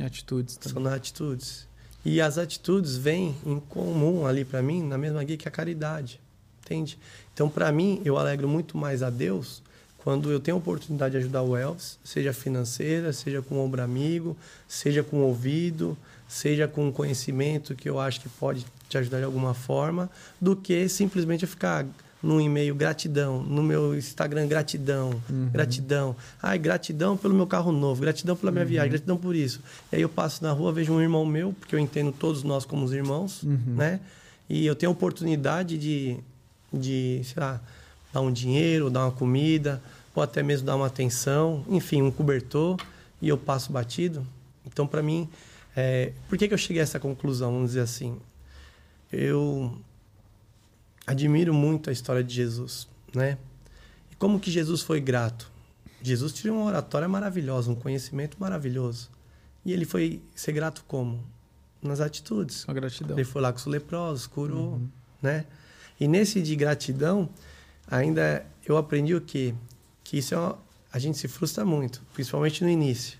Atitudes 0.00 0.56
também. 0.56 0.72
São 0.74 0.82
nas 0.82 0.94
atitudes. 0.94 1.66
E 2.04 2.20
as 2.20 2.36
atitudes 2.36 2.96
vêm 2.96 3.34
em 3.46 3.58
comum 3.58 4.26
ali 4.26 4.44
para 4.44 4.62
mim, 4.62 4.82
na 4.82 4.98
mesma 4.98 5.24
guia 5.24 5.36
que 5.36 5.48
a 5.48 5.50
caridade. 5.50 6.20
Entende? 6.62 6.98
Então, 7.32 7.48
para 7.48 7.70
mim, 7.72 8.00
eu 8.04 8.18
alegro 8.18 8.48
muito 8.48 8.76
mais 8.76 9.02
a 9.02 9.10
Deus 9.10 9.62
quando 9.98 10.30
eu 10.30 10.38
tenho 10.38 10.56
a 10.56 10.58
oportunidade 10.58 11.12
de 11.12 11.18
ajudar 11.18 11.40
o 11.40 11.56
Elvis, 11.56 11.98
seja 12.04 12.30
financeira, 12.32 13.10
seja 13.10 13.40
com 13.40 13.58
ombro 13.58 13.82
amigo, 13.82 14.36
seja 14.68 15.02
com 15.02 15.22
ouvido, 15.22 15.96
seja 16.28 16.68
com 16.68 16.92
conhecimento 16.92 17.74
que 17.74 17.88
eu 17.88 17.98
acho 17.98 18.20
que 18.20 18.28
pode 18.28 18.66
te 18.86 18.98
ajudar 18.98 19.18
de 19.18 19.24
alguma 19.24 19.54
forma, 19.54 20.10
do 20.38 20.54
que 20.54 20.88
simplesmente 20.90 21.46
ficar 21.46 21.86
no 22.24 22.40
e-mail 22.40 22.74
gratidão, 22.74 23.42
no 23.42 23.62
meu 23.62 23.94
Instagram 23.94 24.48
gratidão, 24.48 25.20
uhum. 25.28 25.50
gratidão. 25.52 26.16
Ai, 26.42 26.58
gratidão 26.58 27.16
pelo 27.18 27.34
meu 27.34 27.46
carro 27.46 27.70
novo, 27.70 28.00
gratidão 28.00 28.34
pela 28.34 28.50
minha 28.50 28.64
uhum. 28.64 28.70
viagem, 28.70 28.90
gratidão 28.90 29.16
por 29.18 29.36
isso. 29.36 29.60
E 29.92 29.96
aí 29.96 30.02
eu 30.02 30.08
passo 30.08 30.42
na 30.42 30.50
rua, 30.50 30.72
vejo 30.72 30.92
um 30.92 31.00
irmão 31.02 31.26
meu, 31.26 31.52
porque 31.52 31.74
eu 31.74 31.78
entendo 31.78 32.10
todos 32.12 32.42
nós 32.42 32.64
como 32.64 32.90
irmãos, 32.92 33.42
uhum. 33.42 33.58
né? 33.76 34.00
E 34.48 34.64
eu 34.64 34.74
tenho 34.74 34.90
a 34.90 34.92
oportunidade 34.92 35.76
de, 35.76 36.16
de, 36.72 37.20
sei 37.24 37.42
lá, 37.42 37.60
dar 38.12 38.22
um 38.22 38.32
dinheiro, 38.32 38.88
dar 38.88 39.04
uma 39.04 39.12
comida, 39.12 39.82
ou 40.14 40.22
até 40.22 40.42
mesmo 40.42 40.66
dar 40.66 40.76
uma 40.76 40.86
atenção, 40.86 41.64
enfim, 41.68 42.00
um 42.00 42.10
cobertor, 42.10 42.78
e 43.20 43.28
eu 43.28 43.36
passo 43.36 43.70
batido. 43.70 44.26
Então, 44.66 44.86
para 44.86 45.02
mim, 45.02 45.28
é... 45.76 46.12
por 46.28 46.38
que, 46.38 46.48
que 46.48 46.54
eu 46.54 46.58
cheguei 46.58 46.80
a 46.80 46.84
essa 46.84 46.98
conclusão, 46.98 47.52
vamos 47.52 47.70
dizer 47.70 47.80
assim? 47.80 48.16
Eu 49.12 49.76
admiro 51.06 51.52
muito 51.52 51.90
a 51.90 51.92
história 51.92 52.22
de 52.22 52.34
Jesus, 52.34 52.88
né? 53.14 53.38
E 54.10 54.16
como 54.16 54.40
que 54.40 54.50
Jesus 54.50 54.82
foi 54.82 55.00
grato? 55.00 55.50
Jesus 56.02 56.32
tinha 56.32 56.52
uma 56.52 56.64
oratória 56.64 57.08
maravilhosa, 57.08 57.70
um 57.70 57.74
conhecimento 57.74 58.36
maravilhoso. 58.38 59.10
E 59.64 59.72
ele 59.72 59.84
foi 59.84 60.20
ser 60.34 60.52
grato 60.52 60.84
como? 60.86 61.24
Nas 61.82 62.00
atitudes. 62.00 62.64
A 62.68 62.72
gratidão. 62.72 63.16
Ele 63.16 63.24
foi 63.24 63.40
lá 63.40 63.52
com 63.52 63.58
os 63.58 63.66
leprosos, 63.66 64.26
curou, 64.26 64.74
uhum. 64.74 64.88
né? 65.22 65.46
E 65.98 66.06
nesse 66.06 66.42
de 66.42 66.54
gratidão, 66.56 67.28
ainda 67.86 68.44
eu 68.66 68.76
aprendi 68.76 69.14
o 69.14 69.20
quê? 69.20 69.54
Que 70.02 70.18
isso 70.18 70.34
é 70.34 70.38
uma, 70.38 70.58
a 70.92 70.98
gente 70.98 71.16
se 71.16 71.28
frustra 71.28 71.64
muito, 71.64 72.02
principalmente 72.12 72.62
no 72.62 72.70
início 72.70 73.18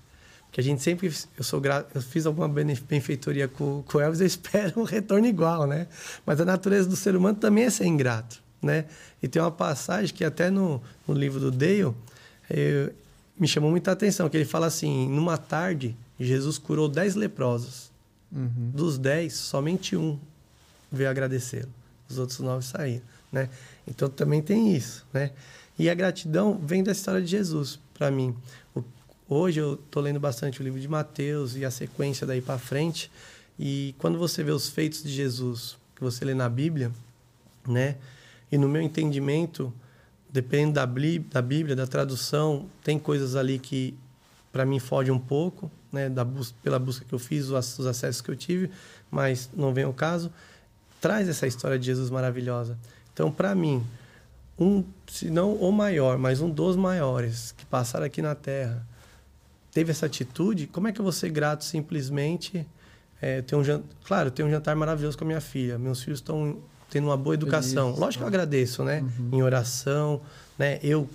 que 0.55 0.61
a 0.61 0.63
gente 0.63 0.81
sempre 0.81 1.13
eu 1.37 1.43
sou 1.43 1.59
grato, 1.59 1.93
eu 1.93 2.01
fiz 2.01 2.25
alguma 2.25 2.47
benfeitoria 2.47 3.45
com, 3.45 3.83
com 3.83 3.97
o 3.97 4.01
Elvis, 4.01 4.21
eu 4.21 4.25
espero 4.27 4.79
um 4.79 4.83
retorno 4.83 5.27
igual, 5.27 5.67
né? 5.67 5.85
Mas 6.25 6.39
a 6.39 6.45
natureza 6.45 6.87
do 6.87 6.95
ser 6.95 7.13
humano 7.13 7.37
também 7.37 7.65
é 7.65 7.69
ser 7.69 7.83
ingrato, 7.83 8.41
né? 8.61 8.85
E 9.21 9.27
tem 9.27 9.41
uma 9.41 9.51
passagem 9.51 10.15
que 10.15 10.23
até 10.23 10.49
no, 10.49 10.81
no 11.05 11.13
livro 11.13 11.41
do 11.41 11.51
Dale 11.51 11.79
eu, 11.79 11.95
me 13.37 13.49
chamou 13.49 13.69
muita 13.69 13.91
atenção, 13.91 14.29
que 14.29 14.37
ele 14.37 14.45
fala 14.45 14.67
assim, 14.67 15.09
numa 15.09 15.37
tarde 15.37 15.93
Jesus 16.17 16.57
curou 16.57 16.87
dez 16.87 17.15
leprosos. 17.15 17.91
Uhum. 18.31 18.71
Dos 18.73 18.97
dez, 18.97 19.33
somente 19.33 19.97
um 19.97 20.17
veio 20.89 21.09
agradecê-lo. 21.09 21.73
Os 22.09 22.17
outros 22.17 22.39
nove 22.39 22.63
saíram, 22.63 23.03
né? 23.29 23.49
Então 23.85 24.07
também 24.07 24.41
tem 24.41 24.73
isso, 24.73 25.05
né? 25.11 25.31
E 25.77 25.89
a 25.89 25.93
gratidão 25.93 26.57
vem 26.57 26.81
da 26.81 26.93
história 26.93 27.21
de 27.21 27.27
Jesus 27.27 27.77
para 27.93 28.09
mim. 28.09 28.33
Hoje 29.27 29.59
eu 29.59 29.73
estou 29.73 30.03
lendo 30.03 30.19
bastante 30.19 30.61
o 30.61 30.63
livro 30.63 30.79
de 30.79 30.87
Mateus 30.87 31.55
e 31.55 31.65
a 31.65 31.71
sequência 31.71 32.27
daí 32.27 32.41
para 32.41 32.59
frente. 32.59 33.09
E 33.57 33.95
quando 33.97 34.19
você 34.19 34.43
vê 34.43 34.51
os 34.51 34.69
feitos 34.69 35.01
de 35.01 35.09
Jesus, 35.09 35.75
que 35.95 36.03
você 36.03 36.23
lê 36.23 36.35
na 36.35 36.47
Bíblia, 36.47 36.91
né? 37.67 37.95
E 38.51 38.57
no 38.57 38.69
meu 38.69 38.83
entendimento, 38.83 39.73
dependendo 40.29 40.73
da, 40.73 40.85
da 40.85 41.41
Bíblia, 41.41 41.75
da 41.75 41.87
tradução, 41.87 42.67
tem 42.83 42.99
coisas 42.99 43.35
ali 43.35 43.57
que 43.57 43.97
para 44.51 44.63
mim 44.63 44.77
foge 44.77 45.09
um 45.09 45.17
pouco, 45.17 45.71
né? 45.91 46.07
Da 46.07 46.23
bus 46.23 46.53
pela 46.61 46.77
busca 46.77 47.03
que 47.03 47.13
eu 47.13 47.17
fiz, 47.17 47.49
os, 47.49 47.79
os 47.79 47.87
acessos 47.87 48.21
que 48.21 48.29
eu 48.29 48.35
tive, 48.35 48.69
mas 49.09 49.49
não 49.55 49.73
vem 49.73 49.85
ao 49.85 49.93
caso. 49.93 50.31
Traz 51.01 51.27
essa 51.27 51.47
história 51.47 51.79
de 51.79 51.85
Jesus 51.87 52.11
maravilhosa. 52.11 52.77
Então, 53.11 53.31
para 53.31 53.55
mim, 53.55 53.83
um, 54.59 54.83
se 55.07 55.31
não 55.31 55.55
o 55.55 55.71
maior, 55.71 56.15
mas 56.19 56.41
um 56.41 56.49
dos 56.49 56.75
maiores 56.75 57.53
que 57.53 57.65
passaram 57.65 58.05
aqui 58.05 58.21
na 58.21 58.35
Terra, 58.35 58.85
teve 59.75 59.91
essa 59.91 60.05
atitude, 60.05 60.67
como 60.67 60.87
é 60.87 60.93
que 60.93 61.01
eu 61.01 61.03
vou 61.03 61.11
ser 61.11 61.29
grato 61.29 61.65
simplesmente 61.65 62.65
é, 63.21 63.41
ter 63.41 63.57
um 63.57 63.63
jantar, 63.63 63.89
claro, 64.05 64.31
ter 64.31 64.41
um 64.41 64.49
jantar 64.49 64.73
maravilhoso 64.73 65.17
com 65.17 65.25
a 65.25 65.27
minha 65.27 65.41
filha, 65.41 65.77
meus 65.77 66.01
filhos 66.01 66.19
estão 66.19 66.59
tendo 66.89 67.07
uma 67.07 67.17
boa 67.17 67.33
educação. 67.33 67.91
Lógico 67.91 68.19
que 68.19 68.23
eu 68.23 68.27
agradeço, 68.27 68.85
né? 68.85 69.01
Uhum. 69.01 69.29
Em 69.33 69.43
oração, 69.43 70.21
né? 70.57 70.79
Eu 70.81 71.09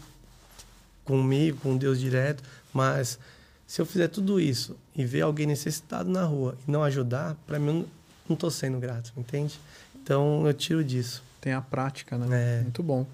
comigo, 1.07 1.57
com 1.63 1.75
Deus 1.75 1.99
direto, 1.99 2.45
mas 2.71 3.19
se 3.67 3.81
eu 3.81 3.87
fizer 3.87 4.09
tudo 4.09 4.39
isso 4.39 4.77
e 4.95 5.07
ver 5.07 5.23
alguém 5.23 5.47
necessitado 5.47 6.11
na 6.11 6.25
rua 6.25 6.55
e 6.69 6.71
não 6.71 6.85
ajudar, 6.85 7.37
para 7.47 7.59
mim 7.59 7.87
não 8.29 8.35
estou 8.35 8.51
sendo 8.51 8.79
grato, 8.79 9.11
entende? 9.17 9.59
Então 10.03 10.47
eu 10.47 10.53
tiro 10.53 10.85
disso. 10.85 11.23
Tem 11.41 11.55
a 11.55 11.63
prática, 11.63 12.19
né? 12.19 12.59
É. 12.59 12.63
Muito 12.63 12.83
bom. 12.83 13.07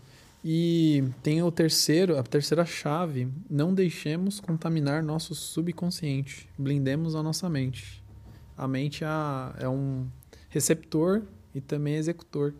E 0.49 1.03
tem 1.25 1.43
o 1.43 1.51
terceiro, 1.51 2.17
a 2.17 2.23
terceira 2.23 2.65
chave, 2.65 3.27
não 3.51 3.75
deixemos 3.75 4.39
contaminar 4.39 5.03
nosso 5.03 5.35
subconsciente, 5.35 6.49
blindemos 6.57 7.17
a 7.17 7.23
nossa 7.23 7.49
mente. 7.49 8.01
A 8.57 8.69
mente 8.69 9.03
é, 9.03 9.09
é 9.65 9.69
um 9.69 10.07
receptor 10.49 11.23
e 11.53 11.61
também 11.61 11.97
executor. 11.97 12.55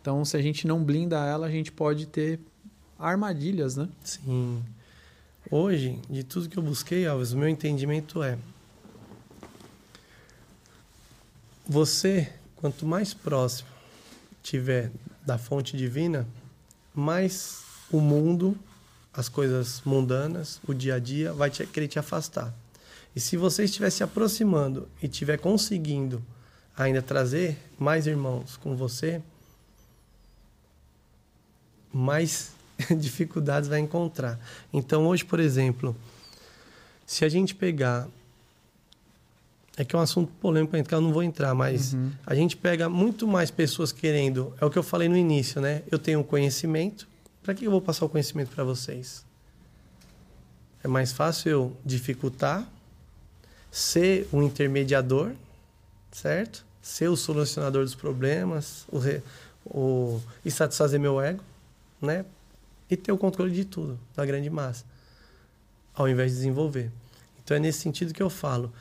Então, 0.00 0.24
se 0.24 0.36
a 0.36 0.42
gente 0.42 0.66
não 0.66 0.82
blinda 0.82 1.24
ela, 1.24 1.46
a 1.46 1.50
gente 1.52 1.70
pode 1.70 2.04
ter 2.04 2.40
armadilhas, 2.98 3.76
né? 3.76 3.88
Sim. 4.02 4.60
Hoje, 5.48 6.00
de 6.10 6.24
tudo 6.24 6.48
que 6.48 6.58
eu 6.58 6.62
busquei, 6.64 7.06
Alves, 7.06 7.30
o 7.30 7.38
meu 7.38 7.48
entendimento 7.48 8.24
é 8.24 8.36
você, 11.64 12.32
quanto 12.56 12.84
mais 12.84 13.14
próximo 13.14 13.68
tiver 14.42 14.90
da 15.24 15.38
fonte 15.38 15.76
divina, 15.76 16.26
mais 16.98 17.62
o 17.92 18.00
mundo, 18.00 18.58
as 19.12 19.28
coisas 19.28 19.80
mundanas, 19.84 20.60
o 20.66 20.74
dia 20.74 20.96
a 20.96 20.98
dia, 20.98 21.32
vai 21.32 21.48
te, 21.48 21.64
querer 21.64 21.86
te 21.86 21.98
afastar. 21.98 22.52
E 23.14 23.20
se 23.20 23.36
você 23.36 23.64
estiver 23.64 23.90
se 23.90 24.02
aproximando 24.02 24.88
e 25.00 25.06
estiver 25.06 25.38
conseguindo 25.38 26.20
ainda 26.76 27.00
trazer 27.00 27.56
mais 27.78 28.06
irmãos 28.06 28.56
com 28.56 28.76
você, 28.76 29.22
mais 31.92 32.50
dificuldades 32.98 33.68
vai 33.68 33.78
encontrar. 33.78 34.38
Então, 34.72 35.06
hoje, 35.06 35.24
por 35.24 35.38
exemplo, 35.38 35.96
se 37.06 37.24
a 37.24 37.28
gente 37.28 37.54
pegar. 37.54 38.08
É 39.78 39.84
que 39.84 39.94
é 39.94 39.98
um 39.98 40.02
assunto 40.02 40.32
polêmico, 40.40 40.82
que 40.82 40.94
eu 40.94 41.00
não 41.00 41.12
vou 41.12 41.22
entrar, 41.22 41.54
mas 41.54 41.94
uhum. 41.94 42.10
a 42.26 42.34
gente 42.34 42.56
pega 42.56 42.88
muito 42.88 43.28
mais 43.28 43.50
pessoas 43.50 43.92
querendo. 43.92 44.52
É 44.60 44.64
o 44.64 44.70
que 44.70 44.78
eu 44.78 44.82
falei 44.82 45.08
no 45.08 45.16
início, 45.16 45.60
né? 45.60 45.82
Eu 45.90 45.98
tenho 45.98 46.22
conhecimento. 46.24 47.06
Para 47.42 47.54
que 47.54 47.64
eu 47.64 47.70
vou 47.70 47.80
passar 47.80 48.04
o 48.04 48.08
conhecimento 48.08 48.50
para 48.50 48.64
vocês? 48.64 49.24
É 50.82 50.88
mais 50.88 51.12
fácil 51.12 51.50
eu 51.50 51.76
dificultar, 51.84 52.68
ser 53.70 54.28
o 54.32 54.42
intermediador, 54.42 55.32
certo? 56.10 56.66
Ser 56.82 57.08
o 57.08 57.16
solucionador 57.16 57.84
dos 57.84 57.94
problemas, 57.94 58.84
o, 58.88 58.98
o, 59.64 60.20
e 60.44 60.50
satisfazer 60.50 60.98
meu 60.98 61.20
ego, 61.20 61.42
né? 62.02 62.24
e 62.90 62.96
ter 62.96 63.12
o 63.12 63.18
controle 63.18 63.52
de 63.52 63.64
tudo, 63.64 63.98
da 64.16 64.24
grande 64.24 64.48
massa, 64.48 64.84
ao 65.94 66.08
invés 66.08 66.32
de 66.32 66.38
desenvolver. 66.38 66.90
Então 67.44 67.56
é 67.56 67.60
nesse 67.60 67.80
sentido 67.80 68.14
que 68.14 68.22
eu 68.22 68.30
falo. 68.30 68.72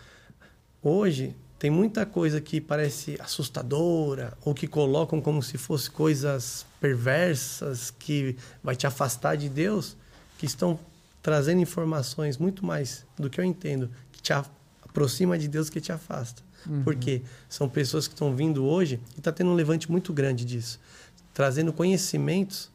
Hoje 0.82 1.36
tem 1.60 1.72
muita 1.72 2.06
coisa 2.06 2.40
que 2.40 2.62
parece 2.62 3.18
assustadora 3.20 4.38
ou 4.46 4.54
que 4.54 4.68
colocam 4.68 5.20
como 5.20 5.42
se 5.42 5.58
fosse 5.58 5.90
coisas 5.90 6.66
perversas 6.80 7.90
que 7.90 8.36
vai 8.64 8.76
te 8.76 8.86
afastar 8.86 9.36
de 9.36 9.50
Deus, 9.50 9.98
que 10.38 10.46
estão 10.46 10.80
trazendo 11.22 11.60
informações 11.60 12.38
muito 12.38 12.66
mais 12.66 13.06
do 13.18 13.30
que 13.30 13.42
eu 13.42 13.46
entendo, 13.46 13.90
que 14.12 14.22
te 14.22 14.32
aproxima 14.32 15.38
de 15.38 15.48
Deus 15.48 15.70
que 15.70 15.82
te 15.82 15.92
afasta. 15.92 16.44
Uhum. 16.66 16.84
Porque 16.84 17.22
são 17.50 17.68
pessoas 17.68 18.08
que 18.08 18.14
estão 18.14 18.36
vindo 18.36 18.64
hoje 18.64 19.00
e 19.16 19.20
está 19.20 19.32
tendo 19.32 19.50
um 19.50 19.56
levante 19.56 19.90
muito 19.92 20.14
grande 20.14 20.46
disso, 20.46 20.80
trazendo 21.34 21.74
conhecimentos 21.74 22.70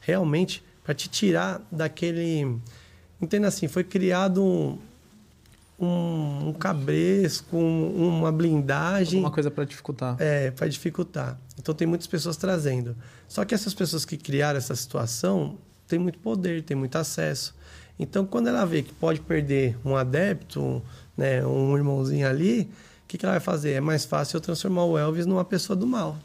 realmente 0.00 0.64
para 0.84 0.94
te 0.94 1.08
tirar 1.08 1.60
daquele. 1.70 2.58
Entenda 3.20 3.48
assim, 3.48 3.68
foi 3.68 3.84
criado 3.84 4.42
um, 4.42 4.78
um, 5.80 6.48
um 6.48 6.52
cabresco, 6.52 7.56
um, 7.56 8.18
uma 8.18 8.30
blindagem. 8.30 9.20
Uma 9.20 9.30
coisa 9.30 9.50
para 9.50 9.64
dificultar. 9.64 10.16
É, 10.18 10.50
para 10.50 10.68
dificultar. 10.68 11.38
Então 11.58 11.74
tem 11.74 11.86
muitas 11.86 12.06
pessoas 12.06 12.36
trazendo. 12.36 12.94
Só 13.26 13.44
que 13.44 13.54
essas 13.54 13.72
pessoas 13.72 14.04
que 14.04 14.16
criaram 14.16 14.58
essa 14.58 14.76
situação 14.76 15.56
têm 15.88 15.98
muito 15.98 16.18
poder, 16.18 16.62
têm 16.62 16.76
muito 16.76 16.96
acesso. 16.96 17.54
Então 17.98 18.26
quando 18.26 18.48
ela 18.48 18.64
vê 18.66 18.82
que 18.82 18.92
pode 18.92 19.20
perder 19.20 19.76
um 19.84 19.96
adepto, 19.96 20.82
né, 21.16 21.44
um 21.46 21.76
irmãozinho 21.76 22.28
ali, 22.28 22.70
o 23.04 23.08
que, 23.08 23.16
que 23.16 23.24
ela 23.24 23.34
vai 23.34 23.40
fazer? 23.40 23.72
É 23.72 23.80
mais 23.80 24.04
fácil 24.04 24.36
eu 24.36 24.40
transformar 24.40 24.84
o 24.84 24.98
Elvis 24.98 25.26
numa 25.26 25.44
pessoa 25.44 25.76
do 25.76 25.86
mal. 25.86 26.16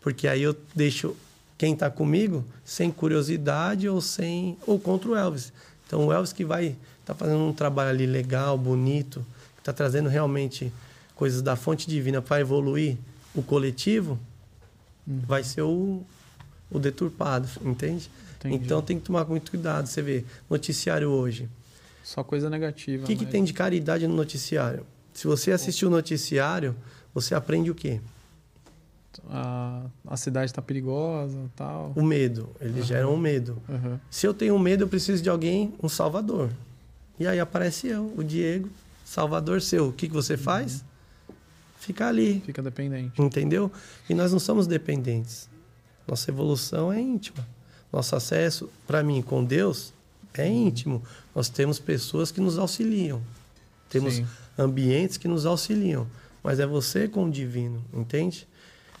Porque 0.00 0.26
aí 0.26 0.42
eu 0.42 0.54
deixo 0.74 1.16
quem 1.56 1.72
está 1.72 1.88
comigo 1.88 2.44
sem 2.64 2.90
curiosidade 2.90 3.88
ou 3.88 4.00
sem 4.00 4.58
ou 4.66 4.78
contra 4.78 5.10
o 5.10 5.16
Elvis. 5.16 5.52
Então 5.86 6.06
o 6.06 6.12
Elvis 6.12 6.32
que 6.32 6.44
vai 6.44 6.76
estar 7.04 7.14
tá 7.14 7.14
fazendo 7.14 7.40
um 7.40 7.52
trabalho 7.52 7.90
ali 7.90 8.06
legal, 8.06 8.56
bonito, 8.56 9.24
que 9.54 9.60
está 9.60 9.72
trazendo 9.72 10.08
realmente 10.08 10.72
coisas 11.14 11.42
da 11.42 11.54
fonte 11.54 11.86
divina 11.86 12.22
para 12.22 12.40
evoluir 12.40 12.96
o 13.34 13.42
coletivo, 13.42 14.18
uhum. 15.06 15.20
vai 15.26 15.44
ser 15.44 15.62
o, 15.62 16.02
o 16.70 16.78
deturpado, 16.78 17.48
entende? 17.62 18.10
Entendi. 18.38 18.64
Então 18.64 18.82
tem 18.82 18.98
que 18.98 19.04
tomar 19.04 19.24
muito 19.24 19.50
cuidado. 19.50 19.86
Você 19.86 20.02
vê 20.02 20.24
noticiário 20.50 21.08
hoje. 21.08 21.48
Só 22.02 22.22
coisa 22.22 22.50
negativa. 22.50 23.04
O 23.04 23.06
que, 23.06 23.14
mas... 23.14 23.24
que 23.24 23.30
tem 23.30 23.44
de 23.44 23.52
caridade 23.52 24.06
no 24.06 24.14
noticiário? 24.14 24.86
Se 25.14 25.26
você 25.26 25.52
assistir 25.52 25.86
o 25.86 25.90
noticiário, 25.90 26.74
você 27.14 27.34
aprende 27.34 27.70
o 27.70 27.74
quê? 27.74 28.00
a, 29.30 29.82
a 30.06 30.16
cidade 30.16 30.46
está 30.46 30.60
perigosa 30.60 31.38
tal. 31.54 31.92
O 31.94 32.02
medo, 32.02 32.48
eles 32.60 32.76
uhum. 32.76 32.82
geram 32.82 33.14
um 33.14 33.16
medo. 33.16 33.62
Uhum. 33.68 33.98
Se 34.10 34.26
eu 34.26 34.34
tenho 34.34 34.58
medo, 34.58 34.84
eu 34.84 34.88
preciso 34.88 35.22
de 35.22 35.30
alguém, 35.30 35.74
um 35.82 35.88
salvador. 35.88 36.50
E 37.18 37.26
aí 37.26 37.38
aparece 37.38 37.88
eu, 37.88 38.12
o 38.16 38.24
Diego, 38.24 38.68
salvador 39.04 39.60
seu. 39.60 39.88
O 39.88 39.92
que, 39.92 40.08
que 40.08 40.14
você 40.14 40.36
faz? 40.36 40.80
Uhum. 41.28 41.34
Fica 41.78 42.08
ali. 42.08 42.42
Fica 42.44 42.62
dependente. 42.62 43.20
Entendeu? 43.20 43.70
E 44.08 44.14
nós 44.14 44.32
não 44.32 44.38
somos 44.40 44.66
dependentes. 44.66 45.48
Nossa 46.06 46.30
evolução 46.30 46.92
é 46.92 47.00
íntima. 47.00 47.46
Nosso 47.92 48.16
acesso, 48.16 48.68
para 48.86 49.02
mim, 49.02 49.22
com 49.22 49.44
Deus 49.44 49.92
é 50.32 50.46
uhum. 50.46 50.66
íntimo. 50.66 51.02
Nós 51.34 51.48
temos 51.48 51.78
pessoas 51.78 52.30
que 52.30 52.40
nos 52.40 52.58
auxiliam. 52.58 53.20
Temos 53.88 54.14
Sim. 54.14 54.26
ambientes 54.58 55.16
que 55.16 55.28
nos 55.28 55.46
auxiliam. 55.46 56.06
Mas 56.42 56.60
é 56.60 56.66
você 56.66 57.08
com 57.08 57.24
o 57.24 57.30
divino, 57.30 57.82
entende? 57.92 58.46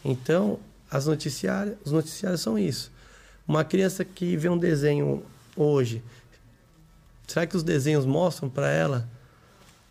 Então, 0.04 0.58
as 0.90 1.06
noticiárias, 1.06 1.76
os 1.84 1.92
noticiários 1.92 2.40
são 2.40 2.58
isso. 2.58 2.92
Uma 3.46 3.64
criança 3.64 4.04
que 4.04 4.36
vê 4.36 4.48
um 4.48 4.56
desenho 4.56 5.22
hoje, 5.56 6.02
será 7.26 7.46
que 7.46 7.56
os 7.56 7.62
desenhos 7.62 8.04
mostram 8.06 8.48
para 8.48 8.70
ela 8.70 9.08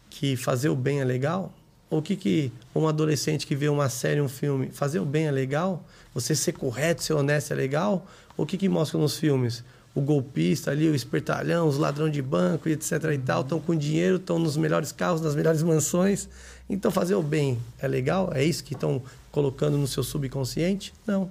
que 0.09 0.35
fazer 0.35 0.69
o 0.69 0.75
bem 0.75 1.01
é 1.01 1.05
legal? 1.05 1.53
Ou 1.89 2.01
que 2.01 2.15
que 2.15 2.51
um 2.73 2.87
adolescente 2.87 3.45
que 3.45 3.55
vê 3.55 3.69
uma 3.69 3.87
série, 3.87 4.19
um 4.19 4.27
filme, 4.27 4.69
fazer 4.71 4.99
o 4.99 5.05
bem 5.05 5.27
é 5.27 5.31
legal? 5.31 5.85
Você 6.13 6.35
ser 6.35 6.53
correto, 6.53 7.03
ser 7.03 7.13
honesto 7.13 7.51
é 7.51 7.55
legal? 7.55 8.07
Ou 8.35 8.45
o 8.45 8.47
que 8.47 8.57
que 8.57 8.67
mostra 8.67 8.97
nos 8.97 9.17
filmes? 9.17 9.63
O 9.93 10.01
golpista 10.01 10.71
ali, 10.71 10.89
o 10.89 10.95
espertalhão, 10.95 11.67
os 11.67 11.77
ladrões 11.77 12.11
de 12.11 12.21
banco, 12.21 12.67
etc 12.67 12.91
e 13.13 13.17
tal, 13.19 13.41
estão 13.41 13.59
com 13.59 13.75
dinheiro, 13.75 14.15
estão 14.15 14.39
nos 14.39 14.57
melhores 14.57 14.91
carros, 14.91 15.21
nas 15.21 15.35
melhores 15.35 15.61
mansões. 15.61 16.27
Então 16.67 16.89
fazer 16.89 17.13
o 17.13 17.21
bem 17.21 17.59
é 17.77 17.87
legal? 17.87 18.31
É 18.33 18.43
isso 18.43 18.63
que 18.63 18.73
estão 18.73 19.01
colocando 19.31 19.77
no 19.77 19.85
seu 19.85 20.01
subconsciente? 20.01 20.93
Não. 21.05 21.29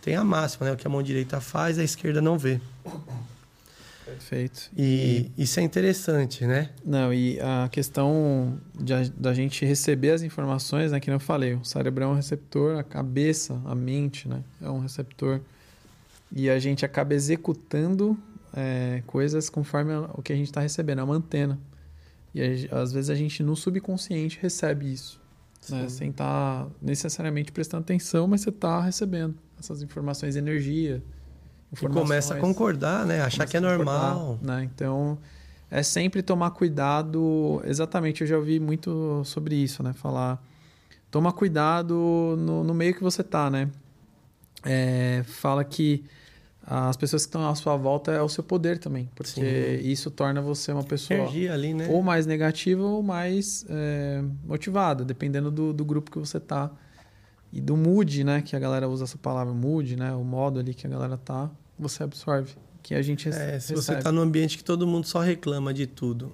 Tem 0.00 0.16
a 0.16 0.24
máxima, 0.24 0.66
né? 0.66 0.72
O 0.72 0.76
que 0.76 0.86
a 0.86 0.90
mão 0.90 1.02
direita 1.02 1.38
faz, 1.40 1.78
a 1.78 1.84
esquerda 1.84 2.22
não 2.22 2.38
vê. 2.38 2.60
Perfeito. 4.06 4.70
E, 4.76 5.32
e, 5.36 5.42
isso 5.42 5.58
é 5.58 5.64
interessante, 5.64 6.46
né? 6.46 6.70
Não, 6.84 7.12
e 7.12 7.40
a 7.40 7.68
questão 7.68 8.56
de, 8.72 9.10
da 9.10 9.34
gente 9.34 9.66
receber 9.66 10.12
as 10.12 10.22
informações, 10.22 10.92
né? 10.92 11.00
Que 11.00 11.10
eu 11.10 11.18
falei, 11.18 11.54
o 11.54 11.64
cérebro 11.64 12.04
é 12.04 12.06
um 12.06 12.14
receptor, 12.14 12.78
a 12.78 12.84
cabeça, 12.84 13.60
a 13.64 13.74
mente, 13.74 14.28
né? 14.28 14.44
É 14.62 14.70
um 14.70 14.78
receptor. 14.78 15.40
E 16.30 16.48
a 16.48 16.58
gente 16.60 16.84
acaba 16.84 17.14
executando 17.14 18.16
é, 18.54 19.02
coisas 19.08 19.50
conforme 19.50 19.92
o 20.14 20.22
que 20.22 20.32
a 20.32 20.36
gente 20.36 20.46
está 20.46 20.60
recebendo, 20.60 21.00
é 21.00 21.04
uma 21.04 21.16
antena. 21.16 21.58
E 22.32 22.68
às 22.70 22.92
vezes 22.92 23.10
a 23.10 23.14
gente 23.14 23.42
no 23.42 23.56
subconsciente 23.56 24.38
recebe 24.40 24.92
isso. 24.92 25.20
Né? 25.68 25.88
Sem 25.88 26.10
estar 26.10 26.64
tá 26.64 26.70
necessariamente 26.80 27.50
prestando 27.50 27.82
atenção, 27.82 28.28
mas 28.28 28.42
você 28.42 28.50
está 28.50 28.80
recebendo 28.80 29.34
essas 29.58 29.82
informações, 29.82 30.36
energia. 30.36 31.02
E 31.82 31.88
começa 31.88 32.34
a 32.34 32.38
concordar, 32.38 33.04
né? 33.04 33.22
Achar 33.22 33.46
que 33.46 33.56
é 33.56 33.60
normal. 33.60 34.38
Né? 34.42 34.64
Então, 34.64 35.18
é 35.70 35.82
sempre 35.82 36.22
tomar 36.22 36.50
cuidado. 36.50 37.62
Exatamente, 37.64 38.22
eu 38.22 38.26
já 38.26 38.36
ouvi 38.36 38.58
muito 38.60 39.22
sobre 39.24 39.54
isso, 39.56 39.82
né? 39.82 39.92
Falar. 39.92 40.42
Toma 41.10 41.32
cuidado 41.32 42.34
no, 42.38 42.64
no 42.64 42.74
meio 42.74 42.94
que 42.94 43.02
você 43.02 43.22
tá, 43.22 43.50
né? 43.50 43.70
É, 44.64 45.22
fala 45.26 45.64
que 45.64 46.04
as 46.66 46.96
pessoas 46.96 47.22
que 47.22 47.28
estão 47.28 47.48
à 47.48 47.54
sua 47.54 47.76
volta 47.76 48.10
é 48.10 48.20
o 48.20 48.28
seu 48.28 48.42
poder 48.42 48.78
também, 48.78 49.08
porque 49.14 49.80
Sim. 49.80 49.88
isso 49.88 50.10
torna 50.10 50.42
você 50.42 50.72
uma 50.72 50.82
pessoa 50.82 51.20
Energia 51.20 51.54
ali, 51.54 51.72
né? 51.72 51.86
ou 51.88 52.02
mais 52.02 52.26
negativa 52.26 52.82
ou 52.82 53.04
mais 53.04 53.64
é, 53.68 54.24
motivada, 54.44 55.04
dependendo 55.04 55.48
do, 55.48 55.72
do 55.72 55.84
grupo 55.84 56.10
que 56.10 56.18
você 56.18 56.40
tá 56.40 56.72
e 57.52 57.60
do 57.60 57.76
mood, 57.76 58.24
né? 58.24 58.42
Que 58.42 58.56
a 58.56 58.58
galera 58.58 58.88
usa 58.88 59.04
essa 59.04 59.16
palavra 59.16 59.54
mood, 59.54 59.94
né? 59.94 60.12
O 60.12 60.24
modo 60.24 60.58
ali 60.58 60.74
que 60.74 60.86
a 60.88 60.90
galera 60.90 61.16
tá, 61.16 61.48
você 61.78 62.02
absorve, 62.02 62.54
que 62.82 62.94
a 62.94 63.02
gente 63.02 63.28
é, 63.28 63.58
Se 63.58 63.74
você 63.74 63.94
está 63.94 64.12
num 64.12 64.22
ambiente 64.22 64.56
que 64.56 64.64
todo 64.64 64.86
mundo 64.86 65.06
só 65.06 65.20
reclama 65.20 65.74
de 65.74 65.86
tudo, 65.86 66.32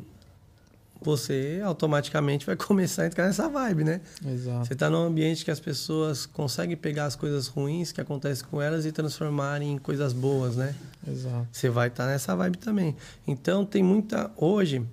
você 1.01 1.61
automaticamente 1.65 2.47
vai 2.47 2.55
começar 2.57 3.03
a 3.03 3.07
entrar 3.07 3.27
nessa 3.27 3.49
vibe, 3.49 3.85
né? 3.85 4.01
Exato. 4.25 4.67
Você 4.67 4.73
está 4.73 4.89
num 4.89 5.03
ambiente 5.03 5.45
que 5.45 5.51
as 5.51 5.61
pessoas 5.61 6.27
conseguem 6.27 6.77
pegar 6.77 7.07
as 7.07 7.17
coisas 7.17 7.49
ruins 7.49 7.93
que 7.93 8.01
acontecem 8.01 8.47
com 8.47 8.61
elas 8.61 8.87
e 8.87 8.93
transformarem 8.93 9.73
em 9.73 9.79
coisas 9.79 10.13
boas, 10.13 10.57
né? 10.57 10.75
Exato. 11.07 11.49
Você 11.51 11.69
vai 11.69 11.89
estar 11.89 12.05
tá 12.05 12.11
nessa 12.11 12.37
vibe 12.37 12.59
também. 12.59 12.97
Então 13.27 13.65
tem 13.65 13.83
muita 13.83 14.31
hoje 14.37 14.87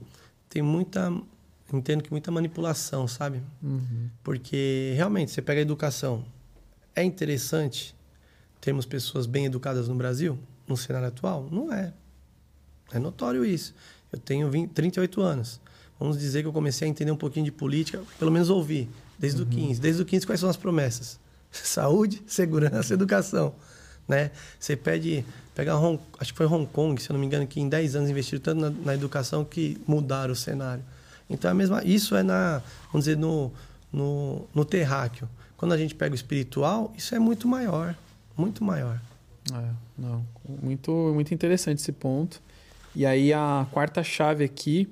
tem 0.50 0.64
muita 0.64 1.14
entendo 1.72 2.04
que 2.04 2.10
muita 2.12 2.32
manipulação, 2.32 3.08
sabe? 3.08 3.44
Uhum. 3.62 4.10
Porque 4.24 4.94
realmente 4.96 5.32
você 5.32 5.42
pega 5.42 5.60
a 5.60 5.62
educação, 5.62 6.26
é 6.96 7.04
interessante 7.04 7.96
termos 8.62 8.86
pessoas 8.86 9.26
bem 9.26 9.46
educadas 9.46 9.88
no 9.88 9.96
Brasil, 9.96 10.38
no 10.68 10.76
cenário 10.76 11.08
atual? 11.08 11.48
Não 11.52 11.72
é. 11.72 11.94
É 12.92 13.00
notório 13.00 13.46
isso. 13.46 13.74
Eu 14.12 14.20
tenho 14.20 14.50
20, 14.50 14.72
38 14.72 15.22
anos. 15.22 15.62
Vamos 16.00 16.18
dizer 16.18 16.42
que 16.42 16.48
eu 16.48 16.54
comecei 16.54 16.88
a 16.88 16.90
entender 16.90 17.12
um 17.12 17.18
pouquinho 17.18 17.46
de 17.46 17.52
política, 17.52 18.02
pelo 18.18 18.32
menos 18.32 18.50
ouvir, 18.50 18.90
desde 19.18 19.42
uhum. 19.42 19.48
o 19.48 19.52
15. 19.52 19.82
Desde 19.82 20.02
o 20.02 20.06
15, 20.06 20.26
quais 20.26 20.40
são 20.40 20.50
as 20.50 20.58
promessas? 20.58 21.20
Saúde, 21.52 22.22
segurança, 22.26 22.94
educação. 22.96 23.54
Né? 24.08 24.32
Você 24.60 24.76
pede, 24.76 25.24
pega 25.54 25.78
Hong, 25.78 26.00
acho 26.20 26.32
que 26.32 26.38
foi 26.38 26.48
Hong 26.48 26.66
Kong, 26.66 27.00
se 27.02 27.10
eu 27.10 27.14
não 27.14 27.20
me 27.20 27.28
engano, 27.28 27.46
que 27.46 27.60
em 27.60 27.70
10 27.70 27.96
anos 27.96 28.10
investiram 28.10 28.42
tanto 28.42 28.62
na, 28.62 28.70
na 28.70 28.94
educação 28.96 29.46
que 29.46 29.78
mudaram 29.86 30.34
o 30.34 30.36
cenário. 30.36 30.84
Então, 31.30 31.52
é 31.52 31.54
mesma, 31.54 31.84
isso 31.84 32.16
é 32.16 32.24
na, 32.24 32.64
vamos 32.92 33.06
dizer, 33.06 33.18
no, 33.18 33.52
no, 33.94 34.48
no 34.54 34.66
terráqueo. 34.66 35.30
Quando 35.56 35.74
a 35.74 35.78
gente 35.78 35.94
pega 35.94 36.14
o 36.14 36.16
espiritual, 36.16 36.92
isso 36.98 37.14
é 37.14 37.20
muito 37.20 37.48
maior, 37.48 37.96
muito 38.40 38.64
maior. 38.64 39.00
É, 39.52 39.70
não, 39.98 40.26
muito, 40.62 40.92
muito 41.14 41.34
interessante 41.34 41.80
esse 41.80 41.92
ponto. 41.92 42.42
E 42.96 43.06
aí 43.06 43.34
a 43.34 43.68
quarta 43.72 44.04
chave 44.04 44.44
aqui 44.44 44.90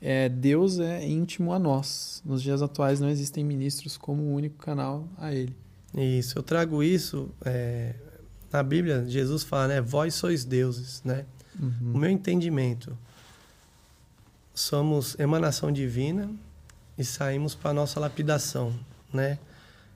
é 0.00 0.28
Deus 0.28 0.78
é 0.78 1.06
íntimo 1.06 1.52
a 1.52 1.58
nós. 1.58 2.22
Nos 2.24 2.42
dias 2.42 2.62
atuais 2.62 3.00
não 3.00 3.08
existem 3.08 3.44
ministros 3.44 3.96
como 3.96 4.22
o 4.22 4.34
único 4.34 4.56
canal 4.56 5.06
a 5.18 5.32
Ele. 5.32 5.54
Isso, 5.94 6.38
eu 6.38 6.42
trago 6.42 6.82
isso 6.82 7.30
é, 7.44 7.94
na 8.52 8.62
Bíblia. 8.62 9.04
Jesus 9.08 9.42
fala, 9.42 9.68
né? 9.68 9.80
Vós 9.80 10.14
sois 10.14 10.44
deuses, 10.44 11.02
né? 11.04 11.24
Uhum. 11.58 11.92
O 11.94 11.98
meu 11.98 12.10
entendimento, 12.10 12.96
somos 14.54 15.18
emanação 15.18 15.72
divina 15.72 16.30
e 16.96 17.04
saímos 17.04 17.54
para 17.54 17.72
nossa 17.72 17.98
lapidação, 17.98 18.74
né? 19.12 19.38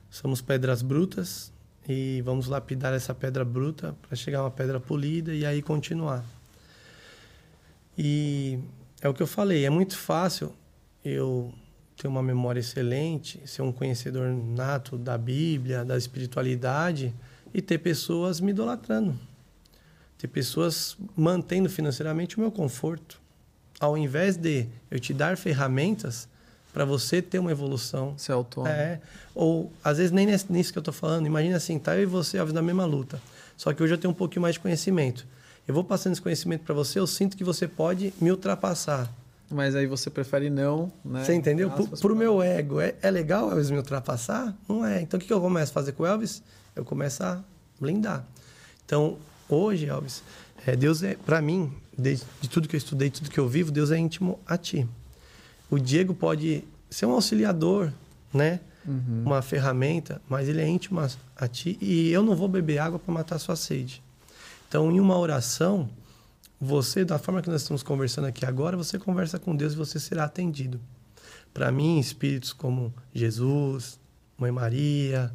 Somos 0.09 0.41
pedras 0.41 0.81
brutas 0.81 1.51
e 1.87 2.21
vamos 2.21 2.47
lapidar 2.47 2.93
essa 2.93 3.13
pedra 3.13 3.45
bruta 3.45 3.95
para 4.01 4.15
chegar 4.15 4.39
a 4.39 4.43
uma 4.43 4.51
pedra 4.51 4.79
polida 4.79 5.33
e 5.33 5.45
aí 5.45 5.61
continuar. 5.61 6.23
E 7.97 8.59
é 9.01 9.07
o 9.07 9.13
que 9.13 9.21
eu 9.21 9.27
falei, 9.27 9.65
é 9.65 9.69
muito 9.69 9.97
fácil 9.97 10.53
eu 11.03 11.53
ter 11.95 12.07
uma 12.07 12.21
memória 12.21 12.59
excelente, 12.59 13.41
ser 13.45 13.61
um 13.61 13.71
conhecedor 13.71 14.29
nato 14.29 14.97
da 14.97 15.17
Bíblia, 15.17 15.85
da 15.85 15.97
espiritualidade 15.97 17.13
e 17.53 17.61
ter 17.61 17.77
pessoas 17.77 18.41
me 18.41 18.51
idolatrando. 18.51 19.17
Ter 20.17 20.27
pessoas 20.27 20.97
mantendo 21.15 21.69
financeiramente 21.69 22.37
o 22.37 22.41
meu 22.41 22.51
conforto. 22.51 23.21
Ao 23.79 23.97
invés 23.97 24.35
de 24.35 24.67
eu 24.89 24.99
te 24.99 25.13
dar 25.13 25.37
ferramentas 25.37 26.27
para 26.75 26.83
você 26.83 27.21
ter 27.21 27.39
uma 27.39 27.51
evolução. 27.51 28.17
Ser 28.17 28.33
autônomo. 28.33 28.75
É. 28.75 28.99
Ou, 29.33 29.71
às 29.81 29.97
vezes, 29.97 30.11
nem 30.11 30.27
nisso 30.27 30.73
que 30.73 30.77
eu 30.77 30.81
estou 30.81 30.93
falando. 30.93 31.25
Imagina 31.25 31.55
assim, 31.55 31.79
tá 31.79 31.95
eu 31.95 32.03
e 32.03 32.05
você, 32.05 32.37
óbvio, 32.37 32.53
na 32.53 32.61
mesma 32.61 32.83
luta. 32.83 33.21
Só 33.55 33.71
que 33.71 33.81
hoje 33.81 33.93
eu 33.93 33.97
tenho 33.97 34.11
um 34.11 34.15
pouquinho 34.15 34.41
mais 34.41 34.55
de 34.55 34.59
conhecimento. 34.59 35.25
Eu 35.65 35.73
vou 35.73 35.85
passando 35.85 36.11
esse 36.11 36.21
conhecimento 36.21 36.65
para 36.65 36.75
você, 36.75 36.99
eu 36.99 37.07
sinto 37.07 37.37
que 37.37 37.45
você 37.45 37.65
pode 37.65 38.13
me 38.19 38.29
ultrapassar. 38.29 39.09
Mas 39.49 39.73
aí 39.73 39.87
você 39.87 40.09
prefere 40.09 40.49
não, 40.49 40.91
né? 41.03 41.23
Você 41.23 41.33
entendeu? 41.33 41.71
Para 41.71 42.11
o 42.11 42.15
meu 42.15 42.41
ego, 42.41 42.81
é, 42.81 42.93
é 43.01 43.09
legal 43.09 43.49
Elvis 43.51 43.71
me 43.71 43.77
ultrapassar? 43.77 44.53
Não 44.67 44.85
é. 44.85 45.01
Então 45.01 45.17
o 45.17 45.21
que, 45.21 45.27
que 45.27 45.33
eu 45.33 45.39
começo 45.39 45.71
a 45.71 45.73
fazer 45.73 45.93
com 45.93 46.03
o 46.03 46.05
Elvis? 46.05 46.43
Eu 46.75 46.83
começo 46.83 47.23
a 47.23 47.41
blindar. 47.79 48.25
Então, 48.85 49.17
hoje, 49.47 49.85
Elvis, 49.85 50.21
é, 50.67 50.75
Deus 50.75 51.03
é, 51.03 51.15
para 51.15 51.41
mim, 51.41 51.71
de, 51.97 52.19
de 52.41 52.49
tudo 52.49 52.67
que 52.67 52.75
eu 52.75 52.77
estudei, 52.77 53.09
tudo 53.09 53.29
que 53.29 53.39
eu 53.39 53.47
vivo, 53.47 53.71
Deus 53.71 53.91
é 53.91 53.97
íntimo 53.97 54.37
a 54.45 54.57
ti. 54.57 54.85
O 55.69 55.79
Diego 55.79 56.13
pode 56.13 56.63
ser 56.89 57.05
um 57.05 57.11
auxiliador, 57.11 57.91
né? 58.33 58.59
Uhum. 58.87 59.23
Uma 59.25 59.41
ferramenta, 59.41 60.21
mas 60.29 60.47
ele 60.47 60.61
é 60.61 60.67
íntimo 60.67 60.99
a, 61.35 61.47
ti 61.47 61.77
e 61.81 62.11
eu 62.11 62.21
não 62.21 62.35
vou 62.35 62.47
beber 62.47 62.77
água 62.77 62.99
para 62.99 63.13
matar 63.13 63.35
a 63.35 63.39
sua 63.39 63.55
sede. 63.55 64.01
Então, 64.67 64.91
em 64.91 64.99
uma 64.99 65.17
oração, 65.17 65.89
você, 66.59 67.03
da 67.03 67.17
forma 67.17 67.41
que 67.41 67.49
nós 67.49 67.61
estamos 67.61 67.81
conversando 67.81 68.25
aqui 68.25 68.45
agora, 68.45 68.77
você 68.77 68.99
conversa 68.99 69.39
com 69.39 69.55
Deus 69.55 69.73
e 69.73 69.75
você 69.75 69.99
será 69.99 70.25
atendido. 70.25 70.79
Para 71.53 71.71
mim, 71.71 71.99
espíritos 71.99 72.53
como 72.53 72.93
Jesus, 73.13 73.99
Mãe 74.37 74.51
Maria 74.51 75.31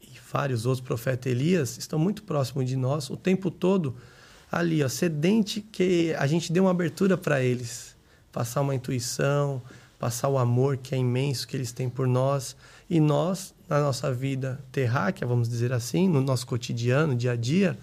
e 0.00 0.18
vários 0.32 0.64
outros, 0.66 0.86
profeta 0.86 1.28
Elias, 1.28 1.78
estão 1.78 1.98
muito 1.98 2.22
próximos 2.22 2.66
de 2.66 2.76
nós 2.76 3.10
o 3.10 3.16
tempo 3.16 3.50
todo 3.50 3.96
ali, 4.50 4.84
ó, 4.84 4.88
sedente 4.88 5.62
que 5.62 6.14
a 6.14 6.26
gente 6.26 6.52
dê 6.52 6.60
uma 6.60 6.70
abertura 6.70 7.16
para 7.16 7.42
eles, 7.42 7.91
passar 8.32 8.62
uma 8.62 8.74
intuição, 8.74 9.62
passar 9.98 10.28
o 10.28 10.38
amor 10.38 10.78
que 10.78 10.94
é 10.94 10.98
imenso 10.98 11.46
que 11.46 11.56
eles 11.56 11.70
têm 11.70 11.88
por 11.88 12.08
nós 12.08 12.56
e 12.90 12.98
nós 12.98 13.54
na 13.68 13.80
nossa 13.80 14.12
vida 14.12 14.60
terráquea, 14.72 15.26
vamos 15.26 15.48
dizer 15.48 15.72
assim, 15.72 16.08
no 16.08 16.20
nosso 16.20 16.46
cotidiano, 16.46 17.14
dia 17.14 17.32
a 17.32 17.36
dia, 17.36 17.78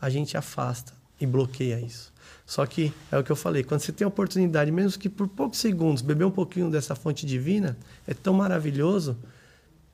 a 0.00 0.08
gente 0.08 0.36
afasta 0.36 0.92
e 1.20 1.26
bloqueia 1.26 1.80
isso. 1.80 2.12
Só 2.46 2.64
que 2.64 2.92
é 3.10 3.18
o 3.18 3.24
que 3.24 3.30
eu 3.30 3.36
falei, 3.36 3.62
quando 3.62 3.80
você 3.80 3.92
tem 3.92 4.04
a 4.04 4.08
oportunidade, 4.08 4.70
mesmo 4.70 4.98
que 4.98 5.08
por 5.08 5.28
poucos 5.28 5.58
segundos, 5.58 6.00
beber 6.00 6.24
um 6.24 6.30
pouquinho 6.30 6.70
dessa 6.70 6.94
fonte 6.94 7.26
divina, 7.26 7.76
é 8.06 8.14
tão 8.14 8.32
maravilhoso 8.32 9.16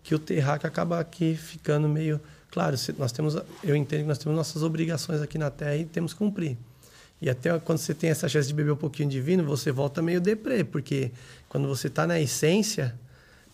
que 0.02 0.14
o 0.14 0.18
terráqueo 0.18 0.68
acaba 0.68 1.00
aqui 1.00 1.34
ficando 1.34 1.88
meio. 1.88 2.20
Claro, 2.50 2.76
nós 2.98 3.10
temos, 3.10 3.36
eu 3.64 3.74
entendo 3.74 4.02
que 4.02 4.08
nós 4.08 4.18
temos 4.18 4.36
nossas 4.36 4.62
obrigações 4.62 5.20
aqui 5.20 5.38
na 5.38 5.50
Terra 5.50 5.76
e 5.76 5.84
temos 5.84 6.12
que 6.12 6.18
cumprir. 6.18 6.56
E 7.24 7.30
até 7.30 7.59
quando 7.59 7.78
você 7.78 7.94
tem 7.94 8.10
essa 8.10 8.28
chance 8.28 8.46
de 8.46 8.52
beber 8.52 8.72
um 8.72 8.76
pouquinho 8.76 9.09
divino, 9.09 9.42
você 9.44 9.72
volta 9.72 10.02
meio 10.02 10.20
deprê, 10.20 10.62
porque 10.62 11.10
quando 11.48 11.66
você 11.66 11.86
está 11.86 12.06
na 12.06 12.20
essência, 12.20 12.94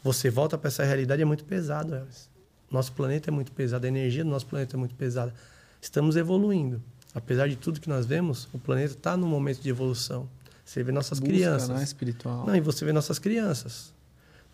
você 0.03 0.29
volta 0.29 0.59
para 0.59 0.67
essa 0.69 0.83
realidade 0.83 1.23
é 1.23 1.25
muito 1.25 1.45
pesado, 1.45 1.95
Elvis. 1.95 2.29
Nosso 2.69 2.93
planeta 2.93 3.31
é 3.31 3.33
muito 3.33 3.53
pesado, 3.53 3.87
a 3.87 3.89
energia 3.89 4.25
do 4.25 4.31
nosso 4.31 4.47
planeta 4.47 4.77
é 4.77 4.79
muito 4.79 4.95
pesada 4.97 5.33
estamos 5.81 6.17
evoluindo. 6.17 6.83
Apesar 7.15 7.49
de 7.49 7.57
tudo 7.57 7.81
que 7.81 7.89
nós 7.89 8.07
vemos, 8.07 8.49
o 8.53 8.59
planeta 8.59 8.93
está 8.93 9.17
num 9.17 9.27
momento 9.27 9.61
de 9.61 9.69
evolução. 9.69 10.29
Você 10.65 10.83
vê 10.83 10.93
nossas 10.93 11.19
Busca, 11.19 11.33
crianças. 11.33 11.69
Né? 11.69 11.83
Espiritual. 11.83 12.47
Não, 12.47 12.55
e 12.55 12.61
você 12.61 12.85
vê 12.85 12.93
nossas 12.93 13.19
crianças. 13.19 13.93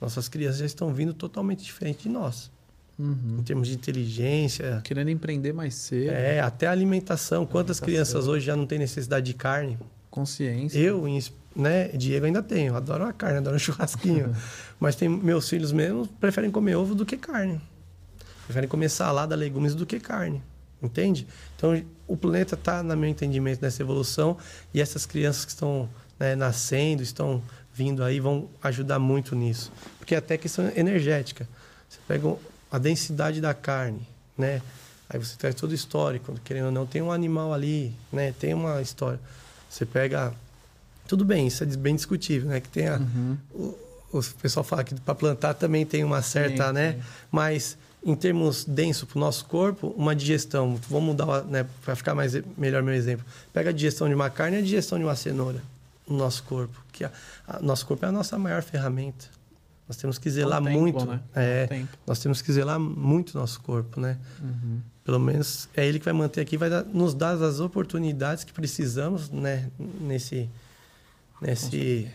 Nossas 0.01 0.29
crianças 0.29 0.59
já 0.59 0.67
estão 0.67 0.93
vindo 0.93 1.13
totalmente 1.13 1.63
diferente 1.63 2.05
de 2.05 2.09
nós. 2.09 2.51
Uhum. 2.99 3.37
Em 3.39 3.43
termos 3.43 3.69
de 3.69 3.75
inteligência. 3.75 4.81
Querendo 4.83 5.11
empreender 5.11 5.53
mais 5.53 5.75
cedo. 5.75 6.11
É, 6.11 6.41
até 6.41 6.67
a 6.67 6.71
alimentação. 6.71 7.45
Quantas 7.45 7.79
crianças 7.79 8.27
hoje 8.27 8.47
já 8.47 8.57
não 8.57 8.67
têm 8.67 8.79
necessidade 8.79 9.27
de 9.27 9.35
carne? 9.35 9.79
Consciência. 10.11 10.79
Eu, 10.79 11.05
né, 11.55 11.89
Diego 11.89 12.25
ainda 12.25 12.43
tenho. 12.43 12.75
Adoro 12.75 13.05
a 13.05 13.13
carne, 13.13 13.39
adoro 13.39 13.57
um 13.57 13.59
churrasquinho. 13.59 14.35
Mas 14.81 14.97
tem 14.97 15.09
meus 15.09 15.49
filhos 15.49 15.73
mesmo 15.73 16.07
preferem 16.07 16.51
comer 16.51 16.77
ovo 16.77 16.95
do 16.95 17.05
que 17.05 17.17
carne. 17.17 17.61
Preferem 18.47 18.69
comer 18.69 18.89
salada, 18.89 19.35
legumes 19.35 19.75
do 19.75 19.85
que 19.85 20.01
carne. 20.01 20.43
Entende? 20.83 21.27
Então, 21.57 21.83
o 22.07 22.17
planeta 22.17 22.55
está, 22.55 22.83
no 22.83 22.97
meu 22.97 23.09
entendimento, 23.09 23.61
nessa 23.61 23.83
evolução 23.83 24.37
e 24.73 24.81
essas 24.81 25.05
crianças 25.05 25.45
que 25.45 25.51
estão 25.51 25.89
né, 26.19 26.35
nascendo, 26.35 27.03
estão 27.03 27.43
vindo 27.75 28.03
aí, 28.03 28.21
vão 28.21 28.49
ajudar 28.63 28.99
muito 28.99 29.35
nisso. 29.35 29.73
Porque 29.99 30.15
até 30.15 30.37
questão 30.39 30.71
energética. 30.77 31.49
Você 31.89 31.99
pega 32.07 32.37
a 32.77 32.79
densidade 32.79 33.41
da 33.41 33.55
carne, 33.55 34.07
né? 34.37 34.61
Aí 35.09 35.19
você 35.19 35.37
traz 35.37 35.55
todo 35.55 35.71
o 35.71 35.75
histórico, 35.75 36.35
querendo 36.45 36.67
ou 36.67 36.73
não, 36.73 36.85
tem 36.85 37.01
um 37.01 37.11
animal 37.11 37.53
ali, 37.53 37.95
né? 38.13 38.35
Tem 38.39 38.53
uma 38.55 38.83
história. 38.83 39.21
Você 39.71 39.87
pega... 39.87 40.33
Tudo 41.09 41.25
bem, 41.25 41.47
isso 41.47 41.63
é 41.63 41.67
bem 41.67 41.95
discutível, 41.95 42.49
né? 42.49 42.61
Que 42.61 42.69
tem 42.69 42.89
a... 42.89 42.97
Uhum. 42.97 43.39
O, 43.53 43.79
o 44.13 44.23
pessoal 44.43 44.65
fala 44.65 44.83
que 44.83 44.95
para 45.01 45.15
plantar 45.15 45.55
também 45.55 45.87
tem 45.87 46.03
uma 46.05 46.23
certa, 46.23 46.69
sim, 46.69 46.73
né? 46.73 46.93
Sim. 46.93 47.03
Mas 47.31 47.79
em 48.05 48.15
termos 48.15 48.65
denso 48.65 49.07
para 49.07 49.17
o 49.17 49.21
nosso 49.21 49.45
corpo, 49.47 49.95
uma 49.97 50.15
digestão. 50.15 50.79
Vamos 50.89 51.09
mudar, 51.09 51.43
né, 51.45 51.67
para 51.85 51.97
ficar 51.97 52.15
mais 52.15 52.35
melhor 52.57 52.83
meu 52.83 52.95
exemplo. 52.95 53.27
Pega 53.53 53.71
a 53.71 53.73
digestão 53.73 54.09
de 54.09 54.15
uma 54.15 54.31
carne 54.31 54.57
e 54.57 54.61
a 54.61 54.63
digestão 54.63 54.99
de 54.99 55.05
uma 55.05 55.17
cenoura 55.17 55.63
no 56.07 56.17
nosso 56.17 56.43
corpo. 56.45 56.81
Que 56.93 57.05
a, 57.05 57.13
a, 57.49 57.61
nosso 57.61 57.87
corpo 57.87 58.05
é 58.05 58.09
a 58.09 58.13
nossa 58.13 58.39
maior 58.39 58.63
ferramenta. 58.63 59.36
Nós 59.89 59.97
temos 59.97 60.19
que 60.19 60.29
zelar 60.29 60.63
tempo, 60.63 60.79
muito. 60.79 61.07
Né? 61.07 61.21
É, 61.35 61.85
nós 62.07 62.19
temos 62.19 62.43
que 62.43 62.53
zelar 62.53 62.79
muito 62.79 63.39
nosso 63.39 63.61
corpo, 63.61 64.01
né? 64.01 64.19
Uhum. 64.41 64.81
Pelo 65.05 65.21
menos 65.21 65.69
é 65.77 65.87
ele 65.87 66.01
que 66.01 66.05
vai 66.05 66.15
manter 66.15 66.41
aqui, 66.41 66.57
vai 66.57 66.69
dar, 66.69 66.85
nos 66.85 67.15
dar 67.15 67.41
as 67.41 67.61
oportunidades 67.61 68.43
que 68.43 68.53
precisamos, 68.53 69.31
né? 69.31 69.71
Nesse, 70.01 70.51
nesse 71.41 72.11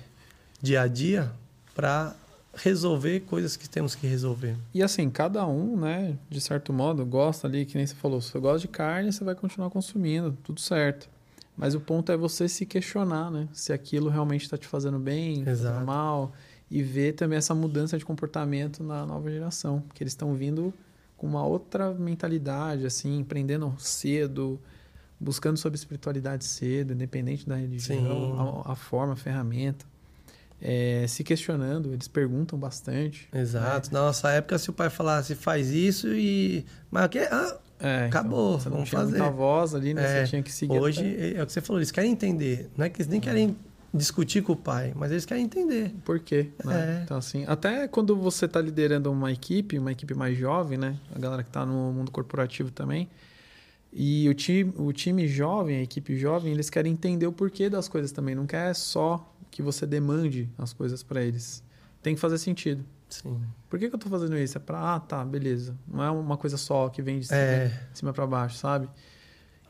dia 0.62 0.82
a 0.82 0.88
dia 0.88 1.32
para 1.74 2.14
resolver 2.54 3.22
coisas 3.22 3.56
que 3.56 3.70
temos 3.70 3.96
que 3.96 4.06
resolver. 4.06 4.56
E 4.74 4.84
assim, 4.84 5.10
cada 5.10 5.46
um, 5.48 5.78
né, 5.78 6.18
de 6.30 6.42
certo 6.42 6.74
modo, 6.74 7.06
gosta 7.06 7.48
ali, 7.48 7.66
que 7.66 7.78
nem 7.78 7.88
você 7.88 7.96
falou, 7.96 8.22
se 8.22 8.32
você 8.32 8.40
gosta 8.40 8.60
de 8.60 8.68
carne, 8.68 9.12
você 9.12 9.24
vai 9.24 9.36
continuar 9.36 9.70
consumindo, 9.70 10.38
tudo 10.44 10.60
certo. 10.60 11.10
Mas 11.56 11.76
o 11.76 11.80
ponto 11.80 12.12
é 12.12 12.18
você 12.18 12.48
se 12.48 12.66
questionar, 12.66 13.30
né? 13.30 13.48
Se 13.54 13.72
aquilo 13.72 14.10
realmente 14.10 14.44
está 14.44 14.58
te 14.58 14.68
fazendo 14.68 14.98
bem, 14.98 15.48
Exato. 15.48 15.86
mal, 15.86 16.34
e 16.72 16.82
ver 16.82 17.12
também 17.14 17.38
essa 17.38 17.54
mudança 17.54 17.98
de 17.98 18.06
comportamento 18.06 18.82
na 18.82 19.06
nova 19.06 19.30
geração, 19.30 19.84
que 19.94 20.02
eles 20.02 20.14
estão 20.14 20.34
vindo 20.34 20.74
com 21.18 21.28
uma 21.28 21.46
outra 21.46 21.94
mentalidade, 21.94 22.86
assim, 22.86 23.20
empreendendo 23.20 23.76
cedo, 23.78 24.58
buscando 25.20 25.58
sobre 25.58 25.78
espiritualidade 25.78 26.46
cedo, 26.46 26.94
independente 26.94 27.48
da 27.48 27.58
religião, 27.58 28.64
a, 28.66 28.72
a, 28.72 28.76
forma, 28.76 29.14
a 29.14 29.16
ferramenta. 29.18 29.86
É, 30.62 31.06
se 31.08 31.24
questionando, 31.24 31.92
eles 31.92 32.08
perguntam 32.08 32.58
bastante. 32.58 33.28
Exato. 33.34 33.90
Né? 33.90 34.00
Na 34.00 34.06
nossa 34.06 34.32
época, 34.32 34.58
se 34.58 34.70
o 34.70 34.74
pai 34.74 34.90
falasse, 34.90 35.36
faz 35.36 35.72
isso 35.72 36.08
e. 36.08 36.66
Mas 36.90 37.06
o 37.06 37.10
que? 37.10 37.20
Ah, 37.20 37.58
é, 37.80 38.06
Acabou, 38.06 38.52
então, 38.52 38.60
você 38.60 38.70
não 38.70 38.76
vamos 38.78 38.90
fazer. 38.90 39.18
muita 39.18 39.32
voz 39.32 39.76
ali, 39.76 39.94
né? 39.94 40.04
É, 40.04 40.26
você 40.26 40.30
tinha 40.30 40.44
que 40.44 40.52
seguir. 40.52 40.80
Hoje, 40.80 41.02
até... 41.02 41.40
é 41.40 41.44
o 41.44 41.48
que 41.48 41.52
você 41.52 41.62
falou, 41.62 41.80
eles 41.80 41.92
querem 41.92 42.12
entender. 42.12 42.70
Não 42.78 42.86
é 42.86 42.90
que 42.90 43.02
eles 43.02 43.08
nem 43.08 43.20
querem 43.20 43.58
discutir 43.94 44.42
com 44.42 44.54
o 44.54 44.56
pai, 44.56 44.94
mas 44.96 45.12
eles 45.12 45.26
querem 45.26 45.44
entender. 45.44 45.94
Por 46.06 46.20
quê? 46.20 46.50
Né? 46.64 47.00
É. 47.00 47.04
Então, 47.04 47.18
assim, 47.18 47.44
até 47.48 47.88
quando 47.88 48.16
você 48.16 48.46
está 48.46 48.62
liderando 48.62 49.12
uma 49.12 49.32
equipe, 49.32 49.78
uma 49.78 49.92
equipe 49.92 50.14
mais 50.14 50.38
jovem, 50.38 50.78
né? 50.78 50.98
A 51.14 51.20
galera 51.20 51.44
que 51.44 51.50
está 51.50 51.66
no 51.66 51.92
mundo 51.92 52.12
corporativo 52.12 52.72
também. 52.72 53.10
E 53.94 54.30
o 54.30 54.34
time, 54.34 54.74
o 54.78 54.94
time 54.94 55.28
jovem, 55.28 55.78
a 55.78 55.82
equipe 55.82 56.18
jovem, 56.18 56.54
eles 56.54 56.70
querem 56.70 56.94
entender 56.94 57.28
o 57.28 57.34
porquê 57.34 57.70
das 57.70 57.90
coisas 57.90 58.12
também. 58.12 58.34
Não 58.34 58.46
quer 58.46 58.74
só 58.74 59.30
que 59.50 59.62
você 59.62 59.86
demande 59.86 60.50
as 60.58 60.72
coisas 60.72 61.04
para 61.04 61.22
eles. 61.22 61.62
Tem 62.02 62.16
que 62.16 62.22
fazer 62.22 62.38
sentido. 62.38 62.86
Sim. 63.10 63.42
Por 63.70 63.78
que, 63.78 63.90
que 63.90 63.94
eu 63.94 63.98
estou 63.98 64.10
fazendo 64.10 64.38
isso? 64.38 64.58
É 64.58 64.62
para, 64.62 64.96
ah, 64.96 65.00
tá, 65.02 65.26
beleza. 65.26 65.76
Não 65.86 66.02
é 66.02 66.10
uma 66.10 66.38
coisa 66.38 66.56
só 66.56 66.88
que 66.88 67.02
vem 67.02 67.20
de 67.20 67.28
cima, 67.28 67.38
é. 67.38 67.88
cima 67.94 68.14
para 68.14 68.26
baixo, 68.26 68.56
sabe? 68.56 68.88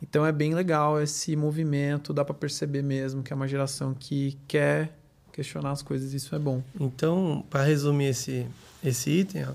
Então 0.02 0.26
é 0.26 0.32
bem 0.32 0.54
legal 0.54 1.02
esse 1.02 1.36
movimento, 1.36 2.14
dá 2.14 2.26
para 2.26 2.34
perceber 2.34 2.82
mesmo 2.82 3.22
que 3.22 3.32
é 3.32 3.36
uma 3.36 3.48
geração 3.48 3.94
que 3.94 4.38
quer 4.48 4.98
questionar 5.32 5.72
as 5.72 5.82
coisas, 5.82 6.14
isso 6.14 6.36
é 6.36 6.40
bom. 6.40 6.62
Então, 6.80 7.46
para 7.50 7.64
resumir 7.64 8.06
esse 8.06 8.48
esse 8.84 9.12
item, 9.12 9.46
ó, 9.46 9.54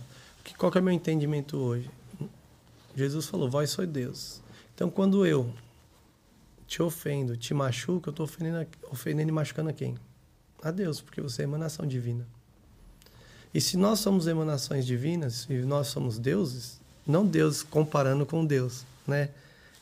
qual 0.57 0.71
que 0.71 0.79
é 0.79 0.81
o 0.81 0.85
meu 0.85 0.95
entendimento 0.95 1.57
hoje? 1.57 1.91
Jesus 2.95 3.27
falou: 3.27 3.51
"Vós 3.51 3.71
sois 3.71 3.89
Deus". 3.89 4.41
Então, 4.75 4.89
quando 4.89 5.27
eu 5.27 5.53
te 6.67 6.83
ofendo, 6.83 7.37
te 7.37 7.55
machuco, 7.55 8.09
eu 8.09 8.11
estou 8.11 8.25
ofendendo, 8.25 8.67
ofendendo 8.91 9.29
e 9.29 9.33
machucando 9.33 9.71
a 9.71 9.73
quem? 9.73 9.97
A 10.63 10.71
Deus, 10.71 11.01
porque 11.01 11.21
você 11.21 11.43
é 11.43 11.45
emanação 11.45 11.87
divina. 11.87 12.27
E 13.55 13.61
se 13.61 13.77
nós 13.77 14.01
somos 14.01 14.27
emanações 14.27 14.85
divinas 14.85 15.47
e 15.49 15.55
nós 15.59 15.87
somos 15.89 16.19
deuses, 16.19 16.81
não 17.07 17.27
Deus 17.27 17.63
comparando 17.63 18.27
com 18.27 18.45
Deus, 18.45 18.85
né? 19.07 19.31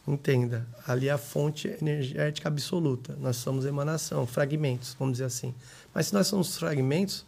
Entenda, 0.06 0.66
ali 0.86 1.08
é 1.08 1.12
a 1.12 1.18
fonte 1.18 1.66
energética 1.80 2.48
absoluta. 2.48 3.16
Nós 3.18 3.36
somos 3.36 3.64
emanação, 3.64 4.26
fragmentos, 4.26 4.94
vamos 4.98 5.14
dizer 5.14 5.24
assim. 5.24 5.54
Mas 5.94 6.08
se 6.08 6.14
nós 6.14 6.26
somos 6.26 6.58
fragmentos, 6.58 7.24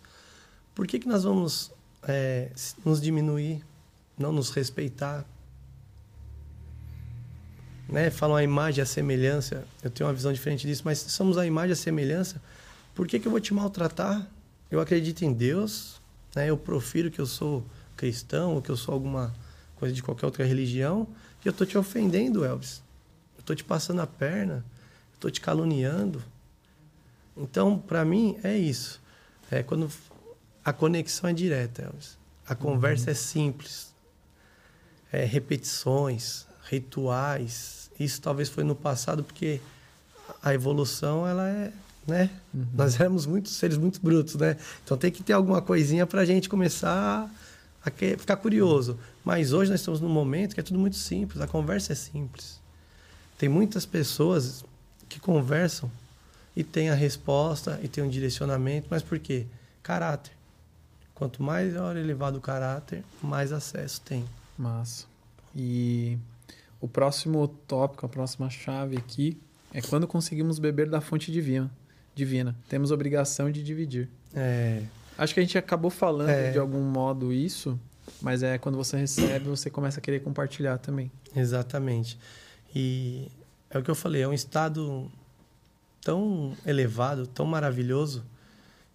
por 0.74 0.86
que, 0.86 0.98
que 0.98 1.08
nós 1.08 1.24
vamos 1.24 1.72
é, 2.06 2.50
nos 2.84 3.00
diminuir, 3.00 3.64
não 4.18 4.30
nos 4.30 4.50
respeitar? 4.50 5.24
Né? 7.88 8.10
Falam 8.10 8.36
a 8.36 8.42
imagem, 8.42 8.82
a 8.82 8.86
semelhança. 8.86 9.64
Eu 9.82 9.90
tenho 9.90 10.06
uma 10.06 10.14
visão 10.14 10.30
diferente 10.30 10.66
disso, 10.66 10.82
mas 10.84 10.98
se 10.98 11.10
somos 11.10 11.38
a 11.38 11.46
imagem, 11.46 11.72
a 11.72 11.76
semelhança, 11.76 12.42
por 12.94 13.06
que, 13.06 13.18
que 13.18 13.26
eu 13.26 13.30
vou 13.30 13.40
te 13.40 13.54
maltratar? 13.54 14.26
Eu 14.70 14.80
acredito 14.80 15.22
em 15.22 15.32
Deus, 15.32 15.98
né? 16.34 16.50
Eu 16.50 16.58
profiro 16.58 17.10
que 17.10 17.20
eu 17.20 17.26
sou 17.26 17.64
cristão 17.96 18.54
ou 18.54 18.60
que 18.60 18.70
eu 18.70 18.76
sou 18.76 18.92
alguma 18.92 19.34
coisa 19.76 19.94
de 19.94 20.02
qualquer 20.02 20.26
outra 20.26 20.44
religião 20.44 21.08
eu 21.48 21.52
estou 21.52 21.66
te 21.66 21.76
ofendendo, 21.78 22.44
Elvis. 22.44 22.82
Eu 23.36 23.40
estou 23.40 23.54
te 23.54 23.64
passando 23.64 24.00
a 24.00 24.06
perna, 24.06 24.64
estou 25.14 25.30
te 25.30 25.40
caluniando. 25.40 26.22
Então, 27.36 27.78
para 27.78 28.04
mim, 28.04 28.38
é 28.42 28.56
isso. 28.56 29.00
É 29.50 29.62
quando 29.62 29.90
a 30.64 30.72
conexão 30.72 31.30
é 31.30 31.32
direta, 31.32 31.82
Elvis. 31.82 32.18
A 32.48 32.54
conversa 32.54 33.06
uhum. 33.06 33.12
é 33.12 33.14
simples. 33.14 33.94
É 35.12 35.24
repetições, 35.24 36.46
rituais. 36.64 37.90
Isso 37.98 38.20
talvez 38.20 38.48
foi 38.48 38.64
no 38.64 38.74
passado 38.74 39.22
porque 39.22 39.60
a 40.42 40.52
evolução 40.52 41.26
ela 41.26 41.48
é 41.48 41.72
né? 42.06 42.30
Uhum. 42.54 42.66
Nós 42.74 42.98
éramos 43.00 43.26
muitos 43.26 43.56
seres 43.56 43.76
muito 43.76 44.00
brutos, 44.00 44.36
né? 44.36 44.56
Então 44.84 44.96
tem 44.96 45.10
que 45.10 45.22
ter 45.22 45.32
alguma 45.32 45.60
coisinha 45.60 46.06
para 46.06 46.20
a 46.20 46.24
gente 46.24 46.48
começar 46.48 47.24
a 47.24 47.30
ficar 47.90 48.36
curioso. 48.36 48.98
Mas 49.24 49.52
hoje 49.52 49.70
nós 49.70 49.80
estamos 49.80 50.00
num 50.00 50.08
momento 50.08 50.54
que 50.54 50.60
é 50.60 50.62
tudo 50.62 50.78
muito 50.78 50.96
simples, 50.96 51.40
a 51.40 51.46
conversa 51.46 51.92
é 51.92 51.96
simples. 51.96 52.60
Tem 53.38 53.48
muitas 53.48 53.84
pessoas 53.84 54.64
que 55.08 55.20
conversam 55.20 55.90
e 56.54 56.64
tem 56.64 56.90
a 56.90 56.94
resposta 56.94 57.78
e 57.82 57.88
tem 57.88 58.02
um 58.02 58.08
direcionamento, 58.08 58.88
mas 58.90 59.02
por 59.02 59.18
quê? 59.18 59.46
Caráter. 59.82 60.32
Quanto 61.14 61.42
mais 61.42 61.74
elevado 61.74 62.38
o 62.38 62.40
caráter, 62.40 63.04
mais 63.22 63.52
acesso 63.52 64.00
tem. 64.02 64.24
Massa. 64.58 65.06
E 65.54 66.18
o 66.80 66.88
próximo 66.88 67.46
tópico, 67.66 68.04
a 68.04 68.08
próxima 68.08 68.50
chave 68.50 68.96
aqui 68.96 69.40
é 69.72 69.80
quando 69.80 70.06
conseguimos 70.06 70.58
beber 70.58 70.88
da 70.88 71.00
fonte 71.00 71.30
divina 71.30 71.70
divina. 72.16 72.56
Temos 72.68 72.90
obrigação 72.90 73.50
de 73.50 73.62
dividir. 73.62 74.08
É. 74.34 74.82
Acho 75.18 75.34
que 75.34 75.40
a 75.40 75.42
gente 75.42 75.56
acabou 75.56 75.90
falando 75.90 76.30
é. 76.30 76.50
de 76.50 76.58
algum 76.58 76.82
modo 76.82 77.32
isso, 77.32 77.78
mas 78.20 78.42
é 78.42 78.58
quando 78.58 78.76
você 78.76 78.96
recebe, 78.96 79.46
você 79.48 79.70
começa 79.70 79.98
a 79.98 80.02
querer 80.02 80.20
compartilhar 80.20 80.78
também. 80.78 81.10
Exatamente. 81.34 82.18
E 82.74 83.30
é 83.70 83.78
o 83.78 83.82
que 83.82 83.90
eu 83.90 83.94
falei, 83.94 84.22
é 84.22 84.28
um 84.28 84.32
estado 84.32 85.10
tão 86.02 86.56
elevado, 86.64 87.26
tão 87.26 87.46
maravilhoso, 87.46 88.24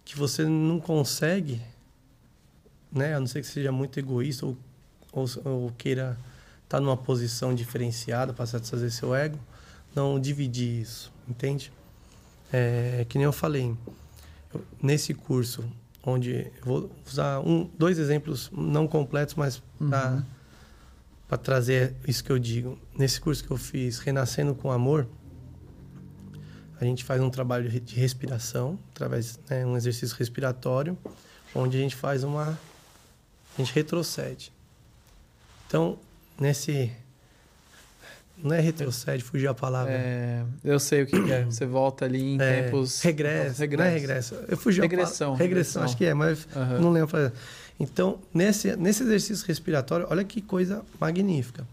que 0.04 0.16
você 0.16 0.44
não 0.44 0.80
consegue, 0.80 1.60
né, 2.90 3.14
a 3.14 3.20
não 3.20 3.26
ser 3.26 3.40
que 3.40 3.46
seja 3.46 3.70
muito 3.70 3.98
egoísta 3.98 4.46
ou, 4.46 4.56
ou, 5.12 5.26
ou 5.44 5.72
queira 5.72 6.16
estar 6.64 6.78
tá 6.78 6.80
numa 6.80 6.96
posição 6.96 7.54
diferenciada 7.54 8.32
para 8.32 8.46
satisfazer 8.46 8.90
seu 8.90 9.14
ego, 9.14 9.38
não 9.94 10.18
dividir 10.18 10.80
isso, 10.80 11.12
entende? 11.28 11.72
É, 12.52 13.04
que 13.08 13.18
nem 13.18 13.24
eu 13.24 13.32
falei, 13.32 13.76
eu, 14.54 14.64
nesse 14.82 15.12
curso, 15.12 15.64
onde 16.04 16.50
vou 16.64 16.90
usar 17.06 17.40
um, 17.40 17.70
dois 17.78 17.98
exemplos 17.98 18.50
não 18.52 18.86
completos, 18.88 19.34
mas 19.34 19.62
para 19.78 20.22
uhum. 21.30 21.38
trazer 21.38 21.94
isso 22.06 22.24
que 22.24 22.30
eu 22.30 22.38
digo. 22.38 22.78
Nesse 22.96 23.20
curso 23.20 23.44
que 23.44 23.50
eu 23.50 23.56
fiz, 23.56 23.98
Renascendo 23.98 24.54
com 24.54 24.70
Amor, 24.70 25.06
a 26.80 26.84
gente 26.84 27.04
faz 27.04 27.20
um 27.22 27.30
trabalho 27.30 27.68
de 27.68 27.94
respiração, 27.94 28.78
através 28.90 29.38
né, 29.48 29.64
um 29.64 29.76
exercício 29.76 30.16
respiratório, 30.16 30.98
onde 31.54 31.76
a 31.76 31.80
gente 31.80 31.94
faz 31.94 32.24
uma. 32.24 32.58
A 33.56 33.58
gente 33.62 33.72
retrocede. 33.72 34.52
Então, 35.68 35.98
nesse 36.40 36.90
não 38.42 38.56
é 38.56 38.60
retrocede, 38.60 39.22
fugiu 39.22 39.50
a 39.50 39.54
palavra. 39.54 39.92
É, 39.92 40.44
eu 40.64 40.78
sei 40.80 41.02
o 41.02 41.06
que, 41.06 41.22
que 41.22 41.32
é. 41.32 41.44
Você 41.44 41.64
volta 41.64 42.04
ali 42.04 42.34
em 42.34 42.40
é, 42.40 42.62
tempos. 42.62 43.00
Regresso. 43.00 43.60
regresso. 43.60 43.82
Não 43.82 43.84
é 43.84 43.94
regresso. 43.94 44.34
Eu 44.48 44.56
fugi 44.56 44.80
regressão, 44.80 45.28
a 45.28 45.30
palavra. 45.30 45.44
Regressão, 45.44 45.82
acho 45.82 45.96
que 45.96 46.04
é, 46.04 46.14
mas 46.14 46.46
uhum. 46.54 46.80
não 46.80 46.90
lembro. 46.90 47.32
Então, 47.78 48.18
nesse, 48.32 48.76
nesse 48.76 49.02
exercício 49.02 49.46
respiratório, 49.46 50.06
olha 50.10 50.24
que 50.24 50.40
coisa 50.40 50.84
magnífica. 51.00 51.66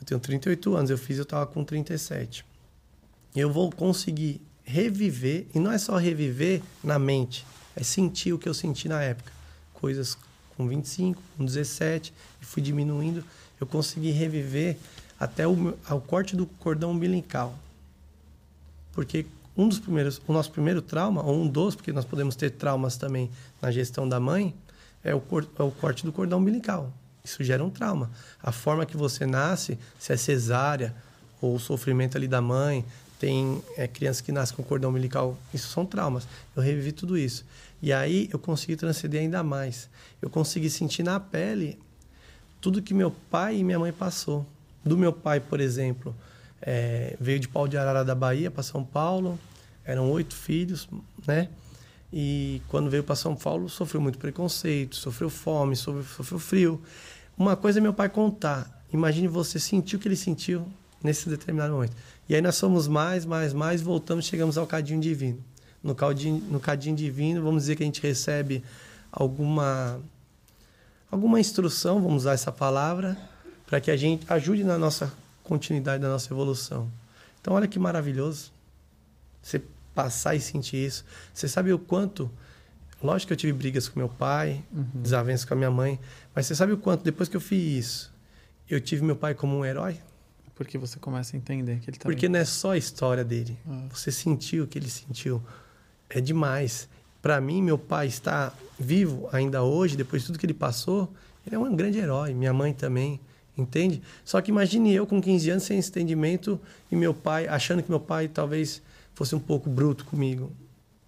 Eu 0.00 0.06
tenho 0.06 0.20
38 0.20 0.76
anos, 0.76 0.90
eu 0.90 0.98
fiz, 0.98 1.18
eu 1.18 1.22
estava 1.22 1.46
com 1.46 1.64
37. 1.64 2.44
Eu 3.34 3.52
vou 3.52 3.70
conseguir 3.70 4.40
reviver, 4.64 5.46
e 5.54 5.58
não 5.58 5.72
é 5.72 5.78
só 5.78 5.96
reviver 5.96 6.62
na 6.82 6.98
mente, 6.98 7.46
é 7.76 7.82
sentir 7.82 8.32
o 8.32 8.38
que 8.38 8.48
eu 8.48 8.54
senti 8.54 8.88
na 8.88 9.02
época. 9.02 9.32
Coisas 9.72 10.16
com 10.56 10.68
25, 10.68 11.20
com 11.36 11.44
17, 11.44 12.12
e 12.40 12.44
fui 12.44 12.62
diminuindo. 12.62 13.24
Eu 13.60 13.66
consegui 13.66 14.10
reviver 14.10 14.76
até 15.24 15.48
o, 15.48 15.74
o 15.90 16.00
corte 16.02 16.36
do 16.36 16.46
cordão 16.46 16.90
umbilical. 16.90 17.54
Porque 18.92 19.26
um 19.56 19.66
dos 19.66 19.78
primeiros, 19.78 20.20
o 20.28 20.32
nosso 20.34 20.50
primeiro 20.50 20.82
trauma, 20.82 21.22
ou 21.22 21.42
um 21.42 21.48
dos, 21.48 21.74
porque 21.74 21.92
nós 21.92 22.04
podemos 22.04 22.36
ter 22.36 22.50
traumas 22.50 22.98
também 22.98 23.30
na 23.62 23.70
gestão 23.70 24.06
da 24.06 24.20
mãe, 24.20 24.54
é 25.02 25.14
o, 25.14 25.20
cor, 25.20 25.48
é 25.58 25.62
o 25.62 25.70
corte 25.70 26.04
do 26.04 26.12
cordão 26.12 26.38
umbilical. 26.38 26.92
Isso 27.24 27.42
gera 27.42 27.64
um 27.64 27.70
trauma. 27.70 28.10
A 28.42 28.52
forma 28.52 28.84
que 28.84 28.98
você 28.98 29.24
nasce, 29.24 29.78
se 29.98 30.12
é 30.12 30.16
cesárea 30.16 30.94
ou 31.40 31.54
o 31.54 31.58
sofrimento 31.58 32.18
ali 32.18 32.28
da 32.28 32.42
mãe, 32.42 32.84
tem 33.18 33.62
é, 33.78 33.88
crianças 33.88 34.20
que 34.20 34.30
nascem 34.30 34.54
com 34.54 34.62
cordão 34.62 34.90
umbilical, 34.90 35.38
isso 35.54 35.68
são 35.68 35.86
traumas. 35.86 36.28
Eu 36.54 36.62
revivi 36.62 36.92
tudo 36.92 37.16
isso. 37.16 37.46
E 37.80 37.94
aí 37.94 38.28
eu 38.30 38.38
consegui 38.38 38.76
transcender 38.76 39.22
ainda 39.22 39.42
mais. 39.42 39.88
Eu 40.20 40.28
consegui 40.28 40.68
sentir 40.68 41.02
na 41.02 41.18
pele 41.18 41.78
tudo 42.60 42.82
que 42.82 42.92
meu 42.92 43.10
pai 43.30 43.56
e 43.56 43.64
minha 43.64 43.78
mãe 43.78 43.92
passou 43.92 44.46
do 44.84 44.96
meu 44.96 45.12
pai, 45.12 45.40
por 45.40 45.60
exemplo, 45.60 46.14
é, 46.60 47.16
veio 47.20 47.40
de 47.40 47.48
Pau 47.48 47.66
de 47.66 47.76
Arara 47.76 48.04
da 48.04 48.14
Bahia 48.14 48.50
para 48.50 48.62
São 48.62 48.84
Paulo, 48.84 49.38
eram 49.84 50.10
oito 50.10 50.34
filhos, 50.34 50.88
né? 51.26 51.48
E 52.12 52.62
quando 52.68 52.88
veio 52.88 53.02
para 53.02 53.16
São 53.16 53.34
Paulo, 53.34 53.68
sofreu 53.68 54.00
muito 54.00 54.18
preconceito, 54.18 54.94
sofreu 54.94 55.28
fome, 55.28 55.74
sofreu, 55.74 56.04
sofreu 56.04 56.38
frio. 56.38 56.82
Uma 57.36 57.56
coisa 57.56 57.80
é 57.80 57.82
meu 57.82 57.92
pai 57.92 58.08
contar. 58.08 58.84
Imagine 58.92 59.26
você 59.26 59.58
sentir 59.58 59.96
o 59.96 59.98
que 59.98 60.06
ele 60.06 60.14
sentiu 60.14 60.64
nesse 61.02 61.28
determinado 61.28 61.74
momento. 61.74 61.96
E 62.28 62.34
aí 62.34 62.40
nós 62.40 62.54
somos 62.54 62.86
mais, 62.86 63.24
mais, 63.24 63.52
mais, 63.52 63.82
voltamos, 63.82 64.24
chegamos 64.26 64.56
ao 64.56 64.66
cadinho 64.66 65.00
divino. 65.00 65.38
No 65.82 65.94
cadinho, 65.94 66.40
no 66.50 66.60
cadinho 66.60 66.94
divino, 66.94 67.42
vamos 67.42 67.64
dizer 67.64 67.76
que 67.76 67.82
a 67.82 67.86
gente 67.86 68.00
recebe 68.00 68.62
alguma 69.12 70.00
alguma 71.10 71.38
instrução, 71.38 72.00
vamos 72.00 72.22
usar 72.22 72.32
essa 72.32 72.50
palavra, 72.50 73.16
para 73.74 73.80
que 73.80 73.90
a 73.90 73.96
gente 73.96 74.24
ajude 74.32 74.62
na 74.62 74.78
nossa 74.78 75.12
continuidade 75.42 76.00
da 76.00 76.08
nossa 76.08 76.32
evolução. 76.32 76.88
Então 77.40 77.54
olha 77.54 77.66
que 77.66 77.76
maravilhoso. 77.76 78.52
Você 79.42 79.60
passar 79.92 80.36
e 80.36 80.40
sentir 80.40 80.76
isso. 80.76 81.04
Você 81.32 81.48
sabe 81.48 81.72
o 81.72 81.78
quanto 81.78 82.30
Lógico 83.02 83.26
que 83.26 83.32
eu 83.32 83.36
tive 83.36 83.52
brigas 83.52 83.88
com 83.88 83.98
meu 83.98 84.08
pai, 84.08 84.64
uhum. 84.72 84.86
desavenças 84.94 85.44
com 85.44 85.54
a 85.54 85.56
minha 85.56 85.72
mãe, 85.72 85.98
mas 86.32 86.46
você 86.46 86.54
sabe 86.54 86.72
o 86.72 86.78
quanto 86.78 87.02
depois 87.02 87.28
que 87.28 87.36
eu 87.36 87.40
fiz 87.40 87.84
isso, 87.84 88.14
eu 88.70 88.80
tive 88.80 89.02
meu 89.02 89.16
pai 89.16 89.34
como 89.34 89.58
um 89.58 89.64
herói? 89.64 89.98
Porque 90.54 90.78
você 90.78 91.00
começa 91.00 91.36
a 91.36 91.36
entender 91.36 91.80
que 91.80 91.90
ele 91.90 91.98
tá 91.98 92.04
Porque 92.04 92.28
não 92.28 92.38
é 92.38 92.44
só 92.44 92.70
a 92.70 92.78
história 92.78 93.24
dele. 93.24 93.58
Ah. 93.68 93.88
Você 93.92 94.12
sentiu 94.12 94.64
o 94.64 94.66
que 94.68 94.78
ele 94.78 94.88
sentiu. 94.88 95.42
É 96.08 96.20
demais. 96.20 96.88
Para 97.20 97.40
mim, 97.40 97.60
meu 97.60 97.76
pai 97.76 98.06
está 98.06 98.52
vivo 98.78 99.28
ainda 99.32 99.64
hoje, 99.64 99.96
depois 99.96 100.22
de 100.22 100.28
tudo 100.28 100.38
que 100.38 100.46
ele 100.46 100.54
passou, 100.54 101.12
ele 101.44 101.56
é 101.56 101.58
um 101.58 101.74
grande 101.74 101.98
herói. 101.98 102.32
Minha 102.32 102.52
mãe 102.52 102.72
também, 102.72 103.20
entende? 103.56 104.02
Só 104.24 104.40
que 104.40 104.50
imagine 104.50 104.92
eu 104.92 105.06
com 105.06 105.20
15 105.20 105.50
anos 105.50 105.62
sem 105.64 105.78
esse 105.78 105.90
entendimento 105.90 106.60
e 106.90 106.96
meu 106.96 107.14
pai 107.14 107.46
achando 107.46 107.82
que 107.82 107.90
meu 107.90 108.00
pai 108.00 108.28
talvez 108.28 108.82
fosse 109.14 109.34
um 109.34 109.40
pouco 109.40 109.70
bruto 109.70 110.04
comigo. 110.04 110.52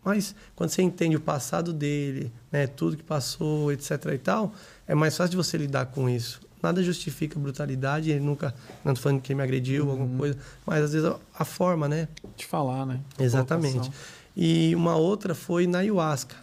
Mas 0.05 0.37
quando 0.55 0.71
você 0.71 0.83
entende 0.83 1.17
o 1.17 1.21
passado 1.21 1.73
dele, 1.73 2.31
né, 2.53 2.69
tudo 2.69 2.97
que 2.97 3.03
passou, 3.03 3.73
etc 3.73 3.91
e 4.15 4.19
tal, 4.19 4.55
é 4.87 4.95
mais 4.95 5.17
fácil 5.17 5.33
de 5.33 5.37
você 5.37 5.59
lidar 5.59 5.87
com 5.87 6.09
isso. 6.09 6.41
Nada 6.63 6.83
justifica 6.83 7.39
brutalidade, 7.39 8.11
ele 8.11 8.21
nunca, 8.21 8.55
não 8.85 8.95
tô 8.95 9.01
falando 9.01 9.21
que 9.21 9.33
ele 9.33 9.37
me 9.37 9.43
agrediu, 9.43 9.85
uhum. 9.85 9.91
alguma 9.91 10.19
coisa, 10.19 10.39
mas 10.65 10.85
às 10.85 10.93
vezes 10.93 11.09
a, 11.09 11.19
a 11.37 11.45
forma, 11.45 11.89
né? 11.89 12.09
De 12.37 12.47
falar, 12.47 12.87
né? 12.87 13.01
Exatamente. 13.19 13.91
E 14.37 14.75
uma 14.75 14.97
outra 14.97 15.35
foi 15.35 15.67
na 15.67 15.79
ayahuasca. 15.79 16.37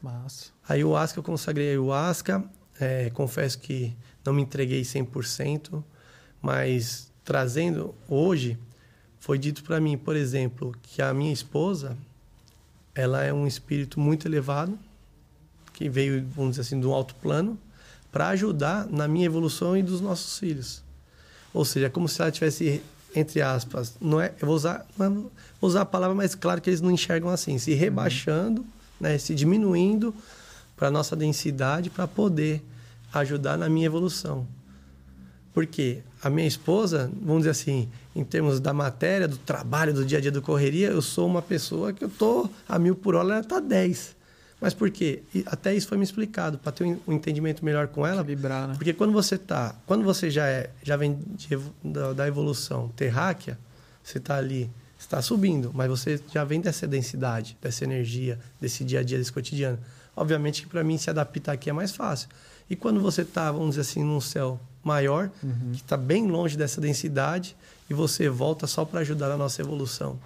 Massa. 0.00 0.46
A 0.68 0.74
ayahuasca, 0.74 1.18
eu 1.18 1.22
consagrei 1.22 1.68
a 1.68 1.70
ayahuasca, 1.70 2.44
é, 2.80 3.10
confesso 3.10 3.58
que 3.58 3.92
não 4.28 4.34
me 4.34 4.42
entreguei 4.42 4.82
100%, 4.82 5.82
mas 6.40 7.10
trazendo 7.24 7.94
hoje, 8.06 8.58
foi 9.18 9.38
dito 9.38 9.64
para 9.64 9.80
mim, 9.80 9.96
por 9.96 10.14
exemplo, 10.14 10.74
que 10.82 11.00
a 11.00 11.14
minha 11.14 11.32
esposa, 11.32 11.96
ela 12.94 13.24
é 13.24 13.32
um 13.32 13.46
espírito 13.46 13.98
muito 13.98 14.28
elevado, 14.28 14.78
que 15.72 15.88
veio, 15.88 16.26
vamos 16.34 16.52
dizer 16.52 16.62
assim, 16.62 16.78
do 16.78 16.92
alto 16.92 17.14
plano, 17.16 17.58
para 18.12 18.28
ajudar 18.28 18.86
na 18.86 19.08
minha 19.08 19.24
evolução 19.24 19.76
e 19.76 19.82
dos 19.82 20.00
nossos 20.00 20.38
filhos. 20.38 20.82
Ou 21.54 21.64
seja, 21.64 21.86
é 21.86 21.90
como 21.90 22.06
se 22.06 22.20
ela 22.20 22.30
tivesse, 22.30 22.82
entre 23.14 23.40
aspas, 23.40 23.96
não 23.98 24.20
é, 24.20 24.34
eu 24.40 24.46
vou 24.46 24.56
usar, 24.56 24.86
vou 24.96 25.30
usar 25.62 25.82
a 25.82 25.86
palavra, 25.86 26.14
mas 26.14 26.34
claro 26.34 26.60
que 26.60 26.68
eles 26.68 26.82
não 26.82 26.90
enxergam 26.90 27.30
assim, 27.30 27.58
se 27.58 27.72
rebaixando, 27.72 28.60
uhum. 28.60 28.68
né, 29.00 29.16
se 29.16 29.34
diminuindo 29.34 30.14
para 30.76 30.90
nossa 30.90 31.16
densidade 31.16 31.88
para 31.88 32.06
poder 32.06 32.62
ajudar 33.12 33.56
na 33.56 33.68
minha 33.68 33.86
evolução. 33.86 34.46
Porque 35.52 36.02
a 36.22 36.30
minha 36.30 36.46
esposa, 36.46 37.10
vamos 37.20 37.42
dizer 37.42 37.50
assim, 37.50 37.88
em 38.14 38.24
termos 38.24 38.60
da 38.60 38.72
matéria, 38.72 39.26
do 39.26 39.36
trabalho, 39.38 39.92
do 39.92 40.04
dia 40.04 40.18
a 40.18 40.20
dia, 40.20 40.30
do 40.30 40.42
correria, 40.42 40.88
eu 40.88 41.02
sou 41.02 41.26
uma 41.26 41.42
pessoa 41.42 41.92
que 41.92 42.04
eu 42.04 42.08
tô 42.08 42.48
a 42.68 42.78
mil 42.78 42.94
por 42.94 43.14
hora, 43.14 43.28
ela 43.28 43.40
está 43.40 43.60
dez. 43.60 44.16
Mas 44.60 44.74
por 44.74 44.90
quê? 44.90 45.22
E 45.32 45.44
até 45.46 45.74
isso 45.74 45.86
foi 45.86 45.96
me 45.96 46.04
explicado, 46.04 46.58
para 46.58 46.72
ter 46.72 46.84
um 46.84 47.12
entendimento 47.12 47.64
melhor 47.64 47.86
com 47.88 48.06
ela. 48.06 48.24
Vibrar, 48.24 48.68
né? 48.68 48.74
Porque 48.74 48.92
quando 48.92 49.12
você 49.12 49.38
tá, 49.38 49.74
quando 49.86 50.02
você 50.02 50.30
já 50.30 50.46
é, 50.46 50.70
já 50.82 50.96
vem 50.96 51.18
de, 51.36 51.58
da, 51.82 52.12
da, 52.12 52.26
evolução 52.26 52.88
terráquea, 52.96 53.56
você 54.02 54.18
está 54.18 54.36
ali, 54.36 54.68
está 54.98 55.22
subindo, 55.22 55.70
mas 55.72 55.88
você 55.88 56.20
já 56.32 56.44
vem 56.44 56.60
dessa 56.60 56.88
densidade, 56.88 57.56
dessa 57.62 57.84
energia, 57.84 58.38
desse 58.60 58.82
dia 58.82 59.00
a 59.00 59.02
dia, 59.02 59.16
desse 59.16 59.32
cotidiano. 59.32 59.78
Obviamente 60.16 60.62
que 60.62 60.68
para 60.68 60.82
mim 60.82 60.98
se 60.98 61.08
adaptar 61.08 61.52
aqui 61.52 61.70
é 61.70 61.72
mais 61.72 61.92
fácil. 61.92 62.28
E 62.70 62.76
quando 62.76 63.00
você 63.00 63.22
está, 63.22 63.50
vamos 63.50 63.70
dizer 63.70 63.82
assim, 63.82 64.02
num 64.02 64.20
céu 64.20 64.60
maior, 64.84 65.30
uhum. 65.42 65.72
que 65.72 65.82
está 65.82 65.96
bem 65.96 66.26
longe 66.26 66.56
dessa 66.56 66.80
densidade, 66.80 67.56
e 67.88 67.94
você 67.94 68.28
volta 68.28 68.66
só 68.66 68.84
para 68.84 69.00
ajudar 69.00 69.28
na 69.28 69.36
nossa 69.36 69.60
evolução. 69.60 70.18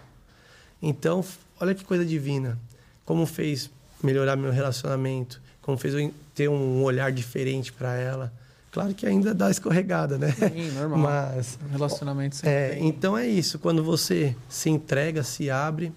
Então, 0.80 1.24
olha 1.60 1.74
que 1.74 1.84
coisa 1.84 2.04
divina. 2.04 2.58
Como 3.04 3.24
fez 3.26 3.70
melhorar 4.02 4.36
meu 4.36 4.50
relacionamento, 4.50 5.40
como 5.60 5.78
fez 5.78 5.94
eu 5.94 6.12
ter 6.34 6.48
um 6.48 6.82
olhar 6.82 7.12
diferente 7.12 7.72
para 7.72 7.94
ela. 7.94 8.32
Claro 8.72 8.94
que 8.94 9.06
ainda 9.06 9.34
dá 9.34 9.50
escorregada, 9.50 10.16
né? 10.16 10.32
Sim, 10.32 10.72
normal. 10.72 10.98
Mas 11.36 11.58
relacionamento 11.70 12.36
sempre 12.36 12.50
é, 12.50 12.78
então 12.80 13.16
é 13.16 13.26
isso. 13.26 13.58
Quando 13.58 13.84
você 13.84 14.34
se 14.48 14.70
entrega, 14.70 15.22
se 15.22 15.50
abre, 15.50 15.92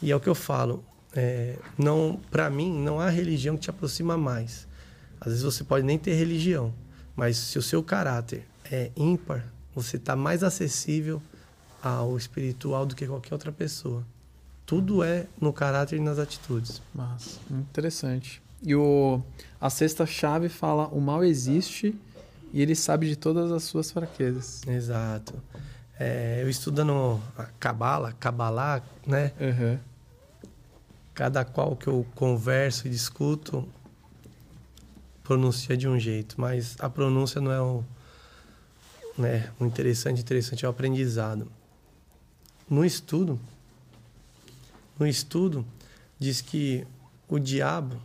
e 0.00 0.12
é 0.12 0.16
o 0.16 0.20
que 0.20 0.28
eu 0.28 0.34
falo. 0.34 0.84
É, 1.14 1.56
não, 1.76 2.20
para 2.30 2.50
mim, 2.50 2.72
não 2.72 3.00
há 3.00 3.08
religião 3.08 3.56
que 3.56 3.62
te 3.62 3.70
aproxima 3.70 4.16
mais. 4.16 4.66
Às 5.24 5.28
vezes 5.28 5.42
você 5.42 5.62
pode 5.62 5.86
nem 5.86 5.96
ter 5.96 6.14
religião, 6.14 6.74
mas 7.14 7.36
se 7.36 7.56
o 7.56 7.62
seu 7.62 7.80
caráter 7.80 8.44
é 8.68 8.90
ímpar, 8.96 9.44
você 9.72 9.96
está 9.96 10.16
mais 10.16 10.42
acessível 10.42 11.22
ao 11.80 12.16
espiritual 12.16 12.84
do 12.84 12.96
que 12.96 13.06
qualquer 13.06 13.32
outra 13.32 13.52
pessoa. 13.52 14.04
Tudo 14.66 15.04
é 15.04 15.26
no 15.40 15.52
caráter 15.52 15.96
e 15.96 16.00
nas 16.00 16.18
atitudes. 16.18 16.82
Mas 16.92 17.38
interessante. 17.48 18.42
E 18.64 18.74
o 18.74 19.22
a 19.60 19.70
sexta 19.70 20.04
chave 20.04 20.48
fala: 20.48 20.88
o 20.88 21.00
mal 21.00 21.24
existe 21.24 21.94
e 22.52 22.60
ele 22.60 22.74
sabe 22.74 23.08
de 23.08 23.14
todas 23.14 23.52
as 23.52 23.62
suas 23.62 23.92
fraquezas. 23.92 24.62
Exato. 24.66 25.34
É, 26.00 26.40
eu 26.42 26.50
estudando 26.50 27.20
a 27.38 27.44
Kabbalah, 27.60 28.12
Kabbalah, 28.12 28.82
né? 29.06 29.30
Uhum. 29.40 29.78
Cada 31.14 31.44
qual 31.44 31.76
que 31.76 31.86
eu 31.86 32.04
converso 32.14 32.88
e 32.88 32.90
discuto, 32.90 33.68
pronuncia 35.32 35.78
de 35.78 35.88
um 35.88 35.98
jeito, 35.98 36.38
mas 36.38 36.76
a 36.78 36.90
pronúncia 36.90 37.40
não 37.40 37.50
é 37.50 37.60
o, 37.60 37.82
né, 39.16 39.50
o 39.58 39.64
interessante, 39.64 40.20
interessante 40.20 40.64
é 40.64 40.68
o 40.68 40.70
aprendizado. 40.70 41.50
No 42.68 42.84
estudo, 42.84 43.40
no 44.98 45.06
estudo 45.06 45.64
diz 46.18 46.42
que 46.42 46.86
o 47.26 47.38
diabo 47.38 47.96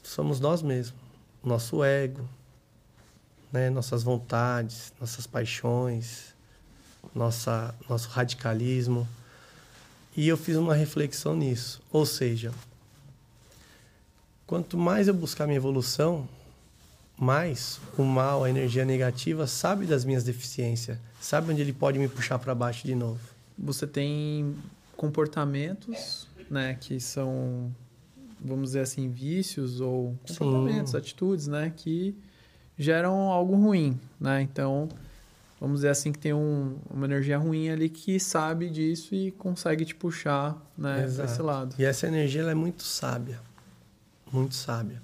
somos 0.00 0.38
nós 0.38 0.62
mesmos, 0.62 0.94
nosso 1.42 1.82
ego, 1.82 2.24
né, 3.52 3.68
nossas 3.68 4.04
vontades, 4.04 4.92
nossas 5.00 5.26
paixões, 5.26 6.34
nossa, 7.12 7.74
nosso 7.88 8.08
radicalismo. 8.10 9.08
E 10.16 10.28
eu 10.28 10.36
fiz 10.36 10.56
uma 10.56 10.74
reflexão 10.74 11.34
nisso. 11.34 11.82
Ou 11.90 12.06
seja, 12.06 12.52
Quanto 14.46 14.76
mais 14.76 15.08
eu 15.08 15.14
buscar 15.14 15.46
minha 15.46 15.56
evolução, 15.56 16.28
mais 17.18 17.80
o 17.96 18.02
mal, 18.02 18.44
a 18.44 18.50
energia 18.50 18.84
negativa, 18.84 19.46
sabe 19.46 19.86
das 19.86 20.04
minhas 20.04 20.24
deficiências, 20.24 20.98
sabe 21.20 21.52
onde 21.52 21.60
ele 21.60 21.72
pode 21.72 21.98
me 21.98 22.08
puxar 22.08 22.38
para 22.38 22.54
baixo 22.54 22.86
de 22.86 22.94
novo. 22.94 23.20
Você 23.58 23.86
tem 23.86 24.54
comportamentos, 24.96 26.28
né, 26.50 26.76
que 26.80 26.98
são, 26.98 27.72
vamos 28.40 28.70
dizer 28.70 28.80
assim, 28.80 29.08
vícios 29.10 29.80
ou 29.80 30.18
comportamentos, 30.26 30.92
Sim. 30.92 30.98
atitudes, 30.98 31.46
né, 31.46 31.72
que 31.74 32.16
geram 32.76 33.30
algo 33.30 33.54
ruim, 33.54 33.98
né? 34.18 34.42
Então, 34.42 34.88
vamos 35.60 35.76
dizer 35.78 35.90
assim 35.90 36.10
que 36.10 36.18
tem 36.18 36.34
um, 36.34 36.76
uma 36.90 37.06
energia 37.06 37.38
ruim 37.38 37.68
ali 37.68 37.88
que 37.88 38.18
sabe 38.18 38.68
disso 38.68 39.14
e 39.14 39.30
consegue 39.30 39.84
te 39.84 39.94
puxar, 39.94 40.60
né, 40.76 41.08
para 41.14 41.24
esse 41.24 41.42
lado. 41.42 41.76
E 41.78 41.84
essa 41.84 42.08
energia 42.08 42.42
é 42.42 42.54
muito 42.54 42.82
sábia 42.82 43.40
muito 44.34 44.54
sábia. 44.54 45.00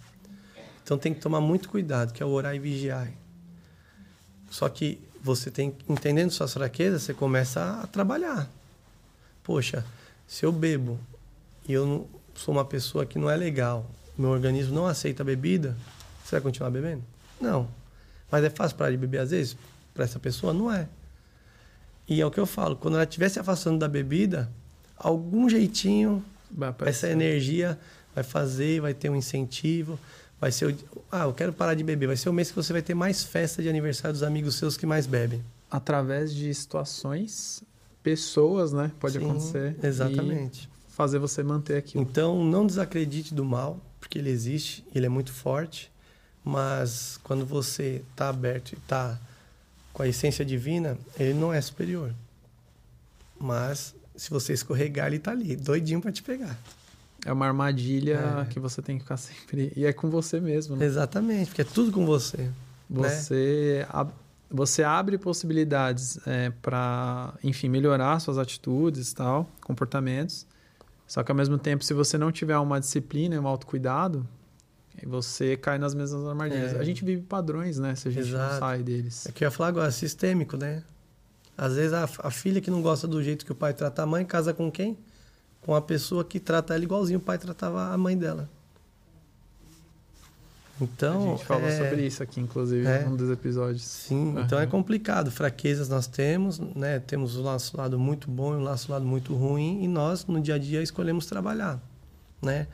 Então 0.90 0.98
tem 0.98 1.14
que 1.14 1.20
tomar 1.20 1.40
muito 1.40 1.68
cuidado, 1.68 2.12
que 2.12 2.20
é 2.20 2.26
o 2.26 2.30
orar 2.30 2.52
e 2.52 2.58
vigiar. 2.58 3.08
Só 4.50 4.68
que 4.68 5.00
você 5.22 5.48
tem, 5.48 5.72
entendendo 5.88 6.32
suas 6.32 6.52
fraquezas, 6.52 7.02
você 7.02 7.14
começa 7.14 7.80
a 7.80 7.86
trabalhar. 7.86 8.50
Poxa, 9.44 9.86
se 10.26 10.44
eu 10.44 10.50
bebo 10.50 10.98
e 11.68 11.72
eu 11.72 11.86
não, 11.86 12.06
sou 12.34 12.52
uma 12.52 12.64
pessoa 12.64 13.06
que 13.06 13.20
não 13.20 13.30
é 13.30 13.36
legal, 13.36 13.88
meu 14.18 14.30
organismo 14.30 14.74
não 14.74 14.84
aceita 14.84 15.22
a 15.22 15.24
bebida, 15.24 15.76
você 16.24 16.32
vai 16.32 16.40
continuar 16.40 16.70
bebendo? 16.70 17.04
Não. 17.40 17.68
Mas 18.28 18.42
é 18.42 18.50
fácil 18.50 18.76
parar 18.76 18.90
de 18.90 18.96
beber 18.96 19.18
às 19.18 19.30
vezes? 19.30 19.56
Para 19.94 20.02
essa 20.02 20.18
pessoa, 20.18 20.52
não 20.52 20.72
é. 20.72 20.88
E 22.08 22.20
é 22.20 22.26
o 22.26 22.32
que 22.32 22.40
eu 22.40 22.46
falo, 22.46 22.74
quando 22.74 22.94
ela 22.94 23.04
estiver 23.04 23.28
se 23.28 23.38
afastando 23.38 23.78
da 23.78 23.86
bebida, 23.86 24.50
algum 24.96 25.48
jeitinho, 25.48 26.24
essa 26.84 27.08
energia 27.08 27.78
vai 28.12 28.24
fazer, 28.24 28.80
vai 28.80 28.92
ter 28.92 29.08
um 29.08 29.14
incentivo, 29.14 29.96
vai 30.40 30.50
ser 30.50 30.66
o, 30.66 31.04
ah, 31.12 31.24
eu 31.24 31.34
quero 31.34 31.52
parar 31.52 31.74
de 31.74 31.84
beber, 31.84 32.06
vai 32.06 32.16
ser 32.16 32.28
o 32.28 32.32
mês 32.32 32.50
que 32.50 32.56
você 32.56 32.72
vai 32.72 32.82
ter 32.82 32.94
mais 32.94 33.22
festa 33.22 33.62
de 33.62 33.68
aniversário 33.68 34.12
dos 34.12 34.22
amigos 34.22 34.54
seus 34.54 34.76
que 34.76 34.86
mais 34.86 35.06
bebem. 35.06 35.42
Através 35.70 36.34
de 36.34 36.52
situações, 36.54 37.62
pessoas, 38.02 38.72
né? 38.72 38.90
Pode 38.98 39.18
Sim, 39.18 39.24
acontecer. 39.24 39.76
Exatamente. 39.82 40.68
fazer 40.88 41.18
você 41.18 41.42
manter 41.42 41.76
aquilo. 41.76 42.02
Então, 42.02 42.44
não 42.44 42.66
desacredite 42.66 43.34
do 43.34 43.44
mal, 43.44 43.78
porque 44.00 44.18
ele 44.18 44.30
existe, 44.30 44.84
ele 44.94 45.06
é 45.06 45.08
muito 45.08 45.32
forte, 45.32 45.92
mas 46.42 47.20
quando 47.22 47.44
você 47.44 48.02
está 48.10 48.28
aberto 48.28 48.72
e 48.72 48.76
está 48.76 49.18
com 49.92 50.02
a 50.02 50.08
essência 50.08 50.44
divina, 50.44 50.96
ele 51.18 51.34
não 51.34 51.52
é 51.52 51.60
superior. 51.60 52.14
Mas 53.38 53.94
se 54.16 54.30
você 54.30 54.52
escorregar, 54.52 55.08
ele 55.08 55.18
tá 55.18 55.30
ali, 55.30 55.56
doidinho 55.56 56.00
para 56.00 56.12
te 56.12 56.22
pegar. 56.22 56.58
É 57.24 57.32
uma 57.32 57.46
armadilha 57.46 58.42
é. 58.42 58.44
que 58.46 58.58
você 58.58 58.80
tem 58.80 58.96
que 58.96 59.02
ficar 59.02 59.16
sempre. 59.16 59.72
E 59.76 59.84
é 59.84 59.92
com 59.92 60.08
você 60.08 60.40
mesmo, 60.40 60.76
né? 60.76 60.84
Exatamente, 60.84 61.48
porque 61.48 61.62
é 61.62 61.64
tudo 61.64 61.92
com 61.92 62.06
você. 62.06 62.38
Né? 62.38 62.52
Você, 62.88 63.78
né? 63.80 63.86
ab... 63.90 64.12
você 64.50 64.82
abre 64.82 65.18
possibilidades 65.18 66.18
é, 66.26 66.50
para, 66.62 67.34
enfim, 67.44 67.68
melhorar 67.68 68.18
suas 68.20 68.38
atitudes 68.38 69.12
tal, 69.12 69.48
comportamentos. 69.62 70.46
Só 71.06 71.22
que 71.22 71.30
ao 71.30 71.36
mesmo 71.36 71.58
tempo, 71.58 71.84
se 71.84 71.92
você 71.92 72.16
não 72.16 72.32
tiver 72.32 72.56
uma 72.58 72.80
disciplina 72.80 73.34
e 73.34 73.38
um 73.38 73.46
autocuidado, 73.46 74.26
você 75.06 75.56
cai 75.56 75.78
nas 75.78 75.94
mesmas 75.94 76.24
armadilhas. 76.24 76.74
É. 76.74 76.78
A 76.78 76.84
gente 76.84 77.04
vive 77.04 77.22
padrões, 77.22 77.78
né? 77.78 77.94
Se 77.94 78.08
a 78.08 78.10
gente 78.10 78.28
Exato. 78.28 78.52
não 78.52 78.60
sai 78.60 78.82
deles. 78.82 79.26
É 79.26 79.32
que 79.32 79.44
eu 79.44 79.46
ia 79.46 79.50
falar 79.50 79.68
agora, 79.68 79.90
sistêmico, 79.90 80.56
né? 80.56 80.82
Às 81.56 81.74
vezes 81.76 81.92
a, 81.92 82.08
a 82.22 82.30
filha 82.30 82.60
que 82.60 82.70
não 82.70 82.80
gosta 82.80 83.06
do 83.06 83.22
jeito 83.22 83.44
que 83.44 83.52
o 83.52 83.54
pai 83.54 83.74
trata 83.74 84.02
a 84.02 84.06
mãe, 84.06 84.24
casa 84.24 84.54
com 84.54 84.70
quem? 84.70 84.96
Com 85.62 85.74
a 85.74 85.80
pessoa 85.80 86.24
que 86.24 86.40
trata 86.40 86.74
ela 86.74 86.84
igualzinho 86.84 87.18
o 87.18 87.22
pai 87.22 87.38
tratava 87.38 87.92
a 87.92 87.98
mãe 87.98 88.16
dela. 88.16 88.48
Então, 90.80 91.34
a 91.34 91.36
gente 91.36 91.44
falou 91.44 91.68
é, 91.68 91.76
sobre 91.76 92.06
isso 92.06 92.22
aqui, 92.22 92.40
inclusive, 92.40 92.86
é, 92.86 93.06
um 93.06 93.14
dos 93.14 93.28
episódios. 93.28 93.82
Sim, 93.82 94.34
uhum. 94.34 94.40
então 94.40 94.58
é 94.58 94.66
complicado. 94.66 95.30
Fraquezas 95.30 95.90
nós 95.90 96.06
temos, 96.06 96.58
né? 96.58 96.98
Temos 97.00 97.36
o 97.36 97.42
nosso 97.42 97.76
lado 97.76 97.98
muito 97.98 98.30
bom 98.30 98.54
e 98.54 98.56
o 98.56 98.60
nosso 98.60 98.90
lado 98.90 99.04
muito 99.04 99.34
ruim, 99.34 99.84
e 99.84 99.88
nós, 99.88 100.24
no 100.24 100.40
dia 100.40 100.54
a 100.54 100.58
dia, 100.58 100.82
escolhemos 100.82 101.26
trabalhar, 101.26 101.78
né? 102.40 102.66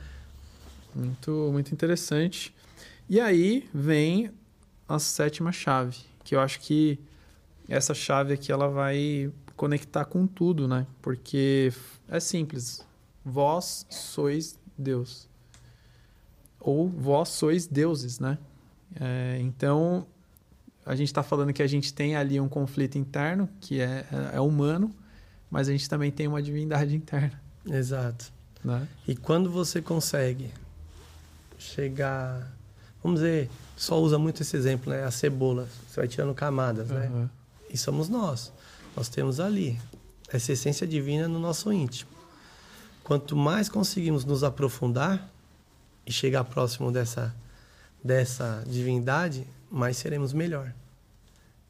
Muito, 0.95 1.49
muito 1.51 1.73
interessante. 1.73 2.55
E 3.09 3.19
aí 3.19 3.67
vem 3.73 4.31
a 4.87 4.99
sétima 4.99 5.51
chave, 5.51 5.97
que 6.23 6.33
eu 6.33 6.39
acho 6.39 6.61
que 6.61 6.97
essa 7.67 7.93
chave 7.93 8.33
aqui 8.33 8.51
ela 8.51 8.69
vai 8.69 9.29
conectar 9.57 10.05
com 10.05 10.25
tudo, 10.27 10.67
né? 10.67 10.85
Porque 11.01 11.73
é 12.07 12.19
simples. 12.19 12.85
Vós 13.25 13.85
sois 13.89 14.57
Deus. 14.77 15.27
Ou 16.59 16.87
vós 16.87 17.29
sois 17.29 17.65
deuses, 17.67 18.19
né? 18.19 18.37
É, 18.99 19.39
então, 19.41 20.05
a 20.85 20.95
gente 20.95 21.07
está 21.07 21.23
falando 21.23 21.51
que 21.51 21.61
a 21.61 21.67
gente 21.67 21.93
tem 21.93 22.15
ali 22.15 22.39
um 22.39 22.47
conflito 22.47 22.97
interno, 22.97 23.49
que 23.59 23.81
é, 23.81 24.05
é, 24.31 24.35
é 24.37 24.39
humano, 24.39 24.95
mas 25.49 25.67
a 25.67 25.71
gente 25.71 25.89
também 25.89 26.11
tem 26.11 26.27
uma 26.27 26.41
divindade 26.41 26.95
interna. 26.95 27.41
Exato. 27.65 28.31
Né? 28.63 28.87
E 29.07 29.15
quando 29.15 29.49
você 29.49 29.81
consegue 29.81 30.51
chegar. 31.57 32.55
Vamos 33.03 33.21
dizer, 33.21 33.49
só 33.75 33.99
usa 33.99 34.17
muito 34.17 34.41
esse 34.41 34.55
exemplo, 34.55 34.91
né? 34.91 35.03
A 35.03 35.11
cebola. 35.11 35.67
Você 35.87 35.99
vai 35.99 36.07
tirando 36.07 36.33
camadas, 36.33 36.89
uhum. 36.89 36.97
né? 36.97 37.29
E 37.69 37.77
somos 37.77 38.07
nós. 38.07 38.51
Nós 38.97 39.09
temos 39.09 39.39
ali 39.39 39.79
essa 40.27 40.53
essência 40.53 40.87
divina 40.87 41.27
no 41.27 41.37
nosso 41.37 41.71
íntimo. 41.71 42.09
Quanto 43.03 43.35
mais 43.35 43.69
conseguimos 43.69 44.25
nos 44.25 44.43
aprofundar 44.43 45.31
e 46.03 46.11
chegar 46.11 46.43
próximo 46.43 46.91
dessa, 46.91 47.33
dessa 48.03 48.63
divindade, 48.65 49.45
mais 49.69 49.97
seremos 49.97 50.33
melhor. 50.33 50.73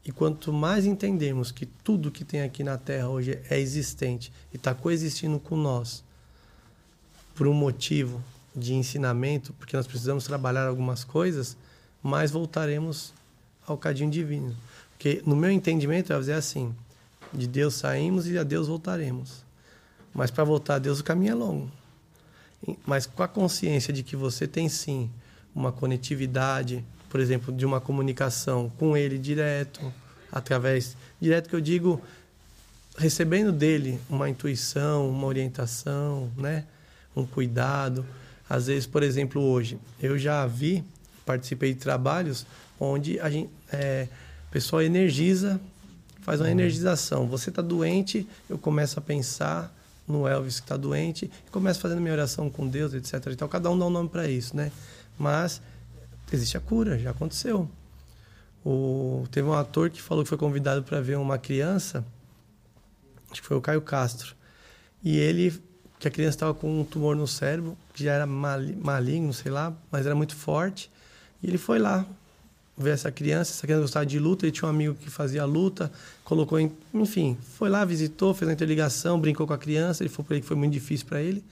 E 0.06 0.10
quanto 0.10 0.54
mais 0.54 0.86
entendemos 0.86 1.52
que 1.52 1.66
tudo 1.66 2.10
que 2.10 2.24
tem 2.24 2.40
aqui 2.40 2.64
na 2.64 2.78
Terra 2.78 3.10
hoje 3.10 3.38
é 3.50 3.60
existente 3.60 4.32
e 4.50 4.56
está 4.56 4.74
coexistindo 4.74 5.38
com 5.38 5.54
nós 5.54 6.02
por 7.34 7.46
um 7.46 7.52
motivo 7.52 8.24
de 8.56 8.72
ensinamento, 8.72 9.52
porque 9.52 9.76
nós 9.76 9.86
precisamos 9.86 10.24
trabalhar 10.24 10.66
algumas 10.66 11.04
coisas, 11.04 11.58
mais 12.02 12.30
voltaremos 12.30 13.12
ao 13.66 13.76
cadinho 13.76 14.10
divino. 14.10 14.56
Porque 14.92 15.22
no 15.26 15.36
meu 15.36 15.50
entendimento, 15.50 16.10
eu 16.10 16.18
dizer 16.18 16.32
assim, 16.32 16.74
de 17.32 17.46
Deus 17.46 17.74
saímos 17.74 18.26
e 18.26 18.38
a 18.38 18.42
Deus 18.42 18.68
voltaremos. 18.68 19.44
Mas 20.14 20.30
para 20.30 20.44
voltar 20.44 20.76
a 20.76 20.78
Deus 20.78 21.00
o 21.00 21.04
caminho 21.04 21.32
é 21.32 21.34
longo. 21.34 21.70
Mas 22.86 23.06
com 23.06 23.22
a 23.22 23.28
consciência 23.28 23.92
de 23.92 24.02
que 24.02 24.16
você 24.16 24.46
tem 24.46 24.68
sim 24.68 25.10
uma 25.54 25.70
conectividade, 25.72 26.84
por 27.08 27.20
exemplo, 27.20 27.52
de 27.52 27.64
uma 27.64 27.80
comunicação 27.80 28.70
com 28.78 28.96
ele 28.96 29.18
direto, 29.18 29.92
através 30.30 30.96
direto 31.20 31.48
que 31.48 31.54
eu 31.54 31.60
digo 31.60 32.00
recebendo 32.96 33.52
dele 33.52 34.00
uma 34.10 34.28
intuição, 34.28 35.08
uma 35.08 35.26
orientação, 35.26 36.30
né? 36.36 36.64
Um 37.16 37.24
cuidado. 37.24 38.04
Às 38.48 38.66
vezes, 38.66 38.86
por 38.86 39.02
exemplo, 39.02 39.40
hoje, 39.40 39.78
eu 40.00 40.18
já 40.18 40.46
vi, 40.46 40.82
participei 41.24 41.74
de 41.74 41.80
trabalhos 41.80 42.44
onde 42.80 43.20
a 43.20 43.30
gente, 43.30 43.50
é, 43.72 44.08
o 44.48 44.50
pessoal 44.50 44.82
energiza 44.82 45.60
faz 46.28 46.42
uma 46.42 46.46
uhum. 46.46 46.52
energização. 46.52 47.26
Você 47.26 47.48
está 47.48 47.62
doente, 47.62 48.28
eu 48.50 48.58
começo 48.58 48.98
a 48.98 49.02
pensar 49.02 49.74
no 50.06 50.28
Elvis 50.28 50.60
que 50.60 50.66
está 50.66 50.76
doente 50.76 51.24
e 51.24 51.50
começo 51.50 51.80
fazendo 51.80 52.02
minha 52.02 52.12
oração 52.12 52.50
com 52.50 52.68
Deus, 52.68 52.92
etc. 52.92 53.28
Então, 53.28 53.48
cada 53.48 53.70
um 53.70 53.78
dá 53.78 53.86
um 53.86 53.90
nome 53.90 54.10
para 54.10 54.28
isso, 54.28 54.54
né? 54.54 54.70
Mas 55.18 55.62
existe 56.30 56.54
a 56.54 56.60
cura, 56.60 56.98
já 56.98 57.12
aconteceu. 57.12 57.66
O, 58.62 59.24
teve 59.30 59.48
um 59.48 59.54
ator 59.54 59.88
que 59.88 60.02
falou 60.02 60.22
que 60.22 60.28
foi 60.28 60.36
convidado 60.36 60.82
para 60.82 61.00
ver 61.00 61.16
uma 61.16 61.38
criança, 61.38 62.04
acho 63.30 63.40
que 63.40 63.48
foi 63.48 63.56
o 63.56 63.62
Caio 63.62 63.80
Castro, 63.80 64.36
e 65.02 65.16
ele, 65.16 65.58
que 65.98 66.08
a 66.08 66.10
criança 66.10 66.36
estava 66.36 66.52
com 66.52 66.78
um 66.78 66.84
tumor 66.84 67.16
no 67.16 67.26
cérebro, 67.26 67.74
que 67.94 68.04
já 68.04 68.12
era 68.12 68.26
maligno, 68.26 69.32
sei 69.32 69.50
lá, 69.50 69.72
mas 69.90 70.04
era 70.04 70.14
muito 70.14 70.36
forte, 70.36 70.90
e 71.42 71.46
ele 71.46 71.56
foi 71.56 71.78
lá 71.78 72.04
ver 72.78 72.90
essa 72.90 73.10
criança, 73.10 73.52
essa 73.52 73.66
criança 73.66 73.82
gostava 73.82 74.06
de 74.06 74.18
luta, 74.18 74.46
ele 74.46 74.52
tinha 74.52 74.66
um 74.66 74.70
amigo 74.70 74.94
que 74.94 75.10
fazia 75.10 75.44
luta, 75.44 75.90
colocou 76.22 76.60
em, 76.60 76.72
enfim, 76.94 77.36
foi 77.56 77.68
lá, 77.68 77.84
visitou, 77.84 78.32
fez 78.32 78.48
uma 78.48 78.54
interligação, 78.54 79.20
brincou 79.20 79.46
com 79.46 79.52
a 79.52 79.58
criança, 79.58 80.02
ele 80.02 80.08
falou 80.08 80.26
para 80.26 80.36
ele 80.36 80.42
que 80.42 80.48
foi 80.48 80.56
muito 80.56 80.72
difícil 80.72 81.06
para 81.06 81.20
ele. 81.20 81.44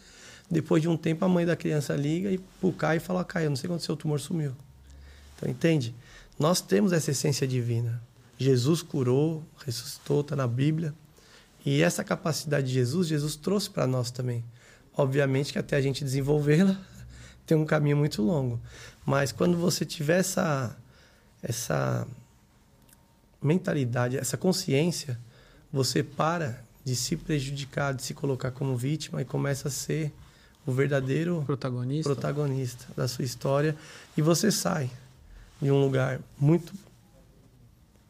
Depois 0.49 0.81
de 0.81 0.89
um 0.89 0.97
tempo, 0.97 1.25
a 1.25 1.29
mãe 1.29 1.45
da 1.45 1.57
criança 1.57 1.97
liga 1.97 2.31
e 2.31 2.39
pro 2.61 2.73
Caio 2.73 2.99
e 2.99 3.01
fala: 3.01 3.25
Caio, 3.25 3.51
não 3.51 3.57
sei 3.57 3.69
quando 3.69 3.81
seu 3.81 3.97
tumor 3.97 4.21
sumiu. 4.21 4.53
Então, 5.37 5.51
entende? 5.51 5.95
Nós 6.39 6.61
temos 6.61 6.93
essa 6.93 7.11
essência 7.11 7.47
divina. 7.47 8.01
Jesus 8.39 8.83
curou, 8.83 9.43
ressuscitou, 9.65 10.21
está 10.21 10.37
na 10.37 10.47
Bíblia. 10.47 10.95
E 11.65 11.83
essa 11.83 12.05
capacidade 12.05 12.69
de 12.69 12.75
Jesus, 12.75 13.09
Jesus 13.09 13.35
trouxe 13.35 13.69
para 13.69 13.87
nós 13.87 14.13
também. 14.13 14.45
Obviamente 14.97 15.53
que 15.53 15.59
até 15.59 15.77
a 15.77 15.81
gente 15.81 16.05
desenvolvê-la 16.05 16.79
tem 17.45 17.57
um 17.57 17.65
caminho 17.65 17.97
muito 17.97 18.23
longo. 18.23 18.61
Mas 19.05 19.33
quando 19.33 19.57
você 19.57 19.85
tiver 19.85 20.21
essa 20.21 20.77
essa 21.47 22.07
mentalidade, 23.41 24.19
essa 24.19 24.37
consciência, 24.37 25.19
você 25.73 26.03
para 26.03 26.65
de 26.85 26.97
se 26.97 27.17
prejudicar, 27.17 27.95
de 27.95 28.03
se 28.03 28.15
colocar 28.15 28.51
como 28.51 28.77
vítima 28.77 29.23
e 29.23 29.25
começa 29.25 29.69
a 29.69 29.71
ser 29.71 30.13
o 30.67 30.73
verdadeiro 30.73 31.43
protagonista, 31.47 32.13
protagonista 32.13 32.87
da 32.97 33.07
sua 33.07 33.25
história 33.25 33.77
e 34.17 34.23
você 34.23 34.51
sai 34.51 34.91
de 35.63 35.71
um 35.71 35.81
lugar 35.81 36.21
muito 36.39 36.73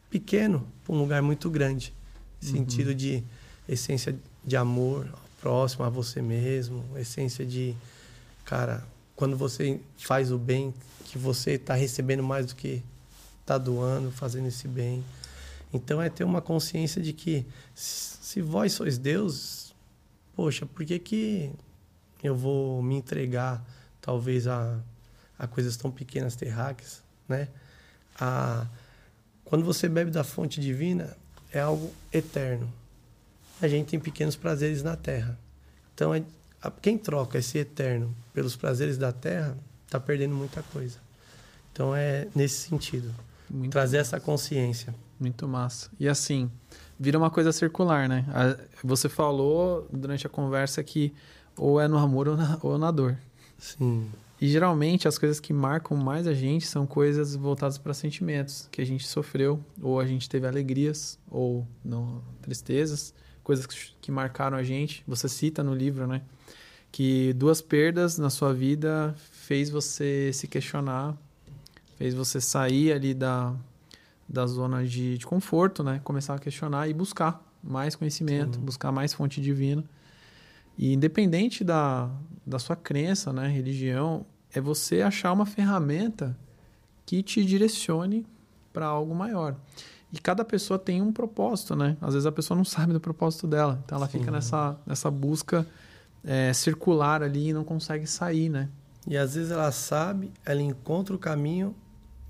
pequeno 0.09 0.67
para 0.83 0.95
um 0.95 0.99
lugar 0.99 1.21
muito 1.21 1.49
grande, 1.49 1.93
uhum. 2.41 2.49
sentido 2.49 2.95
de 2.95 3.23
essência 3.69 4.15
de 4.43 4.55
amor 4.55 5.07
ao 5.11 5.19
próximo, 5.39 5.85
a 5.85 5.89
você 5.89 6.21
mesmo, 6.21 6.83
essência 6.97 7.45
de 7.45 7.75
cara, 8.45 8.83
quando 9.15 9.37
você 9.37 9.79
faz 9.97 10.31
o 10.31 10.37
bem, 10.37 10.73
que 11.05 11.17
você 11.17 11.51
está 11.51 11.75
recebendo 11.75 12.23
mais 12.23 12.47
do 12.47 12.55
que 12.55 12.81
está 13.47 13.57
doando, 13.57 14.11
fazendo 14.11 14.49
esse 14.49 14.67
bem. 14.67 15.01
Então 15.73 16.01
é 16.01 16.09
ter 16.09 16.25
uma 16.25 16.41
consciência 16.41 17.01
de 17.01 17.13
que 17.13 17.45
se 17.73 18.41
vós 18.41 18.73
sois 18.73 18.97
Deus, 18.97 19.73
poxa, 20.35 20.65
por 20.65 20.85
que, 20.85 20.99
que 20.99 21.51
eu 22.21 22.35
vou 22.35 22.83
me 22.83 22.95
entregar 22.95 23.63
talvez 24.01 24.47
a, 24.47 24.77
a 25.39 25.47
coisas 25.47 25.77
tão 25.77 25.89
pequenas, 25.89 26.35
terráqueas, 26.35 27.01
né? 27.27 27.47
A, 28.19 28.67
quando 29.45 29.63
você 29.63 29.87
bebe 29.87 30.11
da 30.11 30.25
fonte 30.25 30.59
divina, 30.59 31.15
é 31.51 31.61
algo 31.61 31.93
eterno. 32.11 32.71
A 33.61 33.67
gente 33.67 33.87
tem 33.87 33.99
pequenos 33.99 34.35
prazeres 34.35 34.83
na 34.83 34.97
terra. 34.97 35.39
Então, 35.93 36.13
é, 36.13 36.21
a, 36.61 36.69
quem 36.69 36.97
troca 36.97 37.37
esse 37.37 37.57
eterno 37.57 38.13
pelos 38.33 38.57
prazeres 38.57 38.97
da 38.97 39.13
terra, 39.13 39.57
está 39.85 39.99
perdendo 39.99 40.35
muita 40.35 40.61
coisa. 40.63 40.99
Então, 41.71 41.95
é 41.95 42.27
nesse 42.35 42.67
sentido. 42.67 43.13
Muito 43.49 43.71
trazer 43.71 43.97
massa. 43.97 44.15
essa 44.15 44.25
consciência. 44.25 44.95
Muito 45.19 45.47
massa. 45.47 45.89
E 45.99 46.07
assim, 46.07 46.49
vira 46.99 47.17
uma 47.17 47.29
coisa 47.29 47.51
circular, 47.51 48.07
né? 48.07 48.25
Você 48.83 49.09
falou 49.09 49.87
durante 49.91 50.27
a 50.27 50.29
conversa 50.29 50.83
que 50.83 51.13
ou 51.57 51.81
é 51.81 51.87
no 51.87 51.97
amor 51.97 52.27
ou 52.27 52.37
na, 52.37 52.59
ou 52.61 52.77
na 52.77 52.91
dor. 52.91 53.17
Sim. 53.57 54.07
E 54.39 54.47
geralmente 54.47 55.07
as 55.07 55.17
coisas 55.17 55.39
que 55.39 55.51
marcam 55.51 55.97
mais 55.97 56.27
a 56.27 56.33
gente 56.33 56.67
são 56.67 56.85
coisas 56.85 57.35
voltadas 57.35 57.79
para 57.79 57.93
sentimentos 57.93 58.69
que 58.71 58.79
a 58.79 58.85
gente 58.85 59.07
sofreu, 59.07 59.63
ou 59.81 59.99
a 59.99 60.05
gente 60.05 60.29
teve 60.29 60.45
alegrias, 60.47 61.17
ou 61.29 61.67
não 61.83 62.21
tristezas, 62.41 63.15
coisas 63.43 63.65
que, 63.65 63.75
que 63.99 64.11
marcaram 64.11 64.55
a 64.55 64.61
gente. 64.61 65.03
Você 65.07 65.27
cita 65.27 65.63
no 65.63 65.73
livro, 65.73 66.05
né? 66.05 66.21
Que 66.91 67.33
duas 67.33 67.61
perdas 67.61 68.19
na 68.19 68.29
sua 68.29 68.53
vida 68.53 69.15
fez 69.31 69.71
você 69.71 70.31
se 70.31 70.47
questionar 70.47 71.17
fez 71.97 72.13
você 72.13 72.39
sair 72.39 72.91
ali 72.93 73.13
da, 73.13 73.53
da 74.27 74.45
zona 74.45 74.85
de, 74.85 75.17
de 75.17 75.25
conforto, 75.25 75.83
né? 75.83 75.99
Começar 76.03 76.35
a 76.35 76.39
questionar 76.39 76.87
e 76.87 76.93
buscar 76.93 77.43
mais 77.63 77.95
conhecimento, 77.95 78.57
Sim. 78.57 78.61
buscar 78.63 78.91
mais 78.91 79.13
fonte 79.13 79.41
divina. 79.41 79.83
E 80.77 80.93
independente 80.93 81.63
da, 81.63 82.09
da 82.45 82.59
sua 82.59 82.75
crença, 82.75 83.33
né, 83.33 83.47
religião, 83.47 84.25
é 84.53 84.61
você 84.61 85.01
achar 85.01 85.33
uma 85.33 85.45
ferramenta 85.45 86.37
que 87.05 87.23
te 87.23 87.43
direcione 87.43 88.25
para 88.71 88.85
algo 88.85 89.15
maior. 89.15 89.55
E 90.13 90.19
cada 90.19 90.45
pessoa 90.45 90.77
tem 90.77 91.01
um 91.01 91.11
propósito, 91.11 91.75
né? 91.75 91.97
Às 91.99 92.13
vezes 92.13 92.25
a 92.25 92.31
pessoa 92.31 92.55
não 92.55 92.63
sabe 92.63 92.93
do 92.93 92.99
propósito 92.99 93.47
dela, 93.47 93.81
então 93.83 93.97
ela 93.97 94.07
Sim. 94.07 94.19
fica 94.19 94.31
nessa, 94.31 94.79
nessa 94.85 95.09
busca 95.09 95.65
é, 96.23 96.53
circular 96.53 97.23
ali 97.23 97.49
e 97.49 97.53
não 97.53 97.63
consegue 97.63 98.05
sair, 98.05 98.49
né? 98.49 98.69
E 99.07 99.17
às 99.17 99.35
vezes 99.35 99.51
ela 99.51 99.71
sabe, 99.71 100.31
ela 100.45 100.61
encontra 100.61 101.15
o 101.15 101.19
caminho, 101.19 101.75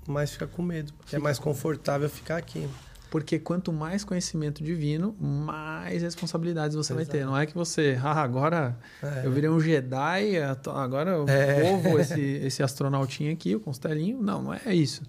mas 0.08 0.32
fica 0.32 0.46
com 0.46 0.62
medo. 0.62 0.92
Fica. 1.04 1.16
É 1.16 1.20
mais 1.20 1.38
confortável 1.38 2.08
ficar 2.08 2.36
aqui. 2.36 2.68
Porque 3.10 3.38
quanto 3.38 3.72
mais 3.72 4.04
conhecimento 4.04 4.62
divino, 4.62 5.16
mais 5.18 6.02
responsabilidades 6.02 6.76
você 6.76 6.92
Exato. 6.92 7.06
vai 7.06 7.18
ter. 7.18 7.24
Não 7.24 7.36
é 7.36 7.46
que 7.46 7.54
você, 7.54 7.98
ah, 8.02 8.22
agora 8.22 8.76
é. 9.02 9.22
eu 9.24 9.32
virei 9.32 9.48
um 9.48 9.58
Jedi, 9.58 10.36
agora 10.74 11.12
eu 11.12 11.26
é. 11.28 12.00
esse, 12.00 12.20
esse 12.20 12.62
astronautinho 12.62 13.32
aqui, 13.32 13.54
o 13.54 13.60
Constelinho. 13.60 14.20
Não, 14.20 14.42
não 14.42 14.54
é 14.54 14.74
isso. 14.74 15.02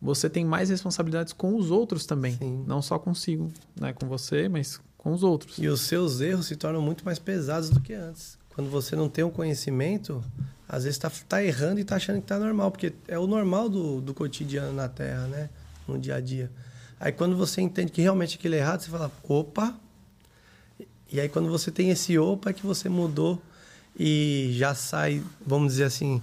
Você 0.00 0.28
tem 0.28 0.44
mais 0.44 0.68
responsabilidades 0.68 1.32
com 1.32 1.56
os 1.56 1.70
outros 1.70 2.06
também. 2.06 2.36
Sim. 2.36 2.62
Não 2.66 2.80
só 2.80 2.98
consigo, 2.98 3.50
né? 3.74 3.92
com 3.92 4.06
você, 4.06 4.48
mas 4.48 4.80
com 4.96 5.12
os 5.12 5.22
outros. 5.22 5.58
E 5.58 5.66
os 5.66 5.80
seus 5.80 6.20
erros 6.20 6.46
se 6.46 6.56
tornam 6.56 6.80
muito 6.80 7.04
mais 7.04 7.18
pesados 7.18 7.70
do 7.70 7.80
que 7.80 7.94
antes. 7.94 8.38
Quando 8.54 8.70
você 8.70 8.94
não 8.94 9.08
tem 9.08 9.24
um 9.24 9.30
conhecimento, 9.30 10.24
às 10.68 10.84
vezes 10.84 10.96
está 10.96 11.10
tá 11.28 11.42
errando 11.42 11.78
e 11.78 11.82
está 11.82 11.96
achando 11.96 12.16
que 12.16 12.24
está 12.24 12.38
normal, 12.38 12.70
porque 12.70 12.92
é 13.08 13.18
o 13.18 13.26
normal 13.26 13.68
do, 13.68 14.00
do 14.00 14.14
cotidiano 14.14 14.72
na 14.72 14.88
Terra, 14.88 15.26
né? 15.26 15.50
No 15.86 15.98
dia 15.98 16.16
a 16.16 16.20
dia. 16.20 16.50
Aí 16.98 17.12
quando 17.12 17.36
você 17.36 17.60
entende 17.60 17.90
que 17.90 18.00
realmente 18.00 18.36
aquilo 18.36 18.54
é 18.54 18.58
errado, 18.58 18.80
você 18.80 18.90
fala, 18.90 19.10
opa. 19.24 19.74
E 21.10 21.20
aí 21.20 21.28
quando 21.28 21.50
você 21.50 21.70
tem 21.70 21.90
esse 21.90 22.18
opa 22.18 22.50
é 22.50 22.52
que 22.52 22.64
você 22.64 22.88
mudou 22.88 23.42
e 23.98 24.50
já 24.54 24.74
sai, 24.74 25.22
vamos 25.44 25.72
dizer 25.72 25.84
assim, 25.84 26.22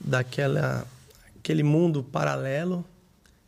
daquela 0.00 0.86
aquele 1.38 1.64
mundo 1.64 2.04
paralelo 2.04 2.84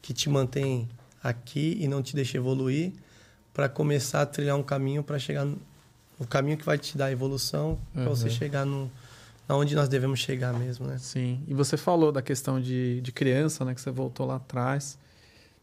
que 0.03 0.13
te 0.13 0.29
mantém 0.29 0.89
aqui 1.23 1.79
e 1.81 1.87
não 1.87 2.03
te 2.03 2.15
deixa 2.15 2.37
evoluir 2.37 2.93
para 3.53 3.69
começar 3.69 4.23
a 4.23 4.27
trilhar 4.27 4.57
um 4.57 4.63
caminho 4.63 5.03
para 5.03 5.19
chegar 5.19 5.47
o 6.19 6.27
caminho 6.27 6.57
que 6.57 6.65
vai 6.65 6.79
te 6.79 6.97
dar 6.97 7.11
evolução 7.11 7.71
uhum. 7.95 8.05
para 8.05 8.09
você 8.09 8.31
chegar 8.31 8.65
no 8.65 8.91
aonde 9.49 9.75
nós 9.75 9.89
devemos 9.89 10.21
chegar 10.21 10.53
mesmo, 10.55 10.87
né? 10.87 10.99
Sim. 10.99 11.43
E 11.47 11.55
você 11.55 11.77
falou 11.77 12.11
da 12.11 12.23
questão 12.23 12.61
de, 12.61 13.01
de 13.01 13.13
criança, 13.13 13.65
né? 13.65 13.75
Que 13.75 13.81
você 13.81 13.91
voltou 13.91 14.27
lá 14.27 14.37
atrás. 14.37 14.99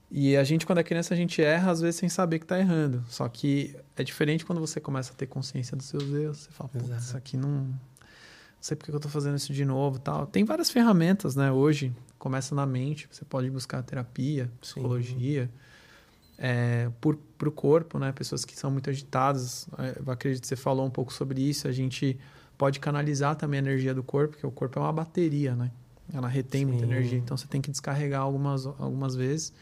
E 0.09 0.35
a 0.35 0.43
gente, 0.43 0.65
quando 0.65 0.79
é 0.79 0.83
criança, 0.83 1.13
a 1.13 1.17
gente 1.17 1.41
erra, 1.41 1.71
às 1.71 1.81
vezes, 1.81 1.95
sem 1.95 2.09
saber 2.09 2.39
que 2.39 2.45
está 2.45 2.59
errando. 2.59 3.03
Só 3.09 3.27
que 3.27 3.75
é 3.95 4.03
diferente 4.03 4.45
quando 4.45 4.59
você 4.59 4.79
começa 4.79 5.13
a 5.13 5.15
ter 5.15 5.25
consciência 5.25 5.75
dos 5.75 5.85
seus 5.85 6.03
erros. 6.13 6.37
Você 6.39 6.51
fala, 6.51 6.69
putz, 6.69 7.03
isso 7.03 7.17
aqui 7.17 7.37
não... 7.37 7.49
Não 7.49 8.65
sei 8.67 8.77
porque 8.77 8.91
eu 8.91 8.95
estou 8.97 9.09
fazendo 9.09 9.37
isso 9.37 9.51
de 9.51 9.65
novo 9.65 9.97
tal. 9.97 10.27
Tem 10.27 10.43
várias 10.43 10.69
ferramentas, 10.69 11.35
né? 11.35 11.51
Hoje, 11.51 11.91
começa 12.19 12.53
na 12.53 12.65
mente. 12.65 13.07
Você 13.11 13.25
pode 13.25 13.49
buscar 13.49 13.81
terapia, 13.81 14.51
psicologia. 14.59 15.49
É, 16.43 16.89
para 17.37 17.47
o 17.47 17.51
corpo, 17.51 17.99
né? 17.99 18.11
Pessoas 18.11 18.43
que 18.43 18.57
são 18.57 18.71
muito 18.71 18.89
agitadas. 18.89 19.67
É, 19.77 20.01
eu 20.03 20.11
acredito 20.11 20.41
que 20.41 20.47
você 20.47 20.55
falou 20.55 20.83
um 20.85 20.89
pouco 20.89 21.13
sobre 21.13 21.39
isso. 21.39 21.67
A 21.67 21.71
gente 21.71 22.19
pode 22.57 22.79
canalizar 22.79 23.35
também 23.35 23.59
a 23.59 23.61
energia 23.61 23.93
do 23.93 24.01
corpo, 24.01 24.33
porque 24.33 24.47
o 24.47 24.51
corpo 24.51 24.79
é 24.79 24.81
uma 24.81 24.91
bateria, 24.91 25.55
né? 25.55 25.69
Ela 26.11 26.27
retém 26.27 26.61
Sim. 26.61 26.65
muita 26.65 26.83
energia. 26.83 27.19
Então, 27.19 27.37
você 27.37 27.45
tem 27.45 27.61
que 27.61 27.69
descarregar 27.69 28.21
algumas, 28.21 28.65
algumas 28.65 29.15
vezes 29.15 29.53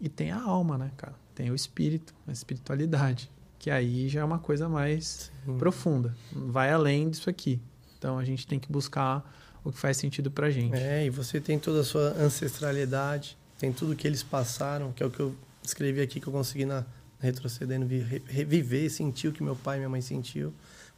e 0.00 0.08
tem 0.08 0.30
a 0.30 0.40
alma, 0.40 0.78
né, 0.78 0.90
cara? 0.96 1.14
Tem 1.34 1.50
o 1.50 1.54
espírito, 1.54 2.14
a 2.26 2.32
espiritualidade, 2.32 3.30
que 3.58 3.70
aí 3.70 4.08
já 4.08 4.20
é 4.20 4.24
uma 4.24 4.38
coisa 4.38 4.68
mais 4.68 5.30
Sim. 5.44 5.58
profunda, 5.58 6.14
vai 6.32 6.72
além 6.72 7.10
disso 7.10 7.28
aqui. 7.28 7.60
Então 7.98 8.18
a 8.18 8.24
gente 8.24 8.46
tem 8.46 8.58
que 8.58 8.70
buscar 8.70 9.24
o 9.64 9.72
que 9.72 9.78
faz 9.78 9.96
sentido 9.96 10.30
pra 10.30 10.50
gente. 10.50 10.76
É, 10.76 11.04
e 11.04 11.10
você 11.10 11.40
tem 11.40 11.58
toda 11.58 11.80
a 11.80 11.84
sua 11.84 12.14
ancestralidade, 12.18 13.36
tem 13.58 13.72
tudo 13.72 13.96
que 13.96 14.06
eles 14.06 14.22
passaram, 14.22 14.92
que 14.92 15.02
é 15.02 15.06
o 15.06 15.10
que 15.10 15.20
eu 15.20 15.34
escrevi 15.68 16.00
aqui 16.00 16.20
que 16.20 16.26
eu 16.26 16.32
consegui 16.32 16.64
na 16.64 16.84
retrocedendo 17.18 17.86
reviver, 18.26 18.90
sentir 18.90 19.28
o 19.28 19.32
que 19.32 19.42
meu 19.42 19.56
pai 19.56 19.76
e 19.76 19.80
minha 19.80 19.88
mãe 19.88 20.00
sentiu. 20.00 20.52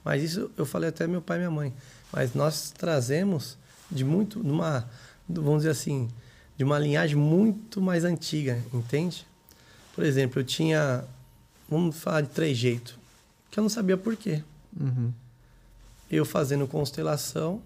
Mas 0.04 0.22
isso 0.22 0.50
eu 0.56 0.66
falei 0.66 0.88
até 0.88 1.06
meu 1.06 1.22
pai 1.22 1.38
e 1.38 1.40
minha 1.40 1.50
mãe. 1.50 1.72
Mas 2.12 2.34
nós 2.34 2.70
trazemos 2.70 3.56
de 3.90 4.04
muito, 4.04 4.42
numa, 4.42 4.88
vamos 5.28 5.58
dizer 5.58 5.70
assim, 5.70 6.08
de 6.56 6.64
uma 6.64 6.78
linhagem 6.78 7.16
muito 7.16 7.80
mais 7.80 8.04
antiga, 8.04 8.62
entende? 8.72 9.26
Por 9.94 10.04
exemplo, 10.04 10.40
eu 10.40 10.44
tinha, 10.44 11.04
vamos 11.68 11.96
falar 11.96 12.22
de 12.22 12.28
três 12.28 12.56
jeitos, 12.56 12.96
que 13.50 13.58
eu 13.58 13.62
não 13.62 13.70
sabia 13.70 13.96
por 13.96 14.16
quê. 14.16 14.42
Uhum. 14.78 15.12
Eu 16.10 16.24
fazendo 16.24 16.66
constelação, 16.66 17.62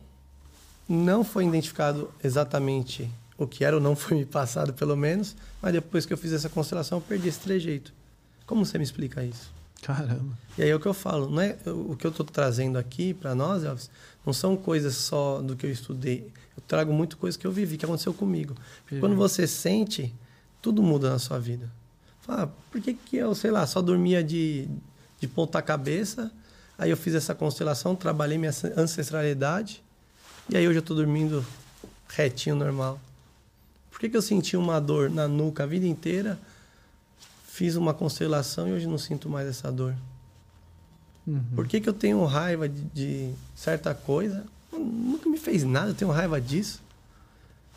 não 0.88 1.24
foi 1.24 1.46
identificado 1.46 2.12
exatamente 2.22 3.10
o 3.42 3.48
que 3.48 3.64
era, 3.64 3.76
ou 3.76 3.82
não 3.82 3.96
foi 3.96 4.16
me 4.16 4.24
passado 4.24 4.72
pelo 4.72 4.96
menos, 4.96 5.36
mas 5.60 5.72
depois 5.72 6.06
que 6.06 6.12
eu 6.12 6.18
fiz 6.18 6.32
essa 6.32 6.48
constelação, 6.48 6.98
eu 6.98 7.02
perdi 7.02 7.28
esse 7.28 7.40
trejeito. 7.40 7.92
Como 8.46 8.64
você 8.64 8.78
me 8.78 8.84
explica 8.84 9.24
isso? 9.24 9.50
Caramba. 9.82 10.38
E 10.56 10.62
aí 10.62 10.70
é 10.70 10.74
o 10.74 10.80
que 10.80 10.86
eu 10.86 10.94
falo, 10.94 11.28
não 11.28 11.40
é 11.40 11.56
o 11.66 11.96
que 11.96 12.06
eu 12.06 12.10
estou 12.10 12.24
trazendo 12.24 12.78
aqui 12.78 13.12
para 13.12 13.34
nós, 13.34 13.64
Elvis, 13.64 13.90
não 14.24 14.32
são 14.32 14.56
coisas 14.56 14.94
só 14.94 15.42
do 15.42 15.56
que 15.56 15.66
eu 15.66 15.70
estudei. 15.70 16.30
Eu 16.56 16.62
trago 16.68 16.92
muito 16.92 17.16
coisa 17.16 17.36
que 17.36 17.46
eu 17.46 17.50
vivi, 17.50 17.76
que 17.76 17.84
aconteceu 17.84 18.14
comigo. 18.14 18.54
Quando 19.00 19.16
você 19.16 19.46
sente, 19.46 20.14
tudo 20.60 20.82
muda 20.82 21.10
na 21.10 21.18
sua 21.18 21.38
vida. 21.38 21.68
Fala, 22.20 22.44
ah, 22.44 22.48
por 22.70 22.80
que, 22.80 22.94
que 22.94 23.16
eu, 23.16 23.34
sei 23.34 23.50
lá, 23.50 23.66
só 23.66 23.82
dormia 23.82 24.22
de, 24.22 24.68
de 25.18 25.26
ponta 25.26 25.60
cabeça? 25.60 26.30
Aí 26.78 26.90
eu 26.90 26.96
fiz 26.96 27.14
essa 27.14 27.34
constelação, 27.34 27.96
trabalhei 27.96 28.38
minha 28.38 28.52
ancestralidade. 28.76 29.82
E 30.48 30.56
aí 30.56 30.68
hoje 30.68 30.78
eu 30.78 30.80
estou 30.80 30.96
dormindo 30.96 31.44
retinho, 32.08 32.54
normal. 32.54 33.00
Por 34.02 34.06
que, 34.06 34.10
que 34.10 34.16
eu 34.16 34.22
senti 34.22 34.56
uma 34.56 34.80
dor 34.80 35.08
na 35.08 35.28
nuca 35.28 35.62
a 35.62 35.66
vida 35.66 35.86
inteira? 35.86 36.36
Fiz 37.46 37.76
uma 37.76 37.94
constelação 37.94 38.66
e 38.66 38.72
hoje 38.72 38.84
não 38.84 38.98
sinto 38.98 39.30
mais 39.30 39.46
essa 39.46 39.70
dor. 39.70 39.94
Uhum. 41.24 41.40
Por 41.54 41.68
que, 41.68 41.80
que 41.80 41.88
eu 41.88 41.92
tenho 41.92 42.24
raiva 42.24 42.68
de, 42.68 42.82
de 42.86 43.32
certa 43.54 43.94
coisa? 43.94 44.44
Nunca 44.72 45.30
me 45.30 45.38
fez 45.38 45.62
nada, 45.62 45.90
eu 45.90 45.94
tenho 45.94 46.10
raiva 46.10 46.40
disso. 46.40 46.82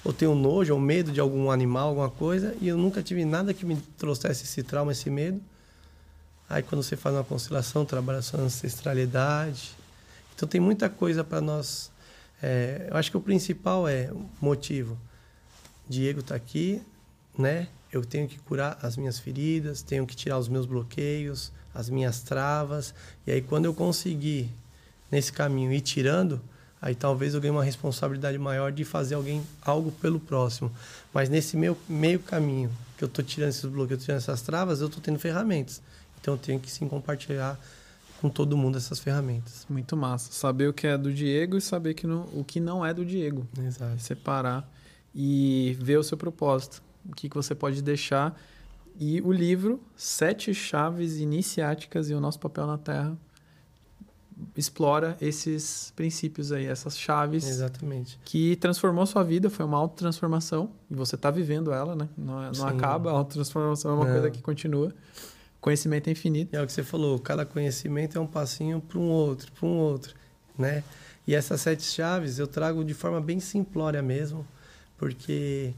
Ou 0.03 0.11
tenho 0.11 0.34
nojo 0.34 0.73
ou 0.73 0.80
medo 0.80 1.11
de 1.11 1.19
algum 1.19 1.52
animal, 1.52 1.89
alguma 1.89 2.10
coisa, 2.10 2.56
e 2.60 2.68
eu 2.68 2.76
nunca 2.76 3.03
tive 3.03 3.23
nada 3.23 3.53
que 3.53 3.64
me 3.64 3.76
trouxesse 3.95 4.45
esse 4.45 4.64
trauma, 4.64 4.93
esse 4.93 5.11
medo. 5.11 5.39
Aí 6.49 6.64
quando 6.64 6.81
você 6.81 6.97
faz 6.97 7.15
uma 7.15 7.23
constelação, 7.23 7.85
trabalha 7.85 8.23
sua 8.23 8.39
ancestralidade. 8.39 9.73
Então 10.35 10.49
tem 10.49 10.60
muita 10.60 10.89
coisa 10.89 11.23
para 11.23 11.39
nós. 11.39 11.91
É, 12.41 12.88
eu 12.89 12.97
acho 12.97 13.11
que 13.11 13.18
o 13.18 13.22
principal 13.22 13.88
é 13.88 14.10
o 14.11 14.26
motivo. 14.41 14.97
Diego 15.88 16.20
está 16.20 16.36
aqui, 16.36 16.82
né? 17.38 17.68
Eu 17.91 18.03
tenho 18.03 18.28
que 18.28 18.38
curar 18.40 18.78
as 18.82 18.98
minhas 18.98 19.20
feridas, 19.20 19.82
tenho 19.82 20.06
que 20.06 20.16
tirar 20.16 20.38
os 20.38 20.48
meus 20.48 20.66
bloqueios, 20.66 21.52
as 21.74 21.90
minhas 21.90 22.22
travas. 22.22 22.94
E 23.26 23.32
aí, 23.32 23.41
quando 23.41 23.66
eu 23.66 23.74
conseguir, 23.74 24.49
nesse 25.12 25.32
caminho, 25.32 25.72
ir 25.72 25.82
tirando, 25.82 26.41
aí 26.82 26.95
talvez 26.95 27.34
eu 27.34 27.41
ganhe 27.41 27.52
uma 27.52 27.64
responsabilidade 27.64 28.38
maior 28.38 28.72
de 28.72 28.84
fazer 28.84 29.16
alguém 29.16 29.44
algo 29.62 29.91
pelo 29.91 30.20
próximo. 30.20 30.72
Mas 31.14 31.30
nesse 31.30 31.56
meu 31.56 31.78
meio 31.88 32.20
caminho, 32.20 32.72
que 32.98 33.03
eu 33.03 33.07
estou 33.07 33.24
tirando 33.24 33.49
esses 33.49 33.66
bloqueios, 33.66 34.03
tirando 34.03 34.18
essas 34.18 34.41
travas, 34.41 34.82
eu 34.82 34.88
estou 34.88 35.02
tendo 35.02 35.20
ferramentas. 35.20 35.82
Então, 36.20 36.34
eu 36.34 36.38
tenho 36.38 36.60
que 36.60 36.72
sim 36.72 36.88
compartilhar 36.88 37.60
com 38.20 38.30
todo 38.30 38.57
mundo 38.57 38.78
essas 38.78 38.99
ferramentas. 38.99 39.66
Muito 39.70 39.95
massa. 39.95 40.32
Saber 40.32 40.68
o 40.68 40.74
que 40.74 40.88
é 40.88 40.98
do 40.98 41.14
Diego 41.14 41.57
e 41.57 41.62
saber 41.62 41.94
que 41.94 42.07
não, 42.07 42.28
o 42.34 42.44
que 42.44 42.60
não 42.60 42.86
é 42.86 42.94
do 42.94 43.06
Diego. 43.06 43.48
Exato. 43.57 44.02
Separar 44.02 44.68
e 45.16 45.78
ver 45.80 45.98
o 45.98 46.04
seu 46.04 46.18
propósito. 46.18 46.84
O 47.10 47.16
que, 47.16 47.30
que 47.30 47.36
você 47.36 47.56
pode 47.56 47.82
deixar 47.82 48.38
e 49.00 49.22
o 49.22 49.32
livro 49.32 49.82
Sete 49.96 50.54
Chaves 50.54 51.18
Iniciáticas 51.18 52.10
e 52.10 52.14
o 52.14 52.20
Nosso 52.20 52.40
Papel 52.40 52.66
na 52.66 52.78
Terra 52.78 53.18
explora 54.56 55.18
esses 55.22 55.92
princípios 55.96 56.52
aí, 56.52 56.66
essas 56.66 56.98
chaves. 56.98 57.48
Exatamente. 57.48 58.20
Que 58.24 58.56
transformou 58.56 59.06
sua 59.06 59.24
vida, 59.24 59.50
foi 59.50 59.66
uma 59.66 59.78
autotransformação. 59.78 60.72
E 60.90 60.96
você 60.96 61.16
está 61.16 61.32
vivendo 61.32 61.72
ela, 61.72 61.96
né? 61.96 62.10
Não, 62.18 62.44
é, 62.44 62.52
não 62.56 62.68
acaba, 62.68 63.12
a 63.12 63.14
autotransformação 63.14 63.92
é 63.92 63.94
uma 63.96 64.06
não. 64.06 64.12
coisa 64.12 64.32
que 64.32 64.42
continua. 64.42 64.94
Conhecimento 65.60 66.08
é 66.08 66.12
infinito. 66.12 66.56
É 66.56 66.62
o 66.62 66.66
que 66.66 66.72
você 66.72 66.84
falou, 66.84 67.18
cada 67.20 67.46
conhecimento 67.46 68.18
é 68.18 68.22
um 68.22 68.28
passinho 68.28 68.82
para 68.82 69.00
um 69.00 69.10
outro, 69.10 69.52
para 69.52 69.68
um 69.68 69.78
outro, 69.78 70.14
né? 70.58 70.84
E 71.28 71.34
essas 71.34 71.62
sete 71.62 71.84
chaves 71.84 72.38
eu 72.38 72.46
trago 72.46 72.84
de 72.84 72.94
forma 72.94 73.20
bem 73.20 73.40
simplória 73.40 74.02
mesmo, 74.02 74.46
porque 74.97 75.73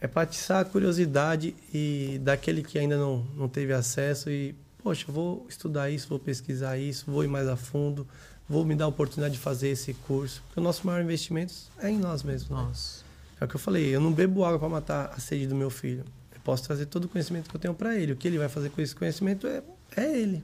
é 0.00 0.06
para 0.06 0.22
atiçar 0.22 0.60
a 0.60 0.64
curiosidade 0.64 1.54
e 1.72 2.20
daquele 2.22 2.62
que 2.62 2.78
ainda 2.78 2.96
não, 2.96 3.26
não 3.36 3.48
teve 3.48 3.72
acesso 3.72 4.30
e, 4.30 4.54
poxa, 4.82 5.04
vou 5.08 5.46
estudar 5.48 5.90
isso, 5.90 6.08
vou 6.08 6.18
pesquisar 6.18 6.78
isso, 6.78 7.04
vou 7.10 7.22
ir 7.22 7.28
mais 7.28 7.46
a 7.46 7.56
fundo, 7.56 8.06
vou 8.48 8.64
me 8.64 8.74
dar 8.74 8.86
a 8.86 8.88
oportunidade 8.88 9.34
de 9.34 9.40
fazer 9.40 9.68
esse 9.68 9.92
curso. 9.92 10.42
Porque 10.46 10.60
o 10.60 10.62
nosso 10.62 10.86
maior 10.86 11.02
investimento 11.02 11.52
é 11.78 11.90
em 11.90 11.98
nós 11.98 12.22
mesmos. 12.22 12.50
Né? 12.50 12.56
Nossa. 12.56 13.04
É 13.40 13.44
o 13.44 13.48
que 13.48 13.56
eu 13.56 13.60
falei, 13.60 13.94
eu 13.94 14.00
não 14.00 14.12
bebo 14.12 14.44
água 14.44 14.58
para 14.58 14.68
matar 14.68 15.12
a 15.14 15.20
sede 15.20 15.46
do 15.46 15.54
meu 15.54 15.70
filho. 15.70 16.04
Eu 16.34 16.40
posso 16.42 16.64
trazer 16.64 16.86
todo 16.86 17.04
o 17.04 17.08
conhecimento 17.08 17.48
que 17.48 17.56
eu 17.56 17.60
tenho 17.60 17.74
para 17.74 17.94
ele. 17.96 18.12
O 18.12 18.16
que 18.16 18.26
ele 18.26 18.38
vai 18.38 18.48
fazer 18.48 18.70
com 18.70 18.80
esse 18.80 18.94
conhecimento 18.94 19.46
é, 19.46 19.62
é 19.96 20.18
ele. 20.18 20.42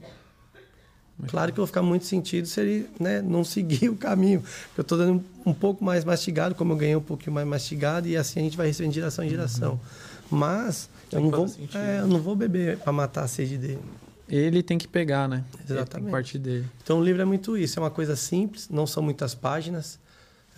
Claro 1.28 1.52
que 1.52 1.58
eu 1.58 1.62
vou 1.62 1.66
ficar 1.66 1.82
muito 1.82 2.04
sentido 2.04 2.46
se 2.46 2.60
ele 2.60 2.90
né, 3.00 3.22
não 3.22 3.42
seguir 3.42 3.88
o 3.90 3.96
caminho. 3.96 4.42
Eu 4.76 4.82
estou 4.82 4.98
dando 4.98 5.24
um 5.44 5.54
pouco 5.54 5.82
mais 5.82 6.04
mastigado, 6.04 6.54
como 6.54 6.72
eu 6.74 6.76
ganhei 6.76 6.96
um 6.96 7.00
pouquinho 7.00 7.32
mais 7.32 7.46
mastigado, 7.46 8.06
e 8.06 8.16
assim 8.16 8.40
a 8.40 8.42
gente 8.42 8.56
vai 8.56 8.66
recebendo 8.66 8.92
de 8.92 8.96
geração 8.96 9.24
em 9.24 9.28
geração. 9.28 9.72
Uhum. 9.72 10.38
Mas 10.38 10.90
eu 11.10 11.20
não, 11.20 11.30
vou, 11.30 11.46
é, 11.74 12.00
eu 12.00 12.06
não 12.06 12.20
vou 12.20 12.36
beber 12.36 12.78
para 12.78 12.92
matar 12.92 13.24
a 13.24 13.28
sede 13.28 13.56
dele. 13.56 13.80
Ele 14.28 14.62
tem 14.62 14.76
que 14.76 14.88
pegar, 14.88 15.28
né? 15.28 15.44
Exatamente. 15.68 16.10
parte 16.10 16.38
dele. 16.38 16.66
Então 16.82 16.98
o 16.98 17.04
livro 17.04 17.22
é 17.22 17.24
muito 17.24 17.56
isso. 17.56 17.78
É 17.78 17.82
uma 17.82 17.90
coisa 17.90 18.16
simples, 18.16 18.68
não 18.68 18.86
são 18.86 19.02
muitas 19.02 19.34
páginas. 19.34 19.98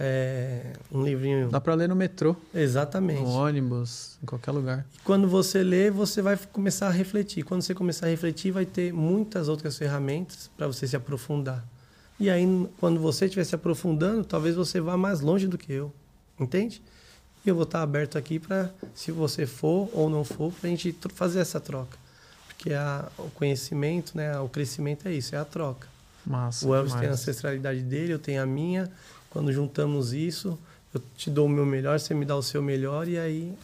É 0.00 0.72
um 0.92 1.02
livrinho. 1.02 1.48
Dá 1.48 1.60
para 1.60 1.74
ler 1.74 1.88
no 1.88 1.96
metrô. 1.96 2.36
Exatamente. 2.54 3.20
No 3.20 3.30
ônibus, 3.30 4.16
em 4.22 4.26
qualquer 4.26 4.52
lugar. 4.52 4.86
E 4.94 4.98
quando 5.00 5.26
você 5.26 5.62
lê, 5.62 5.90
você 5.90 6.22
vai 6.22 6.36
começar 6.36 6.86
a 6.86 6.90
refletir. 6.90 7.42
Quando 7.42 7.62
você 7.62 7.74
começar 7.74 8.06
a 8.06 8.08
refletir, 8.08 8.52
vai 8.52 8.64
ter 8.64 8.92
muitas 8.92 9.48
outras 9.48 9.76
ferramentas 9.76 10.48
para 10.56 10.68
você 10.68 10.86
se 10.86 10.94
aprofundar. 10.94 11.64
E 12.20 12.30
aí, 12.30 12.46
quando 12.78 13.00
você 13.00 13.24
estiver 13.24 13.44
se 13.44 13.54
aprofundando, 13.54 14.24
talvez 14.24 14.54
você 14.54 14.80
vá 14.80 14.96
mais 14.96 15.20
longe 15.20 15.48
do 15.48 15.58
que 15.58 15.72
eu. 15.72 15.92
Entende? 16.38 16.80
E 17.44 17.48
eu 17.48 17.54
vou 17.54 17.64
estar 17.64 17.82
aberto 17.82 18.16
aqui 18.16 18.38
para, 18.38 18.70
se 18.94 19.10
você 19.10 19.46
for 19.46 19.88
ou 19.92 20.08
não 20.08 20.22
for, 20.22 20.52
para 20.52 20.68
a 20.68 20.70
gente 20.70 20.96
fazer 21.14 21.40
essa 21.40 21.58
troca. 21.58 21.98
Porque 22.46 22.72
a, 22.72 23.08
o 23.18 23.30
conhecimento, 23.30 24.16
né, 24.16 24.38
o 24.38 24.48
crescimento 24.48 25.08
é 25.08 25.12
isso, 25.12 25.34
é 25.34 25.38
a 25.38 25.44
troca. 25.44 25.88
Massa, 26.26 26.66
o 26.66 26.74
Elvis 26.74 26.92
demais. 26.92 27.00
tem 27.00 27.10
a 27.10 27.12
ancestralidade 27.12 27.80
dele, 27.82 28.12
eu 28.12 28.18
tenho 28.18 28.42
a 28.42 28.46
minha 28.46 28.90
quando 29.38 29.52
juntamos 29.52 30.12
isso, 30.12 30.58
eu 30.92 31.00
te 31.16 31.30
dou 31.30 31.46
o 31.46 31.48
meu 31.48 31.64
melhor, 31.64 32.00
você 32.00 32.12
me 32.12 32.24
dá 32.24 32.34
o 32.34 32.42
seu 32.42 32.60
melhor 32.60 33.06
e 33.06 33.16
aí 33.16 33.56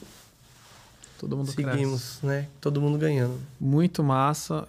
todo 1.19 1.37
mundo 1.37 1.51
seguimos, 1.51 2.21
cresce. 2.21 2.27
né? 2.27 2.49
Todo 2.61 2.81
mundo 2.81 2.97
ganhando. 2.97 3.41
Muito 3.59 4.01
massa. 4.05 4.69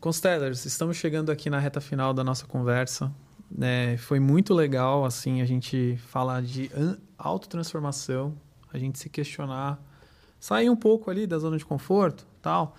Constellers, 0.00 0.64
estamos 0.64 0.96
chegando 0.96 1.30
aqui 1.30 1.50
na 1.50 1.58
reta 1.58 1.78
final 1.78 2.14
da 2.14 2.24
nossa 2.24 2.46
conversa. 2.46 3.12
É, 3.60 3.98
foi 3.98 4.18
muito 4.18 4.54
legal, 4.54 5.04
assim, 5.04 5.42
a 5.42 5.44
gente 5.44 5.98
falar 6.08 6.40
de 6.40 6.70
autotransformação, 7.18 8.34
a 8.72 8.78
gente 8.78 8.98
se 8.98 9.10
questionar, 9.10 9.78
sair 10.40 10.70
um 10.70 10.76
pouco 10.76 11.10
ali 11.10 11.26
da 11.26 11.38
zona 11.38 11.58
de 11.58 11.66
conforto, 11.66 12.26
tal. 12.40 12.74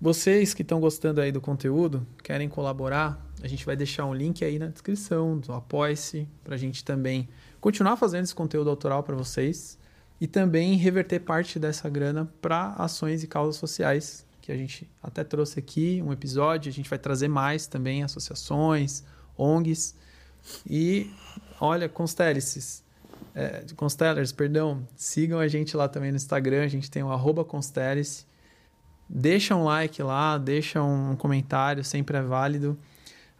Vocês 0.00 0.54
que 0.54 0.62
estão 0.62 0.80
gostando 0.80 1.20
aí 1.20 1.30
do 1.30 1.40
conteúdo, 1.42 2.06
querem 2.22 2.48
colaborar, 2.48 3.22
a 3.42 3.48
gente 3.48 3.66
vai 3.66 3.76
deixar 3.76 4.06
um 4.06 4.14
link 4.14 4.44
aí 4.44 4.58
na 4.58 4.68
descrição 4.68 5.38
do 5.38 5.52
Apoie-se, 5.52 6.28
para 6.42 6.54
a 6.54 6.58
gente 6.58 6.84
também 6.84 7.28
continuar 7.60 7.96
fazendo 7.96 8.24
esse 8.24 8.34
conteúdo 8.34 8.70
autoral 8.70 9.02
para 9.02 9.14
vocês 9.14 9.78
e 10.20 10.26
também 10.26 10.76
reverter 10.76 11.20
parte 11.20 11.58
dessa 11.58 11.88
grana 11.88 12.30
para 12.40 12.70
ações 12.78 13.22
e 13.22 13.26
causas 13.26 13.56
sociais, 13.56 14.24
que 14.40 14.52
a 14.52 14.56
gente 14.56 14.88
até 15.02 15.24
trouxe 15.24 15.58
aqui 15.58 16.02
um 16.04 16.12
episódio, 16.12 16.70
a 16.70 16.72
gente 16.72 16.88
vai 16.88 16.98
trazer 16.98 17.28
mais 17.28 17.66
também 17.66 18.02
associações, 18.02 19.02
ONGs. 19.36 19.94
E 20.68 21.10
olha, 21.60 21.88
Constellices, 21.88 22.84
é, 23.34 23.64
Constellers, 23.74 24.32
perdão, 24.32 24.86
sigam 24.94 25.38
a 25.38 25.48
gente 25.48 25.76
lá 25.76 25.88
também 25.88 26.10
no 26.10 26.16
Instagram, 26.16 26.62
a 26.62 26.68
gente 26.68 26.90
tem 26.90 27.02
o 27.02 27.10
arroba. 27.10 27.46
Deixa 29.08 29.54
um 29.56 29.64
like 29.64 30.02
lá, 30.02 30.38
deixa 30.38 30.82
um 30.82 31.16
comentário, 31.16 31.82
sempre 31.82 32.16
é 32.16 32.22
válido 32.22 32.78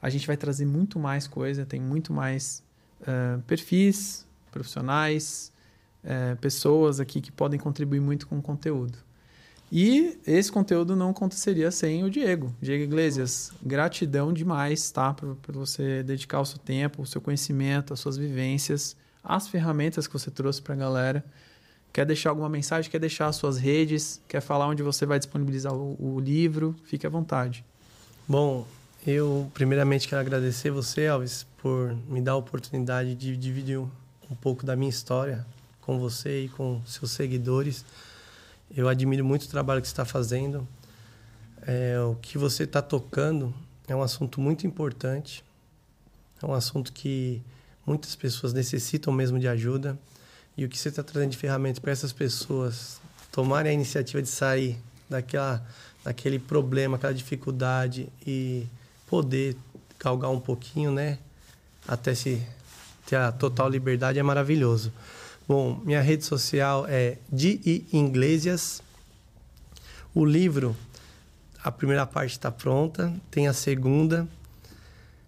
a 0.05 0.11
gente 0.11 0.27
vai 0.27 0.37
trazer 0.37 0.67
muito 0.67 0.99
mais 0.99 1.27
coisa, 1.27 1.65
tem 1.65 1.81
muito 1.81 2.13
mais 2.13 2.63
uh, 3.01 3.41
perfis 3.45 4.27
profissionais, 4.53 5.51
uh, 6.05 6.37
pessoas 6.37 7.01
aqui 7.01 7.23
que 7.23 7.33
podem 7.33 7.59
contribuir 7.59 8.01
muito 8.01 8.27
com 8.27 8.37
o 8.37 8.43
conteúdo. 8.43 8.99
E 9.73 10.19
esse 10.27 10.53
conteúdo 10.53 10.95
não 10.95 11.09
aconteceria 11.09 11.71
sem 11.71 12.05
o 12.05 12.11
Diego. 12.11 12.55
Diego 12.61 12.85
Iglesias, 12.85 13.51
gratidão 13.63 14.31
demais, 14.31 14.91
tá? 14.91 15.15
Por, 15.15 15.37
por 15.37 15.55
você 15.55 16.03
dedicar 16.03 16.43
o 16.43 16.45
seu 16.45 16.59
tempo, 16.59 17.01
o 17.01 17.07
seu 17.07 17.23
conhecimento, 17.23 17.95
as 17.95 18.01
suas 18.01 18.19
vivências, 18.19 18.95
as 19.25 19.49
ferramentas 19.49 20.07
que 20.07 20.13
você 20.13 20.31
trouxe 20.31 20.61
para 20.61 20.75
a 20.75 20.77
galera. 20.77 21.25
Quer 21.95 22.05
deixar 22.05 22.29
alguma 22.29 22.51
mensagem? 22.51 22.91
Quer 22.91 23.01
deixar 23.01 23.29
as 23.29 23.37
suas 23.37 23.57
redes? 23.57 24.21
Quer 24.29 24.43
falar 24.43 24.69
onde 24.69 24.83
você 24.83 25.07
vai 25.07 25.19
disponibilizar 25.19 25.73
o, 25.73 25.97
o 25.99 26.21
livro? 26.21 26.77
Fique 26.85 27.07
à 27.07 27.11
vontade. 27.11 27.65
Bom, 28.29 28.67
eu, 29.07 29.51
primeiramente, 29.53 30.09
quero 30.09 30.21
agradecer 30.21 30.71
você, 30.71 31.03
Elvis, 31.03 31.47
por 31.59 31.95
me 32.09 32.21
dar 32.21 32.33
a 32.33 32.37
oportunidade 32.37 33.15
de 33.15 33.37
dividir 33.37 33.79
um, 33.79 33.91
um 34.31 34.35
pouco 34.35 34.65
da 34.65 34.75
minha 34.75 34.89
história 34.89 35.45
com 35.83 35.99
você 35.99 36.45
e 36.45 36.49
com 36.49 36.81
seus 36.87 37.11
seguidores. 37.11 37.85
Eu 38.75 38.89
admiro 38.89 39.25
muito 39.25 39.43
o 39.43 39.49
trabalho 39.49 39.83
que 39.83 39.89
você 39.89 39.93
está 39.93 40.07
fazendo. 40.07 40.67
É, 41.67 42.01
o 42.01 42.15
que 42.17 42.39
você 42.39 42.65
está 42.65 42.81
tocando 42.81 43.55
é 43.87 43.95
um 43.95 44.03
assunto 44.03 44.41
muito 44.41 44.67
importante. 44.67 45.45
É 46.43 46.47
um 46.47 46.55
assunto 46.55 46.91
que 46.91 47.43
muitas 47.87 48.17
pessoas 48.17 48.55
necessitam 48.55 49.13
mesmo 49.13 49.39
de 49.39 49.47
ajuda. 49.47 49.99
E 50.57 50.65
o 50.65 50.69
que 50.69 50.79
você 50.79 50.89
está 50.89 51.03
trazendo 51.03 51.33
de 51.33 51.37
ferramentas 51.37 51.79
para 51.79 51.93
essas 51.93 52.13
pessoas 52.13 53.01
tomarem 53.31 53.71
a 53.71 53.75
iniciativa 53.75 54.23
de 54.23 54.29
sair 54.29 54.79
daquela, 55.11 55.63
daquele 56.03 56.39
problema, 56.39 56.97
aquela 56.97 57.13
dificuldade 57.13 58.09
e 58.27 58.67
poder 59.07 59.57
galgar 59.99 60.31
um 60.31 60.41
pouquinho, 60.41 60.91
né? 60.91 61.19
Até 61.87 62.15
se 62.15 62.43
ter 63.07 63.17
a 63.17 63.33
total 63.33 63.69
liberdade 63.69 64.19
é 64.19 64.23
maravilhoso. 64.23 64.93
Bom, 65.47 65.81
minha 65.85 66.01
rede 66.01 66.25
social 66.25 66.87
é 66.89 67.19
de 67.31 67.85
Iglesias. 67.93 68.83
O 70.15 70.25
livro, 70.25 70.75
a 71.63 71.71
primeira 71.71 72.07
parte 72.07 72.33
está 72.33 72.51
pronta, 72.51 73.13
tem 73.31 73.47
a 73.47 73.53
segunda. 73.53 74.27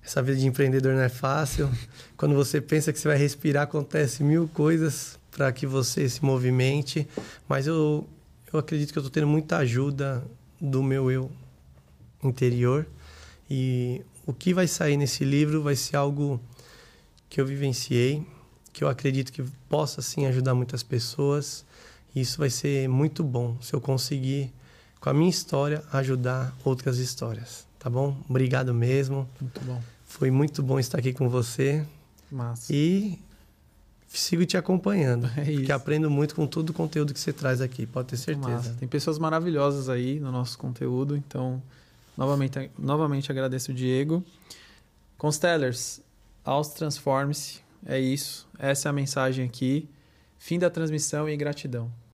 Essa 0.03 0.23
vida 0.23 0.39
de 0.39 0.47
empreendedor 0.47 0.95
não 0.95 1.03
é 1.03 1.09
fácil. 1.09 1.71
Quando 2.17 2.35
você 2.35 2.61
pensa 2.61 2.93
que 2.93 2.99
você 2.99 3.09
vai 3.09 3.19
respirar, 3.19 3.65
acontece 3.65 4.23
mil 4.23 4.49
coisas 4.49 5.19
para 5.31 5.53
que 5.53 5.67
você 5.67 6.09
se 6.09 6.25
movimente. 6.25 7.07
Mas 7.47 7.67
eu, 7.67 8.09
eu 8.51 8.59
acredito 8.59 8.93
que 8.93 8.99
eu 8.99 9.03
estou 9.03 9.11
tendo 9.11 9.27
muita 9.27 9.59
ajuda 9.59 10.25
do 10.59 10.83
meu 10.83 11.11
eu 11.11 11.31
interior. 12.23 12.87
E 13.49 14.03
o 14.27 14.33
que 14.33 14.53
vai 14.53 14.67
sair 14.67 14.97
nesse 14.97 15.25
livro 15.25 15.63
vai 15.63 15.77
ser 15.77 15.97
algo 15.97 16.41
que 17.29 17.41
eu 17.41 17.47
vivenciei, 17.47 18.27
que 18.73 18.83
eu 18.83 18.89
acredito 18.89 19.33
que 19.33 19.43
possa 19.69 20.03
sim 20.03 20.27
ajudar 20.27 20.55
muitas 20.55 20.83
pessoas. 20.83 21.65
E 22.15 22.21
isso 22.21 22.39
vai 22.39 22.51
ser 22.51 22.89
muito 22.89 23.23
bom 23.23 23.57
se 23.61 23.75
eu 23.75 23.81
conseguir, 23.81 24.53
com 25.01 25.11
a 25.11 25.15
minha 25.15 25.31
história, 25.31 25.83
ajudar 25.93 26.57
outras 26.65 26.99
histórias. 26.99 27.67
Tá 27.79 27.89
bom? 27.89 28.17
Obrigado 28.29 28.75
mesmo. 28.75 29.29
Muito 29.41 29.61
bom. 29.61 29.81
Foi 30.05 30.31
muito 30.31 30.63
bom 30.63 30.79
estar 30.79 30.99
aqui 30.99 31.13
com 31.13 31.29
você. 31.29 31.87
Massa. 32.31 32.73
E 32.75 33.19
sigo 34.09 34.45
te 34.45 34.57
acompanhando. 34.57 35.31
É 35.37 35.43
isso. 35.43 35.59
Porque 35.59 35.73
aprendo 35.73 36.11
muito 36.11 36.35
com 36.35 36.47
todo 36.47 36.71
o 36.71 36.73
conteúdo 36.73 37.13
que 37.13 37.21
você 37.21 37.33
traz 37.33 37.61
aqui, 37.61 37.87
pode 37.87 38.09
ter 38.09 38.17
certeza. 38.17 38.49
Massa. 38.49 38.77
Tem 38.79 38.89
pessoas 38.89 39.19
maravilhosas 39.19 39.89
aí 39.89 40.19
no 40.19 40.33
nosso 40.33 40.59
conteúdo, 40.59 41.17
então 41.17 41.63
Novamente, 42.17 42.71
novamente 42.79 43.31
agradeço 43.31 43.73
o 43.73 43.75
Diego. 43.75 44.25
Constellers, 45.19 46.01
aos 46.45 46.69
transforme-se. 46.69 47.61
É 47.85 47.99
isso. 47.99 48.49
Essa 48.59 48.89
é 48.89 48.91
a 48.91 48.93
mensagem 48.93 49.45
aqui. 49.45 49.89
Fim 50.39 50.59
da 50.59 50.71
transmissão 50.71 51.29
e 51.29 51.37
gratidão. 51.37 51.93